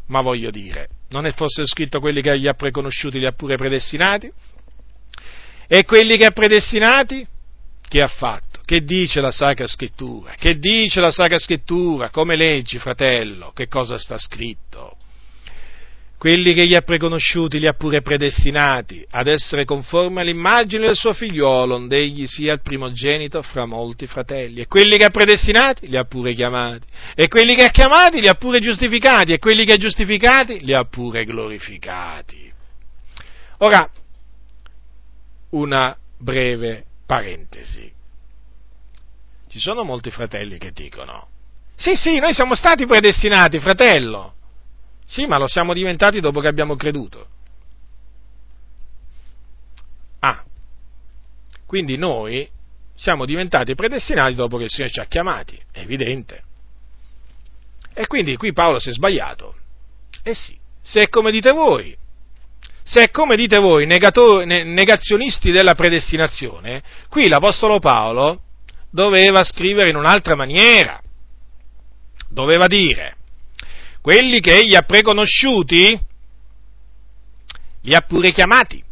Ma 0.08 0.22
voglio 0.22 0.50
dire, 0.50 0.88
non 1.10 1.26
è 1.26 1.32
forse 1.32 1.66
scritto 1.66 2.00
quelli 2.00 2.22
che 2.22 2.38
gli 2.40 2.48
ha 2.48 2.54
preconosciuti 2.54 3.20
li 3.20 3.26
ha 3.28 3.32
pure 3.32 3.58
predestinati? 3.58 4.32
E 5.68 5.84
quelli 5.84 6.16
che 6.16 6.26
ha 6.26 6.32
predestinati, 6.32 7.26
che 7.88 8.02
ha 8.02 8.08
fatto? 8.08 8.60
Che 8.66 8.84
dice 8.84 9.22
la 9.22 9.32
Sacra 9.32 9.68
Scrittura? 9.68 10.34
Che 10.38 10.58
dice 10.58 11.00
la 11.00 11.12
Sacra 11.12 11.38
Scrittura? 11.38 12.10
Come 12.10 12.36
leggi, 12.36 12.80
fratello? 12.80 13.52
Che 13.52 13.68
cosa 13.68 13.98
sta 13.98 14.18
scritto? 14.18 14.98
Quelli 16.18 16.56
che 16.56 16.66
gli 16.66 16.74
ha 16.74 16.82
preconosciuti 16.82 17.60
li 17.60 17.68
ha 17.68 17.74
pure 17.74 18.02
predestinati 18.02 19.06
ad 19.12 19.28
essere 19.28 19.66
conformi 19.66 20.22
all'immagine 20.22 20.88
del 20.88 20.96
suo 20.96 21.14
figliuolo, 21.14 21.76
onde 21.76 21.98
egli 21.98 22.26
sia 22.26 22.54
il 22.54 22.62
primogenito 22.62 23.44
fra 23.44 23.66
molti 23.66 24.08
fratelli. 24.08 24.62
E 24.62 24.68
quelli 24.68 24.98
che 24.98 25.06
ha 25.06 25.12
predestinati 25.12 25.88
li 25.88 25.98
ha 25.98 26.06
pure 26.06 26.34
chiamati. 26.34 26.88
E 27.14 27.28
quelli 27.28 27.54
che 27.54 27.66
ha 27.66 27.70
chiamati 27.70 28.22
li 28.22 28.28
ha 28.28 28.34
pure 28.34 28.60
giustificati. 28.60 29.34
E 29.34 29.38
quelli 29.38 29.66
che 29.66 29.74
ha 29.74 29.78
giustificati 29.78 30.66
li 30.66 30.74
ha 30.74 30.84
pure 30.86 31.26
glorificati. 31.26 32.52
Ora, 33.60 33.88
una 35.52 35.96
breve 36.18 36.86
parentesi. 37.06 37.92
Ci 39.48 39.60
sono 39.60 39.84
molti 39.84 40.12
fratelli 40.12 40.58
che 40.58 40.72
dicono, 40.72 41.30
sì, 41.76 41.96
sì, 41.96 42.20
noi 42.20 42.34
siamo 42.34 42.56
stati 42.56 42.86
predestinati, 42.86 43.60
fratello. 43.60 44.34
Sì, 45.06 45.26
ma 45.26 45.38
lo 45.38 45.48
siamo 45.48 45.74
diventati 45.74 46.20
dopo 46.20 46.40
che 46.40 46.48
abbiamo 46.48 46.76
creduto. 46.76 47.28
Ah, 50.20 50.44
quindi 51.66 51.98
noi 51.98 52.50
siamo 52.96 53.26
diventati 53.26 53.76
predestinati 53.76 54.34
dopo 54.36 54.58
che 54.58 54.64
il 54.64 54.70
Signore 54.70 54.92
ci 54.92 55.00
ha 55.00 55.06
chiamati, 55.06 55.62
è 55.72 55.80
evidente. 55.80 56.44
E 57.94 58.08
quindi 58.08 58.36
qui 58.36 58.52
Paolo 58.52 58.80
si 58.80 58.90
è 58.90 58.94
sbagliato. 58.94 59.56
Eh 60.24 60.34
sì, 60.34 60.58
se 60.82 61.02
è 61.02 61.10
come 61.10 61.32
dite 61.32 61.52
voi, 61.52 61.96
se 62.88 63.02
è 63.02 63.10
come 63.10 63.36
dite 63.36 63.58
voi, 63.58 63.88
negato, 63.88 64.46
negazionisti 64.46 65.50
della 65.50 65.74
predestinazione, 65.74 66.84
qui 67.10 67.28
l'Apostolo 67.28 67.80
Paolo 67.80 68.42
doveva 68.92 69.44
scrivere 69.44 69.90
in 69.90 69.96
un'altra 69.96 70.36
maniera. 70.36 71.02
Doveva 72.30 72.68
dire, 72.68 73.16
quelli 74.02 74.40
che 74.40 74.60
egli 74.60 74.76
ha 74.76 74.84
preconosciuti, 74.84 76.00
li 77.82 77.96
ha 77.96 78.02
pure 78.02 78.32
chiamati, 78.32 78.84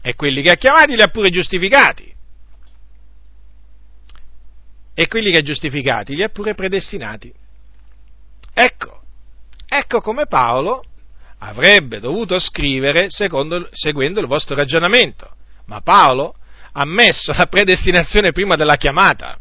e 0.00 0.14
quelli 0.14 0.40
che 0.40 0.52
ha 0.52 0.56
chiamati 0.56 0.94
li 0.94 1.02
ha 1.02 1.08
pure 1.08 1.28
giustificati, 1.28 2.10
e 4.94 5.08
quelli 5.08 5.30
che 5.30 5.38
ha 5.38 5.42
giustificati 5.42 6.14
li 6.14 6.22
ha 6.22 6.30
pure 6.30 6.54
predestinati. 6.54 7.30
Ecco, 8.54 9.02
ecco 9.68 10.00
come 10.00 10.24
Paolo 10.24 10.82
avrebbe 11.38 12.00
dovuto 12.00 12.38
scrivere 12.38 13.06
secondo, 13.10 13.68
seguendo 13.72 14.20
il 14.20 14.26
vostro 14.26 14.54
ragionamento. 14.54 15.28
Ma 15.66 15.80
Paolo 15.80 16.34
ha 16.72 16.84
messo 16.84 17.32
la 17.32 17.46
predestinazione 17.46 18.32
prima 18.32 18.54
della 18.54 18.76
chiamata, 18.76 19.38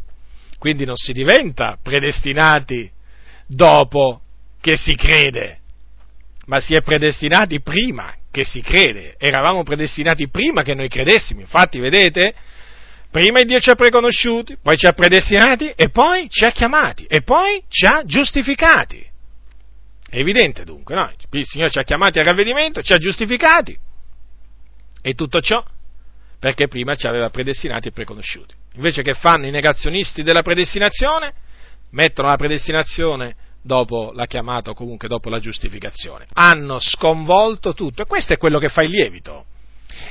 quindi 0.58 0.86
non 0.86 0.96
si 0.96 1.14
diventa 1.14 1.78
predestinati 1.82 2.90
dopo 3.48 4.22
che 4.62 4.76
si 4.76 4.96
crede, 4.96 5.60
ma 6.46 6.60
si 6.60 6.74
è 6.74 6.82
predestinati 6.82 7.62
prima 7.62 8.14
che 8.32 8.44
si 8.44 8.62
crede. 8.62 9.16
Eravamo 9.18 9.64
predestinati 9.64 10.30
prima 10.30 10.64
che 10.64 10.74
noi 10.74 10.88
credessimo, 10.88 11.42
infatti 11.42 11.80
vedete, 11.80 12.34
prima 13.12 13.42
Dio 13.44 13.60
ci 13.60 13.70
ha 13.70 13.76
preconosciuti, 13.76 14.58
poi 14.62 14.78
ci 14.78 14.88
ha 14.88 14.94
predestinati 14.94 15.70
e 15.76 15.90
poi 15.90 16.28
ci 16.30 16.46
ha 16.46 16.52
chiamati 16.52 17.06
e 17.06 17.22
poi 17.22 17.64
ci 17.70 17.86
ha 17.86 18.04
giustificati. 18.04 19.14
È 20.16 20.20
evidente 20.20 20.64
dunque, 20.64 20.96
no? 20.96 21.12
Il 21.32 21.46
Signore 21.46 21.70
ci 21.70 21.78
ha 21.78 21.84
chiamati 21.84 22.20
al 22.20 22.26
ravvedimento, 22.26 22.82
ci 22.82 22.94
ha 22.94 22.98
giustificati 22.98 23.78
e 25.02 25.14
tutto 25.14 25.42
ciò 25.42 25.62
perché 26.40 26.70
prima 26.70 26.96
ci 26.96 27.06
aveva 27.06 27.30
predestinati 27.30 27.90
e 27.90 27.92
preconosciuti. 27.92 28.56
Invece 28.76 29.02
che 29.02 29.14
fanno 29.14 29.46
i 29.46 29.52
negazionisti 29.52 30.24
della 30.24 30.42
predestinazione, 30.42 31.34
mettono 31.90 32.30
la 32.30 32.38
predestinazione 32.38 33.36
dopo 33.62 34.14
la 34.14 34.26
chiamata 34.26 34.70
o 34.70 34.74
comunque 34.74 35.10
dopo 35.10 35.30
la 35.30 35.40
giustificazione. 35.40 36.28
Hanno 36.32 36.80
sconvolto 36.80 37.74
tutto 37.74 38.04
e 38.04 38.06
questo 38.06 38.32
è 38.32 38.38
quello 38.38 38.58
che 38.58 38.70
fa 38.70 38.84
il 38.84 38.92
lievito. 38.92 39.48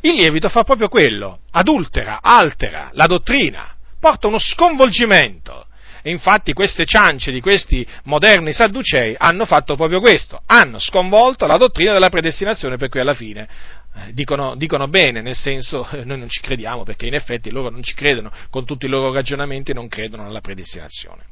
Il 0.02 0.16
lievito 0.16 0.51
fa 0.51 0.64
proprio 0.64 0.89
quello, 0.89 1.40
adultera, 1.52 2.20
altera 2.20 2.90
la 2.93 3.06
dottrina, 3.06 3.74
porta 3.98 4.26
uno 4.26 4.39
sconvolgimento 4.39 5.64
e 6.06 6.10
infatti 6.10 6.52
queste 6.52 6.85
ciance 6.85 7.32
di 7.32 7.40
questi 7.40 7.86
moderni 8.02 8.52
sadducei 8.52 9.14
hanno 9.16 9.47
fatto 9.47 9.74
proprio 9.74 10.01
questo, 10.01 10.39
hanno 10.44 10.78
sconvolto 10.78 11.47
la 11.47 11.56
dottrina 11.56 11.94
della 11.94 12.10
predestinazione 12.10 12.76
per 12.76 12.90
cui 12.90 13.01
alla 13.01 13.14
fine 13.14 13.48
eh, 13.94 14.12
dicono, 14.12 14.55
dicono, 14.55 14.86
bene, 14.86 15.22
nel 15.22 15.35
senso 15.35 15.89
eh, 15.93 16.05
noi 16.05 16.18
non 16.18 16.28
ci 16.28 16.43
crediamo 16.43 16.82
perché 16.82 17.06
in 17.06 17.14
effetti 17.14 17.51
loro 17.51 17.70
non 17.70 17.82
ci 17.82 17.94
credono, 17.94 18.31
con 18.51 18.66
tutti 18.66 18.85
i 18.85 18.89
loro 18.90 19.14
ragionamenti 19.14 19.72
non 19.72 19.89
credono 19.89 20.24
nella 20.24 20.43
predestinazione. 20.43 21.22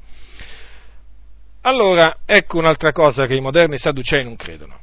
Allora, 1.61 2.21
ecco 2.25 2.57
un'altra 2.57 2.93
cosa 2.93 3.27
che 3.27 3.35
i 3.35 3.43
moderni 3.43 3.77
sadducei 3.77 4.25
non 4.25 4.37
credono. 4.37 4.81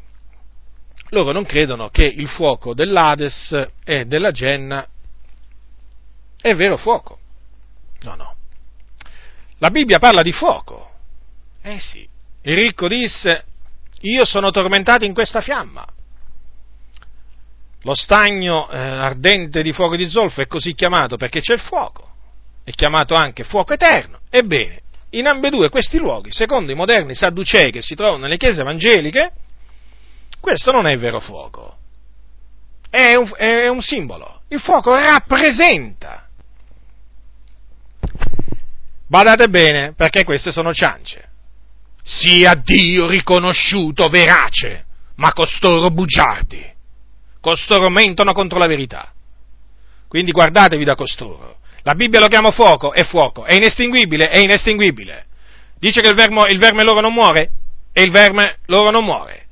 Loro 1.10 1.32
non 1.32 1.46
credono 1.46 1.90
che 1.90 2.06
il 2.06 2.28
fuoco 2.28 2.76
dell'Ades 2.76 3.70
e 3.84 4.06
della 4.06 4.30
Genna 4.30 4.88
è 6.40 6.54
vero 6.54 6.78
fuoco. 6.78 7.18
No, 8.02 8.14
no. 8.14 8.36
La 9.60 9.70
Bibbia 9.70 10.00
parla 10.00 10.22
di 10.22 10.32
fuoco. 10.32 10.92
Eh 11.62 11.80
sì. 11.80 12.08
Il 12.42 12.56
ricco 12.56 12.88
disse, 12.88 13.46
io 14.02 14.26
sono 14.26 14.52
tormentato 14.52 15.06
in 15.06 15.14
questa 15.14 15.42
fiamma. 15.42 15.86
Lo 17.84 17.96
stagno 17.96 18.70
eh, 18.70 18.78
ardente 18.78 19.62
di 19.62 19.72
fuoco 19.72 19.96
di 19.96 20.10
zolfo 20.10 20.42
è 20.42 20.48
così 20.48 20.74
chiamato 20.74 21.18
perché 21.18 21.42
c'è 21.42 21.54
il 21.54 21.60
fuoco. 21.60 22.08
È 22.64 22.72
chiamato 22.72 23.16
anche 23.16 23.44
fuoco 23.44 23.74
eterno. 23.74 24.20
Ebbene, 24.30 24.82
in 25.12 25.28
ambedue 25.28 25.70
questi 25.70 25.98
luoghi, 25.98 26.32
secondo 26.32 26.72
i 26.72 26.76
moderni 26.76 27.16
sadducei 27.16 27.72
che 27.72 27.82
si 27.82 27.96
trovano 27.96 28.24
nelle 28.24 28.38
chiese 28.38 28.62
evangeliche, 28.62 29.32
questo 30.40 30.72
non 30.72 30.88
è 30.88 30.98
vero 30.98 31.20
fuoco. 31.20 31.78
È 32.90 33.16
un, 33.16 33.32
è 33.36 33.68
un 33.68 33.82
simbolo. 33.82 34.42
Il 34.50 34.60
fuoco 34.60 34.96
rappresenta 34.96 36.28
Badate 39.10 39.48
bene, 39.48 39.94
perché 39.96 40.24
queste 40.24 40.52
sono 40.52 40.72
ciance. 40.72 41.30
Sia 42.04 42.54
Dio 42.54 43.08
riconosciuto 43.08 44.08
verace, 44.08 44.86
ma 45.16 45.34
costoro 45.34 45.90
bugiardi. 45.90 46.64
Costoro 47.42 47.90
mentono 47.90 48.34
contro 48.34 48.60
la 48.60 48.68
verità. 48.68 49.12
Quindi 50.08 50.32
guardatevi 50.32 50.84
da 50.84 50.94
costoro. 50.94 51.58
La 51.82 51.96
Bibbia 51.96 52.20
lo 52.20 52.28
chiama 52.28 52.52
fuoco, 52.52 52.94
è 52.94 53.04
fuoco. 53.04 53.46
È 53.46 53.56
inestinguibile, 53.56 54.28
è 54.28 54.38
inestinguibile. 54.38 55.26
Dice 55.80 56.02
che 56.02 56.10
il, 56.10 56.16
vermo, 56.16 56.46
il 56.46 56.60
verme 56.60 56.84
loro 56.84 57.02
non 57.02 57.14
muore, 57.14 57.52
e 57.92 58.04
il 58.04 58.12
verme 58.12 58.60
loro 58.68 58.92
non 58.92 59.04
muore. 59.04 59.48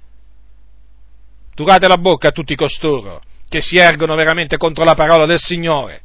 Turate 1.55 1.87
la 1.87 1.97
bocca 1.97 2.27
a 2.27 2.31
tutti 2.31 2.55
costoro 2.55 3.21
che 3.49 3.61
si 3.61 3.77
ergono 3.77 4.13
veramente 4.13 4.57
contro 4.57 4.83
la 4.83 4.93
parola 4.93 5.25
del 5.25 5.39
Signore 5.39 6.03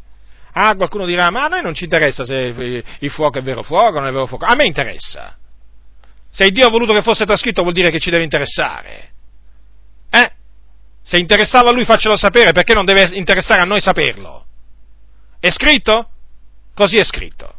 Ah, 0.52 0.74
qualcuno 0.76 1.06
dirà, 1.06 1.30
ma 1.30 1.44
a 1.44 1.48
noi 1.48 1.62
non 1.62 1.74
ci 1.74 1.84
interessa 1.84 2.24
se 2.24 2.84
il 2.98 3.10
fuoco 3.10 3.38
è 3.38 3.42
vero 3.42 3.62
fuoco 3.62 3.96
o 3.96 4.00
non 4.00 4.08
è 4.08 4.12
vero 4.12 4.26
fuoco. 4.26 4.44
A 4.44 4.54
me 4.54 4.66
interessa. 4.66 5.36
Se 6.30 6.50
Dio 6.50 6.66
ha 6.66 6.70
voluto 6.70 6.92
che 6.92 7.02
fosse 7.02 7.24
trascritto 7.24 7.62
vuol 7.62 7.74
dire 7.74 7.90
che 7.90 7.98
ci 7.98 8.10
deve 8.10 8.24
interessare. 8.24 9.10
Eh? 10.10 10.32
Se 11.02 11.18
interessava 11.18 11.70
a 11.70 11.72
lui 11.72 11.84
faccelo 11.84 12.16
sapere, 12.16 12.52
perché 12.52 12.74
non 12.74 12.84
deve 12.84 13.10
interessare 13.14 13.60
a 13.60 13.64
noi 13.64 13.80
saperlo? 13.80 14.44
È 15.40 15.50
scritto? 15.50 16.08
Così 16.74 16.96
è 16.96 17.04
scritto. 17.04 17.54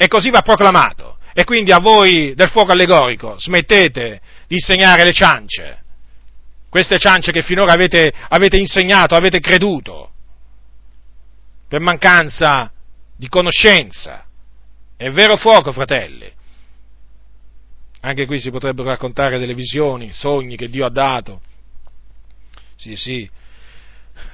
e 0.00 0.06
così 0.06 0.30
va 0.30 0.42
proclamato. 0.42 1.18
E 1.34 1.42
quindi 1.42 1.72
a 1.72 1.78
voi 1.78 2.32
del 2.34 2.50
fuoco 2.50 2.70
allegorico 2.70 3.34
smettete 3.36 4.20
di 4.46 4.54
insegnare 4.54 5.02
le 5.02 5.12
ciance, 5.12 5.82
queste 6.68 6.98
ciance 6.98 7.32
che 7.32 7.42
finora 7.42 7.72
avete, 7.72 8.12
avete 8.28 8.58
insegnato, 8.58 9.16
avete 9.16 9.40
creduto, 9.40 10.12
per 11.68 11.80
mancanza 11.80 12.72
di 13.14 13.28
conoscenza. 13.28 14.24
È 14.96 15.10
vero 15.10 15.36
fuoco, 15.36 15.72
fratelli. 15.72 16.32
Anche 18.00 18.26
qui 18.26 18.40
si 18.40 18.50
potrebbero 18.50 18.88
raccontare 18.88 19.38
delle 19.38 19.54
visioni, 19.54 20.12
sogni 20.12 20.56
che 20.56 20.68
Dio 20.68 20.86
ha 20.86 20.90
dato. 20.90 21.42
Sì, 22.76 22.96
sì. 22.96 23.28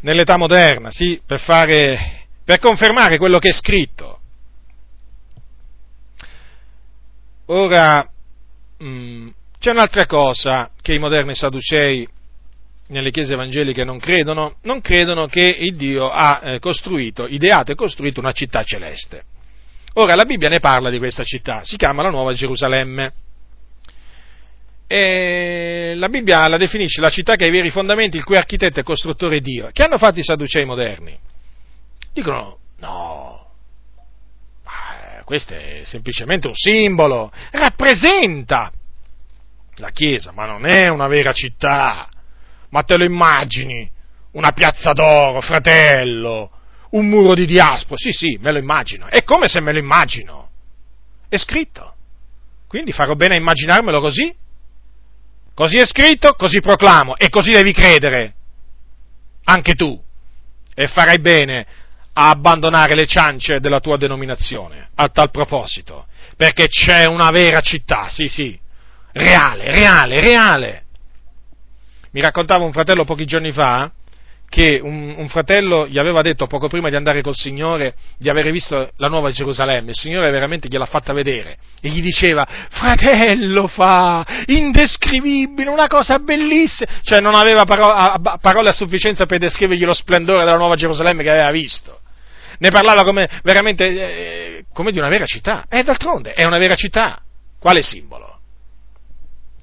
Nell'età 0.01 0.37
moderna, 0.37 0.91
sì, 0.91 1.21
per 1.25 1.41
fare, 1.41 2.27
per 2.45 2.59
confermare 2.59 3.19
quello 3.19 3.39
che 3.39 3.49
è 3.49 3.53
scritto. 3.53 4.21
Ora, 7.47 8.09
mh, 8.79 8.87
mm, 8.87 9.29
c'è 9.59 9.71
un'altra 9.71 10.07
cosa 10.07 10.71
che 10.81 10.95
i 10.95 10.99
moderni 10.99 11.35
sadducei 11.35 12.07
nelle 12.89 13.11
chiese 13.11 13.35
evangeliche 13.35 13.85
non 13.85 13.99
credono, 13.99 14.57
non 14.63 14.81
credono 14.81 15.27
che 15.27 15.47
il 15.47 15.77
Dio 15.77 16.11
ha 16.11 16.41
eh, 16.43 16.59
costruito, 16.59 17.27
ideato 17.27 17.73
e 17.73 17.75
costruito 17.75 18.21
una 18.21 18.33
città 18.33 18.63
celeste. 18.63 19.25
Ora 19.95 20.15
la 20.15 20.25
Bibbia 20.25 20.49
ne 20.49 20.61
parla 20.61 20.91
di 20.91 20.99
questa 20.99 21.25
città, 21.25 21.63
si 21.65 21.77
chiama 21.77 22.03
la 22.03 22.11
Nuova 22.11 22.33
Gerusalemme. 22.33 23.13
E 24.87 25.95
la 25.97 26.09
Bibbia 26.09 26.47
la 26.49 26.59
definisce 26.59 27.01
la 27.01 27.11
città 27.11 27.37
che 27.37 27.45
ha 27.45 27.49
i 27.49 27.53
veri 27.53 27.71
fondamenti, 27.71 28.17
il 28.17 28.25
cui 28.25 28.37
architetto 28.37 28.81
e 28.81 28.83
costruttore 28.83 29.37
è 29.37 29.41
Dio. 29.41 29.71
Che 29.73 29.83
hanno 29.83 29.99
fatto 29.99 30.19
i 30.19 30.25
sadducei 30.25 30.65
moderni? 30.65 31.17
Dicono, 32.13 32.59
no, 32.79 33.45
questo 35.25 35.55
è 35.55 35.81
semplicemente 35.85 36.47
un 36.47 36.55
simbolo, 36.55 37.33
rappresenta 37.51 38.71
la 39.77 39.91
Chiesa, 39.91 40.33
ma 40.33 40.47
non 40.47 40.67
è 40.67 40.89
una 40.89 41.09
vera 41.09 41.33
città. 41.33 42.09
Ma 42.75 42.83
te 42.83 42.97
lo 42.97 43.05
immagini? 43.05 43.89
Una 44.33 44.51
piazza 44.51 44.93
d'oro, 44.93 45.41
fratello, 45.41 46.51
un 46.91 47.07
muro 47.07 47.35
di 47.35 47.47
diaspora, 47.47 47.97
sì 47.97 48.11
sì, 48.11 48.37
me 48.41 48.51
lo 48.51 48.59
immagino, 48.59 49.07
è 49.07 49.23
come 49.23 49.47
se 49.47 49.61
me 49.61 49.73
lo 49.73 49.79
immagino, 49.79 50.51
è 51.29 51.37
scritto, 51.37 51.95
quindi 52.67 52.91
farò 52.91 53.15
bene 53.15 53.35
a 53.35 53.39
immaginarmelo 53.39 54.01
così, 54.01 54.35
così 55.55 55.77
è 55.77 55.87
scritto, 55.87 56.33
così 56.33 56.59
proclamo 56.59 57.17
e 57.17 57.29
così 57.29 57.53
devi 57.53 57.73
credere, 57.73 58.35
anche 59.45 59.75
tu, 59.75 60.03
e 60.75 60.89
farai 60.89 61.21
bene 61.21 61.67
a 62.15 62.31
abbandonare 62.31 62.97
le 62.97 63.07
ciance 63.07 63.61
della 63.61 63.79
tua 63.79 63.97
denominazione 63.97 64.89
a 64.97 65.07
tal 65.11 65.31
proposito, 65.31 66.09
perché 66.37 66.67
c'è 66.67 67.07
una 67.07 67.31
vera 67.31 67.61
città, 67.61 68.09
sì 68.11 68.27
sì, 68.27 68.59
reale, 69.13 69.71
reale, 69.71 70.21
reale. 70.21 70.84
Mi 72.15 72.21
raccontava 72.21 72.65
un 72.65 72.71
fratello 72.71 73.05
pochi 73.05 73.25
giorni 73.25 73.51
fa 73.51 73.91
che 74.49 74.79
un, 74.81 75.15
un, 75.17 75.27
fratello 75.27 75.89
gli 75.89 75.99
aveva 75.99 76.23
detto 76.23 76.47
poco 76.47 76.69
prima 76.69 76.89
di 76.89 76.95
andare 76.95 77.23
col 77.23 77.35
Signore 77.35 77.97
di 78.17 78.29
avere 78.29 78.53
visto 78.53 78.89
la 78.99 79.09
nuova 79.09 79.33
Gerusalemme, 79.33 79.91
il 79.91 79.97
Signore 79.97 80.31
veramente 80.31 80.69
gliel'ha 80.69 80.85
fatta 80.85 81.13
vedere 81.13 81.57
e 81.81 81.89
gli 81.89 82.01
diceva, 82.01 82.47
fratello 82.71 83.67
fa, 83.67 84.25
indescrivibile, 84.47 85.69
una 85.69 85.89
cosa 85.89 86.21
bellissima, 86.21 86.89
cioè 87.03 87.21
non 87.21 87.35
aveva 87.35 87.65
paro- 87.65 88.39
parole 88.41 88.69
a 88.69 88.73
sufficienza 88.73 89.27
per 89.27 89.41
descrivergli 89.41 89.85
lo 89.85 89.93
splendore 89.93 90.45
della 90.45 90.57
nuova 90.57 90.77
Gerusalemme 90.77 91.25
che 91.25 91.31
aveva 91.31 91.51
visto. 91.51 91.99
Ne 92.59 92.71
parlava 92.71 93.03
come 93.03 93.29
veramente 93.43 93.87
eh, 93.87 94.65
come 94.73 94.93
di 94.93 94.99
una 94.99 95.09
vera 95.09 95.27
città, 95.27 95.67
e 95.69 95.83
d'altronde 95.83 96.31
è 96.31 96.45
una 96.45 96.59
vera 96.59 96.77
città. 96.77 97.21
Quale 97.59 97.83
simbolo? 97.83 98.39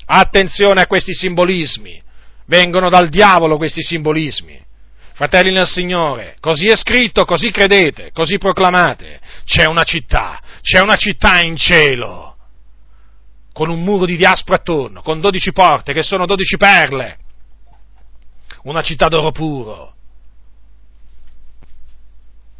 Attenzione 0.05 0.81
a 0.81 0.87
questi 0.87 1.13
simbolismi, 1.13 2.09
vengono 2.45 2.89
dal 2.89 3.09
diavolo 3.09 3.57
questi 3.57 3.81
simbolismi 3.81 4.69
Fratelli 5.21 5.51
nel 5.51 5.67
Signore, 5.67 6.35
così 6.39 6.67
è 6.67 6.75
scritto, 6.75 7.25
così 7.25 7.51
credete, 7.51 8.11
così 8.11 8.39
proclamate. 8.39 9.19
C'è 9.45 9.65
una 9.65 9.83
città, 9.83 10.41
c'è 10.61 10.79
una 10.79 10.95
città 10.95 11.41
in 11.41 11.55
cielo, 11.55 12.37
con 13.53 13.69
un 13.69 13.83
muro 13.83 14.05
di 14.05 14.15
diaspora 14.15 14.57
attorno, 14.57 15.03
con 15.03 15.21
dodici 15.21 15.51
porte 15.51 15.93
che 15.93 16.01
sono 16.01 16.25
dodici 16.25 16.57
perle. 16.57 17.19
Una 18.63 18.81
città 18.81 19.05
d'oro 19.09 19.29
puro. 19.29 19.93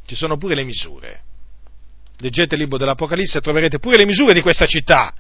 Ci 0.06 0.16
sono 0.16 0.38
pure 0.38 0.53
le 0.53 0.64
misure. 0.64 1.24
Leggete 2.18 2.53
il 2.53 2.62
libro 2.62 2.78
dell'Apocalisse 2.78 3.40
e 3.40 3.41
troverete 3.41 3.80
pure 3.80 3.98
le 3.98 4.06
misure 4.06 4.34
di 4.34 4.41
questa 4.41 4.68
città 4.68 5.12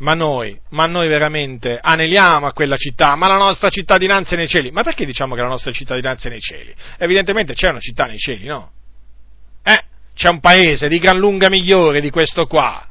ma 0.00 0.14
noi, 0.14 0.58
ma 0.70 0.86
noi 0.86 1.08
veramente 1.08 1.78
aneliamo 1.80 2.46
a 2.46 2.52
quella 2.52 2.76
città, 2.76 3.14
ma 3.16 3.28
la 3.28 3.36
nostra 3.36 3.68
cittadinanza 3.68 4.34
è 4.34 4.38
nei 4.38 4.48
cieli. 4.48 4.70
Ma 4.70 4.82
perché 4.82 5.04
diciamo 5.04 5.34
che 5.34 5.42
la 5.42 5.48
nostra 5.48 5.72
cittadinanza 5.72 6.28
è 6.28 6.30
nei 6.30 6.40
cieli? 6.40 6.74
Evidentemente 6.96 7.52
c'è 7.52 7.68
una 7.68 7.80
città 7.80 8.06
nei 8.06 8.16
cieli, 8.16 8.46
no? 8.46 8.72
Eh, 9.62 9.82
c'è 10.14 10.30
un 10.30 10.40
paese 10.40 10.88
di 10.88 10.98
gran 10.98 11.18
lunga 11.18 11.50
migliore 11.50 12.00
di 12.00 12.08
questo 12.10 12.46
qua. 12.46 12.86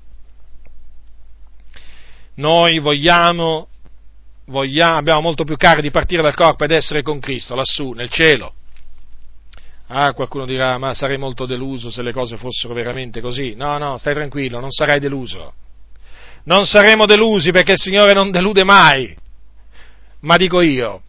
Noi 2.36 2.78
vogliamo, 2.78 3.70
vogliamo, 4.46 4.98
abbiamo 4.98 5.22
molto 5.22 5.44
più 5.44 5.58
caro 5.58 5.82
di 5.82 5.90
partire 5.90 6.22
dal 6.22 6.36
corpo 6.36 6.64
ed 6.64 6.72
essere 6.72 7.02
con 7.02 7.20
Cristo, 7.20 7.56
lassù, 7.56 7.92
nel 7.94 8.10
cielo. 8.10 8.54
Ah, 9.88 10.14
qualcuno 10.14 10.46
dirà, 10.46 10.78
ma 10.78 10.94
sarei 10.94 11.18
molto 11.18 11.48
deluso 11.48 11.90
se 11.90 12.04
le 12.04 12.14
cose 12.14 12.38
fossero 12.38 12.76
veramente 12.76 13.20
così. 13.20 13.56
No, 13.56 13.80
no, 13.80 13.98
stai 13.98 14.14
tranquillo, 14.14 14.60
non 14.60 14.70
sarai 14.70 15.00
deluso 15.00 15.54
non 16.44 16.66
saremo 16.66 17.06
delusi 17.06 17.52
perché 17.52 17.74
il 17.74 17.80
Signore 17.80 18.14
non 18.14 18.32
delude 18.32 18.64
mai. 18.64 19.16
Ma 20.22 20.38
dico 20.38 20.62
io, 20.62 21.04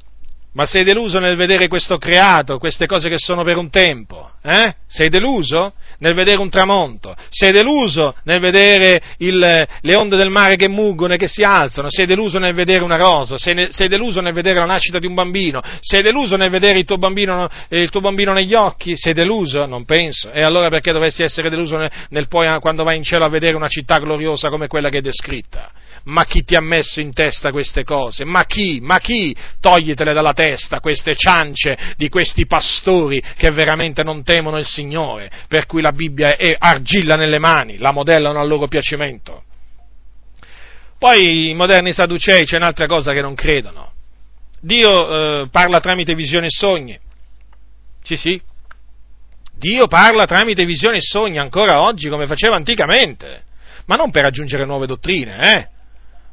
ma 0.52 0.66
sei 0.66 0.82
deluso 0.82 1.20
nel 1.20 1.36
vedere 1.36 1.68
questo 1.68 1.96
creato, 1.96 2.58
queste 2.58 2.86
cose 2.86 3.08
che 3.08 3.18
sono 3.18 3.44
per 3.44 3.56
un 3.56 3.70
tempo? 3.70 4.30
Eh? 4.42 4.74
Sei 4.86 5.08
deluso 5.08 5.74
nel 5.98 6.14
vedere 6.14 6.40
un 6.40 6.50
tramonto? 6.50 7.14
Sei 7.28 7.52
deluso 7.52 8.16
nel 8.24 8.40
vedere 8.40 9.00
il, 9.18 9.38
le 9.38 9.96
onde 9.96 10.16
del 10.16 10.30
mare 10.30 10.56
che 10.56 10.66
muggono 10.66 11.14
e 11.14 11.18
che 11.18 11.28
si 11.28 11.42
alzano? 11.42 11.86
Sei 11.88 12.04
deluso 12.04 12.38
nel 12.38 12.54
vedere 12.54 12.82
una 12.82 12.96
rosa? 12.96 13.38
Sei, 13.38 13.54
ne, 13.54 13.68
sei 13.70 13.86
deluso 13.86 14.20
nel 14.20 14.32
vedere 14.32 14.58
la 14.58 14.64
nascita 14.64 14.98
di 14.98 15.06
un 15.06 15.14
bambino? 15.14 15.62
Sei 15.80 16.02
deluso 16.02 16.36
nel 16.36 16.50
vedere 16.50 16.78
il 16.78 16.84
tuo, 16.84 16.98
bambino, 16.98 17.48
il 17.68 17.90
tuo 17.90 18.00
bambino 18.00 18.32
negli 18.32 18.54
occhi? 18.54 18.96
Sei 18.96 19.12
deluso? 19.12 19.66
Non 19.66 19.84
penso. 19.84 20.32
E 20.32 20.42
allora 20.42 20.68
perché 20.68 20.90
dovresti 20.90 21.22
essere 21.22 21.48
deluso 21.48 21.76
nel, 21.76 21.90
nel 22.08 22.26
poi, 22.26 22.58
quando 22.58 22.82
vai 22.82 22.96
in 22.96 23.04
cielo 23.04 23.24
a 23.24 23.28
vedere 23.28 23.54
una 23.54 23.68
città 23.68 23.98
gloriosa 23.98 24.48
come 24.48 24.66
quella 24.66 24.88
che 24.88 24.98
è 24.98 25.02
descritta? 25.02 25.70
Ma 26.04 26.24
chi 26.24 26.42
ti 26.44 26.54
ha 26.54 26.60
messo 26.60 27.00
in 27.00 27.12
testa 27.12 27.50
queste 27.50 27.84
cose? 27.84 28.24
Ma 28.24 28.44
chi? 28.44 28.80
Ma 28.80 28.98
chi? 28.98 29.36
Toglitele 29.60 30.12
dalla 30.12 30.32
testa 30.32 30.80
queste 30.80 31.14
ciance 31.14 31.94
di 31.96 32.08
questi 32.08 32.46
pastori 32.46 33.22
che 33.36 33.50
veramente 33.50 34.02
non 34.02 34.22
temono 34.22 34.58
il 34.58 34.66
Signore, 34.66 35.30
per 35.48 35.66
cui 35.66 35.82
la 35.82 35.92
Bibbia 35.92 36.36
è 36.36 36.54
argilla 36.58 37.16
nelle 37.16 37.38
mani, 37.38 37.78
la 37.78 37.92
modellano 37.92 38.40
al 38.40 38.48
loro 38.48 38.66
piacimento. 38.66 39.44
Poi 40.98 41.48
i 41.48 41.54
moderni 41.54 41.92
sadducei 41.92 42.44
c'è 42.44 42.56
un'altra 42.56 42.86
cosa 42.86 43.12
che 43.12 43.22
non 43.22 43.34
credono. 43.34 43.92
Dio 44.60 45.42
eh, 45.42 45.48
parla 45.50 45.80
tramite 45.80 46.14
visioni 46.14 46.46
e 46.46 46.50
sogni. 46.50 46.98
Sì, 48.02 48.16
sì. 48.16 48.40
Dio 49.54 49.86
parla 49.86 50.24
tramite 50.24 50.64
visioni 50.64 50.98
e 50.98 51.02
sogni 51.02 51.38
ancora 51.38 51.82
oggi 51.82 52.08
come 52.08 52.26
faceva 52.26 52.56
anticamente, 52.56 53.44
ma 53.86 53.96
non 53.96 54.10
per 54.10 54.24
aggiungere 54.24 54.64
nuove 54.64 54.86
dottrine, 54.86 55.38
eh? 55.38 55.68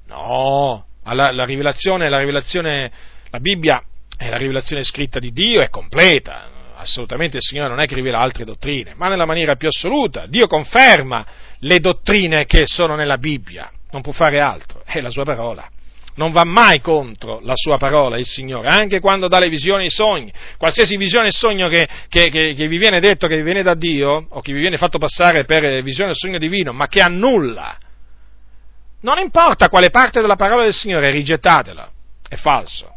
No, 0.07 0.85
la, 1.03 1.31
la, 1.31 1.43
rivelazione, 1.43 2.09
la 2.09 2.19
rivelazione, 2.19 2.91
la 3.29 3.39
Bibbia 3.39 3.81
è 4.17 4.29
la 4.29 4.37
rivelazione 4.37 4.83
scritta 4.83 5.19
di 5.19 5.31
Dio, 5.31 5.61
è 5.61 5.69
completa, 5.69 6.49
assolutamente 6.75 7.37
il 7.37 7.43
Signore 7.43 7.69
non 7.69 7.79
è 7.81 7.87
che 7.87 7.95
rivela 7.95 8.19
altre 8.19 8.45
dottrine, 8.45 8.93
ma 8.95 9.09
nella 9.09 9.25
maniera 9.25 9.55
più 9.55 9.67
assoluta. 9.67 10.25
Dio 10.27 10.47
conferma 10.47 11.25
le 11.59 11.79
dottrine 11.79 12.45
che 12.45 12.63
sono 12.65 12.95
nella 12.95 13.17
Bibbia, 13.17 13.69
non 13.91 14.01
può 14.01 14.13
fare 14.13 14.39
altro, 14.39 14.81
è 14.85 15.01
la 15.01 15.09
sua 15.09 15.23
parola. 15.23 15.69
Non 16.15 16.31
va 16.31 16.45
mai 16.45 16.79
contro 16.79 17.41
la 17.43 17.53
sua 17.55 17.77
parola 17.77 18.17
il 18.17 18.25
Signore, 18.25 18.69
anche 18.69 18.99
quando 18.99 19.27
dà 19.27 19.37
le 19.37 19.49
visioni 19.49 19.83
e 19.83 19.87
i 19.87 19.91
sogni. 19.91 20.33
Qualsiasi 20.57 20.97
visione 20.97 21.27
e 21.27 21.31
sogno 21.31 21.67
che, 21.67 21.87
che, 22.09 22.29
che, 22.29 22.55
che, 22.55 22.67
vi 22.67 22.77
viene 22.77 22.99
detto, 22.99 23.27
che 23.27 23.35
vi 23.35 23.43
viene 23.43 23.61
da 23.61 23.75
Dio, 23.75 24.25
o 24.27 24.41
che 24.41 24.51
vi 24.51 24.59
viene 24.59 24.77
fatto 24.77 24.97
passare 24.97 25.45
per 25.45 25.83
visione 25.83 26.11
o 26.11 26.15
sogno 26.15 26.39
divino, 26.39 26.71
ma 26.71 26.87
che 26.87 27.01
annulla 27.01 27.77
non 29.01 29.19
importa 29.19 29.69
quale 29.69 29.89
parte 29.89 30.21
della 30.21 30.35
parola 30.35 30.63
del 30.63 30.73
Signore, 30.73 31.11
rigettatela, 31.11 31.89
è 32.27 32.35
falso. 32.35 32.93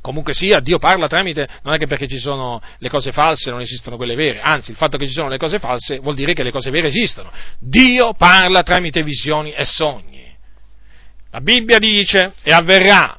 Comunque 0.00 0.34
sia, 0.34 0.58
Dio 0.58 0.78
parla 0.78 1.06
tramite, 1.06 1.48
non 1.62 1.74
è 1.74 1.78
che 1.78 1.86
perché 1.86 2.08
ci 2.08 2.18
sono 2.18 2.60
le 2.78 2.88
cose 2.88 3.12
false 3.12 3.50
non 3.50 3.60
esistono 3.60 3.96
quelle 3.96 4.16
vere, 4.16 4.40
anzi 4.40 4.72
il 4.72 4.76
fatto 4.76 4.98
che 4.98 5.06
ci 5.06 5.12
sono 5.12 5.28
le 5.28 5.38
cose 5.38 5.60
false 5.60 5.98
vuol 5.98 6.16
dire 6.16 6.34
che 6.34 6.42
le 6.42 6.50
cose 6.50 6.70
vere 6.70 6.88
esistono. 6.88 7.30
Dio 7.60 8.12
parla 8.14 8.64
tramite 8.64 9.04
visioni 9.04 9.52
e 9.52 9.64
sogni. 9.64 10.36
La 11.30 11.40
Bibbia 11.40 11.78
dice 11.78 12.32
e 12.42 12.52
avverrà, 12.52 13.16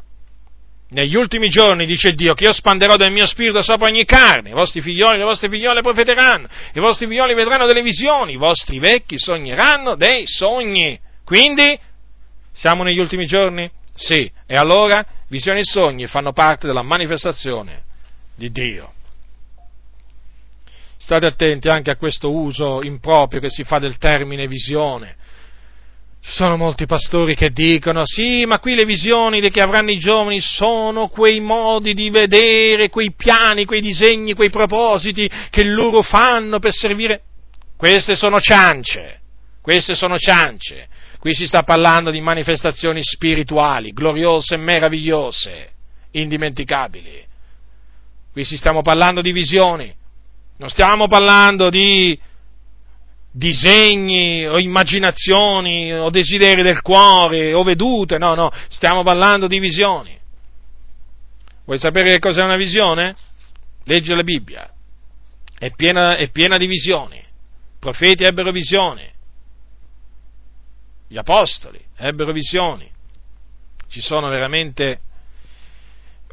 negli 0.90 1.16
ultimi 1.16 1.50
giorni, 1.50 1.86
dice 1.86 2.14
Dio, 2.14 2.34
che 2.34 2.44
io 2.44 2.54
spanderò 2.54 2.96
del 2.96 3.12
mio 3.12 3.26
spirito 3.26 3.64
sopra 3.64 3.88
ogni 3.88 4.06
carne, 4.06 4.50
i 4.50 4.54
vostri 4.54 4.82
figlioli 4.82 5.16
e 5.16 5.18
le 5.18 5.24
vostre 5.24 5.50
figliole 5.50 5.82
profeteranno, 5.82 6.48
i 6.74 6.80
vostri 6.80 7.08
figlioli 7.08 7.34
vedranno 7.34 7.66
delle 7.66 7.82
visioni, 7.82 8.34
i 8.34 8.38
vostri 8.38 8.80
vecchi 8.80 9.18
sogneranno 9.18 9.96
dei 9.96 10.28
sogni. 10.28 11.00
Quindi, 11.24 11.80
siamo 12.52 12.84
negli 12.84 13.00
ultimi 13.00 13.26
giorni? 13.26 13.70
Sì. 13.96 14.30
E 14.46 14.56
allora, 14.56 15.06
visioni 15.28 15.60
e 15.60 15.66
sogni 15.66 16.08
fanno 16.08 16.34
parte 16.34 16.68
della 16.68 16.82
manifestazione 16.82 17.84
di 18.36 18.52
Dio. 18.52 18.94
State 20.98 21.26
attenti 21.26 21.68
anche 21.68 21.92
a 21.92 21.98
questo 21.98 22.32
uso 22.32 22.82
improprio 22.82 23.42
che 23.42 23.50
si 23.50 23.64
fa 23.64 23.80
del 23.80 23.98
termine 23.98 24.48
visione 24.48 25.18
ci 26.26 26.32
sono 26.32 26.56
molti 26.56 26.86
pastori 26.86 27.36
che 27.36 27.50
dicono, 27.50 28.06
sì, 28.06 28.46
ma 28.46 28.60
qui 28.60 28.76
le 28.76 28.86
visioni 28.86 29.42
che 29.50 29.60
avranno 29.60 29.92
i 29.92 29.98
giovani 29.98 30.40
sono 30.40 31.10
quei 31.10 31.42
modi 31.42 31.94
di 31.94 32.10
vedere, 32.10 32.88
quei 32.88 33.12
piani, 33.12 33.66
quei 33.66 33.82
disegni, 33.82 34.34
quei 34.34 34.50
propositi 34.50 35.30
che 35.50 35.66
loro 35.66 36.02
fanno 36.02 36.60
per 36.60 36.72
servire. 36.72 37.24
Queste 37.76 38.16
sono 38.16 38.40
ciance, 38.40 39.20
queste 39.62 39.96
sono 39.96 40.18
ciance. 40.18 40.88
Qui 41.24 41.34
si 41.34 41.48
sta 41.48 41.64
parlando 41.64 42.12
di 42.12 42.20
manifestazioni 42.20 43.02
spirituali, 43.02 43.94
gloriose 43.94 44.58
meravigliose, 44.58 45.72
indimenticabili. 46.12 47.26
Qui 48.34 48.44
si 48.44 48.58
stiamo 48.58 48.82
parlando 48.82 49.22
di 49.22 49.32
visioni, 49.32 49.90
non 50.58 50.68
stiamo 50.68 51.08
parlando 51.08 51.70
di 51.70 52.20
disegni 53.32 54.46
o 54.46 54.60
immaginazioni 54.60 55.94
o 55.94 56.10
desideri 56.10 56.62
del 56.62 56.82
cuore 56.82 57.54
o 57.54 57.64
vedute, 57.64 58.18
no, 58.18 58.36
no, 58.36 58.52
stiamo 58.68 59.04
parlando 59.04 59.48
di 59.48 59.60
visioni. 59.60 60.20
Vuoi 61.64 61.80
sapere 61.80 62.10
che 62.10 62.20
cos'è 62.20 62.44
una 62.44 62.58
visione? 62.58 63.16
Leggi 63.86 64.14
la 64.14 64.24
Bibbia, 64.24 64.70
è 65.58 65.72
piena, 65.72 66.18
è 66.18 66.30
piena 66.32 66.58
di 66.58 66.68
visioni. 66.68 67.16
I 67.16 67.80
profeti 67.80 68.26
ebbero 68.26 68.52
visioni, 68.52 69.10
gli 71.14 71.18
apostoli 71.18 71.80
ebbero 71.96 72.32
visioni. 72.32 72.90
Ci 73.88 74.02
sono 74.02 74.30
veramente 74.30 75.00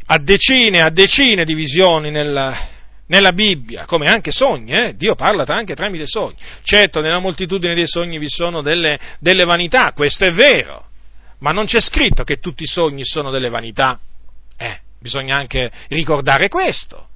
a 0.07 0.17
decine, 0.19 0.81
a 0.81 0.89
decine 0.89 1.45
di 1.45 1.53
visioni 1.53 2.11
nella, 2.11 2.67
nella 3.09 3.33
Bibbia, 3.33 3.85
come 3.85 4.07
anche 4.07 4.33
sogni, 4.33 4.73
eh? 4.73 4.97
Dio 4.97 5.15
parla 5.17 5.45
anche 5.49 5.75
tramite 5.75 6.07
sogni. 6.07 6.37
Certo, 6.63 7.03
nella 7.03 7.19
moltitudine 7.19 7.75
dei 7.75 7.87
sogni 7.87 8.17
vi 8.17 8.31
sono 8.31 8.63
delle, 8.63 8.99
delle 9.19 9.45
vanità, 9.45 9.93
questo 9.93 10.25
è 10.25 10.33
vero, 10.33 10.87
ma 11.41 11.51
non 11.51 11.67
c'è 11.67 11.81
scritto 11.83 12.25
che 12.25 12.39
tutti 12.39 12.63
i 12.63 12.67
sogni 12.67 13.05
sono 13.05 13.31
delle 13.31 13.51
vanità. 13.51 14.01
Eh, 14.57 14.81
bisogna 14.99 15.37
anche 15.37 15.71
ricordare 15.89 16.49
questo. 16.49 17.07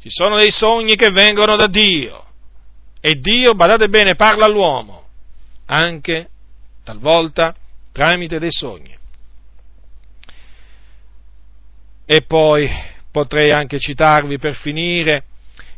Ci 0.00 0.08
sono 0.08 0.38
dei 0.38 0.50
sogni 0.50 0.96
che 0.96 1.10
vengono 1.10 1.56
da 1.56 1.66
Dio 1.66 2.24
e 2.98 3.20
Dio, 3.20 3.54
badate 3.54 3.90
bene, 3.90 4.14
parla 4.14 4.46
all'uomo, 4.46 5.03
anche 5.66 6.28
talvolta 6.82 7.54
tramite 7.92 8.38
dei 8.38 8.52
sogni. 8.52 8.96
E 12.06 12.22
poi 12.22 12.68
potrei 13.10 13.50
anche 13.50 13.78
citarvi 13.78 14.38
per 14.38 14.54
finire 14.54 15.24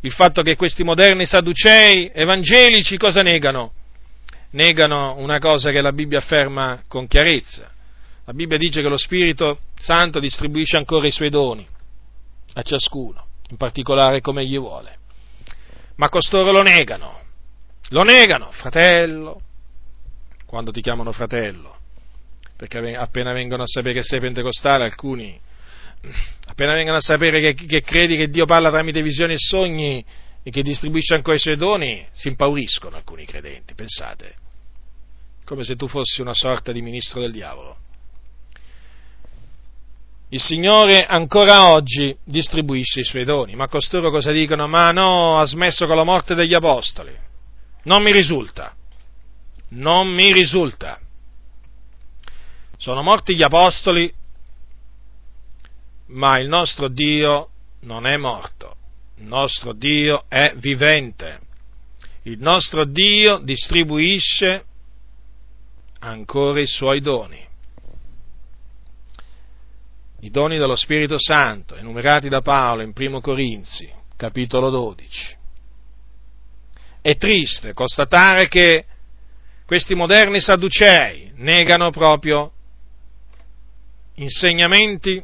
il 0.00 0.12
fatto 0.12 0.42
che 0.42 0.56
questi 0.56 0.82
moderni 0.82 1.26
sadducei 1.26 2.10
evangelici 2.12 2.96
cosa 2.96 3.22
negano? 3.22 3.72
Negano 4.50 5.16
una 5.18 5.38
cosa 5.38 5.70
che 5.70 5.80
la 5.80 5.92
Bibbia 5.92 6.18
afferma 6.18 6.82
con 6.88 7.06
chiarezza. 7.06 7.70
La 8.24 8.32
Bibbia 8.32 8.58
dice 8.58 8.82
che 8.82 8.88
lo 8.88 8.96
Spirito 8.96 9.60
Santo 9.78 10.18
distribuisce 10.18 10.76
ancora 10.76 11.06
i 11.06 11.12
suoi 11.12 11.30
doni 11.30 11.66
a 12.54 12.62
ciascuno, 12.62 13.26
in 13.50 13.56
particolare 13.56 14.20
come 14.20 14.44
gli 14.44 14.58
vuole. 14.58 14.94
Ma 15.96 16.08
costoro 16.08 16.50
lo 16.50 16.62
negano. 16.62 17.20
Lo 17.90 18.02
negano, 18.02 18.50
fratello, 18.50 19.40
quando 20.46 20.70
ti 20.70 20.80
chiamano 20.80 21.12
fratello, 21.12 21.76
perché 22.56 22.96
appena 22.96 23.32
vengono 23.32 23.64
a 23.64 23.66
sapere 23.66 23.94
che 23.94 24.02
sei 24.02 24.20
pentecostale 24.20 24.84
alcuni 24.84 25.38
appena 26.46 26.74
vengono 26.74 26.98
a 26.98 27.00
sapere 27.00 27.40
che, 27.40 27.54
che 27.54 27.82
credi 27.82 28.16
che 28.16 28.28
Dio 28.28 28.44
parla 28.44 28.70
tramite 28.70 29.02
visioni 29.02 29.34
e 29.34 29.38
sogni 29.38 30.04
e 30.42 30.50
che 30.50 30.62
distribuisce 30.62 31.14
ancora 31.14 31.36
i 31.36 31.40
suoi 31.40 31.56
doni, 31.56 32.06
si 32.12 32.28
impauriscono 32.28 32.96
alcuni 32.96 33.24
credenti, 33.24 33.74
pensate, 33.74 34.34
come 35.44 35.64
se 35.64 35.74
tu 35.74 35.88
fossi 35.88 36.20
una 36.20 36.34
sorta 36.34 36.70
di 36.70 36.82
ministro 36.82 37.20
del 37.20 37.32
diavolo. 37.32 37.78
Il 40.28 40.40
Signore 40.40 41.06
ancora 41.06 41.70
oggi 41.70 42.16
distribuisce 42.24 43.00
i 43.00 43.04
suoi 43.04 43.24
doni, 43.24 43.54
ma 43.54 43.68
costoro 43.68 44.10
cosa 44.10 44.32
dicono? 44.32 44.66
Ma 44.66 44.90
no, 44.90 45.38
ha 45.38 45.44
smesso 45.44 45.86
con 45.86 45.96
la 45.96 46.04
morte 46.04 46.34
degli 46.34 46.54
apostoli. 46.54 47.16
Non 47.84 48.02
mi 48.02 48.12
risulta. 48.12 48.74
Non 49.68 50.08
mi 50.08 50.32
risulta. 50.32 51.00
Sono 52.76 53.02
morti 53.02 53.34
gli 53.34 53.42
apostoli 53.42 54.12
ma 56.06 56.38
il 56.38 56.48
nostro 56.48 56.88
Dio 56.88 57.50
non 57.80 58.06
è 58.06 58.16
morto, 58.16 58.76
il 59.16 59.24
nostro 59.24 59.72
Dio 59.72 60.24
è 60.28 60.52
vivente, 60.56 61.40
il 62.22 62.38
nostro 62.38 62.84
Dio 62.84 63.38
distribuisce 63.38 64.64
ancora 66.00 66.60
i 66.60 66.66
suoi 66.66 67.00
doni. 67.00 67.44
I 70.20 70.30
doni 70.30 70.58
dello 70.58 70.76
Spirito 70.76 71.18
Santo, 71.18 71.76
enumerati 71.76 72.28
da 72.28 72.40
Paolo 72.40 72.82
in 72.82 72.92
1 72.94 73.20
Corinzi, 73.20 73.92
capitolo 74.16 74.70
12. 74.70 75.36
È 77.00 77.16
triste 77.16 77.72
constatare 77.72 78.48
che 78.48 78.86
questi 79.66 79.96
moderni 79.96 80.40
sadducei 80.40 81.32
negano 81.34 81.90
proprio 81.90 82.52
insegnamenti 84.14 85.22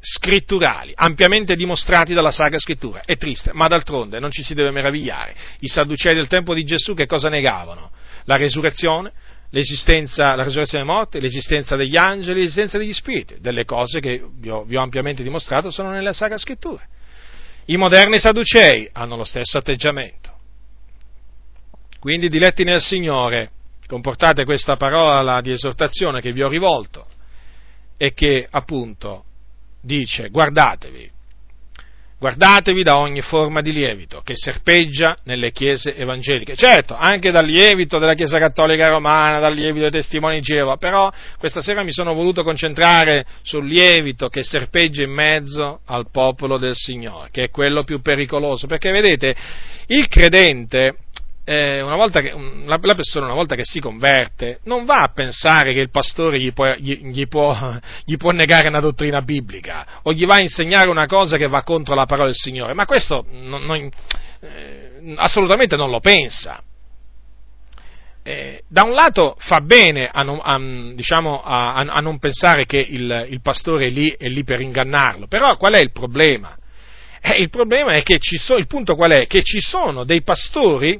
scritturali, 0.00 0.92
ampiamente 0.94 1.54
dimostrati 1.54 2.12
dalla 2.12 2.32
Sacra 2.32 2.58
Scrittura. 2.58 3.02
È 3.04 3.16
triste, 3.16 3.52
ma 3.54 3.68
d'altronde 3.68 4.18
non 4.18 4.30
ci 4.32 4.42
si 4.42 4.52
deve 4.52 4.72
meravigliare. 4.72 5.34
I 5.60 5.68
sadducei 5.68 6.14
del 6.14 6.26
tempo 6.26 6.54
di 6.54 6.64
Gesù 6.64 6.94
che 6.94 7.06
cosa 7.06 7.28
negavano? 7.28 7.90
La 8.24 8.36
resurrezione, 8.36 9.12
l'esistenza, 9.50 10.34
la 10.34 10.42
resurrezione 10.42 10.84
dei 10.84 10.92
morti, 10.92 11.20
l'esistenza 11.20 11.76
degli 11.76 11.96
angeli, 11.96 12.40
l'esistenza 12.40 12.76
degli 12.76 12.92
spiriti, 12.92 13.36
delle 13.38 13.64
cose 13.64 14.00
che 14.00 14.22
vi 14.38 14.50
ho, 14.50 14.64
vi 14.64 14.76
ho 14.76 14.82
ampiamente 14.82 15.22
dimostrato 15.22 15.70
sono 15.70 15.90
nella 15.90 16.12
Sacra 16.12 16.36
Scrittura. 16.36 16.82
I 17.66 17.76
moderni 17.76 18.18
sadducei 18.18 18.90
hanno 18.92 19.16
lo 19.16 19.24
stesso 19.24 19.56
atteggiamento. 19.56 20.32
Quindi, 22.00 22.28
diletti 22.28 22.64
nel 22.64 22.82
Signore, 22.82 23.50
comportate 23.86 24.44
questa 24.44 24.76
parola 24.76 25.40
di 25.40 25.52
esortazione 25.52 26.20
che 26.20 26.32
vi 26.32 26.42
ho 26.42 26.48
rivolto 26.48 27.06
e 27.96 28.12
che 28.12 28.46
appunto 28.50 29.24
dice 29.80 30.30
guardatevi, 30.30 31.10
guardatevi 32.18 32.82
da 32.82 32.96
ogni 32.96 33.20
forma 33.20 33.60
di 33.60 33.70
lievito 33.72 34.22
che 34.22 34.34
serpeggia 34.34 35.14
nelle 35.24 35.52
chiese 35.52 35.94
evangeliche. 35.94 36.56
Certo, 36.56 36.96
anche 36.96 37.30
dal 37.30 37.44
lievito 37.44 37.98
della 37.98 38.14
Chiesa 38.14 38.38
Cattolica 38.38 38.88
Romana, 38.88 39.40
dal 39.40 39.52
lievito 39.52 39.88
dei 39.88 40.00
testimoni 40.00 40.36
di 40.36 40.40
Geova, 40.40 40.76
però 40.78 41.12
questa 41.38 41.60
sera 41.60 41.82
mi 41.82 41.92
sono 41.92 42.14
voluto 42.14 42.42
concentrare 42.42 43.26
sul 43.42 43.66
lievito 43.66 44.28
che 44.28 44.42
serpeggia 44.42 45.02
in 45.02 45.12
mezzo 45.12 45.80
al 45.84 46.10
popolo 46.10 46.56
del 46.56 46.74
Signore, 46.74 47.28
che 47.30 47.44
è 47.44 47.50
quello 47.50 47.84
più 47.84 48.00
pericoloso, 48.00 48.66
perché 48.66 48.90
vedete, 48.90 49.36
il 49.88 50.08
credente 50.08 50.96
eh, 51.44 51.82
una 51.82 51.96
volta 51.96 52.22
che, 52.22 52.32
la, 52.64 52.78
la, 52.80 52.94
persona 52.94 53.26
una 53.26 53.34
volta 53.34 53.54
che 53.54 53.64
si 53.64 53.78
converte 53.78 54.60
non 54.64 54.86
va 54.86 54.96
a 54.96 55.12
pensare 55.12 55.74
che 55.74 55.80
il 55.80 55.90
pastore 55.90 56.40
gli 56.40 56.52
può, 56.54 56.72
gli, 56.74 57.10
gli, 57.10 57.28
può, 57.28 57.54
gli 58.04 58.16
può, 58.16 58.30
negare 58.30 58.68
una 58.68 58.80
dottrina 58.80 59.20
biblica 59.20 60.00
o 60.02 60.12
gli 60.12 60.24
va 60.24 60.36
a 60.36 60.40
insegnare 60.40 60.88
una 60.88 61.06
cosa 61.06 61.36
che 61.36 61.46
va 61.46 61.62
contro 61.62 61.94
la 61.94 62.06
parola 62.06 62.28
del 62.28 62.36
Signore, 62.36 62.72
ma 62.72 62.86
questo 62.86 63.26
non, 63.30 63.62
non, 63.64 63.90
eh, 64.40 65.14
assolutamente 65.16 65.76
non 65.76 65.90
lo 65.90 66.00
pensa. 66.00 66.62
Eh, 68.26 68.62
da 68.66 68.84
un 68.84 68.92
lato 68.92 69.36
fa 69.38 69.60
bene 69.60 70.08
a 70.10 70.22
non, 70.22 70.40
a, 70.42 70.58
diciamo, 70.94 71.42
a, 71.42 71.74
a 71.74 72.00
non 72.00 72.18
pensare 72.18 72.64
che 72.64 72.78
il, 72.78 73.26
il 73.28 73.42
pastore 73.42 73.88
è 73.88 73.90
lì, 73.90 74.08
è 74.16 74.28
lì, 74.28 74.44
per 74.44 74.62
ingannarlo, 74.62 75.26
però 75.26 75.58
qual 75.58 75.74
è 75.74 75.80
il 75.80 75.92
problema? 75.92 76.56
Eh, 77.20 77.42
il 77.42 77.50
problema 77.50 77.92
è 77.92 78.02
che 78.02 78.18
ci 78.18 78.38
sono, 78.38 78.58
il 78.58 78.66
punto 78.66 78.96
qual 78.96 79.10
è? 79.10 79.26
Che 79.26 79.42
ci 79.42 79.60
sono 79.60 80.04
dei 80.04 80.22
pastori 80.22 80.98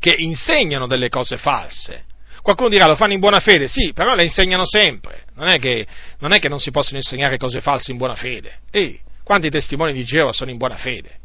che 0.00 0.14
insegnano 0.16 0.88
delle 0.88 1.08
cose 1.08 1.36
false. 1.36 2.06
Qualcuno 2.42 2.70
dirà 2.70 2.86
lo 2.86 2.96
fanno 2.96 3.12
in 3.12 3.20
buona 3.20 3.38
fede, 3.38 3.68
sì, 3.68 3.92
però 3.92 4.14
le 4.14 4.24
insegnano 4.24 4.64
sempre. 4.64 5.24
Non 5.34 5.48
è 5.48 5.58
che 5.58 5.86
non, 6.18 6.32
è 6.32 6.40
che 6.40 6.48
non 6.48 6.58
si 6.58 6.70
possono 6.70 6.96
insegnare 6.96 7.36
cose 7.36 7.60
false 7.60 7.92
in 7.92 7.98
buona 7.98 8.14
fede. 8.14 8.60
Ehi, 8.70 8.98
quanti 9.22 9.50
testimoni 9.50 9.92
di 9.92 10.02
Geova 10.02 10.32
sono 10.32 10.50
in 10.50 10.56
buona 10.56 10.76
fede? 10.76 11.18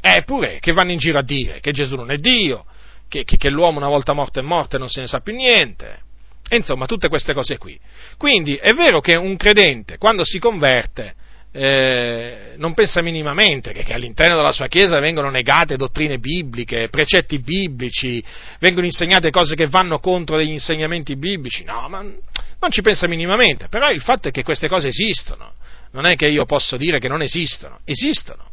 Eppure 0.00 0.58
che 0.60 0.72
vanno 0.72 0.92
in 0.92 0.98
giro 0.98 1.18
a 1.18 1.22
dire 1.22 1.60
che 1.60 1.72
Gesù 1.72 1.96
non 1.96 2.10
è 2.10 2.16
Dio, 2.16 2.66
che, 3.08 3.24
che, 3.24 3.36
che 3.36 3.50
l'uomo 3.50 3.78
una 3.78 3.88
volta 3.88 4.12
morto 4.12 4.38
è 4.38 4.42
morto 4.42 4.76
e 4.76 4.78
non 4.78 4.88
se 4.88 5.00
ne 5.00 5.06
sa 5.06 5.20
più 5.20 5.34
niente. 5.34 6.02
E 6.48 6.56
insomma, 6.56 6.86
tutte 6.86 7.08
queste 7.08 7.32
cose 7.32 7.58
qui. 7.58 7.78
Quindi 8.18 8.56
è 8.56 8.72
vero 8.72 9.00
che 9.00 9.14
un 9.14 9.36
credente, 9.36 9.98
quando 9.98 10.24
si 10.24 10.38
converte, 10.38 11.14
eh, 11.52 12.54
non 12.56 12.74
pensa 12.74 13.02
minimamente 13.02 13.72
che, 13.72 13.82
che, 13.82 13.92
all'interno 13.92 14.36
della 14.36 14.52
sua 14.52 14.68
Chiesa 14.68 14.98
vengono 15.00 15.30
negate 15.30 15.76
dottrine 15.76 16.18
bibliche, 16.18 16.88
precetti 16.88 17.40
biblici, 17.40 18.22
vengono 18.58 18.86
insegnate 18.86 19.30
cose 19.30 19.54
che 19.54 19.66
vanno 19.66 19.98
contro 19.98 20.36
degli 20.36 20.50
insegnamenti 20.50 21.16
biblici, 21.16 21.64
no, 21.64 21.88
ma 21.88 22.00
non 22.00 22.70
ci 22.70 22.82
pensa 22.82 23.08
minimamente, 23.08 23.68
però 23.68 23.90
il 23.90 24.00
fatto 24.00 24.28
è 24.28 24.30
che 24.30 24.42
queste 24.42 24.68
cose 24.68 24.88
esistono, 24.88 25.54
non 25.92 26.06
è 26.06 26.14
che 26.14 26.28
io 26.28 26.44
posso 26.44 26.76
dire 26.76 26.98
che 26.98 27.08
non 27.08 27.22
esistono, 27.22 27.80
esistono. 27.84 28.48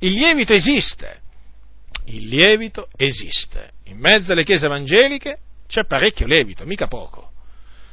Il 0.00 0.12
lievito 0.12 0.52
esiste, 0.52 1.20
il 2.06 2.28
lievito 2.28 2.88
esiste. 2.96 3.72
In 3.86 3.98
mezzo 3.98 4.32
alle 4.32 4.44
chiese 4.44 4.66
evangeliche 4.66 5.38
c'è 5.66 5.84
parecchio 5.84 6.26
lievito, 6.26 6.64
mica 6.64 6.86
poco 6.86 7.28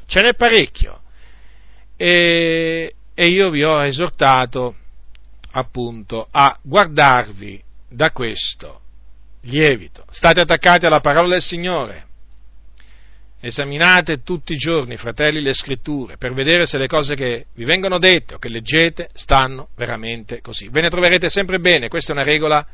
ce 0.05 0.21
n'è 0.21 0.33
parecchio. 0.33 1.01
E, 1.97 2.93
e 3.15 3.27
io 3.27 3.49
vi 3.49 3.63
ho 3.63 3.83
esortato 3.83 4.75
appunto 5.51 6.27
a 6.29 6.59
guardarvi 6.61 7.63
da 7.89 8.11
questo 8.11 8.81
lievito. 9.43 10.05
State 10.09 10.41
attaccati 10.41 10.85
alla 10.85 10.99
parola 10.99 11.29
del 11.29 11.41
Signore. 11.41 12.03
Esaminate 13.39 14.21
tutti 14.21 14.53
i 14.53 14.57
giorni, 14.57 14.97
fratelli, 14.97 15.41
le 15.41 15.53
scritture 15.53 16.17
per 16.17 16.33
vedere 16.33 16.65
se 16.65 16.77
le 16.77 16.87
cose 16.87 17.15
che 17.15 17.45
vi 17.53 17.63
vengono 17.63 17.99
dette 17.99 18.35
o 18.35 18.37
che 18.37 18.49
leggete 18.49 19.09
stanno 19.13 19.69
veramente 19.75 20.41
così. 20.41 20.67
Ve 20.67 20.81
ne 20.81 20.89
troverete 20.89 21.29
sempre 21.29 21.59
bene, 21.59 21.87
questa 21.87 22.11
è 22.11 22.15
una 22.15 22.23
regola, 22.23 22.65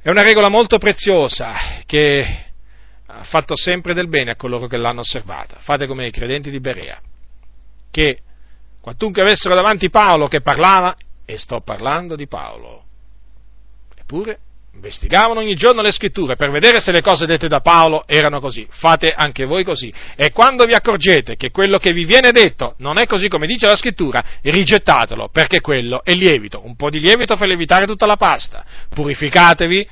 è 0.00 0.08
una 0.08 0.22
regola 0.22 0.48
molto 0.48 0.78
preziosa 0.78 1.80
che 1.84 2.44
ha 3.04 3.24
fatto 3.24 3.56
sempre 3.56 3.94
del 3.94 4.08
bene 4.08 4.30
a 4.30 4.36
coloro 4.36 4.68
che 4.68 4.76
l'hanno 4.76 5.00
osservata. 5.00 5.56
Fate 5.58 5.86
come 5.86 6.06
i 6.06 6.12
credenti 6.12 6.50
di 6.50 6.60
Berea, 6.60 7.00
che 7.90 8.20
quantunque 8.82 9.22
avessero 9.22 9.54
davanti 9.54 9.88
Paolo 9.88 10.28
che 10.28 10.42
parlava, 10.42 10.94
e 11.24 11.38
sto 11.38 11.60
parlando 11.60 12.16
di 12.16 12.26
Paolo, 12.26 12.82
eppure 13.96 14.38
investigavano 14.74 15.40
ogni 15.40 15.54
giorno 15.54 15.82
le 15.82 15.92
scritture 15.92 16.34
per 16.34 16.50
vedere 16.50 16.80
se 16.80 16.92
le 16.92 17.02
cose 17.02 17.26
dette 17.26 17.46
da 17.46 17.60
Paolo 17.60 18.04
erano 18.06 18.40
così. 18.40 18.66
Fate 18.70 19.12
anche 19.12 19.44
voi 19.44 19.64
così. 19.64 19.92
E 20.16 20.30
quando 20.32 20.64
vi 20.64 20.72
accorgete 20.72 21.36
che 21.36 21.50
quello 21.50 21.78
che 21.78 21.92
vi 21.92 22.04
viene 22.04 22.30
detto 22.32 22.74
non 22.78 22.98
è 22.98 23.06
così 23.06 23.28
come 23.28 23.46
dice 23.46 23.66
la 23.66 23.76
scrittura, 23.76 24.24
rigettatelo, 24.40 25.28
perché 25.28 25.60
quello 25.60 26.02
è 26.02 26.12
lievito. 26.12 26.64
Un 26.64 26.74
po' 26.74 26.90
di 26.90 27.00
lievito 27.00 27.36
fa 27.36 27.44
lievitare 27.44 27.86
tutta 27.86 28.06
la 28.06 28.16
pasta. 28.16 28.64
Purificatevi 28.88 29.88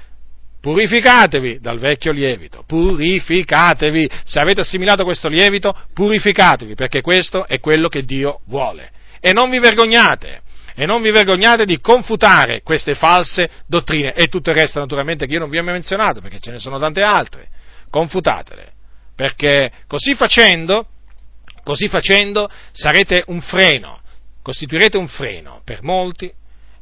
Purificatevi 0.61 1.59
dal 1.59 1.79
vecchio 1.79 2.13
lievito, 2.13 2.65
purificatevi. 2.67 4.11
Se 4.25 4.39
avete 4.39 4.61
assimilato 4.61 5.05
questo 5.05 5.29
lievito, 5.29 5.75
purificatevi, 5.95 6.75
perché 6.75 7.01
questo 7.01 7.47
è 7.47 7.61
quello 7.61 7.89
che 7.89 8.03
Dio 8.03 8.41
vuole. 8.47 8.91
E 9.21 9.33
non 9.33 9.49
vi 9.49 9.59
vergognate, 9.59 10.43
e 10.75 10.85
non 10.85 11.01
vi 11.01 11.11
vergognate 11.11 11.65
di 11.65 11.81
confutare 11.81 12.61
queste 12.63 12.95
false 12.95 13.51
dottrine 13.67 14.13
e 14.13 14.29
tutto 14.29 14.51
il 14.51 14.57
resto 14.57 14.81
naturalmente 14.81 15.27
che 15.27 15.33
io 15.33 15.39
non 15.39 15.49
vi 15.49 15.59
ho 15.59 15.63
mai 15.63 15.75
menzionato, 15.75 16.21
perché 16.21 16.39
ce 16.41 16.51
ne 16.51 16.59
sono 16.59 16.79
tante 16.79 17.03
altre. 17.03 17.49
Confutatele, 17.89 18.73
perché 19.17 19.73
così 19.87 20.15
facendo, 20.15 20.87
così 21.65 21.89
facendo 21.89 22.51
sarete 22.73 23.25
un 23.29 23.41
freno, 23.41 24.01
costituirete 24.43 24.99
un 24.99 25.09
freno 25.09 25.63
per 25.65 25.83
molti 25.83 26.31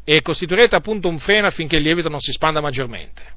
e 0.04 0.20
costituirete 0.20 0.74
appunto 0.74 1.08
un 1.08 1.18
freno 1.18 1.46
affinché 1.46 1.76
il 1.76 1.82
lievito 1.82 2.08
non 2.08 2.20
si 2.20 2.32
spanda 2.32 2.60
maggiormente. 2.60 3.36